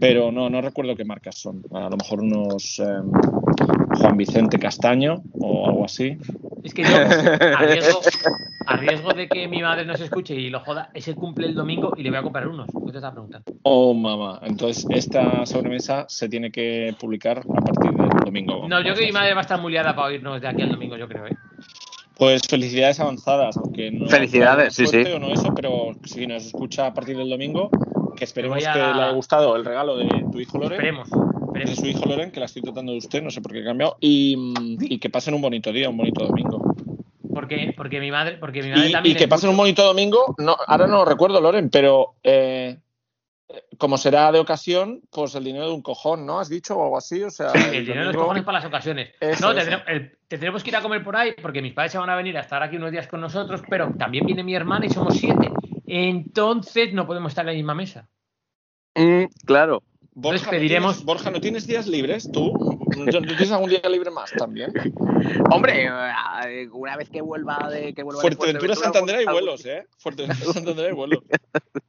Pero 0.00 0.32
no, 0.32 0.50
no 0.50 0.60
recuerdo 0.60 0.96
qué 0.96 1.04
marcas 1.04 1.36
son. 1.38 1.62
A 1.72 1.88
lo 1.88 1.96
mejor 1.96 2.22
unos 2.22 2.80
eh, 2.80 2.84
Juan 3.96 4.16
Vicente 4.16 4.58
Castaño 4.58 5.22
o 5.32 5.66
algo 5.66 5.84
así. 5.84 6.16
Es 6.62 6.74
que 6.74 6.82
yo, 6.82 6.96
a 6.96 7.66
riesgo, 7.66 8.00
a 8.66 8.76
riesgo 8.76 9.12
de 9.12 9.28
que 9.28 9.48
mi 9.48 9.60
madre 9.62 9.84
nos 9.84 10.00
escuche 10.00 10.34
y 10.34 10.50
lo 10.50 10.60
joda, 10.60 10.90
ese 10.94 11.14
cumple 11.14 11.46
el 11.46 11.54
domingo 11.54 11.92
y 11.96 12.02
le 12.02 12.10
voy 12.10 12.18
a 12.18 12.22
comprar 12.22 12.46
unos. 12.48 12.66
¿Qué 12.66 12.92
te 12.92 12.98
estaba 12.98 13.12
preguntando? 13.12 13.52
Oh, 13.62 13.94
mamá. 13.94 14.40
Entonces, 14.42 14.86
esta 14.90 15.44
sobremesa 15.46 16.06
se 16.08 16.28
tiene 16.28 16.50
que 16.50 16.94
publicar 16.98 17.38
a 17.38 17.42
partir 17.64 17.92
del 17.92 18.08
domingo. 18.24 18.68
No, 18.68 18.78
yo 18.78 18.84
creo 18.92 18.96
que 18.96 19.06
mi 19.06 19.12
madre 19.12 19.34
va 19.34 19.40
a 19.40 19.42
estar 19.42 19.60
muy 19.60 19.72
liada 19.72 19.94
para 19.94 20.08
oírnos 20.08 20.40
de 20.40 20.48
aquí 20.48 20.62
al 20.62 20.70
domingo, 20.70 20.96
yo 20.96 21.08
creo, 21.08 21.26
¿eh? 21.26 21.36
Pues 22.16 22.42
felicidades 22.46 23.00
avanzadas, 23.00 23.56
aunque 23.56 23.90
no. 23.90 24.06
Felicidades, 24.06 24.74
sí, 24.74 24.86
sí. 24.86 24.98
o 25.12 25.18
no 25.18 25.28
eso, 25.32 25.52
pero 25.54 25.92
si 26.04 26.26
nos 26.26 26.44
escucha 26.46 26.86
a 26.86 26.94
partir 26.94 27.16
del 27.16 27.28
domingo, 27.30 27.70
que 28.16 28.24
esperemos 28.24 28.64
a- 28.66 28.72
que 28.74 28.78
le 28.78 28.84
haya 28.84 29.10
gustado 29.12 29.56
el 29.56 29.64
regalo 29.64 29.96
de 29.96 30.06
tu 30.30 30.38
hijo 30.38 30.58
Loren. 30.58 30.72
Esperemos, 30.74 31.10
De 31.10 31.16
esperemos. 31.62 31.76
su 31.78 31.86
hijo 31.86 32.04
Loren, 32.06 32.30
que 32.30 32.38
la 32.38 32.46
estoy 32.46 32.62
tratando 32.62 32.92
de 32.92 32.98
usted, 32.98 33.22
no 33.22 33.30
sé 33.30 33.40
por 33.40 33.52
qué 33.52 33.60
he 33.60 33.64
cambiado. 33.64 33.96
Y, 34.00 34.36
mm, 34.36 34.76
y 34.82 34.98
que 34.98 35.10
pasen 35.10 35.34
un 35.34 35.40
bonito 35.42 35.72
día, 35.72 35.88
un 35.88 35.96
bonito 35.96 36.24
domingo. 36.24 36.74
Porque, 37.32 37.72
porque 37.76 38.00
mi 38.00 38.10
madre, 38.10 38.36
porque 38.38 38.62
mi 38.62 38.70
madre 38.70 38.88
Y, 38.88 38.92
también. 38.92 39.16
y 39.16 39.18
que 39.18 39.28
pasen 39.28 39.50
un 39.50 39.56
bonito 39.56 39.82
domingo. 39.84 40.34
No, 40.38 40.56
ahora 40.66 40.86
no 40.86 40.98
lo 40.98 41.04
recuerdo, 41.04 41.40
Loren, 41.40 41.70
pero 41.70 42.14
eh, 42.22 42.78
eh, 43.48 43.64
como 43.78 43.96
será 43.96 44.30
de 44.32 44.38
ocasión, 44.38 45.00
pues 45.10 45.34
el 45.34 45.44
dinero 45.44 45.66
de 45.66 45.72
un 45.72 45.82
cojón, 45.82 46.26
¿no? 46.26 46.40
¿Has 46.40 46.48
dicho 46.48 46.76
o 46.76 46.82
algo 46.84 46.96
así? 46.98 47.22
O 47.22 47.30
sea, 47.30 47.52
El 47.72 47.84
dinero 47.86 48.06
de 48.08 48.12
los 48.12 48.16
cojones 48.16 48.44
para 48.44 48.58
las 48.58 48.66
ocasiones. 48.66 49.12
Eso, 49.20 49.52
no, 49.52 49.60
el- 49.86 50.18
tendremos 50.28 50.62
que 50.62 50.70
ir 50.70 50.76
a 50.76 50.82
comer 50.82 51.02
por 51.02 51.16
ahí 51.16 51.32
porque 51.40 51.62
mis 51.62 51.72
padres 51.72 51.92
se 51.92 51.98
van 51.98 52.10
a 52.10 52.16
venir 52.16 52.36
a 52.36 52.40
estar 52.40 52.62
aquí 52.62 52.76
unos 52.76 52.90
días 52.90 53.06
con 53.06 53.20
nosotros, 53.20 53.62
pero 53.68 53.92
también 53.98 54.26
viene 54.26 54.42
mi 54.44 54.54
hermana 54.54 54.86
y 54.86 54.90
somos 54.90 55.16
siete. 55.16 55.50
Entonces 55.86 56.92
no 56.92 57.06
podemos 57.06 57.30
estar 57.32 57.42
en 57.44 57.46
la 57.48 57.52
misma 57.54 57.74
mesa. 57.74 58.08
Mm, 58.94 59.24
claro. 59.46 59.82
Borja, 60.14 60.50
Entonces 60.50 60.62
¿no 60.62 60.68
tienes- 60.90 61.04
Borja, 61.04 61.30
¿no 61.30 61.40
tienes 61.40 61.66
días 61.66 61.86
libres 61.86 62.30
tú? 62.30 62.52
¿No 62.98 63.06
tienes 63.22 63.50
algún 63.50 63.70
día 63.70 63.80
libre 63.88 64.10
más 64.10 64.30
también? 64.32 64.70
Hombre, 65.50 65.86
eh, 65.86 66.68
una 66.72 66.96
vez 66.96 67.08
que 67.08 67.22
vuelva 67.22 67.68
de 67.70 67.94
que 67.94 68.02
vuelva 68.02 68.20
de 68.22 68.28
Fuerteventura, 68.36 68.74
Santander 68.74 69.16
hay 69.16 69.20
algún- 69.24 69.32
vuelos, 69.42 69.64
¿eh? 69.64 69.86
Fuerteventura, 69.96 70.52
Santander 70.52 70.86
hay 70.86 70.92
vuelos. 70.94 71.20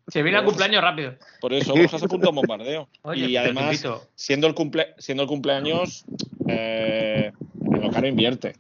Se 0.08 0.24
viene 0.24 0.38
al 0.38 0.46
cumpleaños 0.46 0.82
rápido. 0.82 1.16
Por 1.42 1.52
eso 1.54 1.74
Borja 1.76 2.00
se 2.00 2.06
apunta 2.06 2.28
a 2.28 2.30
un 2.30 2.36
bombardeo. 2.38 2.88
Oye, 3.02 3.26
y 3.26 3.34
pues 3.34 3.38
además, 3.44 3.86
siendo 4.16 4.48
el, 4.48 4.54
cumple, 4.54 4.94
siendo 5.00 5.24
el 5.24 5.30
cumpleaños, 5.30 6.06
eh, 6.48 7.34
en 7.74 7.82
lo 7.82 7.92
caro 7.92 8.08
invierte. 8.08 8.56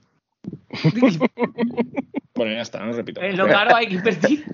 bueno, 2.36 2.54
ya 2.54 2.62
está, 2.62 2.80
no 2.84 2.92
repito. 2.94 3.22
En 3.22 3.38
lo 3.38 3.48
caro 3.48 3.76
hay 3.76 3.88
que 3.88 3.94
invertir. 3.96 4.46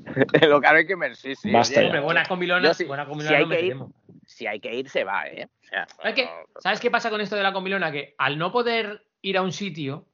Lo 0.47 0.62
caro 0.62 0.78
hay 0.78 0.86
que 0.86 0.95
ver, 0.95 1.16
sí, 1.16 1.34
sí. 1.36 1.51
Basta 1.51 1.80
oye, 1.80 1.82
ya. 1.82 1.88
Hombre, 1.88 2.01
buena 2.01 2.26
comilona, 2.26 2.74
sí- 2.74 2.84
buena 2.86 3.05
si 3.05 3.10
comilona 3.10 3.38
hay 3.38 3.43
no 3.45 3.49
que 3.49 3.66
ir. 3.66 3.78
Si 4.30 4.45
hay 4.45 4.59
que 4.59 4.73
ir, 4.73 4.88
se 4.89 5.03
va, 5.03 5.25
¿eh? 5.27 5.47
O 5.63 5.67
sea, 5.67 5.88
¿Sabes 5.88 6.13
qué? 6.15 6.30
¿Sabes 6.59 6.80
qué 6.80 6.91
pasa 6.91 7.09
con 7.09 7.19
esto 7.19 7.36
de 7.36 7.41
la 7.43 7.51
comilona? 7.51 7.91
Que 7.91 8.13
al 8.19 8.38
no 8.38 8.51
poder 8.51 9.03
ir 9.23 9.38
a 9.38 9.41
un 9.41 9.51
sitio, 9.51 10.05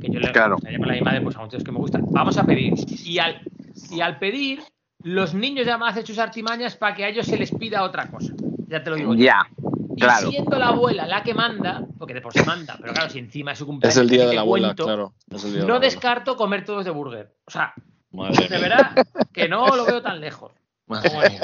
que 0.00 0.08
yo 0.10 0.18
le 0.18 0.32
Claro. 0.32 0.56
me 0.62 0.72
llamo 0.72 0.86
a 0.86 0.92
mi 0.94 1.00
madre, 1.02 1.20
pues 1.20 1.36
a 1.36 1.40
muchos 1.40 1.62
que 1.62 1.70
me 1.70 1.78
gustan, 1.78 2.02
vamos 2.10 2.38
a 2.38 2.44
pedir. 2.46 2.72
Y 3.04 3.18
al, 3.18 3.42
y 3.90 4.00
al 4.00 4.18
pedir, 4.18 4.62
los 5.02 5.34
niños 5.34 5.66
ya 5.66 5.74
hacer 5.76 6.06
sus 6.06 6.18
artimañas 6.18 6.74
para 6.76 6.94
que 6.94 7.04
a 7.04 7.08
ellos 7.08 7.26
se 7.26 7.36
les 7.36 7.52
pida 7.52 7.82
otra 7.82 8.10
cosa. 8.10 8.32
Ya 8.68 8.82
te 8.82 8.90
lo 8.90 8.96
digo. 8.96 9.14
yo. 9.14 9.24
Ya, 9.24 9.46
Y 9.94 10.00
claro. 10.00 10.30
siendo 10.30 10.58
la 10.58 10.68
abuela 10.68 11.06
la 11.06 11.22
que 11.22 11.34
manda, 11.34 11.82
porque 11.98 12.14
de 12.14 12.22
por 12.22 12.32
sí 12.32 12.40
manda, 12.46 12.78
pero 12.80 12.94
claro, 12.94 13.10
si 13.10 13.18
encima 13.18 13.52
es 13.52 13.58
su 13.58 13.66
cumpleaños, 13.66 13.94
Es 13.94 14.00
el 14.00 14.08
día 14.08 14.26
de 14.26 14.34
la 14.34 14.40
abuela, 14.40 14.68
cuento, 14.68 14.84
claro. 14.84 15.12
Es 15.30 15.44
el 15.44 15.50
día 15.50 15.60
de 15.60 15.66
la 15.66 15.68
No 15.68 15.74
abuela. 15.74 15.86
descarto 15.94 16.34
comer 16.36 16.64
todos 16.64 16.84
de 16.86 16.90
burger. 16.90 17.34
O 17.44 17.50
sea, 17.50 17.74
Madre 18.12 18.48
de 18.48 18.58
verdad 18.58 19.06
que 19.34 19.48
no 19.48 19.76
lo 19.76 19.84
veo 19.84 20.00
tan 20.00 20.18
lejos. 20.20 20.52
Madre 20.86 21.10
Pero 21.10 21.14
bueno, 21.14 21.38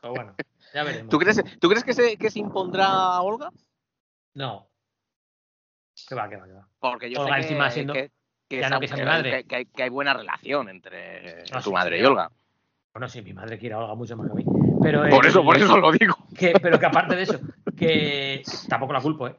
pero 0.00 0.14
bueno, 0.14 0.34
ya 0.74 0.84
veremos. 0.84 1.10
¿Tú 1.10 1.18
crees, 1.18 1.42
¿tú 1.60 1.68
crees 1.68 1.84
que, 1.84 1.92
se, 1.94 2.16
que 2.16 2.30
se 2.30 2.38
impondrá 2.40 3.20
Olga? 3.20 3.50
No. 4.34 4.68
Que 6.08 6.14
va, 6.14 6.28
que 6.28 6.36
va, 6.36 6.46
que 6.46 6.52
va. 6.52 6.68
Porque 6.78 7.10
yo 7.10 7.20
Olga 7.20 7.34
sé 7.36 7.40
que, 7.40 7.46
encima 7.46 7.70
siendo- 7.70 7.92
que, 7.92 8.10
que 8.48 8.60
ya 8.60 8.70
no 8.70 8.80
que 8.80 8.88
sea 8.88 8.96
mi 8.96 9.02
que- 9.02 9.06
madre. 9.08 9.44
que- 9.44 9.66
que 9.66 9.82
hay, 9.82 9.88
buena 9.90 10.14
relación 10.14 10.68
entre 10.68 11.42
Ah, 11.52 11.58
tu 11.60 11.70
sí, 11.70 11.72
madre 11.72 11.96
sí. 11.98 12.02
y 12.02 12.06
Olga. 12.06 12.30
Bueno, 12.92 13.08
sí, 13.08 13.22
mi 13.22 13.32
madre 13.32 13.58
quiere 13.58 13.74
a 13.74 13.78
Olga 13.78 13.94
mucho 13.94 14.16
más 14.16 14.26
que 14.26 14.32
a 14.32 14.34
mí. 14.36 14.44
Pero, 14.82 15.08
Por 15.08 15.24
eh, 15.26 15.28
eso, 15.28 15.44
por 15.44 15.56
eso 15.56 15.76
lo 15.76 15.92
digo. 15.92 16.14
que- 16.36 16.54
pero 16.60 16.78
que 16.78 16.86
aparte 16.86 17.14
de 17.16 17.22
eso, 17.22 17.38
que 17.76 18.42
tampoco 18.68 18.92
la 18.94 19.00
culpo, 19.00 19.28
¿eh? 19.28 19.36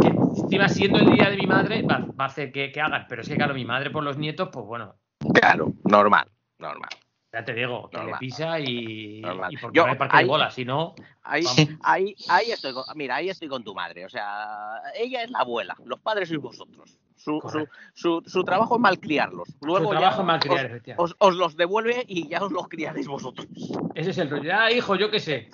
Que 0.00 0.08
encima 0.08 0.68
siendo 0.68 0.98
el 0.98 1.06
día 1.14 1.28
de 1.28 1.36
mi 1.36 1.46
madre, 1.46 1.82
va, 1.82 1.98
va 1.98 2.24
a 2.24 2.28
hacer 2.28 2.52
que, 2.52 2.70
que 2.72 2.80
hagan. 2.80 3.06
Pero 3.08 3.22
es 3.22 3.28
que, 3.28 3.36
claro, 3.36 3.54
mi 3.54 3.64
madre 3.64 3.90
por 3.90 4.02
los 4.04 4.16
nietos, 4.16 4.48
pues 4.52 4.64
bueno, 4.64 4.96
Claro, 5.34 5.72
normal, 5.84 6.28
normal. 6.58 6.90
Ya 7.34 7.44
te 7.44 7.52
digo, 7.52 7.88
que 7.90 7.96
le 7.96 8.02
Normal. 8.04 8.18
pisa 8.20 8.60
y, 8.60 9.18
y 9.50 9.56
porque 9.60 9.76
Yo, 9.76 9.86
no 9.86 9.92
hay 9.92 9.98
ahí- 10.10 10.24
de 10.24 10.28
bola, 10.30 10.50
si 10.50 10.64
no, 10.64 10.94
Ahí, 11.24 11.44
ahí, 11.82 12.14
ahí 12.28 12.50
estoy 12.52 12.72
con, 12.72 12.84
mira, 12.94 13.16
ahí 13.16 13.28
estoy 13.30 13.48
con 13.48 13.64
tu 13.64 13.74
madre. 13.74 14.04
O 14.04 14.08
sea, 14.08 14.80
ella 14.94 15.22
es 15.24 15.30
la 15.30 15.40
abuela, 15.40 15.74
los 15.84 15.98
padres 16.00 16.28
sois 16.28 16.40
vosotros. 16.40 16.96
Su, 17.16 17.40
su, 17.50 17.66
su, 17.94 18.22
su 18.30 18.44
trabajo 18.44 18.74
es 18.76 18.80
malcriarlos. 18.82 19.48
Luego 19.62 19.84
su 19.86 19.90
trabajo 19.90 20.20
es 20.20 20.26
malcriar, 20.26 20.82
os, 20.98 21.16
os 21.18 21.34
los 21.34 21.56
devuelve 21.56 22.04
y 22.06 22.28
ya 22.28 22.42
os 22.44 22.52
los 22.52 22.68
criaréis 22.68 23.06
vosotros. 23.08 23.46
Ese 23.94 24.10
es 24.10 24.18
el 24.18 24.28
rollo. 24.30 24.52
Ah, 24.54 24.70
hijo, 24.70 24.94
yo 24.96 25.10
qué 25.10 25.18
sé. 25.20 25.48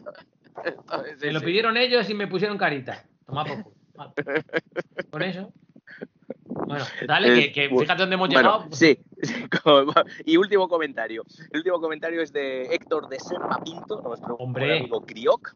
Se 1.18 1.30
lo 1.32 1.40
pidieron 1.40 1.76
ellos 1.76 2.10
y 2.10 2.14
me 2.14 2.26
pusieron 2.26 2.58
carita. 2.58 3.04
Toma 3.24 3.44
poco. 3.44 3.72
Con 5.10 5.22
eso. 5.22 5.52
Bueno, 6.46 6.84
dale, 7.06 7.34
que, 7.34 7.52
que 7.52 7.68
fíjate 7.68 8.02
dónde 8.02 8.14
hemos 8.14 8.28
Bueno, 8.28 8.58
llegado. 8.58 8.72
Sí, 8.72 8.98
y 10.24 10.36
último 10.36 10.68
comentario. 10.68 11.24
El 11.50 11.58
último 11.58 11.80
comentario 11.80 12.22
es 12.22 12.32
de 12.32 12.74
Héctor 12.74 13.08
de 13.08 13.18
Serma 13.18 13.62
Pinto, 13.62 14.00
nuestro 14.02 14.34
Hombre. 14.36 14.78
amigo 14.78 15.04
Crioc. 15.04 15.54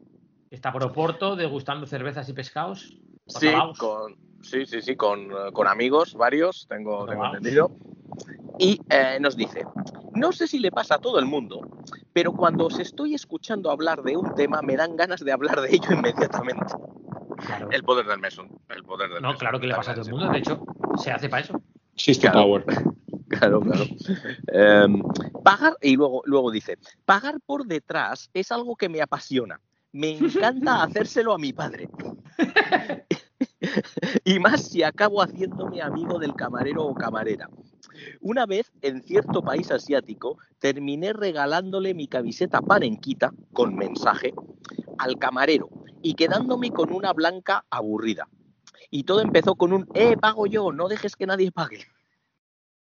Está 0.51 0.73
por 0.73 0.85
Oporto 0.85 1.37
degustando 1.37 1.87
cervezas 1.87 2.29
y 2.29 2.33
pescados. 2.33 2.97
Sí, 3.27 3.49
con, 3.79 4.17
sí, 4.43 4.67
sí, 4.67 4.83
sí, 4.83 4.97
con, 4.97 5.31
eh, 5.33 5.53
con 5.53 5.67
amigos 5.67 6.15
varios, 6.15 6.67
tengo, 6.69 7.11
entendido. 7.11 7.71
Y 8.59 8.81
eh, 8.89 9.19
nos 9.21 9.37
dice, 9.37 9.65
no 10.15 10.31
sé 10.31 10.47
si 10.47 10.59
le 10.59 10.71
pasa 10.71 10.97
a 10.97 10.99
todo 10.99 11.19
el 11.19 11.25
mundo, 11.27 11.61
pero 12.13 12.33
cuando 12.33 12.67
os 12.67 12.79
estoy 12.79 13.15
escuchando 13.15 13.71
hablar 13.71 14.03
de 14.03 14.17
un 14.17 14.35
tema 14.35 14.63
me 14.63 14.77
dan 14.77 14.97
ganas 14.97 15.25
de 15.25 15.33
hablar 15.33 15.61
de 15.61 15.75
ello 15.75 15.89
inmediatamente. 15.93 16.75
Claro. 17.47 17.69
El 17.73 17.83
poder 17.83 18.07
del 18.07 18.21
mesón. 18.21 18.49
El 18.69 18.85
poder 18.85 19.11
del 19.11 19.23
No, 19.23 19.29
mesón, 19.29 19.41
claro 19.41 19.59
que 19.59 19.67
le 19.67 19.75
pasa 19.75 19.91
a 19.91 19.95
todo 19.95 20.05
el 20.05 20.13
mundo. 20.13 20.31
De 20.31 20.39
hecho, 20.39 20.63
se 20.99 21.11
hace 21.11 21.29
para 21.29 21.43
eso. 21.43 21.61
Claro. 22.21 22.43
power. 22.43 22.65
Claro, 23.45 23.61
claro. 23.61 23.85
Em, 24.49 25.03
pagar, 25.43 25.77
y 25.83 25.97
luego, 25.97 26.23
luego 26.25 26.51
dice, 26.51 26.79
pagar 27.05 27.41
por 27.45 27.67
detrás 27.67 28.31
es 28.33 28.51
algo 28.51 28.75
que 28.75 28.89
me 28.89 29.03
apasiona. 29.03 29.61
Me 29.93 30.17
encanta 30.17 30.83
hacérselo 30.83 31.35
a 31.35 31.39
mi 31.39 31.53
padre. 31.53 31.89
y 34.25 34.39
más 34.39 34.63
si 34.69 34.83
acabo 34.83 35.21
haciéndome 35.21 35.83
amigo 35.83 36.19
del 36.19 36.35
camarero 36.35 36.85
o 36.85 36.95
camarera. 36.95 37.51
Una 38.23 38.47
vez, 38.47 38.73
en 38.81 39.03
cierto 39.03 39.43
país 39.43 39.71
asiático, 39.71 40.39
terminé 40.59 41.13
regalándole 41.13 41.93
mi 41.93 42.09
camiseta 42.09 42.63
panenquita, 42.63 43.31
con 43.53 43.77
mensaje, 43.77 44.33
al 44.99 45.19
camarero. 45.19 45.69
y 46.03 46.15
quedándome 46.15 46.71
con 46.71 46.93
una 46.93 47.13
blanca 47.13 47.65
aburrida. 47.71 48.29
Y 48.91 49.05
todo 49.05 49.21
empezó 49.21 49.55
con 49.55 49.73
un, 49.73 49.89
eh, 49.95 50.17
pago 50.19 50.47
yo, 50.47 50.71
no 50.71 50.89
dejes 50.89 51.17
que 51.17 51.27
nadie 51.27 51.51
pague. 51.51 51.87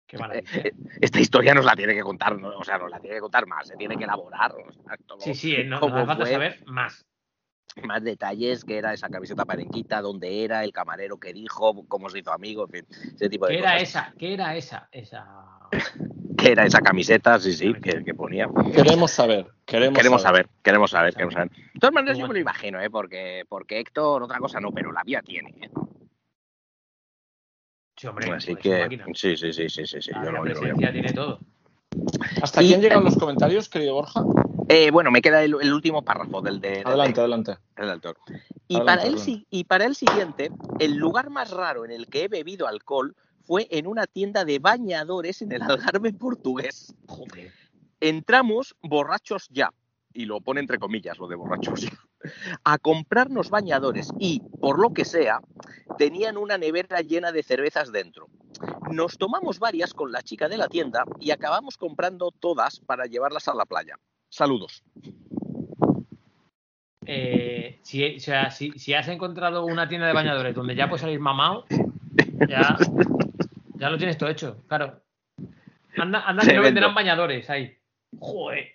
Qué 0.10 0.18
maravilla. 0.18 0.50
Eh, 0.56 0.72
Esta 1.02 1.20
historia 1.20 1.54
nos 1.54 1.64
la 1.66 1.76
tiene 1.76 1.94
que 1.94 2.02
contar, 2.02 2.36
¿no? 2.38 2.50
o 2.58 2.64
sea, 2.64 2.78
nos 2.80 2.90
la 2.90 3.00
tiene 3.00 3.18
que 3.18 3.22
contar 3.22 3.46
más, 3.46 3.68
se 3.68 3.76
tiene 3.78 3.96
que 3.96 4.04
elaborar. 4.06 4.54
o 4.56 4.72
sea, 4.74 4.98
todo 5.06 5.20
Sí, 5.22 5.36
sí, 5.36 5.58
no, 5.66 5.80
cómo 5.80 5.96
nos 5.98 6.08
falta 6.08 6.26
saber 6.26 6.64
más. 6.66 7.06
más 7.84 8.04
detalles, 8.04 8.66
qué 8.66 8.80
era 8.80 8.92
esa 8.94 9.08
camiseta 9.10 9.46
parenquita, 9.46 10.02
dónde 10.02 10.44
era, 10.44 10.64
el 10.64 10.74
camarero 10.74 11.18
que 11.20 11.32
dijo, 11.32 11.86
cómo 11.88 12.10
se 12.10 12.20
hizo 12.20 12.32
amigo, 12.34 12.66
en 12.66 12.72
fin, 12.72 12.88
ese 13.16 13.30
tipo 13.30 13.46
de 13.46 13.54
¿Qué 13.54 13.60
era 13.60 13.74
cosas. 13.74 13.84
esa? 13.90 14.14
¿Qué 14.18 14.34
era 14.34 14.56
esa? 14.56 14.90
Esa. 14.92 15.26
¿Qué 16.38 16.54
era 16.54 16.66
esa 16.66 16.80
camiseta? 16.82 17.38
Sí, 17.40 17.54
sí, 17.54 17.74
que, 17.76 18.04
que 18.04 18.14
ponía. 18.16 18.48
Queremos 18.74 19.12
saber. 19.12 19.46
Queremos, 19.66 19.96
Queremos 19.98 20.22
saber. 20.24 20.46
saber, 20.46 20.62
queremos 20.64 20.90
saber, 20.92 21.14
queremos 21.14 21.34
saber. 21.36 21.52
De 21.52 21.80
todas 21.80 21.94
maneras, 21.94 22.18
yo 22.18 22.28
me 22.28 22.34
lo 22.34 22.40
imagino, 22.40 22.82
¿eh? 22.82 22.90
Porque, 22.90 23.44
porque 23.48 23.80
Héctor, 23.80 24.24
otra 24.24 24.40
cosa 24.40 24.60
no, 24.60 24.72
pero 24.72 24.92
la 24.92 25.04
vía 25.04 25.22
tiene, 25.22 25.50
¿eh? 25.62 25.70
Sí, 28.00 28.08
hombre. 28.08 28.32
Así 28.32 28.56
que, 28.56 29.02
sí, 29.14 29.36
sí, 29.36 29.52
sí, 29.52 29.68
sí, 29.70 29.86
sí, 29.86 30.02
sí, 30.02 30.12
La 30.12 30.24
yo 30.24 30.32
lo 30.32 30.42
veo, 30.42 30.54
lo 30.54 30.62
veo. 30.62 30.76
presencia 30.76 30.92
tiene 30.94 31.12
todo. 31.14 31.40
¿Hasta 32.42 32.62
han 32.62 32.68
llegado 32.82 33.02
los 33.02 33.18
comentarios, 33.18 33.68
querido 33.68 33.96
Borja? 33.96 34.24
Eh, 34.70 34.90
bueno, 34.92 35.12
me 35.12 35.22
queda 35.22 35.44
el, 35.44 35.56
el 35.60 35.74
último 35.74 36.02
párrafo 36.04 36.42
del 36.42 36.62
de. 36.62 36.70
del 36.70 36.88
Adelante, 36.88 37.16
de- 37.16 37.20
adelante. 37.22 37.58
del 37.76 37.90
autor. 37.90 38.18
Y, 38.70 38.76
Adelante, 38.78 38.86
para 38.86 39.02
el, 39.02 39.08
adelante. 39.16 39.20
si- 39.26 39.48
y 39.50 39.64
para 39.66 39.86
el 39.86 39.96
siguiente, 39.96 40.52
el 40.80 40.96
lugar 40.96 41.30
más 41.30 41.52
raro 41.52 41.84
en 41.84 41.92
el 41.92 42.08
que 42.08 42.24
he 42.24 42.28
bebido 42.30 42.68
alcohol 42.68 43.16
fue 43.44 43.68
en 43.70 43.86
una 43.86 44.08
tienda 44.08 44.46
de 44.46 44.60
bañadores 44.60 45.42
en 45.42 45.52
el 45.52 45.62
Algarve 45.64 46.14
portugués. 46.14 46.94
Joder. 47.08 47.52
Entramos 48.00 48.76
borrachos 48.82 49.48
ya, 49.50 49.72
y 50.14 50.24
lo 50.26 50.40
pone 50.40 50.62
entre 50.62 50.78
comillas 50.80 51.18
lo 51.18 51.28
de 51.28 51.36
borrachos 51.36 51.82
ya, 51.82 51.92
a 52.64 52.78
comprarnos 52.78 53.50
bañadores 53.50 54.12
y, 54.20 54.42
por 54.60 54.80
lo 54.80 54.94
que 54.94 55.06
sea, 55.06 55.42
tenían 55.98 56.38
una 56.38 56.58
nevera 56.58 57.02
llena 57.02 57.32
de 57.32 57.44
cervezas 57.44 57.92
dentro. 57.92 58.28
Nos 58.92 59.18
tomamos 59.18 59.60
varias 59.60 59.94
con 59.94 60.12
la 60.12 60.22
chica 60.22 60.50
de 60.50 60.58
la 60.58 60.68
tienda 60.68 61.04
y 61.20 61.32
acabamos 61.32 61.78
comprando 61.78 62.32
todas 62.32 62.80
para 62.82 63.06
llevarlas 63.06 63.48
a 63.48 63.56
la 63.56 63.66
playa. 63.66 63.98
Saludos. 64.30 64.84
Eh, 67.06 67.80
si, 67.82 68.18
o 68.18 68.20
sea, 68.20 68.52
si, 68.52 68.72
si 68.74 68.94
has 68.94 69.08
encontrado 69.08 69.66
una 69.66 69.88
tienda 69.88 70.08
de 70.08 70.14
bañadores 70.14 70.54
donde 70.54 70.76
ya 70.76 70.88
puedes 70.88 71.02
salir 71.02 71.20
mamado, 71.20 71.66
ya, 72.48 72.78
ya 73.76 73.90
lo 73.90 73.98
tienes 73.98 74.18
todo 74.18 74.30
hecho, 74.30 74.62
claro. 74.68 75.02
Anda, 75.98 76.22
anda 76.22 76.44
que 76.44 76.54
no 76.54 76.62
venderán 76.62 76.94
bañadores 76.94 77.50
ahí. 77.50 77.76
Joder. 78.20 78.74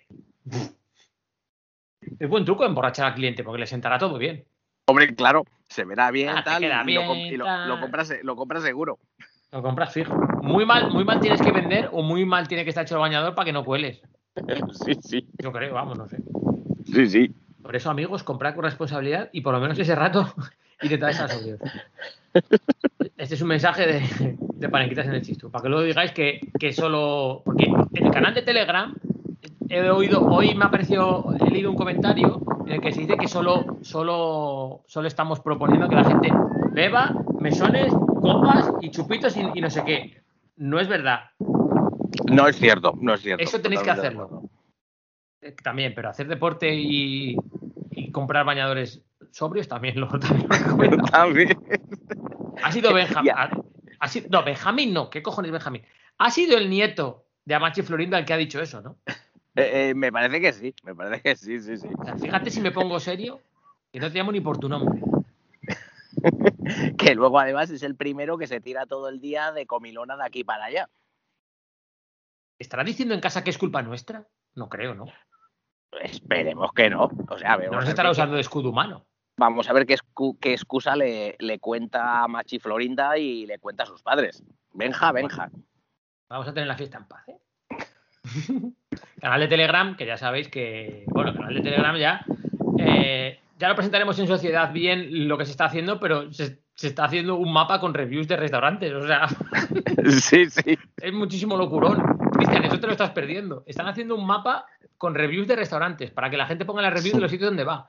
Es 2.19 2.29
buen 2.29 2.45
truco 2.45 2.65
emborrachar 2.65 3.07
al 3.07 3.15
cliente 3.15 3.43
porque 3.43 3.59
le 3.59 3.67
sentará 3.67 3.97
todo 3.97 4.17
bien. 4.17 4.45
Hombre, 4.87 5.15
claro, 5.15 5.43
se 5.67 5.83
verá 5.83 6.11
bien, 6.11 6.29
Ah, 6.29 6.43
tal, 6.43 6.63
y, 6.63 6.67
lo, 6.67 6.83
bien, 6.85 7.17
y 7.33 7.37
lo- 7.37 7.65
lo 7.67 7.79
compras, 7.79 8.13
lo 8.21 8.35
compras 8.35 8.63
seguro. 8.63 8.99
Lo 9.51 9.61
compras 9.63 9.93
fijo. 9.93 10.15
Muy 10.41 10.65
mal, 10.65 10.91
muy 10.91 11.03
mal 11.05 11.19
tienes 11.19 11.41
que 11.41 11.51
vender 11.51 11.89
o 11.91 12.01
muy 12.03 12.25
mal 12.25 12.47
tiene 12.47 12.63
que 12.63 12.69
estar 12.69 12.83
hecho 12.83 12.95
el 12.95 13.01
bañador 13.01 13.33
para 13.35 13.45
que 13.45 13.53
no 13.53 13.63
cueles. 13.65 14.01
Sí, 14.85 14.93
sí, 15.01 15.27
Yo 15.39 15.51
creo, 15.51 15.73
vamos, 15.73 15.97
no 15.97 16.07
sé. 16.07 16.17
sí, 16.85 17.07
sí. 17.07 17.31
Por 17.63 17.75
eso, 17.75 17.89
amigos, 17.89 18.23
comprad 18.23 18.53
con 18.53 18.63
responsabilidad 18.65 19.29
y 19.31 19.41
por 19.41 19.53
lo 19.53 19.59
menos 19.59 19.79
ese 19.79 19.95
rato 19.95 20.33
intentad 20.81 21.09
estar 21.09 21.29
sobrios. 21.29 21.59
Este 23.17 23.35
es 23.35 23.41
un 23.41 23.47
mensaje 23.47 23.87
de, 23.87 24.37
de 24.39 24.69
Panenquitas 24.69 25.07
en 25.07 25.13
el 25.15 25.21
Chistu. 25.21 25.49
Para 25.49 25.63
que 25.63 25.69
luego 25.69 25.83
digáis 25.85 26.11
que, 26.11 26.41
que 26.59 26.73
solo. 26.73 27.41
Porque 27.45 27.65
en 27.65 28.05
el 28.05 28.11
canal 28.11 28.33
de 28.33 28.41
Telegram 28.41 28.93
he 29.69 29.89
oído, 29.89 30.21
hoy 30.25 30.55
me 30.55 30.65
ha 30.65 30.67
aparecido, 30.67 31.33
he 31.39 31.49
leído 31.49 31.69
un 31.69 31.75
comentario 31.77 32.41
en 32.67 32.73
el 32.73 32.81
que 32.81 32.91
se 32.91 33.01
dice 33.01 33.17
que 33.17 33.27
solo, 33.27 33.77
solo, 33.81 34.83
solo 34.87 35.07
estamos 35.07 35.39
proponiendo 35.39 35.87
que 35.89 35.95
la 35.95 36.03
gente 36.03 36.31
beba 36.73 37.13
mesones, 37.39 37.93
copas 38.21 38.71
y 38.81 38.89
chupitos 38.91 39.35
y, 39.37 39.41
y 39.53 39.61
no 39.61 39.69
sé 39.69 39.83
qué. 39.83 40.21
No 40.57 40.79
es 40.79 40.87
verdad. 40.87 41.31
No 42.31 42.47
es 42.47 42.55
cierto, 42.57 42.93
no 42.99 43.13
es 43.13 43.21
cierto. 43.21 43.43
Eso 43.43 43.59
tenéis 43.61 43.81
que 43.81 43.91
hacerlo. 43.91 44.43
Eh, 45.41 45.51
También, 45.63 45.93
pero 45.95 46.09
hacer 46.09 46.27
deporte 46.27 46.73
y, 46.73 47.35
y 47.91 48.11
comprar 48.11 48.45
bañadores 48.45 49.03
sobrios 49.31 49.67
también 49.67 49.99
lo, 49.99 50.07
también 50.19 50.47
lo. 50.97 51.05
También. 51.07 51.57
Ha 52.63 52.71
sido 52.71 52.93
Benjamín. 52.93 53.31
Ha 53.99 54.07
sido- 54.07 54.27
no, 54.31 54.43
Benjamín 54.43 54.93
no. 54.93 55.09
¿Qué 55.09 55.21
cojones 55.21 55.51
Benjamín? 55.51 55.83
Ha 56.17 56.31
sido 56.31 56.57
el 56.57 56.69
nieto 56.69 57.25
de 57.43 57.53
Amachi 57.55 57.81
Florinda 57.81 58.17
el 58.17 58.25
que 58.25 58.33
ha 58.33 58.37
dicho 58.37 58.61
eso, 58.61 58.81
¿no? 58.81 58.97
Eh, 59.55 59.89
eh, 59.89 59.93
me 59.95 60.11
parece 60.11 60.41
que 60.41 60.53
sí, 60.53 60.75
me 60.83 60.93
parece 60.95 61.21
que 61.21 61.35
sí, 61.35 61.59
sí, 61.61 61.77
sí. 61.77 61.87
O 61.97 62.03
sea, 62.03 62.17
fíjate 62.17 62.51
si 62.51 62.59
me 62.61 62.71
pongo 62.71 62.99
serio, 62.99 63.39
que 63.91 63.99
no 63.99 64.11
te 64.11 64.17
llamo 64.17 64.31
ni 64.31 64.41
por 64.41 64.57
tu 64.57 64.67
nombre. 64.69 65.01
Que 66.97 67.13
luego 67.13 67.39
además 67.39 67.69
es 67.69 67.83
el 67.83 67.95
primero 67.95 68.37
que 68.37 68.47
se 68.47 68.59
tira 68.59 68.85
todo 68.87 69.09
el 69.09 69.19
día 69.19 69.51
de 69.51 69.67
comilona 69.67 70.17
de 70.17 70.25
aquí 70.25 70.43
para 70.43 70.65
allá. 70.65 70.89
¿Estará 72.57 72.83
diciendo 72.83 73.13
en 73.13 73.19
casa 73.21 73.43
que 73.43 73.51
es 73.51 73.57
culpa 73.57 73.83
nuestra? 73.83 74.27
No 74.55 74.67
creo, 74.69 74.95
¿no? 74.95 75.05
Esperemos 76.01 76.71
que 76.73 76.89
no. 76.89 77.11
O 77.29 77.37
sea, 77.37 77.57
No 77.57 77.79
nos 77.79 77.87
estará 77.87 78.09
usando 78.09 78.35
de 78.35 78.41
escudo 78.41 78.69
humano. 78.69 79.05
vamos 79.37 79.69
a 79.69 79.73
ver 79.73 79.85
qué 79.85 79.95
excusa 80.53 80.95
le, 80.95 81.35
le 81.39 81.59
cuenta 81.59 82.23
a 82.23 82.27
Machi 82.27 82.57
Florinda 82.59 83.17
y 83.17 83.45
le 83.45 83.59
cuenta 83.59 83.83
a 83.83 83.87
sus 83.87 84.01
padres. 84.01 84.43
Benja, 84.73 85.11
Benja. 85.11 85.51
Vamos 86.29 86.47
a 86.47 86.53
tener 86.53 86.67
la 86.67 86.75
fiesta 86.75 86.97
en 86.97 87.07
paz, 87.07 87.27
¿eh? 87.27 87.37
canal 89.21 89.39
de 89.41 89.47
Telegram, 89.47 89.95
que 89.95 90.05
ya 90.05 90.17
sabéis 90.17 90.47
que. 90.49 91.03
Bueno, 91.07 91.33
canal 91.33 91.53
de 91.53 91.61
Telegram 91.61 91.95
ya. 91.97 92.25
eh, 92.79 93.39
ya 93.57 93.69
lo 93.69 93.75
presentaremos 93.75 94.19
en 94.19 94.27
sociedad 94.27 94.71
bien 94.73 95.27
lo 95.27 95.37
que 95.37 95.45
se 95.45 95.51
está 95.51 95.65
haciendo, 95.65 95.99
pero 95.99 96.31
se, 96.33 96.59
se 96.75 96.87
está 96.87 97.05
haciendo 97.05 97.35
un 97.35 97.53
mapa 97.53 97.79
con 97.79 97.93
reviews 97.93 98.27
de 98.27 98.35
restaurantes. 98.35 98.91
O 98.93 99.07
sea, 99.07 99.27
Sí, 100.21 100.49
sí. 100.49 100.77
es 101.01 101.13
muchísimo 101.13 101.55
locurón. 101.55 102.03
Cristian, 102.33 102.65
eso 102.65 102.79
te 102.79 102.87
lo 102.87 102.91
estás 102.91 103.11
perdiendo. 103.11 103.63
Están 103.65 103.87
haciendo 103.87 104.15
un 104.15 104.27
mapa 104.27 104.65
con 104.97 105.15
reviews 105.15 105.47
de 105.47 105.55
restaurantes 105.55 106.11
para 106.11 106.29
que 106.29 106.37
la 106.37 106.45
gente 106.47 106.65
ponga 106.65 106.81
las 106.81 106.93
reviews 106.93 107.15
de 107.15 107.21
los 107.21 107.31
sitios 107.31 107.49
donde 107.49 107.63
va. 107.63 107.87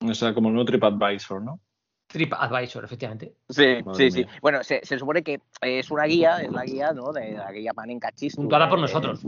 O 0.00 0.12
sea, 0.14 0.34
como 0.34 0.48
el 0.48 0.54
nuevo 0.54 0.66
TripAdvisor, 0.66 1.42
¿no? 1.42 1.60
TripAdvisor, 2.06 2.84
efectivamente. 2.84 3.34
Sí, 3.48 3.82
Madre 3.84 4.10
sí, 4.10 4.22
sí. 4.22 4.26
Bueno, 4.40 4.62
se, 4.62 4.80
se 4.84 4.98
supone 4.98 5.22
que 5.22 5.40
es 5.60 5.90
una 5.90 6.04
guía, 6.04 6.40
es 6.42 6.50
la 6.52 6.64
guía, 6.64 6.92
¿no? 6.92 7.12
De 7.12 7.32
la 7.32 7.50
guía 7.52 7.72
Panenka 7.74 8.12
Chistu. 8.12 8.42
Puntuada 8.42 8.68
por 8.68 8.78
eh, 8.78 8.82
nosotros. 8.82 9.20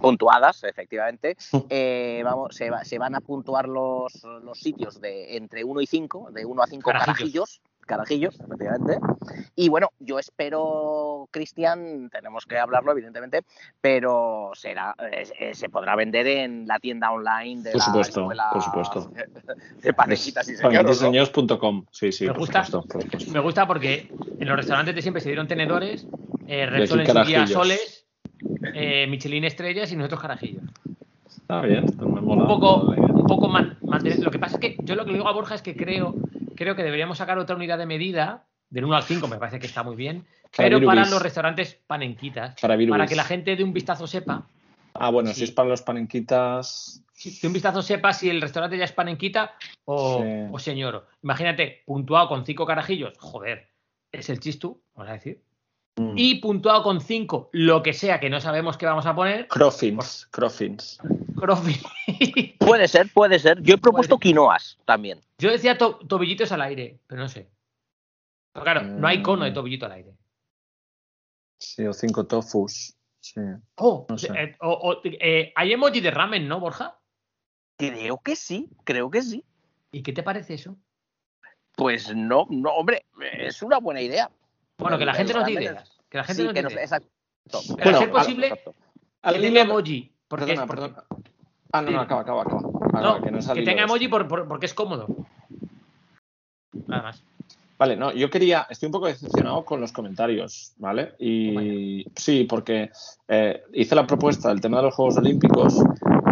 puntuadas, 0.00 0.64
efectivamente. 0.64 1.36
Eh, 1.68 2.22
vamos, 2.24 2.54
se, 2.56 2.70
va- 2.70 2.84
se 2.84 2.98
van 2.98 3.14
a 3.14 3.20
puntuar 3.20 3.68
los, 3.68 4.24
los 4.42 4.58
sitios 4.58 5.00
de 5.00 5.36
entre 5.36 5.62
1 5.64 5.80
y 5.80 5.86
5, 5.86 6.28
de 6.32 6.44
1 6.44 6.62
a 6.62 6.66
5 6.66 6.90
Carajillos. 6.90 7.06
carajillos. 7.16 7.60
Carajillos, 7.86 8.38
efectivamente. 8.40 8.98
Y 9.56 9.68
bueno, 9.68 9.88
yo 9.98 10.18
espero, 10.18 11.28
Cristian, 11.30 12.08
tenemos 12.10 12.46
que 12.46 12.58
hablarlo, 12.58 12.92
evidentemente, 12.92 13.42
pero 13.80 14.50
será 14.54 14.94
eh, 15.10 15.24
eh, 15.38 15.54
se 15.54 15.68
podrá 15.68 15.96
vender 15.96 16.26
en 16.26 16.66
la 16.66 16.78
tienda 16.78 17.10
online 17.10 17.62
de 17.62 17.72
Por 17.72 17.80
la 17.80 17.84
supuesto, 17.84 18.20
escuela 18.20 18.50
por 18.52 18.62
supuesto. 18.62 19.12
de 19.82 19.92
Panequitas 19.92 20.48
y 20.48 20.56
señores. 20.56 20.72
¿no? 20.72 20.82
Panentiseños.com. 20.82 21.84
Sí, 21.90 22.12
sí, 22.12 22.24
Me 22.24 22.30
por 22.30 22.38
gusta. 22.38 22.64
supuesto, 22.64 22.88
por 22.92 23.02
supuesto. 23.02 23.32
Me 23.32 23.40
gusta 23.40 23.66
porque 23.66 24.08
en 24.38 24.48
los 24.48 24.56
restaurantes 24.56 24.94
de 24.94 25.02
siempre 25.02 25.20
se 25.20 25.28
dieron 25.28 25.48
tenedores, 25.48 26.06
eh, 26.46 26.66
Repsol 26.66 27.00
en 27.00 27.06
su 27.06 27.12
día 27.12 27.14
carajillos. 27.14 27.50
soles, 27.50 28.06
eh, 28.74 29.06
Michelin 29.08 29.44
estrellas 29.44 29.90
y 29.92 29.96
nosotros 29.96 30.20
carajillos. 30.20 30.62
Está 31.26 31.60
bien, 31.62 31.84
me 31.98 32.20
mola. 32.20 32.42
Un 32.42 32.48
poco, 32.48 32.82
un 32.90 33.26
poco 33.26 33.48
man- 33.48 33.76
mantener- 33.82 34.20
Lo 34.20 34.30
que 34.30 34.38
pasa 34.38 34.56
es 34.56 34.60
que 34.60 34.76
yo 34.84 34.94
lo 34.94 35.04
que 35.04 35.10
le 35.10 35.18
digo 35.18 35.28
a 35.28 35.32
Borja 35.32 35.54
es 35.54 35.62
que 35.62 35.76
creo, 35.76 36.14
creo 36.56 36.74
que 36.76 36.82
deberíamos 36.82 37.18
sacar 37.18 37.38
otra 37.38 37.56
unidad 37.56 37.78
de 37.78 37.86
medida, 37.86 38.44
del 38.70 38.84
1 38.84 38.96
al 38.96 39.02
5, 39.02 39.28
me 39.28 39.36
parece 39.36 39.58
que 39.58 39.66
está 39.66 39.82
muy 39.82 39.96
bien, 39.96 40.24
Para 40.56 40.68
pero 40.68 40.86
para 40.86 41.04
los 41.06 41.20
restaurantes 41.22 41.78
panenquitas, 41.86 42.54
Para 42.60 42.76
que 43.06 43.16
la 43.16 43.24
gente 43.24 43.56
de 43.56 43.64
un 43.64 43.72
vistazo 43.72 44.06
sepa, 44.06 44.46
Ah, 44.94 45.08
bueno, 45.10 45.30
Sí. 45.30 45.36
si 45.36 45.44
es 45.44 45.50
para 45.52 45.68
los 45.70 45.80
panenquitas. 45.82 47.02
si 47.14 47.38
de 47.40 47.46
un 47.46 47.52
vistazo 47.54 47.80
sepa 47.82 48.12
si 48.12 48.28
el 48.28 48.40
restaurante 48.42 48.76
ya 48.76 48.84
es 48.84 48.92
panenquita 48.92 49.54
o, 49.84 50.20
Sí. 50.22 50.28
o 50.52 50.58
señoro. 50.58 51.06
Imagínate, 51.22 51.82
puntuado 51.86 52.28
con 52.28 52.44
5 52.44 52.66
carajillos, 52.66 53.14
joder, 53.18 53.68
es 54.10 54.28
el 54.28 54.40
chistu, 54.40 54.82
vamos 54.94 55.10
a 55.10 55.14
decir. 55.14 55.40
mm, 55.96 56.14
y 56.16 56.34
puntuado 56.36 56.82
con 56.82 57.00
5, 57.00 57.48
lo 57.52 57.82
que 57.82 57.92
sea 57.92 58.18
que 58.20 58.28
no 58.30 58.40
sabemos 58.40 58.76
qué 58.78 58.86
vamos 58.86 59.06
a 59.06 59.14
poner, 59.14 59.46
Croffins. 59.48 60.26
Croffins. 60.30 60.98
Crofi. 61.42 61.74
Puede 62.60 62.86
ser, 62.86 63.08
puede 63.12 63.38
ser. 63.40 63.60
Yo 63.62 63.74
he 63.74 63.78
propuesto 63.78 64.16
quinoas 64.18 64.78
también. 64.84 65.20
Yo 65.38 65.50
decía 65.50 65.76
to- 65.76 65.98
tobillitos 66.06 66.52
al 66.52 66.62
aire, 66.62 67.00
pero 67.08 67.20
no 67.22 67.28
sé. 67.28 67.50
Pero 68.52 68.62
claro, 68.62 68.82
no 68.82 69.08
hay 69.08 69.22
cono 69.22 69.44
de 69.44 69.50
Mm. 69.50 69.54
tobillito 69.54 69.86
al 69.86 69.92
aire. 69.92 70.14
Sí, 71.58 71.84
o 71.84 71.92
cinco 71.92 72.26
tofus. 72.26 72.94
Sí. 73.20 73.40
Oh, 73.76 74.06
No 74.08 74.18
sé. 74.18 74.28
eh, 74.36 74.56
o- 74.60 74.70
o- 74.70 75.00
eh, 75.04 75.52
hay 75.56 75.72
emoji 75.72 76.00
de 76.00 76.10
ramen, 76.12 76.46
¿no, 76.46 76.60
Borja? 76.60 76.98
Creo 77.76 78.18
que 78.18 78.36
sí, 78.36 78.68
creo 78.84 79.10
que 79.10 79.22
sí. 79.22 79.44
¿Y 79.90 80.02
qué 80.04 80.12
te 80.12 80.22
parece 80.22 80.54
eso? 80.54 80.76
Pues 81.74 82.14
no, 82.14 82.46
no, 82.50 82.70
hombre, 82.70 83.04
es 83.38 83.62
una 83.62 83.78
buena 83.78 84.00
idea. 84.00 84.30
Bueno, 84.78 84.96
que 84.98 85.04
la 85.06 85.12
El- 85.12 85.16
gente 85.18 85.32
el 85.32 85.38
nos 85.38 85.46
dé 85.46 85.54
ramen 85.54 85.62
ideas. 85.72 86.00
Que 86.08 86.18
la 86.18 86.24
gente 86.24 86.42
Sí, 86.42 86.48
nos 86.48 86.56
ideas. 86.72 86.72
exacto. 86.82 87.08
Pero 87.76 87.98
Bueno, 87.98 88.12
posible 88.12 88.50
que 89.22 89.38
lo- 89.50 89.60
emoji. 89.60 90.12
Porque 90.28 90.46
Perdona, 90.46 90.62
es 90.62 90.66
porque- 90.68 90.82
perdona. 90.94 91.06
Ah, 91.72 91.80
no, 91.82 91.90
no, 91.90 92.00
acaba, 92.00 92.20
acaba, 92.22 92.42
acaba. 92.42 92.60
No, 93.00 93.22
que 93.22 93.30
no 93.30 93.38
tenga 93.40 93.82
emoji 93.84 94.08
por- 94.08 94.28
por- 94.28 94.46
porque 94.46 94.66
es 94.66 94.74
cómodo. 94.74 95.06
Nada 96.86 97.02
más. 97.02 97.22
Vale, 97.78 97.96
no, 97.96 98.12
yo 98.12 98.30
quería, 98.30 98.66
estoy 98.70 98.86
un 98.86 98.92
poco 98.92 99.06
decepcionado 99.06 99.64
con 99.64 99.80
los 99.80 99.90
comentarios, 99.90 100.72
¿vale? 100.76 101.14
Y 101.18 102.04
sí, 102.14 102.44
porque 102.44 102.90
eh, 103.26 103.62
hice 103.72 103.94
la 103.96 104.06
propuesta 104.06 104.50
del 104.50 104.60
tema 104.60 104.76
de 104.76 104.84
los 104.84 104.94
Juegos 104.94 105.16
Olímpicos 105.16 105.82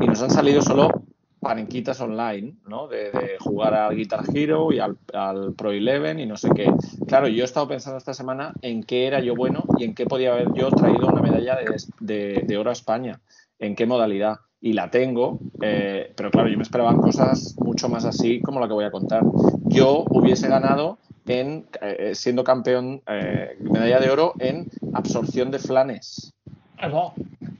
y 0.01 0.07
nos 0.07 0.23
han 0.23 0.31
salido 0.31 0.63
solo 0.63 1.03
panenquitas 1.41 2.01
online, 2.01 2.55
¿no? 2.69 2.87
De, 2.87 3.11
de 3.11 3.37
jugar 3.41 3.75
al 3.75 3.97
Guitar 3.97 4.23
Hero 4.33 4.71
y 4.73 4.79
al, 4.79 4.97
al 5.13 5.55
Pro 5.55 5.73
Eleven 5.73 6.21
y 6.21 6.27
no 6.27 6.37
sé 6.37 6.51
qué. 6.55 6.71
Claro, 7.09 7.27
yo 7.27 7.43
he 7.43 7.47
estado 7.47 7.67
pensando 7.67 7.99
esta 7.99 8.15
semana 8.15 8.53
en 8.63 8.85
qué 8.85 9.07
era 9.09 9.19
yo 9.21 9.35
bueno 9.35 9.65
y 9.79 9.85
en 9.85 9.95
qué 9.95 10.07
podía 10.07 10.33
haber 10.33 10.53
yo 10.55 10.71
traído 10.71 11.09
una 11.09 11.23
medalla 11.23 11.57
de, 11.57 11.75
de- 11.99 12.45
de 12.47 12.57
oro 12.59 12.71
a 12.71 12.75
España, 12.75 13.21
en 13.59 13.75
qué 13.75 13.87
modalidad. 13.87 14.37
Y 14.61 14.75
la 14.75 14.91
tengo, 14.91 15.39
eh, 15.63 16.13
pero 16.15 16.31
claro, 16.31 16.49
yo 16.49 16.57
me 16.57 16.63
esperaba 16.63 16.95
cosas 16.97 17.55
mucho 17.59 17.89
más 17.89 18.05
así 18.05 18.41
como 18.43 18.61
la 18.61 18.67
que 18.69 18.75
voy 18.75 18.85
a 18.85 18.91
contar. 18.91 19.23
Yo 19.65 20.05
hubiese 20.11 20.49
ganado 20.49 20.99
en 21.27 21.67
eh, 21.81 22.13
siendo 22.15 22.45
campeón 22.45 23.03
eh, 23.07 23.57
medalla 23.61 24.01
de 24.01 24.11
oro 24.11 24.35
en 24.39 24.69
absorción 24.93 25.51
de 25.51 25.59
flanes. 25.61 26.35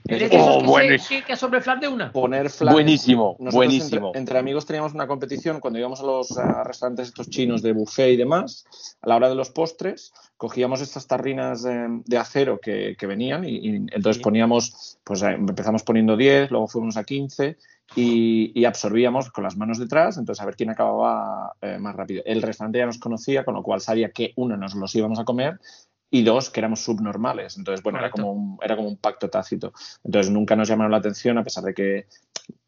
¿Eres 0.07 0.23
Es 0.23 0.31
de 0.31 0.37
esos 0.37 0.47
decir, 0.47 0.61
que, 0.61 0.67
buenísimo. 0.67 1.07
se, 1.07 1.15
que, 1.15 1.23
que 1.25 1.35
sobre 1.37 1.61
flan 1.61 1.79
de 1.79 1.87
una? 1.87 2.11
poner 2.11 2.49
flanes. 2.49 2.73
Buenísimo, 2.73 3.35
Nosotros 3.39 3.53
buenísimo. 3.53 4.07
Entre, 4.07 4.19
entre 4.19 4.39
amigos 4.39 4.65
teníamos 4.65 4.93
una 4.93 5.07
competición 5.07 5.59
cuando 5.59 5.79
íbamos 5.79 6.01
a 6.01 6.03
los 6.03 6.31
eh, 6.37 6.41
restaurantes 6.65 7.07
estos 7.07 7.29
chinos 7.29 7.61
de 7.61 7.71
buffet 7.71 8.13
y 8.13 8.17
demás. 8.17 8.65
A 9.01 9.07
la 9.07 9.15
hora 9.15 9.29
de 9.29 9.35
los 9.35 9.51
postres, 9.51 10.11
cogíamos 10.41 10.81
estas 10.81 11.05
tarrinas 11.05 11.61
de 11.61 12.17
acero 12.17 12.59
que, 12.59 12.95
que 12.97 13.05
venían 13.05 13.47
y, 13.47 13.57
y 13.57 13.75
entonces 13.75 14.19
poníamos, 14.23 14.97
pues 15.03 15.21
eh, 15.21 15.33
empezamos 15.33 15.83
poniendo 15.83 16.17
10, 16.17 16.49
luego 16.49 16.67
fuimos 16.67 16.97
a 16.97 17.03
15 17.03 17.57
y, 17.95 18.51
y 18.59 18.65
absorbíamos 18.65 19.29
con 19.29 19.43
las 19.43 19.55
manos 19.55 19.77
detrás, 19.77 20.17
entonces 20.17 20.41
a 20.41 20.47
ver 20.47 20.55
quién 20.55 20.71
acababa 20.71 21.53
eh, 21.61 21.77
más 21.77 21.95
rápido. 21.95 22.23
El 22.25 22.41
restaurante 22.41 22.79
ya 22.79 22.87
nos 22.87 22.97
conocía, 22.97 23.45
con 23.45 23.53
lo 23.53 23.61
cual 23.61 23.81
sabía 23.81 24.09
que 24.09 24.33
uno 24.35 24.57
nos 24.57 24.73
los 24.73 24.95
íbamos 24.95 25.19
a 25.19 25.25
comer 25.25 25.59
y 26.09 26.23
dos 26.23 26.49
que 26.49 26.59
éramos 26.59 26.79
subnormales. 26.79 27.59
Entonces, 27.59 27.83
bueno, 27.83 27.99
era 27.99 28.09
como, 28.09 28.31
un, 28.31 28.57
era 28.63 28.75
como 28.75 28.87
un 28.87 28.97
pacto 28.97 29.29
tácito. 29.29 29.73
Entonces 30.03 30.31
nunca 30.31 30.55
nos 30.55 30.67
llamaron 30.67 30.91
la 30.91 30.97
atención, 30.97 31.37
a 31.37 31.43
pesar 31.43 31.65
de 31.65 31.75
que 31.75 32.07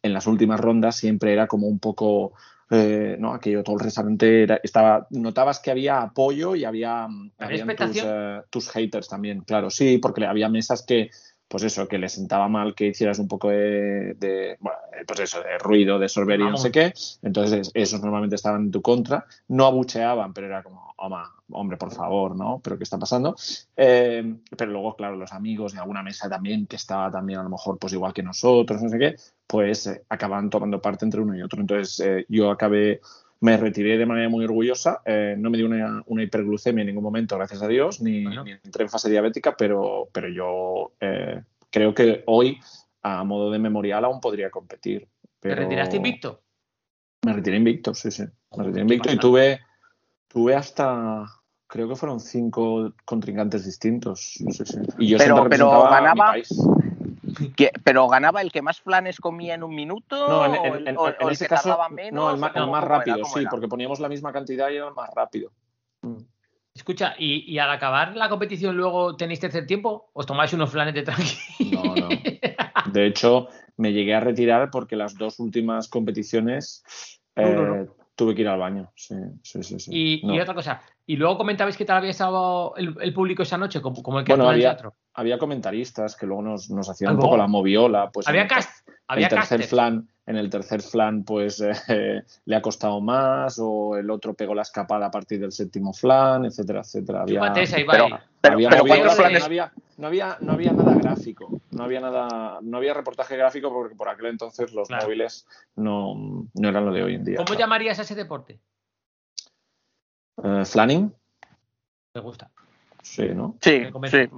en 0.00 0.12
las 0.12 0.28
últimas 0.28 0.60
rondas 0.60 0.94
siempre 0.94 1.32
era 1.32 1.48
como 1.48 1.66
un 1.66 1.80
poco, 1.80 2.34
eh, 2.70 3.16
¿no? 3.18 3.32
Aquello, 3.34 3.62
todo 3.62 3.76
el 3.76 3.82
restaurante 3.84 4.42
era- 4.44 4.60
estaba, 4.62 5.06
notabas 5.10 5.60
que 5.60 5.70
había 5.70 6.00
apoyo 6.02 6.54
y 6.56 6.64
había, 6.64 7.06
mm, 7.08 7.32
eh, 7.62 8.42
tus 8.50 8.68
haters 8.70 9.08
también, 9.08 9.40
claro, 9.42 9.70
sí, 9.70 9.98
porque 9.98 10.24
había 10.26 10.48
mesas 10.48 10.82
que, 10.82 11.10
pues 11.46 11.62
eso, 11.62 11.86
que 11.86 11.98
les 11.98 12.12
sentaba 12.12 12.48
mal 12.48 12.74
que 12.74 12.86
hicieras 12.88 13.18
un 13.18 13.28
poco 13.28 13.50
de, 13.50 14.14
de, 14.14 14.56
bueno, 14.60 14.78
eh, 14.92 15.04
pues 15.06 15.20
eso, 15.20 15.40
de 15.42 15.58
ruido, 15.58 15.98
de 15.98 16.08
sorber 16.08 16.40
y 16.40 16.44
no 16.44 16.56
sé 16.56 16.72
qué. 16.72 16.92
Entonces, 17.22 17.70
esos 17.74 18.00
normalmente 18.02 18.34
estaban 18.36 18.62
en 18.62 18.70
tu 18.72 18.82
contra. 18.82 19.24
No 19.48 19.66
abucheaban, 19.66 20.32
pero 20.32 20.46
era 20.48 20.62
como, 20.62 20.83
"Oma, 20.96 21.34
hombre, 21.50 21.76
por 21.76 21.90
favor, 21.92 22.36
¿no? 22.36 22.60
¿Pero 22.62 22.78
qué 22.78 22.84
está 22.84 22.98
pasando? 22.98 23.34
Eh, 23.76 24.36
pero 24.56 24.70
luego, 24.70 24.94
claro, 24.96 25.16
los 25.16 25.32
amigos 25.32 25.72
de 25.72 25.80
alguna 25.80 26.02
mesa 26.02 26.28
también, 26.28 26.66
que 26.66 26.76
estaba 26.76 27.10
también 27.10 27.40
a 27.40 27.42
lo 27.42 27.50
mejor, 27.50 27.78
pues 27.78 27.92
igual 27.92 28.12
que 28.12 28.22
nosotros, 28.22 28.80
no 28.82 28.88
sé 28.88 28.98
qué, 28.98 29.16
pues 29.46 29.86
eh, 29.88 30.04
acababan 30.08 30.50
tomando 30.50 30.80
parte 30.80 31.04
entre 31.04 31.20
uno 31.20 31.36
y 31.36 31.42
otro. 31.42 31.60
Entonces, 31.60 32.00
eh, 32.00 32.26
yo 32.28 32.50
acabé, 32.50 33.00
me 33.40 33.56
retiré 33.56 33.98
de 33.98 34.06
manera 34.06 34.28
muy 34.28 34.44
orgullosa. 34.44 35.02
eh, 35.04 35.34
no 35.36 35.50
me 35.50 35.58
dio 35.58 35.66
una, 35.66 36.02
una 36.06 36.22
hiperglucemia 36.22 36.82
en 36.82 36.86
ningún 36.86 37.04
momento, 37.04 37.36
gracias 37.36 37.60
a 37.62 37.68
Dios, 37.68 38.00
ni, 38.00 38.24
Bueno. 38.24 38.44
ni 38.44 38.52
entré 38.52 38.84
en 38.84 38.88
fase 38.90 39.10
diabética, 39.10 39.56
pero, 39.56 40.08
pero 40.12 40.28
yo 40.28 40.92
eh, 41.00 41.42
creo 41.70 41.92
que 41.92 42.22
hoy, 42.26 42.58
a 43.02 43.22
modo 43.24 43.50
de 43.50 43.58
memorial, 43.58 44.04
aún 44.04 44.20
podría 44.20 44.48
competir. 44.50 45.08
¿Te 45.40 45.50
Pero... 45.50 45.62
retiraste 45.62 45.96
invicto? 45.96 46.40
Me 47.26 47.32
retiré 47.32 47.56
invicto, 47.56 47.92
sí, 47.94 48.10
sí. 48.10 48.22
Me 48.56 48.64
retiré 48.64 48.82
invicto 48.82 49.10
y 49.12 49.18
tuve, 49.18 49.60
tuve 50.34 50.54
hasta, 50.56 51.24
creo 51.66 51.88
que 51.88 51.94
fueron 51.96 52.20
cinco 52.20 52.92
contrincantes 53.06 53.64
distintos. 53.64 54.20
Sí, 54.34 54.44
sí. 54.50 54.78
Y 54.98 55.08
yo 55.08 55.16
Pero- 55.18 55.36
siempre 55.36 55.56
pero 55.58 55.84
mi 55.84 55.90
ganaba- 55.90 56.26
país. 56.32 56.48
¿Qué- 57.56 57.70
¿Pero 57.82 58.06
ganaba 58.08 58.42
el 58.42 58.52
que 58.52 58.60
más 58.62 58.80
flanes 58.80 59.18
comía 59.20 59.54
en 59.54 59.62
un 59.64 59.74
minuto? 59.74 60.28
No, 60.28 60.44
en, 60.44 60.54
el, 60.74 60.88
en- 60.88 60.96
o- 60.98 61.08
en 61.08 61.14
o 61.20 61.26
el 61.28 61.32
ese 61.32 61.44
que 61.46 61.48
caso, 61.50 61.70
tardaba 61.70 61.88
menos? 61.88 62.12
no, 62.12 62.30
el, 62.34 62.38
más 62.40 62.52
era? 62.54 62.80
rápido, 62.80 63.20
¿Cómo 63.22 63.34
sí, 63.34 63.40
era? 63.40 63.50
porque 63.50 63.68
poníamos 63.68 63.98
la 64.00 64.08
misma 64.08 64.32
cantidad 64.32 64.68
y 64.70 64.76
era 64.76 64.88
el 64.88 64.94
más 64.94 65.10
rápido. 65.14 65.50
Mm. 66.02 66.18
Escucha, 66.74 67.14
¿y, 67.18 67.50
y 67.52 67.58
al 67.60 67.70
acabar 67.70 68.16
la 68.16 68.28
competición 68.28 68.76
luego 68.76 69.14
tenéis 69.16 69.38
tercer 69.40 69.64
tiempo? 69.66 70.10
¿Os 70.12 70.26
tomáis 70.26 70.52
unos 70.52 70.70
flanes 70.70 70.94
de 70.94 71.02
tranqui? 71.04 71.70
No, 71.72 71.94
no. 71.94 72.08
De 72.92 73.06
hecho, 73.06 73.48
me 73.76 73.92
llegué 73.92 74.14
a 74.14 74.20
retirar 74.20 74.70
porque 74.70 74.96
las 74.96 75.16
dos 75.16 75.38
últimas 75.40 75.88
competiciones 75.88 76.82
eh, 77.36 77.54
¿no? 77.54 77.94
Tuve 78.14 78.34
que 78.34 78.42
ir 78.42 78.48
al 78.48 78.58
baño. 78.58 78.92
Sí, 78.94 79.14
sí, 79.42 79.62
sí. 79.62 79.78
sí. 79.80 79.90
Y, 79.92 80.26
No. 80.26 80.34
y 80.34 80.40
otra 80.40 80.54
cosa, 80.54 80.80
y 81.06 81.16
luego 81.16 81.36
comentabais 81.38 81.76
que 81.76 81.84
tal 81.84 81.98
había 81.98 82.10
estado 82.10 82.74
el, 82.76 82.94
el 83.00 83.12
público 83.12 83.42
esa 83.42 83.58
noche, 83.58 83.80
como, 83.82 84.02
como 84.02 84.18
el 84.20 84.24
que 84.24 84.32
Bueno, 84.32 84.44
en 84.44 84.50
el 84.50 84.54
había, 84.54 84.70
teatro. 84.70 84.94
había 85.14 85.38
comentaristas 85.38 86.16
que 86.16 86.26
luego 86.26 86.42
nos, 86.42 86.70
nos 86.70 86.88
hacían 86.88 87.14
un 87.14 87.20
poco 87.20 87.36
la 87.36 87.46
moviola. 87.46 88.10
Pues 88.12 88.26
en 88.26 88.30
había 88.30 88.46
cast, 88.46 88.88
había 89.08 89.28
tercer 89.28 89.60
casters. 89.60 89.70
En 90.26 90.36
el 90.36 90.48
tercer 90.48 90.80
flan, 90.82 91.22
pues 91.24 91.60
eh, 91.60 92.22
le 92.46 92.56
ha 92.56 92.62
costado 92.62 93.00
más, 93.00 93.58
o 93.60 93.96
el 93.96 94.10
otro 94.10 94.34
pegó 94.34 94.54
la 94.54 94.62
escapada 94.62 95.06
a 95.06 95.10
partir 95.10 95.38
del 95.40 95.52
séptimo 95.52 95.92
flan, 95.92 96.46
etcétera, 96.46 96.80
etcétera. 96.80 97.22
Había. 97.22 97.40
Pero- 97.52 98.08
pero- 98.40 98.54
había 98.54 98.68
pero 98.70 98.82
moviola, 98.82 99.00
¿cuántos 99.00 99.16
pero 99.16 99.28
flanes? 99.28 99.40
no 99.40 99.46
había, 99.46 99.72
no 99.96 100.06
había, 100.06 100.36
no 100.40 100.52
había 100.52 100.72
nada 100.72 100.94
gráfico, 100.96 101.48
no 101.70 101.84
había 101.84 102.00
nada, 102.00 102.58
no 102.62 102.76
había 102.78 102.92
reportaje 102.94 103.36
gráfico 103.36 103.70
porque 103.72 103.94
por 103.96 104.08
aquel 104.08 104.26
entonces 104.26 104.72
los 104.74 104.88
Claro. 104.88 105.04
móviles 105.04 105.46
no, 105.76 106.14
no 106.54 106.68
eran 106.68 106.84
lo 106.86 106.92
de 106.92 107.02
hoy 107.02 107.14
en 107.14 107.24
día. 107.24 107.36
¿Cómo 107.36 107.46
claro. 107.46 107.60
llamarías 107.60 107.98
a 107.98 108.02
ese 108.02 108.14
deporte? 108.14 108.60
Eh, 110.42 110.64
¿Flanning? 110.64 111.14
Me 112.14 112.20
gusta. 112.20 112.50
Sí, 113.04 113.28
¿no? 113.34 113.56
Sí, 113.60 113.82
sí, 113.84 113.90
sí, 114.10 114.28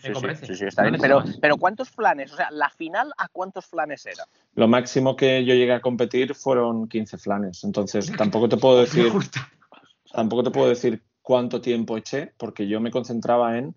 sí, 0.00 0.12
sí, 0.34 0.46
sí, 0.46 0.54
sí, 0.54 0.64
está 0.64 0.82
bien. 0.84 0.96
Pero, 1.00 1.22
pero 1.40 1.56
¿cuántos 1.56 1.90
flanes? 1.90 2.32
O 2.32 2.36
sea, 2.36 2.48
la 2.50 2.70
final, 2.70 3.12
¿a 3.18 3.28
cuántos 3.28 3.66
flanes 3.66 4.06
era? 4.06 4.24
Lo 4.54 4.68
máximo 4.68 5.16
que 5.16 5.44
yo 5.44 5.54
llegué 5.54 5.72
a 5.72 5.80
competir 5.80 6.34
fueron 6.34 6.88
15 6.88 7.18
flanes, 7.18 7.64
entonces 7.64 8.10
tampoco 8.16 8.48
te 8.48 8.56
puedo 8.56 8.80
decir... 8.80 9.12
Tampoco 10.10 10.42
te 10.42 10.50
puedo 10.50 10.68
decir 10.68 11.02
cuánto 11.20 11.60
tiempo 11.60 11.96
eché, 11.98 12.32
porque 12.38 12.66
yo 12.66 12.80
me 12.80 12.90
concentraba 12.90 13.58
en, 13.58 13.74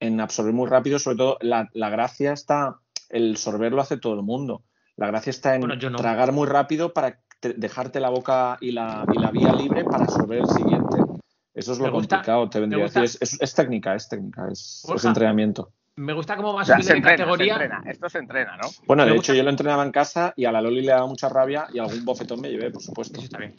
en 0.00 0.20
absorber 0.20 0.54
muy 0.54 0.66
rápido, 0.68 0.98
sobre 0.98 1.18
todo 1.18 1.36
la, 1.42 1.68
la 1.74 1.90
gracia 1.90 2.32
está, 2.32 2.78
el 3.10 3.36
sorber 3.36 3.72
lo 3.72 3.82
hace 3.82 3.98
todo 3.98 4.14
el 4.14 4.22
mundo. 4.22 4.62
La 4.96 5.08
gracia 5.08 5.30
está 5.30 5.54
en 5.54 5.60
Bueno, 5.60 5.74
yo 5.74 5.90
no. 5.90 5.98
tragar 5.98 6.32
muy 6.32 6.46
rápido 6.48 6.94
para 6.94 7.20
te- 7.40 7.52
dejarte 7.52 8.00
la 8.00 8.08
boca 8.08 8.56
y 8.62 8.72
la, 8.72 9.04
y 9.12 9.18
la 9.18 9.30
vía 9.30 9.52
libre 9.52 9.84
para 9.84 10.04
absorber 10.04 10.38
el 10.38 10.48
siguiente. 10.48 10.96
Eso 11.54 11.72
es 11.72 11.78
Me 11.80 11.86
lo 11.88 11.92
gusta- 11.92 12.16
complicado, 12.16 12.48
te 12.48 12.60
vendría 12.60 12.84
a 12.84 12.88
decir. 12.88 13.02
Es, 13.02 13.18
es- 13.20 13.40
es 13.40 13.54
técnica, 13.54 13.94
es 13.94 14.08
técnica, 14.08 14.48
es, 14.50 14.84
entrenamiento. 15.04 15.70
Me 15.96 16.14
gusta 16.14 16.36
cómo 16.36 16.54
va 16.54 16.62
O 16.62 16.64
sea, 16.64 16.76
se 16.78 16.84
subiendo 16.84 16.92
de 17.08 17.12
entrena, 17.12 17.16
se 17.16 17.22
categoría. 17.38 17.52
entrena. 17.52 17.90
Esto 17.92 18.08
se 18.08 18.18
entrena, 18.18 18.56
¿no? 18.56 18.68
Bueno, 18.86 19.02
Me 19.02 19.10
de 19.10 19.16
gusta- 19.16 19.32
hecho 19.32 19.36
yo 19.36 19.42
lo 19.44 19.50
entrenaba 19.50 19.84
en 19.84 19.92
casa 19.92 20.32
y 20.36 20.46
a 20.46 20.52
la 20.52 20.62
Loli 20.62 20.80
le 20.80 20.92
daba 20.92 21.06
mucha 21.06 21.28
rabia 21.28 21.66
y 21.72 21.78
algún 21.78 22.02
bofetón 22.04 22.40
me 22.40 22.48
llevé, 22.50 22.70
por 22.70 22.80
supuesto. 22.82 23.18
Eso 23.18 23.26
está 23.26 23.38
bien. 23.38 23.54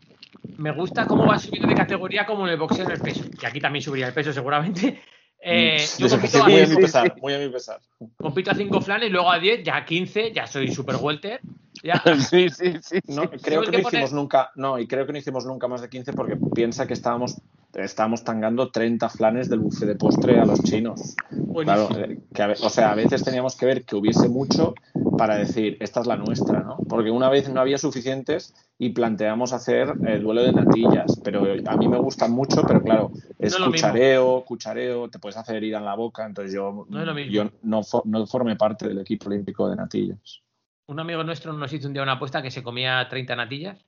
Me 0.57 0.71
gusta 0.71 1.05
cómo 1.05 1.27
va 1.27 1.37
subiendo 1.37 1.67
de 1.67 1.75
categoría 1.75 2.25
como 2.25 2.47
en 2.47 2.53
el 2.53 2.59
boxeo 2.59 2.85
en 2.85 2.91
el 2.91 2.99
peso. 2.99 3.23
Que 3.39 3.45
aquí 3.45 3.59
también 3.61 3.83
subiría 3.83 4.07
el 4.07 4.13
peso 4.13 4.33
seguramente. 4.33 4.99
Eh, 5.45 5.75
Mm, 5.75 6.01
yo 6.01 6.07
sí, 6.09 6.15
compito 6.15 6.41
a, 6.41 6.47
muy 6.47 6.53
a 6.61 6.65
sí, 6.65 6.69
mi 6.71 6.75
sí. 6.77 6.81
pesar, 6.81 7.15
muy 7.21 7.33
a 7.33 7.37
mi 7.37 7.49
pesar. 7.49 7.79
compito 8.17 8.49
a 8.51 8.55
5 8.55 8.79
flanes, 8.81 9.11
luego 9.11 9.29
a 9.29 9.37
10, 9.39 9.61
ya 9.61 9.75
a 9.75 9.85
15, 9.85 10.31
ya 10.31 10.47
soy 10.47 10.71
super 10.71 10.95
welter. 10.95 11.41
Ya. 11.83 12.01
Sí, 12.29 12.49
sí, 12.49 12.73
sí. 12.81 12.99
No, 13.07 13.23
sí. 13.23 13.29
creo 13.43 13.61
que 13.61 13.71
que 13.71 13.77
no 13.77 13.83
poner- 13.83 13.87
hicimos 13.87 14.13
nunca, 14.13 14.51
no, 14.55 14.79
y 14.79 14.87
creo 14.87 15.05
que 15.05 15.11
no 15.11 15.19
hicimos 15.19 15.45
nunca 15.45 15.67
más 15.67 15.81
de 15.81 15.89
15 15.89 16.13
porque 16.13 16.37
piensa 16.55 16.87
que 16.87 16.93
estábamos, 16.93 17.41
estábamos 17.73 18.23
tangando 18.23 18.71
30 18.71 19.09
flanes 19.09 19.49
del 19.49 19.59
buffet 19.59 19.87
de 19.89 19.95
postre 19.95 20.39
a 20.39 20.45
los 20.45 20.63
chinos. 20.63 21.15
Claro, 21.29 21.87
Buenísimo. 21.89 21.99
eh, 21.99 22.19
que 22.33 22.41
a 22.41 22.51
o 22.51 22.69
sea, 22.69 22.91
a 22.91 22.95
veces 22.95 23.23
teníamos 23.23 23.57
que 23.57 23.65
ver 23.65 23.83
que 23.83 23.97
hubiese 23.97 24.29
mucho 24.29 24.73
para 25.17 25.35
decir, 25.35 25.75
esta 25.81 25.99
es 25.99 26.07
la 26.07 26.15
nuestra, 26.15 26.61
¿no? 26.61 26.77
Porque 26.87 27.11
una 27.11 27.29
vez 27.29 27.49
no 27.49 27.59
había 27.59 27.77
suficientes 27.77 28.53
y 28.79 28.89
planteamos 28.91 29.51
hacer 29.51 29.93
el 30.07 30.23
duelo 30.23 30.43
de 30.43 30.53
natillas, 30.53 31.19
pero 31.23 31.45
a 31.67 31.77
mí 31.77 31.87
me 31.89 31.97
gustan 31.99 32.31
mucho, 32.31 32.65
pero 32.65 32.81
claro, 32.81 33.11
es 33.39 33.59
No 33.59 33.65
cuchareo, 33.65 34.45
cuchareo, 34.45 35.09
te 35.09 35.19
puedes 35.19 35.37
hacer 35.37 35.57
herida 35.57 35.79
en 35.79 35.85
la 35.85 35.95
boca, 35.95 36.25
entonces 36.25 36.53
yo 36.53 36.85
No 36.89 37.19
yo 37.29 37.49
no, 37.61 37.81
no 38.05 38.25
formé 38.25 38.55
parte 38.55 38.87
del 38.87 38.99
equipo 38.99 39.27
olímpico 39.29 39.69
de 39.69 39.75
natillas. 39.75 40.42
Un 40.87 40.99
amigo 40.99 41.23
nuestro 41.23 41.53
nos 41.53 41.71
hizo 41.71 41.87
un 41.87 41.93
día 41.93 42.03
una 42.03 42.13
apuesta 42.13 42.41
que 42.41 42.51
se 42.51 42.63
comía 42.63 43.07
30 43.09 43.35
natillas 43.35 43.85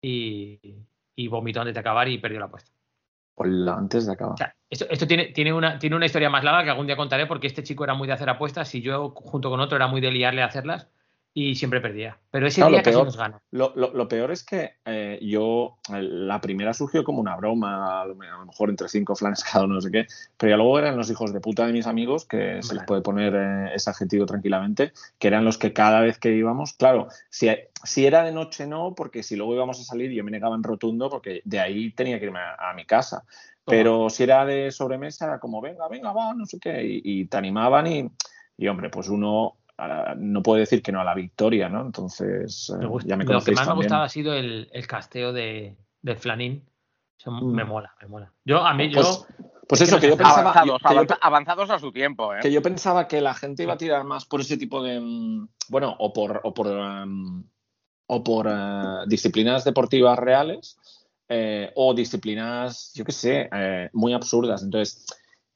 y, 0.00 0.60
y 1.14 1.28
vomitó 1.28 1.60
antes 1.60 1.74
de 1.74 1.80
acabar 1.80 2.08
y 2.08 2.18
perdió 2.18 2.38
la 2.40 2.46
apuesta. 2.46 2.70
Hola, 3.36 3.74
antes 3.74 4.06
de 4.06 4.12
acabar. 4.12 4.34
O 4.34 4.36
sea, 4.36 4.54
esto, 4.70 4.86
esto 4.88 5.06
tiene, 5.06 5.26
tiene, 5.26 5.52
una, 5.52 5.78
tiene 5.78 5.96
una 5.96 6.06
historia 6.06 6.30
más 6.30 6.44
larga 6.44 6.64
que 6.64 6.70
algún 6.70 6.86
día 6.86 6.96
contaré 6.96 7.26
porque 7.26 7.46
este 7.46 7.62
chico 7.62 7.84
era 7.84 7.94
muy 7.94 8.06
de 8.06 8.14
hacer 8.14 8.28
apuestas 8.28 8.74
y 8.74 8.82
yo 8.82 9.10
junto 9.10 9.50
con 9.50 9.60
otro 9.60 9.76
era 9.76 9.86
muy 9.86 10.00
de 10.00 10.10
liarle 10.10 10.42
a 10.42 10.46
hacerlas 10.46 10.88
y 11.38 11.54
siempre 11.54 11.82
perdía. 11.82 12.16
Pero 12.30 12.46
ese 12.46 12.62
Claro, 12.62 12.72
día 12.72 12.82
casi 12.82 12.96
peor- 12.96 13.04
nos 13.04 13.16
gana. 13.18 13.42
Lo, 13.50 13.74
lo- 13.76 13.92
lo 13.92 14.08
peor 14.08 14.30
es 14.30 14.42
que 14.42 14.76
eh, 14.86 15.18
yo, 15.20 15.76
la 15.90 16.40
primera 16.40 16.72
surgió 16.72 17.04
como 17.04 17.20
una 17.20 17.36
broma, 17.36 18.00
a 18.00 18.06
lo, 18.06 18.14
mejor 18.14 18.70
entre 18.70 18.88
cinco 18.88 19.14
flanes 19.14 19.44
cada 19.44 19.66
uno, 19.66 19.74
no 19.74 19.80
sé 19.82 19.90
qué, 19.90 20.06
pero 20.38 20.48
ya 20.50 20.56
luego 20.56 20.78
eran 20.78 20.96
los 20.96 21.10
hijos 21.10 21.34
de 21.34 21.40
puta 21.40 21.66
de 21.66 21.74
mis 21.74 21.86
amigos, 21.86 22.24
que 22.24 22.62
se 22.62 22.74
les 22.74 22.84
puede 22.84 23.02
poner 23.02 23.34
eh, 23.36 23.74
ese 23.74 23.90
adjetivo 23.90 24.24
tranquilamente, 24.24 24.92
que 25.18 25.28
eran 25.28 25.44
los 25.44 25.58
que 25.58 25.74
cada 25.74 26.00
vez 26.00 26.18
que 26.18 26.32
íbamos, 26.34 26.72
claro, 26.72 27.08
si, 27.28 27.50
si 27.84 28.06
era 28.06 28.22
de 28.24 28.32
noche 28.32 28.66
no, 28.66 28.94
porque 28.94 29.22
si 29.22 29.36
luego 29.36 29.52
íbamos 29.54 29.78
a 29.78 29.84
salir 29.84 30.10
yo 30.12 30.24
me 30.24 30.30
negaba 30.30 30.56
en 30.56 30.62
rotundo, 30.62 31.10
porque 31.10 31.42
de 31.44 31.60
ahí 31.60 31.90
tenía 31.92 32.18
que 32.18 32.24
irme 32.24 32.38
a, 32.40 32.70
a 32.70 32.72
mi 32.72 32.86
casa. 32.86 33.26
Pero 33.66 34.08
si 34.08 34.22
era 34.22 34.46
de 34.46 34.70
sobremesa, 34.70 35.26
era 35.26 35.38
como, 35.38 35.60
venga, 35.60 35.86
venga, 35.88 36.12
va, 36.12 36.32
no 36.32 36.46
sé 36.46 36.58
qué, 36.58 36.82
y, 36.82 37.02
y 37.04 37.24
te 37.26 37.36
animaban 37.36 37.86
y, 37.88 38.08
y, 38.56 38.68
hombre, 38.68 38.88
pues 38.88 39.08
uno 39.10 39.56
no 40.16 40.42
puede 40.42 40.60
decir 40.60 40.82
que 40.82 40.92
no 40.92 41.00
a 41.00 41.04
la 41.04 41.14
victoria, 41.14 41.68
¿no? 41.68 41.82
Entonces, 41.82 42.70
eh, 42.70 42.78
Me 42.78 42.86
gusta- 42.86 43.08
ya 43.08 43.16
me 43.16 43.24
lo 43.24 43.40
que 43.42 43.52
más 43.52 43.66
me 43.66 43.72
ha 43.72 43.74
gustado 43.76 44.02
ha 44.02 44.08
sido 44.08 44.32
el, 44.34 44.68
el 44.72 44.86
casteo 44.86 45.32
de, 45.32 45.76
de 46.02 46.16
Flanín. 46.16 46.64
Eso 47.18 47.30
Mm. 47.30 47.54
Me 47.54 47.64
mola, 47.64 47.94
me 48.00 48.08
mola. 48.08 48.32
Yo, 48.44 48.64
a 48.64 48.72
mí, 48.74 48.90
Pues- 48.92 49.26
yo. 49.28 49.46
Pues 49.68 49.80
es 49.80 49.88
eso, 49.88 49.98
que 49.98 50.08
yo 50.08 50.16
pensaba, 50.16 50.52
avanzados, 50.52 50.78
que 50.80 50.94
yo- 50.94 51.00
avanza- 51.00 51.18
avanzados 51.20 51.70
a 51.70 51.78
su 51.80 51.90
tiempo, 51.90 52.32
¿eh? 52.32 52.38
que 52.40 52.52
yo 52.52 52.62
pensaba 52.62 53.08
que 53.08 53.20
la 53.20 53.34
gente 53.34 53.64
iba 53.64 53.72
a 53.72 53.76
tirar 53.76 54.04
más 54.04 54.24
por 54.24 54.40
ese 54.40 54.56
tipo 54.56 54.80
de 54.80 55.00
mm, 55.00 55.48
bueno 55.70 55.96
o 55.98 56.12
por 56.12 56.40
o 56.44 56.54
por 56.54 56.68
mm, 56.68 57.44
o 58.06 58.22
por 58.22 58.46
eh, 58.48 58.82
disciplinas 59.08 59.64
deportivas 59.64 60.16
reales 60.20 60.78
eh, 61.28 61.72
o 61.74 61.94
disciplinas 61.94 62.92
yo 62.94 63.04
qué 63.04 63.10
sé 63.10 63.48
eh, 63.52 63.90
muy 63.92 64.12
absurdas 64.12 64.62
entonces 64.62 65.04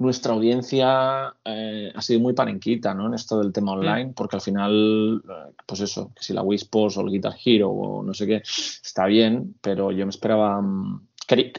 nuestra 0.01 0.33
audiencia 0.33 1.35
eh, 1.45 1.93
ha 1.95 2.03
sido 2.03 2.21
muy 2.21 2.33
panenquita 2.33 2.95
¿no? 2.95 3.07
en 3.07 3.15
esto 3.15 3.39
del 3.39 3.53
tema 3.53 3.73
online 3.73 4.13
porque 4.17 4.37
al 4.37 4.43
final 4.43 5.23
eh, 5.29 5.53
pues 5.67 5.81
eso 5.81 6.13
que 6.15 6.23
si 6.23 6.33
la 6.33 6.43
Wii 6.43 6.57
Sports 6.57 6.97
o 6.97 7.03
el 7.03 7.11
Guitar 7.11 7.35
Hero 7.45 7.71
o 7.71 8.03
no 8.03 8.13
sé 8.15 8.27
qué 8.27 8.37
está 8.37 9.07
bien 9.07 9.55
pero 9.61 9.93
yo 9.93 10.05
me 10.07 10.11
esperaba 10.11 10.61
mm, 10.61 11.07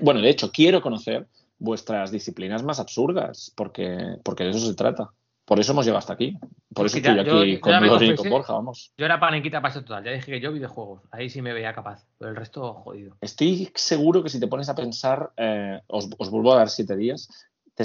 bueno 0.02 0.22
de 0.22 0.30
hecho 0.30 0.52
quiero 0.52 0.82
conocer 0.82 1.28
vuestras 1.64 2.12
disciplinas 2.12 2.64
más 2.64 2.80
absurdas, 2.80 3.54
porque, 3.56 4.18
porque 4.24 4.44
de 4.46 4.50
eso 4.50 4.66
se 4.66 4.74
trata. 4.74 5.12
Por 5.46 5.60
eso 5.60 5.74
hemos 5.74 5.86
llegado 5.86 6.00
hasta 6.00 6.14
aquí. 6.14 6.36
Por 6.74 6.88
eso 6.88 6.96
Sí, 6.96 7.04
ya- 7.04 7.12
estoy 7.12 7.26
yo- 7.26 7.40
aquí 7.42 7.54
yo 7.54 7.62
con 7.62 7.80
Gloria 7.80 8.14
y 8.14 8.16
con 8.16 8.30
Borja, 8.32 8.54
vamos. 8.54 8.92
Yo 8.98 9.06
era 9.06 9.20
panenquita 9.20 9.62
para 9.62 9.72
eso 9.72 9.82
total. 9.84 10.04
Ya 10.04 10.12
dije 10.12 10.32
que 10.32 10.40
yo 10.42 10.52
videojuegos. 10.52 11.04
Ahí 11.12 11.30
sí 11.30 11.42
me 11.44 11.54
veía 11.54 11.72
capaz. 11.74 12.04
Pero 12.18 12.32
el 12.32 12.36
resto, 12.38 12.74
jodido. 12.74 13.16
Estoy 13.22 13.70
seguro 13.76 14.24
que 14.24 14.30
si 14.30 14.40
te 14.40 14.48
pones 14.48 14.70
a 14.70 14.76
pensar, 14.76 15.32
eh, 15.38 15.80
os, 15.86 16.10
os 16.18 16.30
vuelvo 16.32 16.52
a 16.54 16.58
dar 16.58 16.70
siete 16.70 16.96
días, 16.96 17.28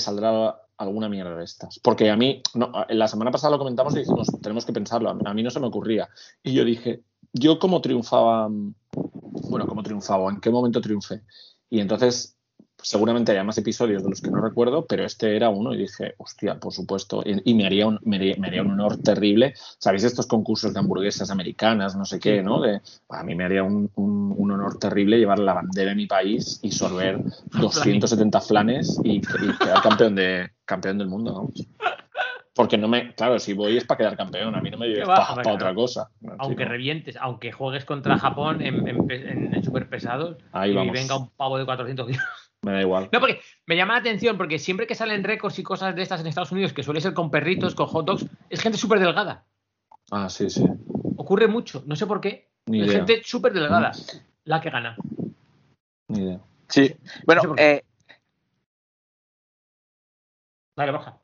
saldrá 0.00 0.60
alguna 0.76 1.08
mierda 1.08 1.36
de 1.36 1.44
estas. 1.44 1.78
Porque 1.80 2.10
a 2.10 2.16
mí, 2.16 2.42
no, 2.54 2.72
la 2.88 3.08
semana 3.08 3.30
pasada 3.30 3.52
lo 3.52 3.58
comentamos 3.58 3.94
y 3.94 4.00
dijimos, 4.00 4.28
tenemos 4.42 4.66
que 4.66 4.72
pensarlo. 4.72 5.10
A 5.10 5.34
mí 5.34 5.42
no 5.42 5.50
se 5.50 5.60
me 5.60 5.66
ocurría. 5.66 6.08
Y 6.42 6.52
yo 6.52 6.64
dije, 6.64 7.02
yo 7.32 7.58
cómo 7.58 7.80
triunfaba, 7.80 8.48
bueno, 9.48 9.66
cómo 9.66 9.82
triunfaba, 9.82 10.30
en 10.30 10.40
qué 10.40 10.50
momento 10.50 10.80
triunfé. 10.80 11.22
Y 11.70 11.80
entonces, 11.80 12.35
seguramente 12.86 13.32
haya 13.32 13.42
más 13.42 13.58
episodios 13.58 14.04
de 14.04 14.10
los 14.10 14.20
que 14.20 14.30
no 14.30 14.40
recuerdo, 14.40 14.86
pero 14.86 15.04
este 15.04 15.34
era 15.34 15.48
uno 15.50 15.74
y 15.74 15.78
dije, 15.78 16.14
hostia, 16.18 16.60
por 16.60 16.72
supuesto, 16.72 17.20
y, 17.26 17.50
y 17.50 17.54
me, 17.54 17.66
haría 17.66 17.88
un, 17.88 17.98
me, 18.04 18.14
haría, 18.14 18.36
me 18.38 18.46
haría 18.46 18.62
un 18.62 18.70
honor 18.70 18.98
terrible. 18.98 19.54
¿Sabéis 19.56 20.04
estos 20.04 20.28
concursos 20.28 20.72
de 20.72 20.78
hamburguesas 20.78 21.32
americanas, 21.32 21.96
no 21.96 22.04
sé 22.04 22.20
qué, 22.20 22.44
no? 22.44 22.60
De, 22.60 22.80
a 23.08 23.24
mí 23.24 23.34
me 23.34 23.44
haría 23.44 23.64
un, 23.64 23.90
un, 23.96 24.32
un 24.36 24.50
honor 24.52 24.78
terrible 24.78 25.18
llevar 25.18 25.40
la 25.40 25.54
bandera 25.54 25.90
de 25.90 25.96
mi 25.96 26.06
país 26.06 26.60
y 26.62 26.70
sorber 26.70 27.18
270 27.60 28.40
flanes 28.40 29.00
y, 29.02 29.16
y 29.16 29.20
quedar 29.20 29.82
campeón, 29.82 30.14
de, 30.14 30.50
campeón 30.64 30.98
del 30.98 31.08
mundo, 31.08 31.34
vamos. 31.34 31.66
Porque 32.54 32.78
no 32.78 32.86
me, 32.86 33.14
claro, 33.14 33.40
si 33.40 33.52
voy 33.52 33.76
es 33.76 33.84
para 33.84 33.98
quedar 33.98 34.16
campeón, 34.16 34.54
a 34.54 34.60
mí 34.60 34.70
no 34.70 34.78
me 34.78 34.86
lleves 34.86 35.06
para 35.06 35.28
Hombre, 35.32 35.50
otra 35.50 35.74
cosa. 35.74 36.08
No, 36.20 36.36
Aunque 36.38 36.62
chico. 36.62 36.70
revientes, 36.70 37.16
aunque 37.20 37.50
juegues 37.50 37.84
contra 37.84 38.16
Japón 38.16 38.62
en, 38.62 38.88
en, 38.88 39.10
en, 39.10 39.54
en 39.54 39.64
super 39.64 39.88
pesados 39.88 40.36
y 40.64 40.72
venga 40.90 41.16
un 41.16 41.28
pavo 41.30 41.58
de 41.58 41.64
400 41.66 42.06
kilos. 42.06 42.24
Me 42.66 42.72
da 42.72 42.80
igual. 42.80 43.08
No, 43.12 43.20
porque 43.20 43.40
me 43.66 43.76
llama 43.76 43.92
la 43.94 44.00
atención, 44.00 44.36
porque 44.36 44.58
siempre 44.58 44.88
que 44.88 44.96
salen 44.96 45.22
récords 45.22 45.56
y 45.60 45.62
cosas 45.62 45.94
de 45.94 46.02
estas 46.02 46.20
en 46.20 46.26
Estados 46.26 46.50
Unidos, 46.50 46.72
que 46.72 46.82
suele 46.82 47.00
ser 47.00 47.14
con 47.14 47.30
perritos, 47.30 47.76
con 47.76 47.86
hot 47.86 48.04
dogs, 48.04 48.26
es 48.50 48.60
gente 48.60 48.76
súper 48.76 48.98
delgada. 48.98 49.44
Ah, 50.10 50.28
sí, 50.28 50.50
sí. 50.50 50.64
Ocurre 51.16 51.46
mucho, 51.46 51.84
no 51.86 51.94
sé 51.94 52.08
por 52.08 52.20
qué. 52.20 52.50
Ni 52.66 52.80
es 52.80 52.88
idea. 52.88 52.96
gente 52.96 53.22
súper 53.24 53.52
delgada 53.52 53.92
la 54.42 54.60
que 54.60 54.70
gana. 54.70 54.96
Ni 56.08 56.24
idea. 56.24 56.40
Sí. 56.68 56.92
Bueno, 57.24 57.42
No 57.44 57.54
sé 57.54 57.76
eh, 57.76 57.84
Dale, 60.74 60.90
Borja. 60.90 61.20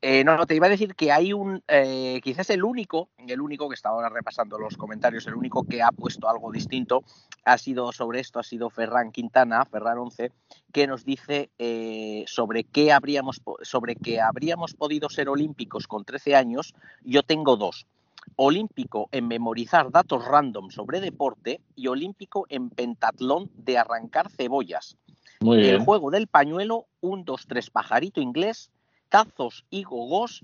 Eh, 0.00 0.24
no, 0.24 0.38
no, 0.38 0.46
te 0.46 0.54
iba 0.54 0.68
a 0.68 0.70
decir 0.70 0.94
que 0.94 1.12
hay 1.12 1.34
un, 1.34 1.62
eh, 1.68 2.18
quizás 2.24 2.48
el 2.48 2.64
único, 2.64 3.10
el 3.18 3.42
único 3.42 3.68
que 3.68 3.74
estaba 3.74 3.96
ahora 3.96 4.08
repasando 4.08 4.58
los 4.58 4.78
comentarios, 4.78 5.26
el 5.26 5.34
único 5.34 5.66
que 5.66 5.82
ha 5.82 5.92
puesto 5.92 6.30
algo 6.30 6.50
distinto 6.50 7.04
ha 7.46 7.58
sido 7.58 7.92
sobre 7.92 8.18
esto, 8.18 8.40
ha 8.40 8.42
sido 8.42 8.70
Ferran 8.70 9.12
Quintana, 9.12 9.64
Ferran 9.64 9.98
11, 9.98 10.32
que 10.72 10.88
nos 10.88 11.04
dice 11.04 11.48
eh, 11.60 12.24
sobre 12.26 12.64
qué 12.64 12.92
habríamos, 12.92 13.40
sobre 13.62 13.94
que 13.94 14.20
habríamos 14.20 14.74
podido 14.74 15.08
ser 15.08 15.28
olímpicos 15.28 15.86
con 15.86 16.04
13 16.04 16.34
años. 16.34 16.74
Yo 17.04 17.22
tengo 17.22 17.56
dos. 17.56 17.86
Olímpico 18.34 19.08
en 19.12 19.28
memorizar 19.28 19.92
datos 19.92 20.24
random 20.24 20.70
sobre 20.70 21.00
deporte 21.00 21.60
y 21.76 21.86
olímpico 21.86 22.46
en 22.48 22.68
pentatlón 22.68 23.48
de 23.54 23.78
arrancar 23.78 24.28
cebollas. 24.28 24.96
Muy 25.38 25.58
El 25.58 25.62
bien. 25.76 25.84
juego 25.84 26.10
del 26.10 26.26
pañuelo, 26.26 26.86
un, 27.00 27.24
dos, 27.24 27.46
tres, 27.46 27.70
pajarito 27.70 28.20
inglés, 28.20 28.72
tazos 29.08 29.64
y 29.70 29.84
gogos, 29.84 30.42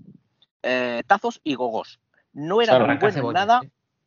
eh, 0.63 1.03
tazos 1.09 1.41
y 1.43 1.57
gogos. 1.57 1.99
No 2.33 2.63
era 2.63 2.77
Claro, 2.77 2.87
muy 2.87 2.97
bueno 2.99 3.29
en 3.29 3.35
nada, 3.35 3.61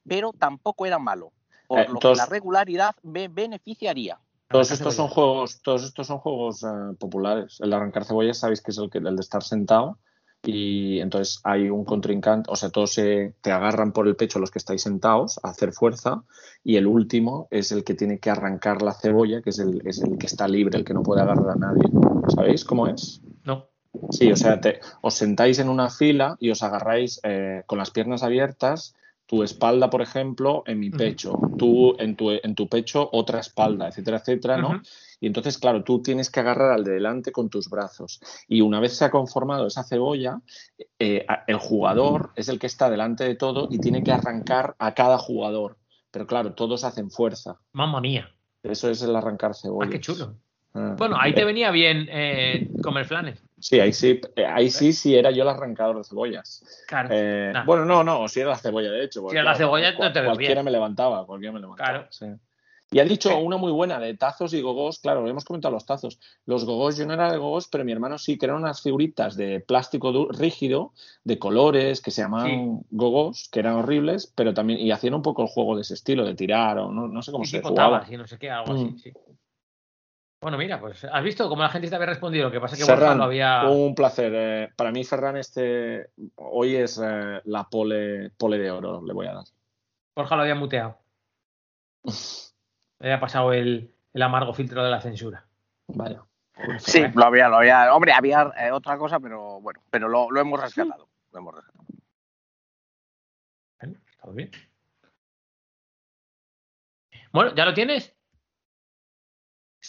pero 0.07 0.31
tampoco 0.31 0.85
era 0.85 0.97
malo, 0.97 1.33
por 1.67 1.79
Eh, 1.79 1.87
lo 1.89 1.99
todos- 1.99 2.17
que 2.17 2.23
la 2.23 2.29
regularidad 2.29 2.95
me 3.03 3.27
beneficiaría. 3.27 4.19
Todos 4.47 4.71
estos 4.71 4.93
son 4.93 5.07
juegos, 5.07 5.61
todos 5.61 5.83
estos 5.83 6.05
son 6.07 6.19
juegos 6.19 6.63
eh, 6.63 6.67
populares. 6.99 7.57
El 7.61 7.71
de 7.71 7.75
arrancar 7.77 8.05
cebollas 8.05 8.37
sabéis 8.39 8.61
que 8.61 8.71
es 8.71 8.77
el, 8.77 8.89
que, 8.89 8.99
el 8.99 9.15
de 9.15 9.21
estar 9.21 9.41
sentado 9.43 9.97
y 10.43 10.99
entonces 10.99 11.41
hay 11.43 11.71
un 11.71 11.83
contrincante, 11.83 12.51
o 12.51 12.55
sea, 12.55 12.69
todos 12.69 12.93
se, 12.93 13.33
te 13.41 13.51
agarran 13.51 13.91
por 13.91 14.07
el 14.07 14.15
pecho 14.15 14.37
los 14.37 14.51
que 14.51 14.59
estáis 14.59 14.83
sentados 14.83 15.39
a 15.41 15.49
hacer 15.49 15.73
fuerza 15.73 16.21
y 16.63 16.75
el 16.75 16.85
último 16.85 17.47
es 17.49 17.71
el 17.71 17.83
que 17.83 17.95
tiene 17.95 18.19
que 18.19 18.29
arrancar 18.29 18.83
la 18.83 18.93
cebolla, 18.93 19.41
que 19.41 19.49
es 19.49 19.57
el, 19.57 19.81
es 19.87 20.03
el 20.03 20.19
que 20.19 20.27
está 20.27 20.47
libre, 20.47 20.77
el 20.77 20.85
que 20.85 20.93
no 20.93 21.01
puede 21.01 21.21
agarrar 21.23 21.49
a 21.49 21.55
nadie. 21.55 21.89
¿Sabéis 22.35 22.63
cómo 22.63 22.85
es? 22.87 23.21
No. 23.43 23.65
Sí, 24.11 24.31
o 24.31 24.35
sea, 24.35 24.61
te- 24.61 24.79
os 25.01 25.15
sentáis 25.15 25.57
en 25.57 25.69
una 25.69 25.89
fila 25.89 26.37
y 26.39 26.51
os 26.51 26.61
agarráis 26.61 27.19
eh, 27.23 27.63
con 27.65 27.79
las 27.79 27.89
piernas 27.89 28.21
abiertas, 28.21 28.93
tu 29.27 29.41
espalda, 29.43 29.89
por 29.89 30.01
ejemplo, 30.01 30.63
en 30.67 30.79
mi 30.79 30.89
pecho, 30.91 31.39
tú 31.57 31.95
en 31.97 32.15
tu, 32.15 32.29
en 32.31 32.53
tu 32.55 32.67
pecho 32.69 33.09
otra 33.11 33.39
espalda, 33.39 33.87
etcétera, 33.87 34.17
etcétera, 34.17 34.57
¿no? 34.57 34.81
Y 35.19 35.27
entonces, 35.27 35.57
claro, 35.57 35.83
tú 35.83 36.01
tienes 36.01 36.29
que 36.29 36.41
agarrar 36.41 36.71
al 36.73 36.83
de 36.83 36.91
delante 36.91 37.31
con 37.31 37.49
tus 37.49 37.69
brazos. 37.69 38.19
Y 38.47 38.61
una 38.61 38.79
vez 38.79 38.95
se 38.95 39.05
ha 39.05 39.09
conformado 39.11 39.65
esa 39.67 39.83
cebolla, 39.83 40.41
eh, 40.99 41.25
el 41.47 41.57
jugador 41.57 42.31
es 42.35 42.49
el 42.49 42.59
que 42.59 42.67
está 42.67 42.89
delante 42.89 43.23
de 43.23 43.35
todo 43.35 43.67
y 43.71 43.79
tiene 43.79 44.03
que 44.03 44.11
arrancar 44.11 44.75
a 44.77 44.93
cada 44.93 45.17
jugador. 45.17 45.77
Pero 46.11 46.27
claro, 46.27 46.53
todos 46.53 46.83
hacen 46.83 47.09
fuerza. 47.09 47.59
Mamma 47.73 48.01
mía. 48.01 48.29
Eso 48.61 48.89
es 48.89 49.01
el 49.01 49.15
arrancar 49.15 49.51
Ah, 49.51 49.59
cebollas. 49.59 49.91
qué 49.91 49.99
chulo. 49.99 50.35
Ah. 50.75 50.95
Bueno, 50.97 51.15
ahí 51.19 51.33
te 51.33 51.45
venía 51.45 51.71
bien 51.71 52.07
eh, 52.11 52.67
comer 52.83 53.05
flanes. 53.05 53.41
Sí, 53.59 53.79
ahí 53.79 53.93
sí, 53.93 54.19
ahí 54.47 54.69
sí, 54.69 54.91
sí 54.93 55.15
era 55.15 55.31
yo 55.31 55.43
el 55.43 55.49
arrancador 55.49 55.97
de 55.97 56.03
cebollas. 56.03 56.63
Claro. 56.87 57.09
Eh, 57.11 57.51
Nah. 57.53 57.63
Bueno, 57.65 57.85
no, 57.85 58.03
no, 58.03 58.27
si 58.27 58.41
era 58.41 58.49
la 58.49 58.57
cebolla, 58.57 58.91
de 58.91 59.05
hecho. 59.05 59.21
porque, 59.21 59.37
era 59.37 59.45
la 59.45 59.55
cebolla, 59.55 59.93
no 59.93 60.11
te 60.11 60.19
veo 60.19 60.29
Cualquiera 60.29 60.55
bien. 60.55 60.65
me 60.65 60.71
levantaba, 60.71 61.25
cualquiera 61.25 61.53
me 61.53 61.61
levantaba. 61.61 61.89
Claro. 61.89 62.07
sí. 62.11 62.25
Y 62.91 62.99
ha 62.99 63.03
dicho 63.03 63.35
una 63.39 63.57
muy 63.57 63.71
buena 63.71 63.99
de 63.99 64.13
tazos 64.13 64.53
y 64.53 64.61
gogos. 64.61 64.99
Claro, 64.99 65.27
hemos 65.27 65.43
comentado 65.43 65.73
los 65.73 65.85
tazos. 65.87 66.19
Los 66.45 66.65
gogos, 66.65 66.95
yo 66.97 67.05
no 67.07 67.13
era 67.15 67.31
de 67.31 67.39
gogos, 67.39 67.67
pero 67.67 67.83
mi 67.83 67.91
hermano 67.91 68.19
sí, 68.19 68.37
que 68.37 68.45
eran 68.45 68.57
unas 68.57 68.81
figuritas 68.83 69.35
de 69.35 69.59
plástico 69.59 70.27
rígido, 70.31 70.93
de 71.23 71.39
colores, 71.39 71.99
que 71.99 72.11
se 72.11 72.21
llamaban 72.21 72.81
gogos, 72.91 73.49
que 73.51 73.59
eran 73.61 73.73
horribles, 73.77 74.31
pero 74.35 74.53
también, 74.53 74.79
y 74.79 74.91
hacían 74.91 75.15
un 75.15 75.23
poco 75.23 75.41
el 75.41 75.47
juego 75.47 75.75
de 75.75 75.81
ese 75.81 75.95
estilo, 75.95 76.23
de 76.25 76.35
tirar, 76.35 76.77
o 76.77 76.91
no, 76.91 77.07
no 77.07 77.21
sé 77.23 77.31
cómo 77.31 77.43
Y 77.43 77.47
se 77.47 77.59
jugaba. 77.61 77.75
tabas 78.01 78.11
y 78.11 78.17
no 78.17 78.27
sé 78.27 78.37
qué, 78.37 78.51
algo 78.51 78.73
así, 78.73 78.85
Mm. 78.85 78.97
sí. 78.99 79.11
Bueno, 80.41 80.57
mira, 80.57 80.79
pues 80.79 81.03
has 81.05 81.23
visto 81.23 81.49
cómo 81.49 81.63
la 81.63 81.69
gente 81.69 81.89
te 81.89 81.95
había 81.95 82.07
respondido. 82.07 82.45
Lo 82.45 82.51
que 82.51 82.59
pasa 82.59 82.75
es 82.75 82.81
que 82.81 82.85
Borja 82.85 83.01
Ferran, 83.01 83.17
lo 83.17 83.23
había. 83.23 83.63
un 83.63 83.95
placer. 83.95 84.31
Eh, 84.35 84.69
para 84.75 84.91
mí, 84.91 85.03
Ferran, 85.03 85.37
este 85.37 86.11
hoy 86.35 86.75
es 86.75 87.01
eh, 87.03 87.41
la 87.45 87.63
pole, 87.69 88.29
pole 88.31 88.59
de 88.59 88.69
oro, 88.69 89.01
le 89.03 89.13
voy 89.13 89.27
a 89.27 89.33
dar. 89.33 89.45
Borja 90.15 90.35
lo 90.35 90.43
había 90.43 90.55
muteado. 90.55 90.97
Le 92.97 93.07
había 93.09 93.19
pasado 93.19 93.51
el, 93.51 93.93
el 94.13 94.21
amargo 94.21 94.53
filtro 94.53 94.81
de 94.81 94.89
la 94.89 95.01
censura. 95.01 95.45
Vaya. 95.87 96.23
Sí, 96.79 97.03
lo 97.13 97.25
había, 97.25 97.49
lo 97.49 97.57
había. 97.57 97.93
Hombre, 97.93 98.13
había 98.13 98.53
eh, 98.57 98.71
otra 98.71 98.97
cosa, 98.97 99.19
pero 99.19 99.59
bueno, 99.59 99.81
pero 99.89 100.07
lo, 100.07 100.31
lo 100.31 100.39
hemos 100.39 100.61
rescatado. 100.61 101.09
Lo 101.33 101.39
hemos 101.39 101.55
rescatado. 101.55 101.83
Bueno, 103.81 103.97
está 104.09 104.29
bien. 104.31 104.51
Bueno, 107.33 107.53
¿ya 107.53 107.65
lo 107.65 107.73
tienes? 107.73 108.15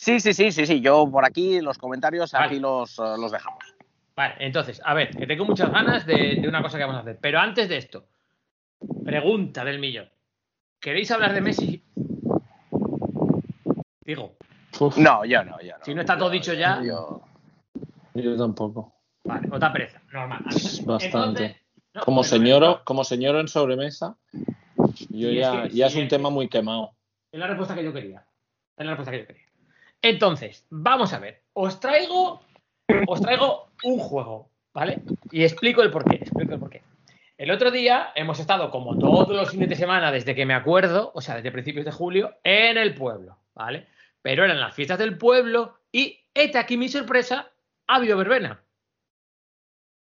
Sí, 0.07 0.21
sí, 0.21 0.33
sí, 0.35 0.53
sí, 0.53 0.67
sí. 0.67 0.81
Yo 0.81 1.11
por 1.11 1.25
aquí 1.25 1.61
los 1.61 1.79
comentarios 1.79 2.31
Vale. 2.31 2.47
aquí 2.47 2.61
los, 2.61 2.97
eh, 3.01 3.03
los 3.19 3.33
dejamos. 3.33 3.59
Vale, 4.15 4.35
entonces, 4.39 4.81
a 4.85 4.95
ver, 4.95 5.11
que 5.11 5.27
tengo 5.27 5.45
muchas 5.45 5.69
ganas 5.73 6.07
de, 6.07 6.37
de 6.41 6.47
una 6.49 6.63
cosa 6.63 6.79
que 6.79 6.85
vamos 6.85 6.99
a 6.99 7.01
hacer. 7.01 7.19
Pero 7.21 7.41
antes 7.41 7.69
de 7.69 7.77
esto, 7.79 8.07
Pregunta 9.05 9.65
del 9.65 9.81
millón. 9.81 10.09
¿Queréis 10.79 11.11
hablar 11.11 11.33
de 11.35 11.41
Messi? 11.41 11.83
Digo, 14.05 14.37
No, 14.99 15.25
yo 15.25 15.43
no, 15.45 15.61
yo 15.61 15.77
no. 15.77 15.85
si 15.85 15.93
no 15.93 16.03
está 16.03 16.17
todo 16.17 16.31
dicho 16.31 16.53
ya, 16.53 16.81
Yo- 16.85 17.21
Yo 18.15 18.37
tampoco. 18.37 18.95
vale, 19.25 19.49
otra 19.51 19.73
pereza, 19.73 20.01
normal. 20.13 20.41
Bastante. 20.85 21.07
Entonces, 21.07 21.57
no, 21.95 22.01
Como 22.03 22.23
señor, 22.23 22.83
como 22.85 23.03
señor 23.03 23.37
en 23.37 23.49
sobremesa, 23.49 24.17
yo 25.09 25.31
Y 25.31 25.39
es 25.41 25.47
ya, 25.47 25.63
que- 25.65 25.71
ya 25.71 25.87
es 25.89 25.97
un 25.97 26.03
es 26.03 26.09
tema 26.09 26.31
muy 26.31 26.49
quemado. 26.49 26.93
Es 27.33 27.41
la 27.41 27.49
respuesta 27.49 27.75
que 27.75 27.83
yo 27.83 27.93
quería. 27.93 28.25
Es 28.77 28.85
la 28.87 28.93
respuesta 28.93 29.11
que 29.11 29.19
yo 29.21 29.27
quería. 29.27 29.46
Entonces, 30.03 30.67
vamos 30.71 31.13
a 31.13 31.19
ver. 31.19 31.43
Os 31.53 31.81
traigo, 31.81 32.43
os 33.07 33.21
traigo 33.21 33.69
un 33.85 33.99
juego, 33.99 34.51
¿vale? 34.73 35.03
Y 35.31 35.43
explico 35.43 35.83
el 35.83 35.91
porqué. 35.91 36.17
Explico 36.17 36.55
el 36.55 36.61
porqué. 36.61 36.83
El 37.39 37.51
otro 37.51 37.71
día 37.71 38.13
hemos 38.15 38.41
estado, 38.41 38.71
como 38.71 38.99
todos 38.99 39.29
los 39.29 39.51
fines 39.51 39.69
de 39.69 39.77
semana, 39.77 40.11
desde 40.11 40.35
que 40.35 40.47
me 40.47 40.55
acuerdo, 40.55 41.13
o 41.15 41.21
sea, 41.21 41.37
desde 41.37 41.53
principios 41.53 41.85
de 41.85 41.93
julio, 41.93 42.39
en 42.43 42.79
el 42.79 42.95
pueblo, 42.95 43.39
¿vale? 43.55 43.89
Pero 44.23 44.45
eran 44.45 44.59
las 44.59 44.75
fiestas 44.75 44.99
del 44.99 45.19
pueblo 45.19 45.81
y, 45.93 46.19
esta 46.33 46.61
aquí 46.61 46.79
mi 46.79 46.89
sorpresa, 46.89 47.51
ha 47.87 47.97
habido 47.97 48.17
verbena. 48.17 48.63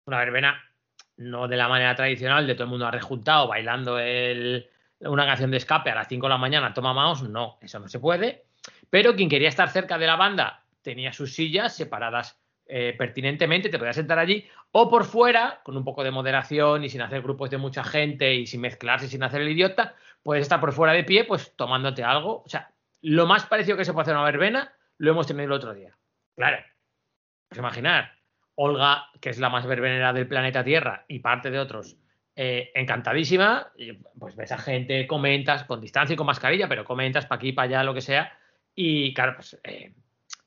Una 0.06 0.18
verbena 0.18 0.62
no 1.16 1.48
de 1.48 1.56
la 1.56 1.68
manera 1.68 1.94
tradicional, 1.94 2.46
de 2.46 2.54
todo 2.54 2.64
el 2.64 2.70
mundo 2.70 2.90
rejuntado 2.90 3.48
bailando 3.48 3.98
el, 3.98 4.68
una 5.00 5.26
canción 5.26 5.50
de 5.50 5.56
escape 5.56 5.90
a 5.90 5.94
las 5.94 6.08
5 6.08 6.26
de 6.26 6.30
la 6.30 6.38
mañana, 6.38 6.72
toma 6.74 6.92
mouse, 6.92 7.22
no, 7.22 7.58
eso 7.60 7.78
no 7.78 7.88
se 7.88 7.98
puede. 7.98 8.45
Pero 8.90 9.16
quien 9.16 9.28
quería 9.28 9.48
estar 9.48 9.68
cerca 9.70 9.98
de 9.98 10.06
la 10.06 10.16
banda 10.16 10.64
tenía 10.82 11.12
sus 11.12 11.34
sillas 11.34 11.74
separadas 11.76 12.38
eh, 12.68 12.94
pertinentemente, 12.98 13.68
te 13.68 13.78
podías 13.78 13.94
sentar 13.94 14.18
allí, 14.18 14.44
o 14.72 14.90
por 14.90 15.04
fuera, 15.04 15.60
con 15.62 15.76
un 15.76 15.84
poco 15.84 16.02
de 16.02 16.10
moderación 16.10 16.82
y 16.82 16.88
sin 16.88 17.00
hacer 17.00 17.22
grupos 17.22 17.48
de 17.48 17.58
mucha 17.58 17.84
gente 17.84 18.34
y 18.34 18.46
sin 18.46 18.60
mezclarse, 18.60 19.06
sin 19.06 19.22
hacer 19.22 19.42
el 19.42 19.50
idiota, 19.50 19.94
puedes 20.22 20.42
estar 20.42 20.58
por 20.58 20.72
fuera 20.72 20.92
de 20.92 21.04
pie, 21.04 21.24
pues 21.24 21.54
tomándote 21.54 22.02
algo. 22.02 22.42
O 22.44 22.48
sea, 22.48 22.72
lo 23.02 23.26
más 23.26 23.46
parecido 23.46 23.76
que 23.76 23.84
se 23.84 23.92
puede 23.92 24.02
hacer 24.02 24.14
una 24.14 24.24
verbena 24.24 24.72
lo 24.98 25.12
hemos 25.12 25.26
tenido 25.26 25.44
el 25.44 25.52
otro 25.52 25.74
día. 25.74 25.96
Claro, 26.34 26.58
pues 27.48 27.58
imaginar, 27.58 28.12
Olga, 28.56 29.10
que 29.20 29.30
es 29.30 29.38
la 29.38 29.48
más 29.48 29.66
verbenera 29.66 30.12
del 30.12 30.26
planeta 30.26 30.64
Tierra 30.64 31.04
y 31.06 31.20
parte 31.20 31.50
de 31.50 31.58
otros, 31.60 31.96
eh, 32.34 32.72
encantadísima, 32.74 33.72
pues 34.18 34.34
ves 34.34 34.52
a 34.52 34.58
gente, 34.58 35.06
comentas, 35.06 35.64
con 35.64 35.80
distancia 35.80 36.14
y 36.14 36.16
con 36.16 36.26
mascarilla, 36.26 36.68
pero 36.68 36.84
comentas 36.84 37.26
para 37.26 37.36
aquí, 37.36 37.52
para 37.52 37.66
allá, 37.66 37.84
lo 37.84 37.94
que 37.94 38.00
sea, 38.00 38.36
y 38.77 39.15
claro, 39.15 39.32
pues 39.36 39.59
eh, 39.65 39.94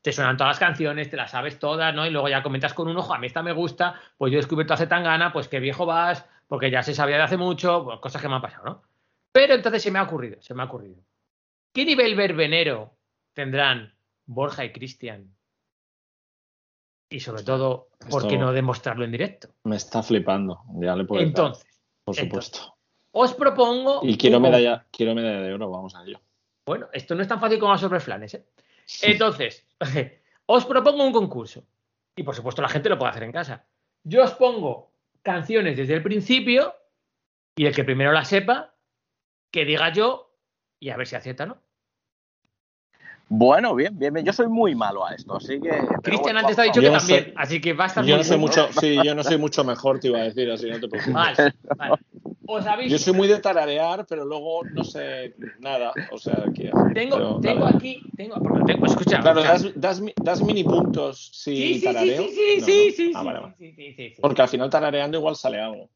te 0.00 0.12
suenan 0.12 0.36
todas 0.36 0.52
las 0.52 0.58
canciones, 0.58 1.10
te 1.10 1.16
las 1.16 1.32
sabes 1.32 1.58
todas, 1.58 1.94
¿no? 1.94 2.06
Y 2.06 2.10
luego 2.10 2.28
ya 2.28 2.42
comentas 2.42 2.72
con 2.72 2.88
un 2.88 2.96
ojo, 2.96 3.12
a 3.12 3.18
mí 3.18 3.26
esta 3.26 3.42
me 3.42 3.52
gusta, 3.52 4.00
pues 4.16 4.32
yo 4.32 4.38
he 4.38 4.40
descubierto 4.40 4.72
hace 4.72 4.86
tan 4.86 5.02
gana, 5.02 5.32
pues 5.32 5.48
qué 5.48 5.58
viejo 5.60 5.84
vas, 5.84 6.24
porque 6.46 6.70
ya 6.70 6.82
se 6.82 6.94
sabía 6.94 7.16
de 7.16 7.24
hace 7.24 7.36
mucho, 7.36 7.84
pues, 7.84 7.98
cosas 7.98 8.22
que 8.22 8.28
me 8.28 8.36
han 8.36 8.42
pasado, 8.42 8.64
¿no? 8.64 8.82
Pero 9.32 9.54
entonces 9.54 9.82
se 9.82 9.90
me 9.90 9.98
ha 9.98 10.04
ocurrido, 10.04 10.40
se 10.40 10.54
me 10.54 10.62
ha 10.62 10.66
ocurrido. 10.66 11.02
¿Qué 11.72 11.84
nivel 11.84 12.14
verbenero 12.14 12.96
tendrán 13.34 13.94
Borja 14.26 14.64
y 14.64 14.72
Cristian? 14.72 15.34
Y 17.08 17.20
sobre 17.20 17.42
todo, 17.42 17.88
¿por 18.08 18.28
qué 18.28 18.38
no 18.38 18.52
demostrarlo 18.52 19.04
en 19.04 19.10
directo? 19.10 19.48
Me 19.64 19.76
está 19.76 20.02
flipando. 20.02 20.62
Ya 20.74 20.94
le 20.94 21.04
puedo 21.04 21.22
Entonces, 21.22 21.64
por 22.04 22.16
entonces, 22.18 22.46
supuesto. 22.46 22.76
os 23.10 23.34
propongo. 23.34 24.00
Y 24.04 24.16
quiero 24.16 24.38
medalla, 24.38 24.86
quiero 24.92 25.14
medalla 25.14 25.40
de 25.40 25.52
oro, 25.52 25.70
vamos 25.70 25.94
a 25.96 26.04
ello. 26.04 26.20
Bueno, 26.70 26.88
esto 26.92 27.16
no 27.16 27.22
es 27.22 27.26
tan 27.26 27.40
fácil 27.40 27.58
como 27.58 27.76
sobre 27.76 27.98
flanes, 27.98 28.32
¿eh? 28.34 28.44
Entonces, 29.02 29.66
os 30.46 30.64
propongo 30.64 31.04
un 31.04 31.12
concurso. 31.12 31.64
Y 32.14 32.22
por 32.22 32.36
supuesto, 32.36 32.62
la 32.62 32.68
gente 32.68 32.88
lo 32.88 32.96
puede 32.96 33.10
hacer 33.10 33.24
en 33.24 33.32
casa. 33.32 33.66
Yo 34.04 34.22
os 34.22 34.34
pongo 34.34 34.92
canciones 35.20 35.76
desde 35.76 35.94
el 35.94 36.02
principio 36.04 36.72
y 37.56 37.66
el 37.66 37.74
que 37.74 37.82
primero 37.82 38.12
la 38.12 38.24
sepa, 38.24 38.72
que 39.50 39.64
diga 39.64 39.92
yo 39.92 40.32
y 40.78 40.90
a 40.90 40.96
ver 40.96 41.08
si 41.08 41.16
acierta, 41.16 41.44
¿no? 41.44 41.60
Bueno, 43.28 43.74
bien, 43.74 43.98
bien, 43.98 44.14
bien. 44.14 44.24
Yo 44.24 44.32
soy 44.32 44.46
muy 44.46 44.76
malo 44.76 45.04
a 45.04 45.12
esto, 45.16 45.34
así 45.34 45.60
que. 45.60 45.72
Cristian 46.04 46.36
antes 46.36 46.54
te 46.54 46.62
ha 46.62 46.64
dicho 46.66 46.80
que 46.80 46.86
no 46.86 46.98
también, 46.98 47.24
soy- 47.24 47.32
así 47.36 47.60
que 47.60 47.72
va 47.72 47.84
a 47.84 47.86
estar 47.88 48.04
Yo 48.04 48.14
muy 48.14 48.18
no 48.18 48.24
soy 48.24 48.38
mucho, 48.38 48.72
sí, 48.74 48.96
yo 49.04 49.12
no 49.16 49.24
soy 49.24 49.38
mucho 49.38 49.64
mejor, 49.64 49.98
te 49.98 50.06
iba 50.06 50.20
a 50.20 50.22
decir, 50.22 50.48
así 50.48 50.70
no 50.70 50.78
te 50.78 50.86
preocupes. 50.86 51.14
Vale, 51.14 51.54
vale. 51.76 51.96
Os. 52.52 52.64
Yo 52.88 52.98
soy 52.98 53.12
muy 53.12 53.28
de 53.28 53.38
tararear, 53.38 54.06
pero 54.06 54.24
luego 54.24 54.64
no 54.64 54.82
sé 54.84 55.34
nada. 55.58 55.92
O 56.10 56.18
sea, 56.18 56.44
que. 56.54 56.70
Tengo, 56.94 57.16
pero, 57.16 57.40
tengo 57.40 57.64
vale. 57.64 57.76
aquí, 57.76 58.02
tengo, 58.16 58.34
porque 58.42 58.72
tengo, 58.72 58.86
escucha, 58.86 59.20
Claro, 59.20 59.42
das, 59.42 59.66
das, 59.80 60.00
mi- 60.00 60.12
das 60.16 60.42
mini 60.42 60.64
puntos 60.64 61.30
si 61.32 61.56
Sí, 61.56 61.74
sí, 61.74 61.78
sí, 61.80 61.84
tarareo. 61.86 62.22
sí, 62.22 62.28
sí, 62.34 62.60
No, 62.60 62.66
sí, 62.66 63.12
no. 63.12 63.18
Ah, 63.18 63.20
sí, 63.22 63.26
vale, 63.26 63.40
vale. 63.40 63.54
sí, 63.58 63.72
sí, 63.72 63.92
sí, 63.94 64.10
sí. 64.14 64.20
Porque 64.20 64.42
al 64.42 64.48
final 64.48 64.70
tarareando 64.70 65.18
igual 65.18 65.36
sale 65.36 65.60
algo. 65.60 65.88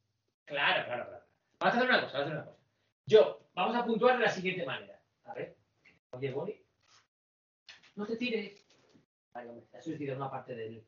Claro, 0.44 0.84
claro, 0.86 1.06
claro. 1.08 1.24
Vamos 1.58 1.74
a 1.74 1.78
hacer 1.78 1.88
una 1.90 2.00
cosa, 2.02 2.12
vamos 2.12 2.14
a 2.14 2.18
hacer 2.22 2.32
una 2.36 2.44
cosa. 2.44 2.58
Yo, 3.06 3.40
vamos 3.54 3.76
a 3.76 3.84
puntuar 3.84 4.18
de 4.18 4.24
la 4.24 4.30
siguiente 4.30 4.64
manera. 4.66 5.00
A 5.24 5.34
ver. 5.34 5.56
Oye, 6.10 6.30
Boni. 6.32 6.54
No 7.96 8.06
te 8.06 8.16
tires. 8.16 8.64
Vale, 9.32 9.50
hombre, 9.50 9.66
te 9.70 9.78
has 9.78 9.84
suicidado 9.84 10.18
una 10.18 10.30
parte 10.30 10.54
del, 10.54 10.84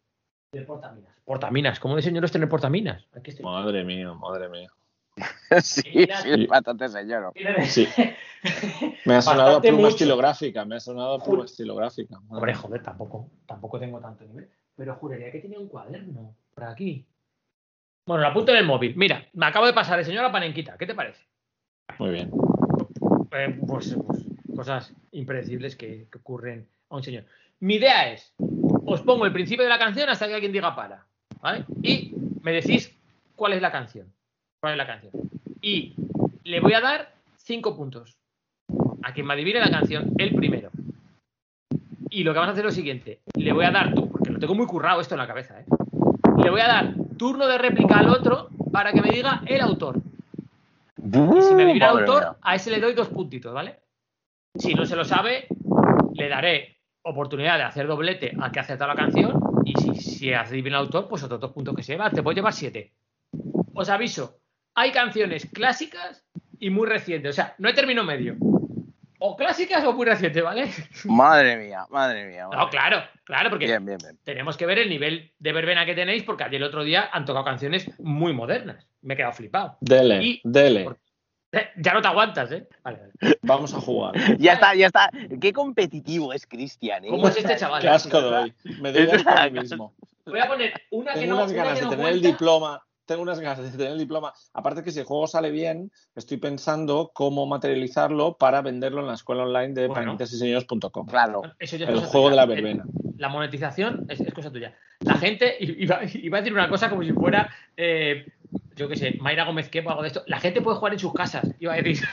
del 0.52 0.64
portaminas. 0.66 1.12
Portaminas, 1.24 1.80
¿cómo 1.80 1.97
de 1.97 2.02
señor 2.02 2.24
es 2.24 2.30
tener 2.32 2.48
portaminas? 2.48 3.05
Aquí 3.14 3.30
estoy. 3.30 3.44
Madre 3.44 3.82
mía, 3.84 4.12
madre 4.14 4.48
mía. 4.48 4.68
sí, 5.62 5.82
sí, 6.22 6.47
bastante 6.47 6.88
señor. 6.88 7.32
Sí. 7.64 7.88
Me 9.06 9.14
ha 9.16 9.22
sonado 9.22 9.47
Bastante 9.47 9.68
pluma 9.68 9.82
mucho. 9.82 9.94
estilográfica, 9.97 10.64
me 10.64 10.76
ha 10.76 10.80
sonado 10.80 11.18
pluma 11.18 11.30
Juro. 11.30 11.44
estilográfica. 11.44 12.20
Hombre, 12.28 12.55
joder, 12.55 12.82
tampoco, 12.82 13.28
tampoco 13.47 13.80
tengo 13.80 13.98
tanto 13.98 14.24
nivel. 14.24 14.48
Pero 14.76 14.94
juraría 14.97 15.32
que 15.32 15.40
tenía 15.40 15.59
un 15.59 15.68
cuaderno 15.68 16.36
por 16.55 16.64
aquí. 16.64 17.05
Bueno, 18.06 18.22
lo 18.22 18.28
apunto 18.28 18.52
en 18.52 18.59
el 18.59 18.66
móvil. 18.66 18.94
Mira, 18.97 19.26
me 19.32 19.47
acabo 19.47 19.66
de 19.66 19.72
pasar 19.72 19.98
el 19.98 20.05
señor 20.05 20.24
a 20.24 20.30
Panenquita. 20.30 20.76
¿Qué 20.78 20.86
te 20.86 20.94
parece? 20.94 21.24
Muy 21.98 22.10
bien. 22.10 22.30
Eh, 23.32 23.59
pues, 23.66 23.97
pues, 24.06 24.24
cosas 24.55 24.93
impredecibles 25.12 25.74
que, 25.74 26.06
que 26.12 26.18
ocurren 26.18 26.68
a 26.90 26.97
un 26.97 27.02
señor. 27.02 27.24
Mi 27.59 27.76
idea 27.76 28.12
es, 28.12 28.32
os 28.84 29.01
pongo 29.02 29.24
el 29.26 29.32
principio 29.32 29.64
de 29.64 29.70
la 29.70 29.78
canción 29.78 30.09
hasta 30.09 30.28
que 30.28 30.34
alguien 30.34 30.52
diga 30.52 30.76
para, 30.76 31.05
¿vale? 31.40 31.64
Y 31.82 32.14
me 32.43 32.52
decís 32.52 32.94
cuál 33.34 33.55
es 33.55 33.62
la 33.62 33.72
canción. 33.72 34.12
¿Cuál 34.60 34.72
es 34.72 34.78
la 34.78 34.86
canción? 34.86 35.12
Y 35.60 35.94
le 36.44 36.60
voy 36.60 36.74
a 36.74 36.80
dar 36.80 37.14
cinco 37.36 37.76
puntos. 37.76 38.16
A 39.02 39.12
quien 39.12 39.26
me 39.26 39.34
adivine 39.34 39.60
la 39.60 39.70
canción, 39.70 40.12
el 40.18 40.34
primero. 40.34 40.70
Y 42.10 42.24
lo 42.24 42.32
que 42.32 42.38
vamos 42.38 42.50
a 42.50 42.52
hacer 42.52 42.66
es 42.66 42.72
lo 42.72 42.76
siguiente. 42.76 43.20
Le 43.34 43.52
voy 43.52 43.64
a 43.64 43.70
dar, 43.70 43.94
tú, 43.94 44.08
porque 44.10 44.30
lo 44.30 44.38
tengo 44.38 44.54
muy 44.54 44.66
currado 44.66 45.00
esto 45.00 45.14
en 45.14 45.18
la 45.18 45.26
cabeza, 45.26 45.60
¿eh? 45.60 45.64
Le 46.42 46.50
voy 46.50 46.60
a 46.60 46.66
dar 46.66 46.94
turno 47.16 47.46
de 47.46 47.58
réplica 47.58 47.98
al 47.98 48.08
otro 48.08 48.48
para 48.72 48.92
que 48.92 49.00
me 49.00 49.10
diga 49.10 49.42
el 49.46 49.60
autor. 49.60 50.00
Y 50.98 51.42
si 51.42 51.54
me 51.54 51.64
adivina 51.64 51.90
el 51.90 51.98
autor, 51.98 52.22
mía. 52.22 52.36
a 52.42 52.54
ese 52.54 52.70
le 52.70 52.80
doy 52.80 52.94
dos 52.94 53.08
puntitos, 53.08 53.52
¿vale? 53.52 53.80
Si 54.54 54.74
no 54.74 54.86
se 54.86 54.96
lo 54.96 55.04
sabe, 55.04 55.46
le 56.14 56.28
daré 56.28 56.78
oportunidad 57.02 57.58
de 57.58 57.64
hacer 57.64 57.86
doblete 57.86 58.36
al 58.40 58.50
que 58.50 58.58
ha 58.58 58.62
acertado 58.62 58.88
la 58.88 58.96
canción. 58.96 59.40
Y 59.64 59.74
si, 59.80 59.94
si 59.94 60.32
adivina 60.32 60.78
el 60.78 60.84
autor, 60.84 61.08
pues 61.08 61.22
otros 61.22 61.40
dos 61.40 61.52
puntos 61.52 61.74
que 61.74 61.82
se 61.82 61.92
lleva. 61.92 62.10
Te 62.10 62.22
puedes 62.22 62.36
llevar 62.36 62.52
siete. 62.52 62.92
Os 63.74 63.88
aviso, 63.88 64.40
hay 64.76 64.92
canciones 64.92 65.48
clásicas 65.52 66.24
y 66.60 66.70
muy 66.70 66.86
recientes. 66.86 67.30
O 67.30 67.32
sea, 67.34 67.54
no 67.58 67.68
hay 67.68 67.74
término 67.74 68.04
medio. 68.04 68.36
O 69.18 69.34
clásicas 69.34 69.82
o 69.84 69.94
muy 69.94 70.04
recientes, 70.04 70.42
¿vale? 70.44 70.70
Madre 71.06 71.56
mía, 71.56 71.86
madre 71.90 72.26
mía. 72.26 72.46
madre 72.46 72.58
No, 72.62 72.68
claro, 72.70 73.02
claro, 73.24 73.48
porque 73.48 73.64
Bien, 73.64 73.84
bien, 73.84 73.96
bien. 73.98 74.18
tenemos 74.22 74.58
que 74.58 74.66
ver 74.66 74.78
el 74.78 74.90
nivel 74.90 75.32
de 75.38 75.52
verbena 75.52 75.86
que 75.86 75.94
tenéis, 75.94 76.22
porque 76.22 76.44
ayer 76.44 76.56
el 76.56 76.68
otro 76.68 76.84
día 76.84 77.08
han 77.10 77.24
tocado 77.24 77.44
canciones 77.44 77.90
muy 77.98 78.34
modernas. 78.34 78.86
Me 79.00 79.14
he 79.14 79.16
quedado 79.16 79.32
flipado. 79.32 79.78
Dele, 79.80 80.22
Y- 80.22 80.40
dele. 80.44 80.84
por- 80.84 80.98
Eh, 81.52 81.70
Ya 81.76 81.94
no 81.94 82.02
te 82.02 82.08
aguantas, 82.08 82.52
¿eh? 82.52 82.68
Vale, 82.84 82.98
vale. 82.98 83.38
Vamos 83.42 83.72
a 83.72 83.80
jugar. 83.80 84.12
Ya 84.38 84.52
está, 84.54 84.74
ya 84.74 84.88
está. 84.88 85.10
Qué 85.40 85.52
competitivo 85.54 86.34
es 86.34 86.46
Cristian, 86.46 87.04
¿eh? 87.04 87.08
¿Cómo 87.08 87.28
es 87.28 87.36
este 87.38 87.56
chaval? 87.56 87.80
Qué 87.80 87.88
asco 87.88 88.20
doy. 88.20 88.52
Me 88.80 88.92
doy 88.92 89.08
a 89.24 89.48
mí 89.48 89.60
mismo. 89.60 89.94
Voy 90.26 90.40
a 90.40 90.46
poner 90.48 90.74
una 90.90 91.14
que 91.14 91.20
Tengo 91.20 91.36
no, 91.36 91.42
unas 91.44 91.52
una 91.52 91.62
ganas 91.64 91.78
que 91.78 91.84
de 91.84 91.90
no 91.90 91.96
tener 91.96 92.12
el 92.12 92.20
diploma. 92.20 92.85
Tengo 93.06 93.22
unas 93.22 93.38
ganas 93.40 93.62
de 93.62 93.70
tener 93.70 93.92
el 93.92 93.98
diploma. 93.98 94.32
Aparte 94.52 94.82
que 94.82 94.90
si 94.90 94.98
el 94.98 95.04
juego 95.06 95.26
sale 95.26 95.50
bien, 95.50 95.90
estoy 96.16 96.36
pensando 96.38 97.12
cómo 97.14 97.46
materializarlo 97.46 98.36
para 98.36 98.62
venderlo 98.62 99.00
en 99.00 99.06
la 99.06 99.14
escuela 99.14 99.44
online 99.44 99.74
de 99.74 99.86
Bueno. 99.86 100.02
panquitasiseñores.com. 100.02 101.06
Claro. 101.06 101.42
Eso 101.58 101.76
ya 101.76 101.86
El 101.86 102.00
juego 102.00 102.28
tuya. 102.28 102.30
de 102.30 102.36
la 102.36 102.46
verbena. 102.46 102.84
La 103.16 103.28
monetización 103.28 104.06
es, 104.08 104.20
es 104.20 104.34
cosa 104.34 104.50
tuya. 104.50 104.74
La 105.00 105.14
gente 105.14 105.56
iba, 105.60 106.00
iba 106.14 106.38
a 106.38 106.40
decir 106.40 106.52
una 106.52 106.68
cosa 106.68 106.90
como 106.90 107.02
si 107.04 107.12
fuera, 107.12 107.48
eh, 107.76 108.26
yo 108.74 108.88
qué 108.88 108.96
sé, 108.96 109.16
Mayra 109.20 109.44
Gómez 109.44 109.68
Quepo 109.70 109.88
o 109.88 109.92
algo 109.92 110.02
de 110.02 110.08
esto. 110.08 110.22
La 110.26 110.40
gente 110.40 110.60
puede 110.60 110.76
jugar 110.78 110.92
en 110.92 110.98
sus 110.98 111.12
casas. 111.14 111.46
Iba 111.60 111.74
a 111.74 111.76
decir, 111.76 112.04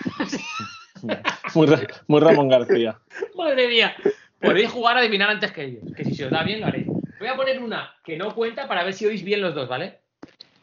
Muy, 1.56 1.68
muy 2.07 2.20
Ramón 2.22 2.48
García. 2.49 2.99
madre 3.36 3.68
mía, 3.68 3.95
podéis 4.40 4.70
jugar 4.72 4.95
a 4.98 4.99
adivinar 5.02 5.30
antes 5.30 5.52
que 5.52 5.64
ellos. 5.65 5.84
Que 5.95 6.06
si 6.06 6.14
se 6.15 6.26
os 6.26 6.32
da 6.32 6.44
bien, 6.44 6.61
lo 6.61 6.68
haréis. 6.68 6.88
Voy 7.20 7.28
a 7.28 7.36
poner 7.36 7.61
una 7.61 7.94
que 8.03 8.18
no 8.18 8.34
cuenta 8.36 8.68
para 8.68 8.84
ver 8.84 8.94
si 8.94 9.06
oís 9.06 9.24
bien 9.24 9.41
los 9.41 9.53
dos, 9.56 9.68
¿vale? 9.68 10.03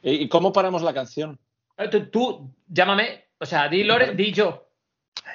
¿Y 0.02 0.28
cómo 0.28 0.52
paramos 0.52 0.82
la 0.82 0.94
canción? 0.94 1.38
Eh, 1.76 1.88
Tú, 1.88 2.06
tú, 2.06 2.54
llámame, 2.68 3.24
o 3.38 3.46
sea, 3.46 3.68
di 3.68 3.84
Lore, 3.84 4.14
di 4.14 4.32
yo. 4.32 4.66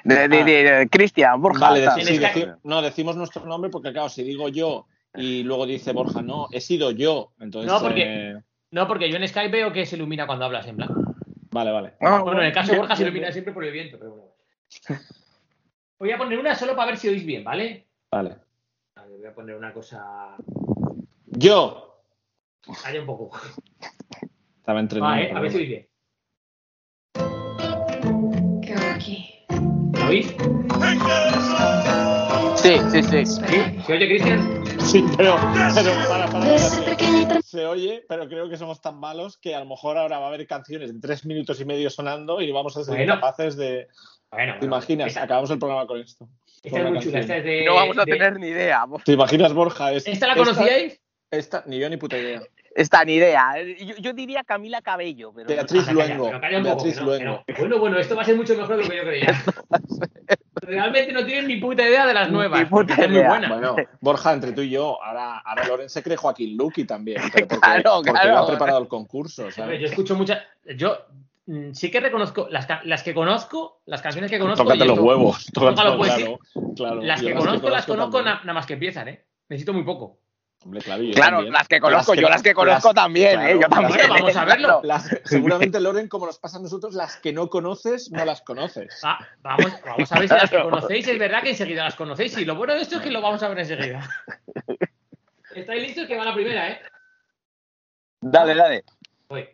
De, 0.04 0.28
de, 0.28 0.88
Cristian, 0.92 1.42
Borja. 1.42 1.70
Vale, 1.70 1.88
sí, 2.04 2.20
no, 2.64 2.82
decimos 2.82 3.16
nuestro 3.16 3.46
nombre 3.46 3.70
porque, 3.70 3.92
claro, 3.92 4.10
si 4.10 4.24
digo 4.24 4.50
yo 4.50 4.88
y 5.16 5.44
luego 5.44 5.66
dice 5.66 5.94
Borja, 5.94 6.22
no, 6.22 6.48
he 6.52 6.62
sido 6.62 6.92
yo. 6.92 7.32
Entonces, 7.40 7.72
No, 7.72 7.80
porque- 7.80 8.04
eh, 8.32 8.42
No, 8.72 8.88
porque 8.88 9.10
yo 9.10 9.18
en 9.18 9.28
Skype 9.28 9.52
veo 9.52 9.72
que 9.72 9.86
se 9.86 9.96
ilumina 9.96 10.28
cuando 10.28 10.46
hablas 10.46 10.68
en 10.68 10.78
blanco. 10.78 11.16
Vale, 11.52 11.72
vale. 11.72 11.94
Bueno, 12.00 12.42
en 12.42 12.48
el 12.48 12.54
caso 12.54 12.74
de 12.74 12.80
Borja 12.80 12.96
se 12.96 13.04
ilumina 13.04 13.32
siempre 13.32 13.54
por 13.54 13.64
el 13.64 13.72
viento, 13.72 13.98
pero 13.98 14.12
bueno. 14.12 14.32
Voy 15.98 16.12
a 16.12 16.18
poner 16.18 16.38
una 16.38 16.56
solo 16.56 16.76
para 16.76 16.92
ver 16.92 16.98
si 16.98 17.08
oís 17.08 17.26
bien, 17.26 17.44
¿vale? 17.44 17.88
Vale. 18.12 18.36
Vale, 18.96 19.18
voy 19.18 19.26
a 19.26 19.34
poner 19.34 19.56
una 19.56 19.72
cosa. 19.74 20.36
Yo. 21.28 22.02
Calla 22.84 23.00
un 23.00 23.06
poco. 23.06 23.32
Estaba 24.66 24.80
entrenando. 24.80 25.22
Eh, 25.24 25.32
a 25.32 25.40
ver 25.42 25.52
si 25.52 25.58
oís 25.60 25.68
bien. 25.70 25.88
¿Qué 28.64 28.74
hago 28.74 28.96
aquí? 28.96 29.46
¿Lo 29.94 30.08
oís? 30.08 30.36
Sí, 32.56 32.80
sí, 32.92 33.04
sí. 33.04 33.26
¿Sí? 33.28 33.82
¿Se 33.86 33.94
oye, 33.94 34.08
Cristian? 34.08 34.66
Sí, 34.80 35.06
pero, 35.18 35.36
pero 35.76 35.92
para, 36.10 36.26
para, 36.32 36.58
Se 37.44 37.64
oye, 37.68 38.06
pero 38.10 38.28
creo 38.28 38.50
que 38.50 38.58
somos 38.58 38.82
tan 38.82 39.00
malos 39.00 39.38
que 39.38 39.54
a 39.54 39.60
lo 39.60 39.66
mejor 39.68 40.00
ahora 40.00 40.18
va 40.18 40.26
a 40.26 40.28
haber 40.30 40.48
canciones 40.48 40.90
en 40.90 41.00
tres 41.00 41.28
minutos 41.28 41.62
y 41.62 41.66
medio 41.66 41.92
sonando 41.92 42.42
y 42.42 42.52
vamos 42.52 42.76
a 42.78 42.84
ser 42.84 42.96
Bueno. 42.96 43.14
capaces 43.14 43.56
de. 43.58 43.88
Bueno, 44.32 44.54
¿Te 44.54 44.60
bueno, 44.62 44.76
imaginas? 44.78 45.16
Acabamos 45.16 45.52
el 45.52 45.60
programa 45.60 45.86
con 45.86 46.00
esto. 46.02 46.28
esta 46.64 46.70
con 46.72 46.88
es 46.88 46.92
muy 46.94 47.00
chula. 47.04 47.20
Esta 47.20 47.38
es 47.38 47.44
de. 47.44 47.66
No 47.66 47.76
vamos 47.76 48.00
a 48.00 48.06
de- 48.06 48.12
tener 48.14 48.40
ni 48.40 48.48
idea. 48.48 48.84
¿Te 49.06 49.12
imaginas, 49.12 49.54
Borja? 49.54 49.92
Es- 49.92 50.08
¿Esta 50.08 50.26
la 50.26 50.36
conocíais? 50.36 51.00
Esta, 51.30 51.64
ni 51.68 51.78
yo 51.80 51.88
ni 51.88 51.98
puta 51.98 52.18
idea. 52.18 52.42
Esta 52.76 53.04
ni 53.06 53.14
idea. 53.14 53.54
Yo, 53.80 53.96
yo 54.00 54.14
diría 54.14 54.44
Camila 54.44 54.82
Cabello, 54.82 55.32
pero. 55.34 55.48
Beatriz 55.48 55.90
Luengo. 55.92 56.30
calla 56.30 56.60
Beatriz 56.60 56.94
que 56.94 57.00
que 57.00 57.06
Luengo. 57.06 57.44
no. 57.48 57.56
Bueno, 57.58 57.80
bueno, 57.80 57.98
esto 57.98 58.16
va 58.18 58.22
a 58.22 58.26
ser 58.26 58.36
mucho 58.36 58.54
mejor 58.56 58.76
de 58.78 58.84
lo 58.84 58.90
que 58.90 58.98
yo 58.98 59.04
creía. 59.04 59.44
Realmente 60.62 61.14
no 61.14 61.26
tienen 61.26 61.48
ni 61.48 61.58
puta 61.58 61.88
idea 61.88 62.06
de 62.06 62.14
las 62.14 62.28
Ni 62.28 62.34
nuevas. 62.34 62.66
puta 62.70 62.94
están 62.94 63.10
muy 63.12 63.20
idea. 63.20 63.30
buenas. 63.30 63.50
Bueno, 63.50 63.76
Borja, 64.02 64.34
entre 64.34 64.52
tú 64.52 64.62
y 64.62 64.70
yo, 64.72 65.02
ahora, 65.04 65.38
ahora 65.40 65.68
Loren 65.68 65.90
se 65.90 66.02
cree 66.04 66.18
Joaquín 66.18 66.58
Luqui 66.58 66.86
también. 66.86 67.22
Pero 67.34 67.48
porque, 67.48 67.60
Claro, 67.84 67.92
porque 67.98 68.12
claro. 68.12 68.32
lo 68.32 68.38
ha 68.40 68.48
preparado 68.48 68.80
el 68.82 68.88
concurso, 68.88 69.50
¿sabes? 69.52 69.80
yo 69.80 69.88
escucho 69.88 70.16
muchas. 70.16 70.42
Yo 70.76 70.98
mm, 71.46 71.72
sí 71.74 71.92
que 71.92 72.00
reconozco 72.00 72.48
las, 72.50 72.68
las 72.84 73.04
que 73.04 73.14
conozco, 73.14 73.82
las 73.86 74.02
canciones 74.02 74.32
que 74.32 74.40
conozco. 74.40 74.64
Tócate 74.64 74.86
los 74.86 75.00
huevos. 75.00 75.46
Tócalo, 75.54 75.76
Tócalo, 75.76 75.98
pues, 75.98 76.14
claro, 76.16 76.40
claro. 76.76 77.02
Las 77.04 77.22
que 77.22 77.34
conozco, 77.36 77.70
las 77.70 77.86
conozco 77.86 78.18
también. 78.18 78.36
na- 78.36 78.42
nada 78.42 78.54
más 78.54 78.66
que 78.66 78.74
empiezan, 78.74 79.08
¿eh? 79.08 79.24
Necesito 79.50 79.72
muy 79.74 79.84
poco. 79.84 80.18
Hombre, 80.66 80.82
claro, 80.82 81.44
yo 81.44 81.52
las 81.52 81.68
que 81.68 81.80
conozco, 81.80 82.16
yo 82.16 82.28
las 82.28 82.42
que 82.42 82.56
conozco 82.56 82.88
las- 82.88 82.96
también, 82.96 83.34
claro, 83.34 83.48
¿eh? 83.50 83.54
Yo 83.54 83.60
las- 83.60 83.70
también. 83.70 83.98
Bueno, 84.08 84.14
vamos 84.16 84.36
a 84.36 84.46
verlo. 84.46 84.82
las- 84.84 85.10
seguramente, 85.24 85.80
Loren, 85.80 86.08
como 86.08 86.26
nos 86.26 86.40
pasa 86.40 86.58
a 86.58 86.60
nosotros, 86.60 86.96
las 86.96 87.18
que 87.18 87.32
no 87.32 87.50
conoces, 87.50 88.12
no 88.12 88.26
las 88.26 88.42
conoces. 88.42 89.00
Ah, 89.04 89.20
vamos, 89.44 89.72
vamos 89.86 90.12
a 90.12 90.20
ver 90.20 90.28
si 90.28 90.34
las 90.34 90.50
que 90.50 90.62
conocéis 90.64 91.08
es 91.08 91.20
verdad 91.20 91.44
que 91.44 91.52
enseguida 91.52 91.84
las 91.84 91.94
conocéis. 91.94 92.36
Y 92.40 92.46
lo 92.46 92.56
bueno 92.56 92.74
de 92.74 92.82
esto 92.82 92.96
es 92.96 93.04
que 93.04 93.12
lo 93.12 93.22
vamos 93.22 93.44
a 93.44 93.48
ver 93.50 93.60
enseguida. 93.60 94.10
¿Estáis 95.54 95.82
listos? 95.84 96.08
Que 96.08 96.18
va 96.18 96.26
la 96.26 96.34
primera, 96.34 96.68
¿eh? 96.70 96.82
Dale, 98.22 98.56
dale. 98.56 98.84
Voy. 99.30 99.48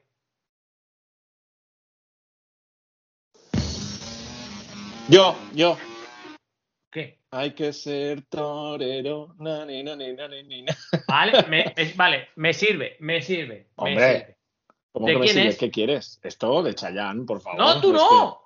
Yo, 5.09 5.35
yo. 5.55 5.77
Hay 7.33 7.51
que 7.51 7.71
ser 7.71 8.23
torero. 8.23 9.33
Na, 9.39 9.65
ni, 9.65 9.81
na, 9.83 9.95
ni, 9.95 10.11
na, 10.13 10.27
ni. 10.27 10.65
Vale, 11.07 11.43
me, 11.47 11.73
es- 11.77 11.95
vale, 11.95 12.27
me 12.35 12.53
sirve, 12.53 12.97
me 12.99 13.21
sirve. 13.21 13.67
me 13.77 13.91
sirve. 13.91 14.37
¿Cómo 14.91 15.07
¿De 15.07 15.13
que 15.13 15.19
me 15.19 15.25
quién 15.25 15.35
sigue? 15.37 15.47
es? 15.49 15.57
¿Qué 15.57 15.71
quieres? 15.71 16.19
Esto 16.23 16.61
de 16.61 16.75
Chayanne, 16.75 17.25
por 17.25 17.39
favor. 17.39 17.57
No, 17.59 17.79
tú 17.79 17.93
no. 17.93 18.41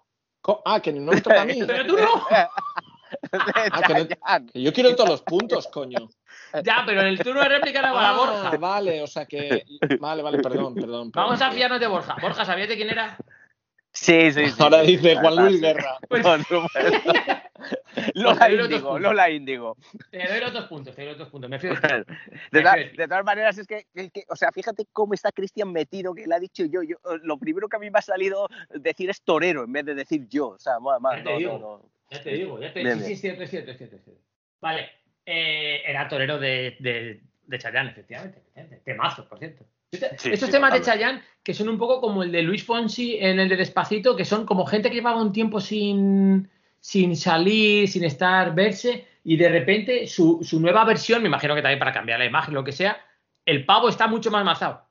Ah, 0.66 0.80
que 0.80 0.94
no 0.94 1.12
me 1.12 1.20
toca 1.22 1.42
a 1.42 1.46
mí. 1.46 1.60
Pero 1.66 1.86
tú 1.88 1.98
no. 1.98 2.26
Ah, 3.32 3.82
que 3.88 3.94
no- 3.94 4.06
Chayanne. 4.06 4.52
que 4.52 4.62
yo 4.62 4.74
quiero 4.74 4.96
todos 4.96 5.10
los 5.10 5.22
puntos, 5.24 5.68
coño. 5.68 6.10
Ya, 6.64 6.84
pero 6.86 7.02
en 7.02 7.08
el 7.08 7.20
turno 7.20 7.42
de 7.42 7.50
réplica 7.50 7.80
era 7.80 7.94
para 7.94 8.10
Ah, 8.10 8.14
Borja. 8.18 8.58
vale, 8.58 9.02
o 9.02 9.08
sea 9.08 9.26
que. 9.26 9.64
Vale, 10.00 10.22
vale, 10.22 10.40
perdón, 10.40 10.76
perdón. 10.76 11.12
Vamos 11.12 11.42
a 11.42 11.52
fiarnos 11.52 11.80
de 11.80 11.88
Borja. 11.88 12.18
Borja, 12.22 12.46
¿sabías 12.46 12.68
de 12.68 12.76
quién 12.76 12.90
era? 12.90 13.18
Sí, 13.92 14.32
sí, 14.32 14.50
sí. 14.50 14.56
Ahora 14.62 14.82
sí. 14.82 14.98
dice 14.98 15.16
Juan 15.16 15.36
Luis. 15.38 15.62
Guerra. 15.62 15.98
Pues 16.10 16.26
Lola 18.14 18.48
Pues 18.48 18.60
Índigo. 18.60 19.00
Lola 19.00 19.30
Índigo. 19.30 19.78
te 20.12 20.28
doy 20.28 20.40
los 20.42 20.54
dos 20.54 20.66
puntos, 20.66 20.96
te 20.96 21.02
doy 21.02 21.12
los 21.12 21.20
dos 21.20 21.30
puntos. 21.30 21.50
Me 21.50 21.60
fío 21.60 21.74
de 22.52 22.62
ta- 22.62 23.08
todas 23.08 23.26
maneras, 23.26 23.58
es 23.58 23.68
que, 23.68 23.86
es 23.94 24.12
que, 24.12 24.24
o 24.30 24.36
sea, 24.36 24.52
fíjate 24.52 24.86
cómo 24.92 25.14
está 25.14 25.32
Cristian 25.32 25.72
metido, 25.72 26.14
que 26.14 26.28
le 26.28 26.36
ha 26.36 26.40
dicho 26.40 26.66
yo, 26.66 26.82
yo. 26.84 26.98
Lo 27.24 27.38
primero 27.38 27.68
que 27.70 27.78
a 27.78 27.80
mí 27.80 27.90
me 27.90 28.00
ha 28.00 28.02
salido 28.02 28.48
decir 28.74 29.10
es 29.10 29.22
torero 29.22 29.64
en 29.64 29.72
vez 29.72 29.86
de 29.86 29.96
decir 29.96 30.28
yo. 30.30 30.50
O 30.50 30.60
sea, 30.60 30.80
ma- 30.80 30.98
Ya 31.18 31.24
te 31.24 31.32
no, 31.32 31.38
digo. 31.38 31.52
no, 31.54 31.60
no. 31.78 31.90
Ya 32.12 32.22
te 32.22 32.30
digo, 32.32 32.60
ya 32.62 32.72
te 32.74 32.84
Bien, 32.84 33.00
Sí, 33.00 33.06
sí, 33.08 33.16
cierto, 33.18 33.44
es 33.44 33.50
cierto, 33.50 33.72
es 33.72 33.78
cierto. 33.78 33.96
es 33.96 34.04
cierto. 34.04 34.22
Vale, 34.62 34.90
eh, 35.26 35.82
era 35.86 36.08
torero 36.08 36.38
de, 36.40 36.76
de, 36.80 37.22
de 37.48 37.58
Chayanne, 37.60 37.90
efectivamente. 37.92 38.38
efectivamente. 38.40 38.82
Temazo, 38.86 39.28
por 39.28 39.40
cierto. 39.40 39.66
Este- 39.92 40.18
Sí, 40.18 40.30
Estos 40.34 40.48
sí, 40.48 40.52
temas 40.54 40.74
de. 40.74 40.82
Chayanne, 40.82 41.22
que 41.44 41.54
son 41.54 41.70
un 41.70 41.78
poco 41.78 42.02
como 42.02 42.24
el 42.24 42.32
de 42.32 42.42
Luis 42.42 42.64
Fonsi 42.66 43.18
en 43.20 43.40
el 43.40 43.48
de 43.50 43.56
Despacito, 43.56 44.16
que 44.16 44.26
son 44.26 44.46
como 44.46 44.66
gente 44.66 44.90
que 44.90 44.96
llevaba 44.96 45.22
un 45.22 45.32
tiempo 45.32 45.62
sin, 45.62 46.50
sin 46.86 47.16
salir, 47.16 47.88
sin 47.88 48.04
estar, 48.04 48.54
verse, 48.54 49.08
y 49.24 49.38
de 49.38 49.50
repente 49.50 50.06
su, 50.06 50.44
su 50.44 50.60
nueva 50.60 50.86
versión, 50.86 51.24
me 51.24 51.30
imagino 51.30 51.56
que 51.56 51.64
también 51.64 51.80
para 51.80 51.92
cambiar 51.92 52.20
la 52.20 52.28
imagen, 52.28 52.54
lo 52.54 52.64
que 52.64 52.74
sea, 52.74 53.04
el 53.44 53.66
pavo 53.66 53.90
está 53.90 54.06
mucho 54.06 54.30
más 54.30 54.46
mazado. 54.46 54.88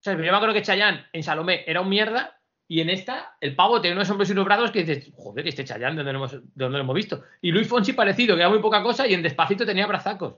O 0.00 0.02
sea, 0.02 0.14
yo 0.14 0.18
me 0.18 0.28
acuerdo 0.28 0.54
que 0.54 0.62
Chayanne 0.62 1.06
en 1.12 1.22
Salomé 1.22 1.62
era 1.68 1.82
un 1.82 1.88
mierda, 1.88 2.40
y 2.66 2.80
en 2.80 2.90
esta, 2.90 3.36
el 3.40 3.54
pavo 3.54 3.80
tiene 3.80 3.94
unos 3.94 4.10
hombros 4.10 4.28
y 4.28 4.32
unos 4.32 4.44
brazos 4.44 4.72
que 4.72 4.82
dices, 4.82 5.12
joder, 5.14 5.46
¿y 5.46 5.50
este 5.50 5.64
Chayanne, 5.64 5.94
¿de 5.94 6.02
dónde 6.02 6.12
lo 6.14 6.18
hemos, 6.18 6.32
de 6.32 6.64
dónde 6.64 6.80
hemos 6.80 6.96
visto? 6.96 7.22
Y 7.42 7.52
Luis 7.52 7.68
Fonsi 7.68 7.92
parecido, 7.92 8.34
que 8.34 8.40
era 8.40 8.50
muy 8.50 8.58
poca 8.58 8.82
cosa, 8.82 9.06
y 9.06 9.14
en 9.14 9.22
Despacito 9.22 9.64
tenía 9.64 9.86
brazacos. 9.86 10.34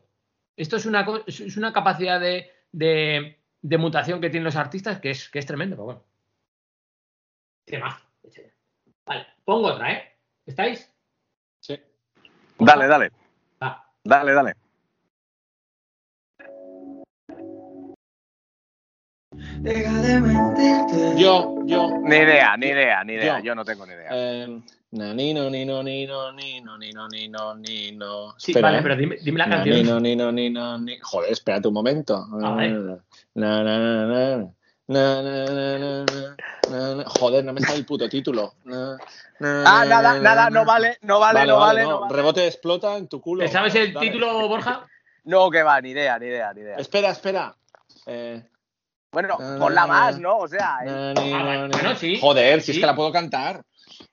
Esto 0.55 0.77
es 0.77 0.85
una, 0.85 1.07
es 1.27 1.57
una 1.57 1.73
capacidad 1.73 2.21
de, 2.21 2.51
de, 2.71 3.39
de 3.63 3.79
mutación 3.79 4.21
que 4.21 4.29
tienen 4.29 4.45
los 4.45 4.57
artistas 4.57 5.01
que 5.01 5.09
es, 5.09 5.31
que 5.31 5.39
es 5.39 5.47
tremendo, 5.47 5.75
pero 5.75 5.85
bueno. 5.85 6.05
Chayanne. 7.67 8.53
Vale, 9.07 9.27
pongo 9.43 9.69
otra, 9.69 9.91
¿eh? 9.91 10.18
¿Estáis? 10.49 10.91
Sí. 11.61 11.79
Dale, 12.59 12.87
dale. 12.87 13.13
Dale, 14.03 14.33
dale. 14.33 14.55
Deja 19.61 20.01
de 20.01 20.21
mentirte. 20.21 21.21
Yo, 21.21 21.55
yo. 21.67 21.99
Ni 22.03 22.17
idea, 22.17 22.57
ni 22.57 22.69
idea, 22.69 23.05
ni 23.05 23.13
idea. 23.13 23.39
Yo. 23.41 23.45
Yo 23.45 23.55
no 23.55 23.65
tengo 23.67 23.85
ni 23.85 23.93
idea. 23.93 24.09
Eh, 24.11 24.63
ni, 24.93 25.35
no, 25.35 25.51
ni, 25.51 25.67
no, 25.67 25.83
ni, 25.83 26.07
no, 26.07 26.33
ni, 26.33 26.61
no, 26.63 26.79
ni, 26.79 26.93
no, 26.93 27.09
ni, 27.09 27.29
no, 27.29 27.55
ni, 27.55 27.93
no. 27.93 28.35
Sí, 28.39 28.53
Espera, 28.53 28.69
vale, 28.69 28.79
¿eh? 28.79 28.83
pero 28.83 28.97
dime, 28.97 29.17
dime 29.23 29.39
la 29.39 29.51
canción. 29.51 29.77
ni, 29.77 29.83
no, 29.83 30.01
ni, 30.01 30.17
no, 30.17 30.33
ni, 30.33 30.49
no, 30.49 30.79
ni. 30.79 30.99
Joder, 31.03 31.31
espérate 31.31 31.69
un 31.69 31.75
momento. 31.75 32.27
A 32.43 32.55
ver. 32.55 33.03
Na, 33.35 33.63
na, 33.63 33.79
na, 33.79 34.07
na. 34.07 34.55
Na, 34.89 35.23
na, 35.23 35.45
na, 35.45 35.79
na, 35.79 36.05
na, 36.71 36.95
na. 36.95 37.05
Joder, 37.05 37.45
no 37.45 37.53
me 37.53 37.61
sale 37.61 37.79
el 37.79 37.85
puto 37.85 38.09
título. 38.09 38.55
Na, 38.65 38.97
na, 39.39 39.63
Ah, 39.67 39.85
na, 39.85 39.85
nada, 39.85 40.15
na, 40.15 40.21
nada, 40.21 40.45
na. 40.45 40.51
no 40.51 40.65
vale, 40.65 40.97
no 41.03 41.21
vale, 41.21 41.47
no 41.47 41.59
vale, 41.59 41.83
no 41.83 42.01
vale. 42.01 42.15
Rebote 42.17 42.47
explota 42.47 42.97
en 42.97 43.07
tu 43.09 43.21
culo. 43.21 43.45
¿Te 43.45 43.51
sabes 43.51 43.75
el 43.75 43.93
Dale. 43.93 44.07
título, 44.07 44.49
Borja? 44.49 44.87
No, 45.25 45.51
que 45.51 45.63
va, 45.63 45.79
ni 45.83 45.91
idea, 45.91 46.19
ni 46.19 46.27
idea, 46.27 46.55
ni 46.55 46.63
idea. 46.63 46.77
Espera, 46.79 47.11
espera. 47.11 47.55
Eh, 48.07 48.43
Bueno, 49.13 49.37
ponla 49.59 49.87
más. 49.87 50.19
¿no? 50.19 50.39
O 50.39 50.49
sea, 50.49 50.79
eh, 50.83 50.87
na, 50.87 51.13
ni, 51.15 51.33
Ah, 51.35 51.67
no, 51.67 51.69
bueno, 51.69 51.95
sí. 51.95 52.19
Joder, 52.19 52.61
si 52.63 52.67
Sí. 52.73 52.79
es 52.79 52.81
que 52.81 52.87
la 52.87 52.95
puedo 52.97 53.13
cantar. 53.13 53.63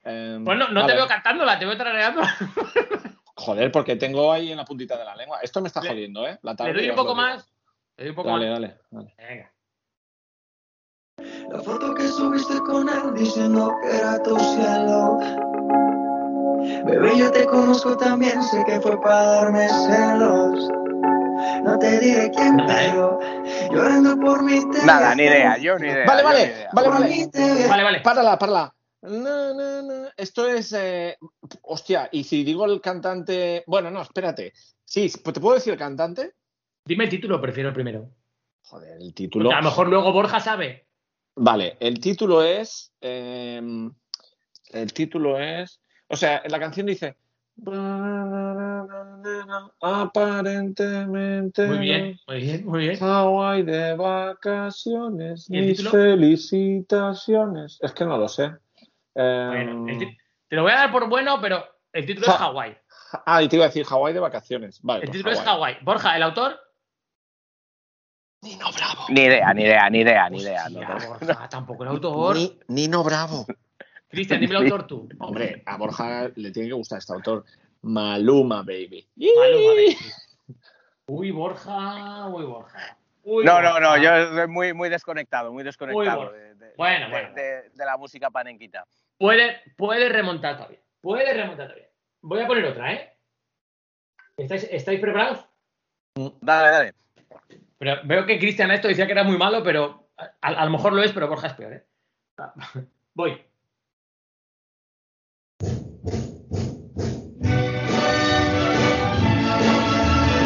Eh, 0.03 0.38
Bueno, 0.41 0.68
no 0.69 0.81
te 0.81 0.88
vale. 0.88 0.95
veo 0.95 1.07
cantándola, 1.07 1.57
te 1.57 1.65
veo 1.65 1.77
tarareándola. 1.77 2.35
Joder, 3.38 3.72
porque 3.72 3.95
tengo 3.95 4.31
ahí 4.31 4.52
en 4.52 4.57
la 4.57 4.65
puntita 4.65 4.97
de 4.97 5.06
la 5.06 5.15
lengua. 5.15 5.39
Esto 5.41 5.61
me 5.61 5.68
está 5.68 5.81
jodiendo, 5.81 6.27
¿eh? 6.27 6.38
La 6.41 6.53
Le 6.53 6.73
doy 6.73 6.89
un 6.89 6.95
poco 6.95 7.15
más. 7.15 7.45
Le 7.97 8.03
doy 8.06 8.10
un 8.10 8.15
poco 8.15 8.30
Dale, 8.30 8.49
más. 8.49 8.60
dale, 8.61 8.77
dale. 8.91 9.15
Venga. 9.18 9.52
La 11.49 11.61
foto 11.61 11.93
que 11.93 12.07
subiste 12.07 12.57
con 12.59 12.89
él 12.89 13.13
diciendo 13.15 13.72
que 13.81 13.97
era 13.97 14.22
tu 14.23 14.38
cielo. 14.39 15.19
Bebé, 16.85 17.17
yo 17.17 17.31
te 17.31 17.45
conozco 17.45 17.95
también, 17.97 18.41
sé 18.43 18.63
que 18.65 18.80
fue 18.81 18.99
para 19.01 19.23
darme 19.26 19.67
celos. 19.69 20.69
No 21.63 21.77
te 21.80 21.99
diré 21.99 22.31
quién, 22.31 22.59
¿eh? 22.59 22.65
pero 22.67 23.19
llorando 23.72 24.17
por 24.19 24.43
mí 24.43 24.59
te 24.72 24.85
nada, 24.85 25.13
ni 25.15 25.23
idea, 25.23 25.57
yo 25.57 25.77
ni 25.77 25.88
idea. 25.88 26.05
Vale, 26.05 26.23
vale, 26.23 26.43
idea. 26.45 26.69
vale, 26.73 26.88
Por 26.89 26.99
vale. 26.99 27.09
mí 27.15 27.30
te 27.30 27.39
vi 27.53 27.67
Vale, 27.67 27.84
vale. 27.84 27.99
Párala, 28.01 28.38
párala. 28.38 28.76
No, 29.01 29.53
no, 29.53 29.81
no. 29.84 30.07
Esto 30.17 30.47
es. 30.47 30.73
eh, 30.73 31.17
Hostia, 31.61 32.09
y 32.11 32.23
si 32.23 32.43
digo 32.43 32.65
el 32.65 32.81
cantante. 32.81 33.63
Bueno, 33.67 33.91
no, 33.91 34.01
espérate. 34.01 34.53
Sí, 34.84 35.11
¿te 35.23 35.39
puedo 35.39 35.55
decir 35.55 35.73
el 35.73 35.80
cantante? 35.80 36.34
Dime 36.85 37.03
el 37.03 37.09
título, 37.09 37.39
prefiero 37.41 37.69
el 37.69 37.76
primero. 37.76 38.09
Joder, 38.63 38.93
el 38.93 38.97
Porque 38.99 39.13
título. 39.13 39.51
a 39.51 39.57
lo 39.57 39.63
mejor 39.63 39.88
luego 39.88 40.11
Borja 40.13 40.39
sabe. 40.39 40.88
Vale, 41.36 41.78
el 41.80 41.99
título 41.99 42.41
es. 42.44 42.91
eh, 43.02 43.62
el 44.72 44.94
título 44.94 45.38
es. 45.40 45.80
O 46.07 46.16
sea, 46.16 46.41
la 46.48 46.60
canción 46.60 46.86
dice. 46.88 47.16
Aparentemente. 49.82 51.68
Muy 51.68 51.78
bien, 51.80 52.20
muy 52.28 52.38
bien, 52.41 52.66
muy 52.66 52.80
bien. 52.80 52.98
Hawaii 53.02 53.64
de 53.64 53.95
vacaciones. 53.95 55.49
¿Y 55.49 55.57
el 55.57 55.66
Mis 55.66 55.78
título? 55.78 55.91
felicitaciones. 55.91 57.80
Es 57.82 57.91
que 57.94 58.06
no 58.06 58.18
lo 58.18 58.28
sé. 58.28 58.52
Eh, 59.16 59.45
Bueno, 59.48 59.88
el 59.90 59.98
ti- 59.98 60.18
te 60.49 60.56
lo 60.56 60.64
voy 60.64 60.72
a 60.72 60.76
dar 60.76 60.91
por 60.91 61.07
bueno, 61.10 61.40
pero 61.41 61.64
el 61.94 62.06
título 62.06 62.28
es 62.28 62.34
Ja- 62.34 62.45
Nino 68.45 68.72
Bravo. 68.72 69.05
Ni 69.09 69.22
idea, 69.22 69.53
ni 69.53 69.63
idea, 69.63 69.89
ni 69.89 69.99
idea, 69.99 70.30
ni 70.30 70.41
idea. 70.41 70.69
no, 70.69 70.80
no. 70.99 71.07
Borja, 71.07 71.49
tampoco 71.49 71.84
el 71.84 71.89
autor. 71.89 72.35
Ni- 72.35 72.59
Nino 72.67 73.03
Bravo. 73.03 73.45
Cristian, 74.07 74.39
dime 74.39 74.55
el 74.55 74.63
autor 74.63 74.85
tú. 74.88 75.09
Hombre, 75.19 75.63
a 75.65 75.77
Borja 75.77 76.30
le 76.35 76.51
tiene 76.51 76.69
que 76.69 76.76
gustar 76.76 76.99
este 76.99 77.11
autor. 77.13 77.43
Maluma, 77.81 78.61
baby. 78.61 79.07
Maluma, 79.17 79.69
baby. 79.73 79.97
Uy, 81.07 81.31
Borja, 81.31 82.27
uy, 82.27 82.45
Borja. 82.45 82.97
Uy, 83.23 83.43
No, 83.43 83.53
Borja. 83.53 83.72
no, 83.72 83.80
no, 83.80 83.97
yo 83.97 84.35
soy 84.35 84.47
muy, 84.47 84.73
muy 84.73 84.89
desconectado, 84.89 85.51
muy 85.51 85.63
desconectado 85.63 86.17
bueno. 86.30 86.31
de, 86.31 86.55
de- 86.55 86.73
Bueno, 86.77 87.05
de- 87.07 87.11
bueno. 87.11 87.34
de- 87.34 87.69
de 87.72 87.85
la 87.85 87.97
música 87.97 88.30
panenquita. 88.30 88.85
Puede, 89.17 89.61
puede 89.76 90.07
remontar 90.09 90.55
todavía. 90.57 90.80
Puede 91.01 91.34
remontar 91.34 91.67
todavía. 91.67 91.89
Voy 92.22 92.41
a 92.41 92.47
poner 92.47 92.65
otra, 92.65 92.93
¿eh? 92.93 93.17
¿Estáis, 94.38 94.67
estáis 94.72 94.99
preparados? 94.99 95.45
Dale, 96.41 96.69
dale. 96.72 96.93
Pero 97.77 98.02
veo 98.06 98.26
que 98.26 98.39
Cristian 98.39 98.72
esto 98.72 98.88
decía 98.88 99.06
que 99.06 99.11
era 99.11 99.23
muy 99.23 99.38
malo, 99.38 99.64
pero 99.64 100.10
a, 100.18 100.47
a 100.47 100.65
lo 100.65 100.72
mejor 100.72 100.93
lo 100.93 101.03
es, 101.03 101.11
pero 101.11 101.27
Borja 101.27 101.47
es 101.47 101.53
peor, 101.53 101.73
¿eh? 101.73 101.84
Voy. 103.14 103.41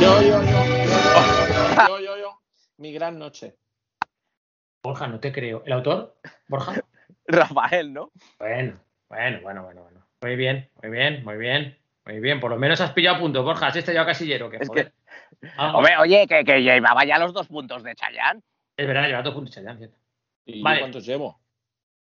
Yo, 0.01 0.21
yo, 0.21 0.41
yo. 0.43 0.59
Yo, 1.87 1.99
yo, 1.99 2.17
yo. 2.17 2.41
Mi 2.77 2.93
gran 2.93 3.19
noche. 3.19 3.57
Borja, 4.81 5.07
no 5.07 5.19
te 5.19 5.33
creo. 5.33 5.61
¿El 5.65 5.73
autor? 5.73 6.15
Borja. 6.47 6.75
Rafael, 7.27 7.93
¿no? 7.93 8.11
Bueno, 8.39 8.79
bueno, 9.09 9.41
bueno, 9.41 9.63
bueno, 9.63 9.83
bueno. 9.83 10.05
Muy 10.21 10.35
bien, 10.35 10.69
muy 10.81 10.91
bien, 10.91 11.23
muy 11.25 11.37
bien. 11.37 11.77
Muy 12.05 12.19
bien, 12.21 12.39
por 12.39 12.49
lo 12.49 12.57
menos 12.57 12.81
has 12.81 12.93
pillado 12.93 13.19
puntos, 13.19 13.43
Borja. 13.43 13.67
Has 13.67 13.75
estallado 13.75 14.05
casillero. 14.05 14.49
Que, 14.49 14.57
Es 14.57 14.67
joder. 14.69 14.93
Hombre, 15.57 15.97
oye, 15.97 16.27
que, 16.27 16.43
que 16.43 16.61
llevaba 16.61 17.05
ya 17.05 17.17
los 17.19 17.33
dos 17.33 17.47
puntos 17.47 17.83
de 17.83 17.95
Chayán. 17.95 18.43
Es 18.75 18.87
verdad, 18.87 19.07
lleva 19.07 19.21
dos 19.21 19.33
puntos, 19.33 19.53
Chayanne, 19.53 19.77
¿cierto? 19.77 19.97
¿Y 20.45 20.61
Vale. 20.61 20.79
cuántos 20.79 21.05
llevo? 21.05 21.39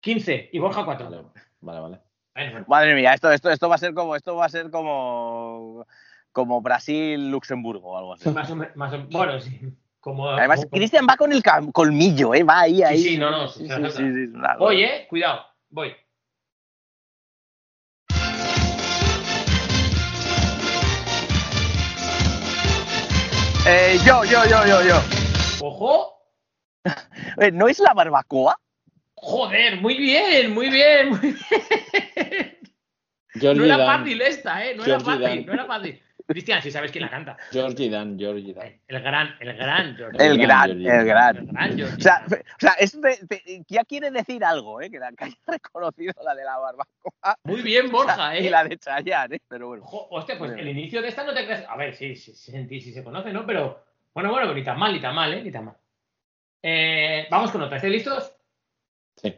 15 0.00 0.50
y 0.52 0.58
Borja 0.58 0.84
4. 0.84 1.08
Vale, 1.10 1.22
vale, 1.60 1.80
vale. 1.80 2.00
Bueno, 2.34 2.50
bueno. 2.52 2.66
Madre 2.68 2.94
mía, 2.94 3.12
esto, 3.14 3.30
esto, 3.30 3.50
esto 3.50 3.68
va 3.68 3.74
a 3.74 3.78
ser 3.78 3.94
como, 3.94 4.16
esto 4.16 4.34
va 4.36 4.46
a 4.46 4.48
ser 4.48 4.70
como, 4.70 5.86
como 6.32 6.60
Brasil-Luxemburgo 6.62 7.90
o 7.90 7.98
algo 7.98 8.14
así. 8.14 8.28
Más 8.30 8.50
o 8.50 8.56
más 8.56 8.92
o- 8.94 9.06
bueno, 9.10 9.38
sí. 9.40 9.60
Como, 10.00 10.28
Además, 10.30 10.60
como- 10.64 10.70
Cristian 10.70 11.06
va 11.08 11.16
con 11.16 11.30
el 11.32 11.42
colmillo, 11.72 12.34
¿eh? 12.34 12.42
Va 12.42 12.60
ahí, 12.62 12.82
ahí. 12.82 12.98
Sí, 12.98 13.08
sí, 13.10 13.18
no, 13.18 13.30
no, 13.30 13.48
Sí, 13.48 13.68
sí, 13.68 14.32
Voy, 14.58 14.82
eh, 14.82 15.06
cuidado, 15.08 15.44
voy. 15.70 15.94
Eh, 23.64 23.98
yo, 24.04 24.24
yo, 24.24 24.44
yo, 24.44 24.66
yo, 24.66 24.82
yo. 24.82 25.00
Ojo, 25.60 26.18
Eh, 27.38 27.52
¿No 27.52 27.68
es 27.68 27.78
la 27.78 27.94
barbacoa? 27.94 28.58
joder, 29.14 29.80
muy 29.80 29.96
bien, 29.96 30.52
muy 30.52 30.68
bien, 30.68 31.10
muy 31.10 31.20
bien. 31.20 32.58
No 33.56 33.64
era 33.64 33.78
fácil 33.86 34.20
esta, 34.20 34.66
eh, 34.66 34.74
no 34.74 34.84
era 34.84 34.98
fácil, 34.98 35.46
no 35.46 35.52
era 35.52 35.64
fácil. 35.64 36.02
Cristian, 36.26 36.62
si 36.62 36.70
sabes 36.70 36.90
quién 36.92 37.02
la 37.02 37.10
canta. 37.10 37.36
Georgie 37.50 37.90
Dan, 37.90 38.18
Georgie 38.18 38.54
Dan. 38.54 38.80
El 38.86 39.02
gran, 39.02 39.34
el 39.40 39.56
gran. 39.56 39.86
El 39.88 39.96
Georgie. 39.96 40.26
el 40.26 40.38
gran. 40.38 40.70
El 40.70 41.04
gran 41.46 41.68
Jordi. 41.70 41.82
O 41.82 42.00
sea, 42.00 42.24
o 42.26 42.30
sea 42.58 42.74
te- 43.28 43.62
ya 43.68 43.84
quiere 43.84 44.10
decir 44.10 44.44
algo, 44.44 44.80
¿eh? 44.80 44.90
Que, 44.90 44.98
la, 44.98 45.12
que 45.12 45.24
haya 45.24 45.36
reconocido 45.46 46.14
la 46.24 46.34
de 46.34 46.44
la 46.44 46.58
barbacoa 46.58 47.36
Muy 47.44 47.62
bien, 47.62 47.90
Borja, 47.90 48.38
y 48.38 48.46
eh. 48.46 48.50
la 48.50 48.64
de 48.64 48.78
Chayanne, 48.78 49.36
¿eh? 49.36 49.40
Pero 49.48 49.68
bueno. 49.68 49.84
Hostia, 49.86 50.38
pues 50.38 50.52
el 50.52 50.68
inicio 50.68 51.02
de 51.02 51.08
esta 51.08 51.24
no 51.24 51.34
te 51.34 51.44
crees. 51.44 51.64
A 51.68 51.76
ver, 51.76 51.94
sí, 51.94 52.14
sí, 52.16 52.32
sí, 52.34 52.52
sí, 52.68 52.80
sí 52.80 52.92
se 52.92 53.04
conoce, 53.04 53.32
¿no? 53.32 53.46
Pero 53.46 53.84
bueno, 54.14 54.30
bueno, 54.30 54.52
ni 54.52 54.62
tan 54.62 54.78
mal, 54.78 54.92
ni 54.92 55.00
tan 55.00 55.14
mal, 55.14 55.32
¿eh? 55.32 55.42
Ni 55.42 55.50
tan 55.50 55.64
mal. 55.66 55.76
Eh, 56.62 57.26
vamos 57.30 57.50
con 57.50 57.62
otra. 57.62 57.76
¿Estáis 57.76 57.92
listos? 57.94 58.32
Sí. 59.16 59.34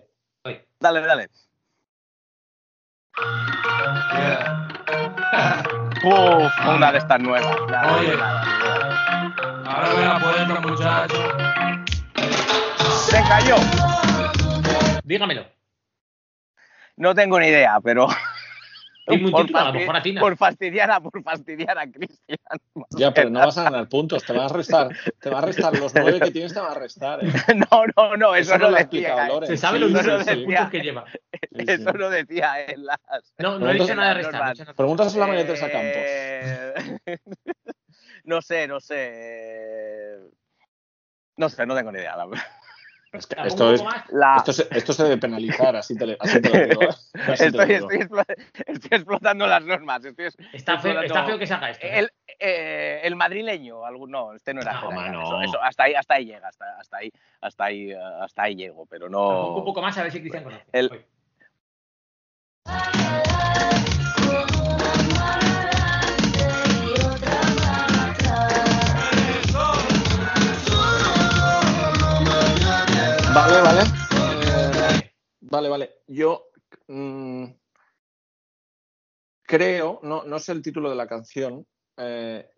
Dale, 0.79 1.01
dale. 1.01 1.29
Uf, 6.05 6.53
una 6.69 6.93
de 6.93 6.99
estas 6.99 7.19
nuevas. 7.21 7.57
Oye. 7.97 8.13
Ahora 9.67 9.95
ve 9.95 10.05
la 10.05 10.19
puerta, 10.19 10.61
muchacho. 10.61 11.17
Se 13.07 13.23
cayó. 13.23 13.57
Dígamelo. 15.03 15.47
No 16.97 17.15
tengo 17.15 17.41
ni 17.41 17.47
idea, 17.47 17.81
pero. 17.83 18.09
Por, 19.07 19.17
título, 19.19 19.59
a 19.59 19.65
lo 19.67 19.73
mejor 19.75 20.03
por 20.19 20.37
fastidiar 20.39 20.91
a, 20.91 20.99
por 21.01 21.23
fastidiar 21.23 21.79
a 21.79 21.87
Cristian. 21.91 22.39
Ya, 22.97 23.13
pero 23.13 23.29
no 23.29 23.41
vas 23.41 23.59
a 23.59 23.65
ganar 23.65 23.87
puntos, 23.89 24.25
te 24.25 24.33
vas 24.33 24.51
a 24.51 24.57
restar, 24.57 24.97
te 25.21 25.29
va 25.29 25.39
a 25.41 25.43
restar 25.43 25.79
los 25.79 25.95
nueve 25.95 26.21
que 26.21 26.31
tienes, 26.31 26.55
te 26.55 26.61
va 26.61 26.73
a 26.73 26.75
restar. 26.75 27.23
¿eh? 27.23 27.29
No, 27.71 27.85
no, 27.97 28.17
no, 28.17 28.35
eso, 28.35 28.55
Eso 28.55 28.65
no 28.65 28.71
lo 28.71 28.77
decía. 28.77 29.29
Se 29.47 29.57
sabe 29.59 29.79
Sí, 29.79 29.85
los 29.85 29.93
números 29.93 30.25
sí, 30.25 30.31
de 30.31 30.37
sí. 30.37 30.45
puntos 30.47 30.71
que 30.71 30.81
lleva. 30.81 31.05
Eso 31.51 31.93
sí. 31.93 31.99
no 31.99 32.11
decía 32.11 32.65
en 32.65 32.87
las. 32.87 32.99
No, 33.39 33.59
no 33.59 33.71
he 33.71 33.75
dicho 33.75 33.95
nada 33.95 34.09
de 34.09 34.15
restar. 34.15 34.59
no. 34.67 34.75
Preguntas 34.75 35.15
a 35.15 35.19
la 35.19 35.27
María 35.27 35.47
Teresa 35.47 35.71
Campos. 35.71 35.93
Eh, 35.97 36.75
no 38.25 38.41
sé, 38.41 38.67
no 38.67 38.81
sé. 38.81 40.19
No 41.37 41.49
sé, 41.51 41.67
no 41.67 41.75
tengo 41.75 41.93
ni 41.93 41.99
idea. 41.99 42.17
la 42.17 42.27
verdad. 42.27 42.45
Es 43.15 43.27
que 43.27 43.37
Tampoco 43.37 43.71
esto, 43.71 43.89
es. 43.89 44.13
La- 44.13 44.45
se, 44.45 44.67
esto 44.71 44.93
se 44.93 45.03
debe 45.05 45.19
penalizar, 45.19 45.77
así 45.77 45.97
te, 45.97 46.07
le- 46.07 46.17
así 46.21 46.41
te 46.43 46.49
lo 46.51 46.67
digo. 46.67 46.83
¿eh? 46.83 46.89
Así 47.15 47.51
te 47.51 47.51
lo 47.57 47.63
estoy, 47.63 47.67
digo. 47.75 47.91
estoy 47.91 48.07
explo- 48.09 48.25
estoy 48.67 48.97
explotando 48.99 49.47
las 49.47 49.65
normas. 49.65 50.05
Estoy, 50.05 50.27
Está 50.53 50.79
feo, 50.79 50.93
explotando- 50.93 51.03
está 51.05 51.25
feo 51.25 51.39
que 51.39 51.47
se 51.47 51.55
haga 51.55 51.71
esto. 51.71 51.87
¿eh? 51.87 51.99
El, 52.01 52.11
eh, 52.41 53.01
el 53.05 53.17
madrileño, 53.17 53.85
algún, 53.87 54.11
no, 54.11 54.35
este 54.35 54.53
no 54.55 54.61
era. 54.63 54.73
No, 54.81 54.89
Gerard, 54.91 55.13
no. 55.13 55.23
Eso, 55.23 55.41
eso, 55.43 55.63
hasta 55.63 55.85
ahí, 55.85 55.95
hasta 55.95 56.15
ahí 56.15 56.25
llega, 56.27 56.49
hasta, 56.49 56.79
hasta 56.81 56.97
ahí, 56.97 57.11
hasta 57.41 57.65
ahí, 57.65 57.91
eh, 57.93 57.99
hasta 58.21 58.43
ahí 58.43 58.57
llego, 58.57 58.87
pero 58.87 59.07
Tampoco 59.07 59.49
un 59.51 59.59
no. 59.59 59.65
poco 59.65 59.83
más 59.83 59.97
a 59.99 60.03
ver 60.03 60.13
si 60.13 60.21
Cristian 60.21 60.45
conoce. 60.45 60.65
El- 60.73 60.91
Vale, 73.35 73.61
vale. 73.63 73.83
Eh, 74.31 75.11
vale, 75.41 75.69
vale. 75.69 75.91
Yo 76.07 76.51
mm, 76.87 77.47
creo, 79.43 79.99
no, 80.05 80.23
no 80.23 80.39
sé 80.39 80.53
el 80.53 80.63
título 80.63 80.89
de 80.89 80.95
la 80.95 81.09
canción, 81.09 81.67
eh, 81.97 82.49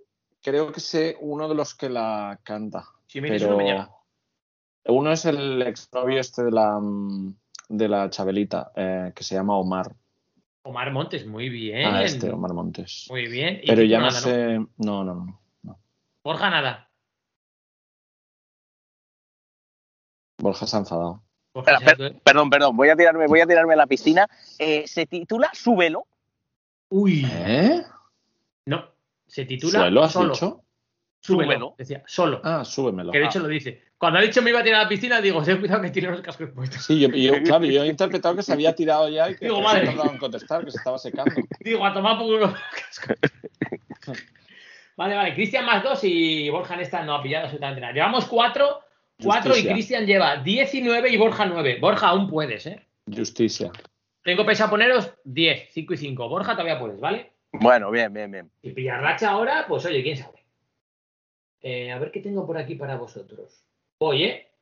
creo 0.43 0.71
que 0.71 0.81
sé 0.81 1.17
uno 1.21 1.49
de 1.49 1.55
los 1.55 1.75
que 1.75 1.89
la 1.89 2.39
canta. 2.43 2.85
Si 3.07 3.23
me 3.23 3.29
pero 3.29 3.49
uno, 3.49 3.57
me 3.57 3.65
llega. 3.65 3.91
uno 4.85 5.13
es 5.13 5.25
el 5.25 5.63
exnovio 5.63 6.21
este 6.21 6.45
de 6.45 6.51
la, 6.51 6.79
mm, 6.79 7.35
de 7.71 7.89
la 7.89 8.11
Chabelita, 8.11 8.73
eh, 8.77 9.13
que 9.15 9.25
se 9.25 9.35
llama 9.35 9.57
Omar. 9.57 9.97
Omar 10.63 10.93
Montes, 10.93 11.27
muy 11.27 11.49
bien. 11.49 11.87
Ah, 11.87 12.03
este, 12.05 12.31
Omar 12.31 12.53
Montes. 12.53 13.07
Muy 13.09 13.29
bien. 13.29 13.61
Y 13.63 13.67
Pero 13.67 13.83
ya 13.83 14.01
no 14.01 14.11
sé. 14.11 14.59
No, 14.77 15.05
no, 15.05 15.15
no. 15.15 15.41
no. 15.63 15.79
Borja 16.23 16.51
nada. 16.51 16.91
Borja 20.39 20.67
se 20.67 20.77
ha 20.77 20.81
enfadado. 20.81 21.23
Perdón, 22.25 22.51
perdón, 22.51 22.77
voy 22.77 22.91
a 22.91 22.97
tirarme, 22.97 23.27
voy 23.27 23.41
a 23.41 23.47
tirarme 23.47 23.73
a 23.73 23.77
la 23.77 23.87
piscina. 23.87 24.29
Eh, 24.59 24.85
se 24.87 25.07
titula 25.07 25.51
Súbelo. 25.55 26.07
Uy. 26.91 27.27
¿Eh? 27.33 27.83
No. 28.67 28.85
Se 29.27 29.45
titula 29.47 29.81
¿Suelo 29.81 30.03
has 30.05 30.13
Solo. 30.13 30.33
dicho? 30.35 30.63
Súbelo. 31.21 31.45
Súbelo. 31.51 31.75
Decía, 31.79 32.03
solo. 32.07 32.41
Ah, 32.45 32.65
súbemelo. 32.65 33.11
que 33.11 33.19
de 33.19 33.25
hecho 33.25 33.39
lo 33.41 33.49
dice. 33.49 33.83
Cuando 33.99 34.19
ha 34.19 34.23
dicho 34.23 34.43
me 34.43 34.51
iba 34.51 34.61
a 34.61 34.63
tirar 34.63 34.81
a 34.81 34.83
la 34.85 34.89
piscina, 34.91 35.21
digo, 35.23 35.43
ten 35.43 35.59
cuidado 35.59 35.81
que 35.81 35.91
tiene 35.91 36.11
los 36.11 36.21
cascos 36.21 36.51
puestos. 36.51 36.85
Sí, 36.85 37.01
yo, 37.01 37.09
yo- 37.09 37.33
claro, 37.43 37.65
yo 37.65 37.83
he 37.83 37.87
interpretado 37.89 38.37
que 38.37 38.43
se 38.43 38.53
había 38.53 38.75
tirado 38.75 39.09
ya 39.09 39.31
y 39.31 39.37
que 39.37 39.47
Digo, 39.47 39.63
madre. 39.63 39.81
se 39.81 39.87
tardaba 39.87 40.13
en 40.13 40.19
contestar, 40.19 40.63
que 40.65 40.71
se 40.71 40.77
estaba 40.77 40.99
secando. 40.99 41.35
Digo, 41.61 41.85
a 41.87 41.95
tomar 41.95 42.19
por 42.19 42.29
los 42.39 42.53
cascos. 42.77 43.17
Vale, 44.97 45.15
vale. 45.15 45.35
Cristian 45.35 45.65
más 45.65 45.83
dos 45.83 46.01
y 46.05 46.49
Borja 46.51 46.75
en 46.75 46.81
esta 46.81 47.03
no 47.03 47.15
ha 47.15 47.23
pillado 47.23 47.45
absolutamente 47.47 47.81
nada. 47.81 47.93
Llevamos 47.95 48.27
cuatro, 48.27 48.81
cuatro 49.23 49.51
y 49.51 49.55
Justicia. 49.55 49.73
Cristian 49.73 50.07
lleva 50.07 50.37
19 50.43 51.11
y 51.11 51.17
Borja 51.17 51.47
9. 51.47 51.79
Borja, 51.81 52.09
aún 52.09 52.29
puedes, 52.29 52.67
¿eh? 52.67 52.87
Justicia. 53.13 53.71
Tengo 54.23 54.45
pensado 54.45 54.71
poneros 54.71 55.13
10, 55.25 55.69
5 55.73 55.95
y 55.95 55.97
5. 55.97 56.29
Borja 56.29 56.53
todavía 56.53 56.79
puedes, 56.79 57.01
¿vale? 57.01 57.33
Bueno, 57.53 57.91
bien, 57.91 58.13
bien, 58.13 58.31
bien. 58.31 58.51
Si 58.63 58.71
pillar 58.71 59.01
racha 59.01 59.31
ahora, 59.31 59.67
pues 59.69 59.85
oye, 59.87 60.03
quién 60.03 60.17
sabe. 60.17 60.45
Eh, 61.61 61.91
a 61.91 61.99
ver 61.99 62.11
qué 62.11 62.21
tengo 62.21 62.47
por 62.47 62.59
aquí 62.59 62.75
para 62.75 62.97
vosotros. 62.97 63.65
Voy, 63.99 64.25
¿eh? 64.25 64.53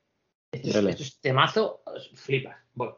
Esto 0.53 0.69
es, 0.69 0.87
esto 0.87 1.03
es 1.03 1.21
temazo, 1.21 1.83
os 1.87 2.11
flipas. 2.15 2.57
Voy. 2.75 2.91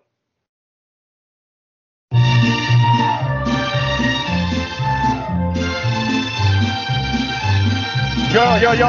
Yo, 8.32 8.58
yo, 8.60 8.74
yo. 8.74 8.88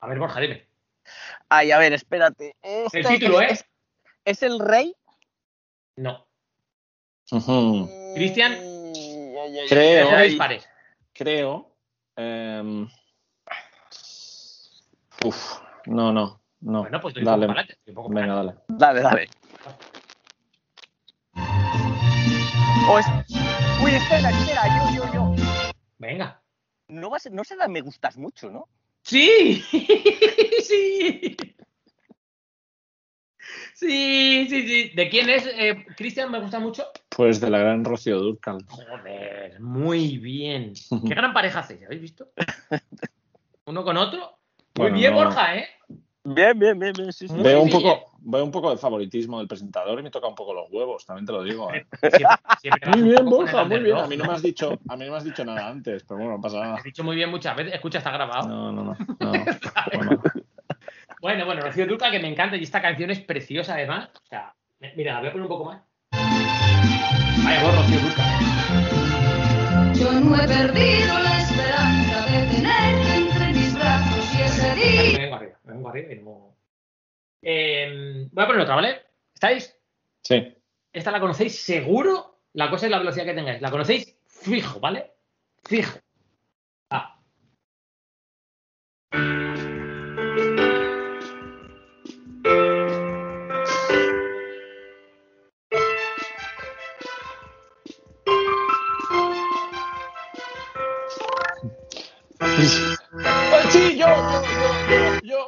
A 0.00 0.06
ver, 0.06 0.18
Borja, 0.18 0.40
dime. 0.40 0.67
Ay, 1.48 1.70
a 1.72 1.78
ver, 1.78 1.92
espérate. 1.92 2.56
Este- 2.62 2.98
El 3.00 3.06
título, 3.06 3.40
¿eh? 3.40 3.48
¿Es, 3.50 3.64
es 4.24 4.42
el 4.42 4.58
rey? 4.58 4.94
No. 5.96 6.26
Cristian, 8.14 8.52
Creo, 9.68 10.10
no 10.12 10.22
dispares. 10.22 10.68
creo. 11.12 11.74
em, 12.16 12.88
uf, 15.24 15.58
no, 15.86 16.12
no. 16.12 16.40
no. 16.60 16.80
Bueno, 16.82 17.00
pues 17.00 17.14
doy 17.14 17.22
un 17.22 17.26
poco 17.26 17.30
dale. 17.38 17.46
para 17.46 17.60
adelante, 17.60 17.78
doy 17.84 17.90
un 17.92 17.94
poco 17.94 18.08
para 18.08 18.20
Venga, 18.20 18.34
dale. 18.34 18.54
Dale, 18.68 19.00
dale. 19.02 19.28
Oh, 22.88 22.98
es- 22.98 23.06
Uy, 23.82 23.94
espera, 23.94 24.30
espera, 24.30 24.62
yo, 24.90 25.04
yo, 25.12 25.12
yo. 25.12 25.34
Venga. 25.98 26.42
No, 26.88 27.10
vas, 27.10 27.30
no 27.30 27.44
se 27.44 27.56
da 27.56 27.68
me 27.68 27.82
gustas 27.82 28.16
mucho, 28.16 28.50
¿no? 28.50 28.68
¡Sí! 29.02 29.62
¡Sí! 30.62 31.36
Sí, 33.74 34.46
sí, 34.50 34.62
sí. 34.68 34.92
¿De 34.94 35.08
quién 35.08 35.30
es? 35.30 35.46
Eh, 35.46 35.86
Cristian, 35.96 36.30
me 36.32 36.40
gusta 36.40 36.58
mucho. 36.58 36.84
Pues 37.08 37.40
de 37.40 37.48
la 37.48 37.58
gran 37.58 37.84
Rocío 37.84 38.18
Durcal. 38.18 38.58
Joder, 38.66 39.60
muy 39.60 40.18
bien. 40.18 40.72
Qué 41.06 41.14
gran 41.14 41.32
pareja 41.32 41.60
hacéis, 41.60 41.84
¿habéis 41.84 42.02
visto? 42.02 42.32
Uno 43.66 43.84
con 43.84 43.96
otro. 43.96 44.38
Muy 44.74 44.90
Bueno, 44.90 44.96
bien, 44.98 45.12
no. 45.12 45.18
Borja, 45.18 45.56
¿eh? 45.56 45.68
Bien, 46.34 46.58
bien, 46.58 46.78
bien, 46.78 46.92
bien, 46.92 47.12
sí, 47.12 47.28
sí. 47.28 47.34
Muy 47.34 47.42
Veo 47.42 47.62
un, 47.62 47.70
poco, 47.70 48.10
veo 48.20 48.44
un 48.44 48.50
poco 48.50 48.70
de 48.70 48.76
favoritismo 48.76 49.38
del 49.38 49.48
presentador 49.48 49.98
y 49.98 50.02
me 50.02 50.10
toca 50.10 50.26
un 50.26 50.34
poco 50.34 50.52
los 50.54 50.70
huevos, 50.70 51.06
también 51.06 51.26
te 51.26 51.32
lo 51.32 51.42
digo. 51.42 51.72
¿eh? 51.72 51.86
Siempre, 52.00 52.28
siempre 52.60 52.90
vas 52.90 52.96
Muy 52.96 53.08
bien, 53.08 53.24
Borja, 53.24 53.64
muy 53.64 53.78
bien. 53.80 53.96
A 53.96 54.06
mí 54.06 54.16
no 54.16 54.24
me 54.24 54.32
has 54.32 54.42
dicho, 54.42 54.78
a 54.88 54.96
mí 54.96 55.04
no 55.04 55.12
me 55.12 55.16
has 55.16 55.24
dicho 55.24 55.44
nada 55.44 55.68
antes, 55.68 56.04
pero 56.04 56.18
bueno, 56.18 56.32
no 56.36 56.40
pasa 56.40 56.60
nada. 56.60 56.74
Has 56.76 56.84
dicho 56.84 57.04
muy 57.04 57.16
bien 57.16 57.30
muchas 57.30 57.56
veces. 57.56 57.74
Escucha, 57.74 57.98
está 57.98 58.10
grabado. 58.10 58.48
No, 58.48 58.72
no, 58.72 58.84
no. 58.84 58.96
no. 59.20 59.32
Bueno, 59.94 60.22
Bueno, 61.20 61.46
bueno, 61.46 61.62
Rocío 61.62 61.86
Durca, 61.86 62.10
que 62.10 62.20
me 62.20 62.28
encanta 62.28 62.56
y 62.56 62.62
esta 62.62 62.80
canción 62.80 63.10
es 63.10 63.20
preciosa 63.20 63.74
además. 63.74 64.10
O 64.14 64.26
sea, 64.26 64.54
mira, 64.96 65.14
la 65.14 65.20
voy 65.20 65.28
a 65.28 65.32
poner 65.32 65.42
un 65.42 65.48
poco 65.48 65.64
más. 65.64 65.82
Vaya 67.44 67.62
voz, 67.62 67.76
Rocío 67.76 68.00
Durca. 68.00 68.24
Yo 69.94 70.12
no 70.12 70.36
he 70.36 70.46
perdido 70.46 71.18
la 71.18 71.38
esperanza 71.38 72.26
de 72.26 72.46
tenerte 72.54 72.97
vengo 75.28 75.36
arriba, 75.36 75.60
me 75.64 75.72
vengo 75.72 75.88
arriba 75.88 76.12
y 76.12 76.18
no. 76.20 76.56
Eh, 77.42 78.28
voy 78.32 78.44
a 78.44 78.46
poner 78.46 78.62
otra, 78.62 78.74
¿vale? 78.74 79.02
¿Estáis? 79.34 79.76
Sí. 80.22 80.54
Esta 80.92 81.10
la 81.10 81.20
conocéis 81.20 81.60
seguro. 81.60 82.40
La 82.54 82.70
cosa 82.70 82.86
es 82.86 82.90
la 82.90 82.98
velocidad 82.98 83.26
que 83.26 83.34
tengáis. 83.34 83.60
La 83.60 83.70
conocéis 83.70 84.18
fijo, 84.26 84.80
¿vale? 84.80 85.12
Fijo. 85.64 85.98
Ah. 86.90 87.20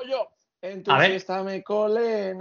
Yo. 0.04 0.30
En 0.62 0.82
tu 0.82 0.94
fiesta 0.94 1.42
me 1.42 1.62
colé. 1.62 2.36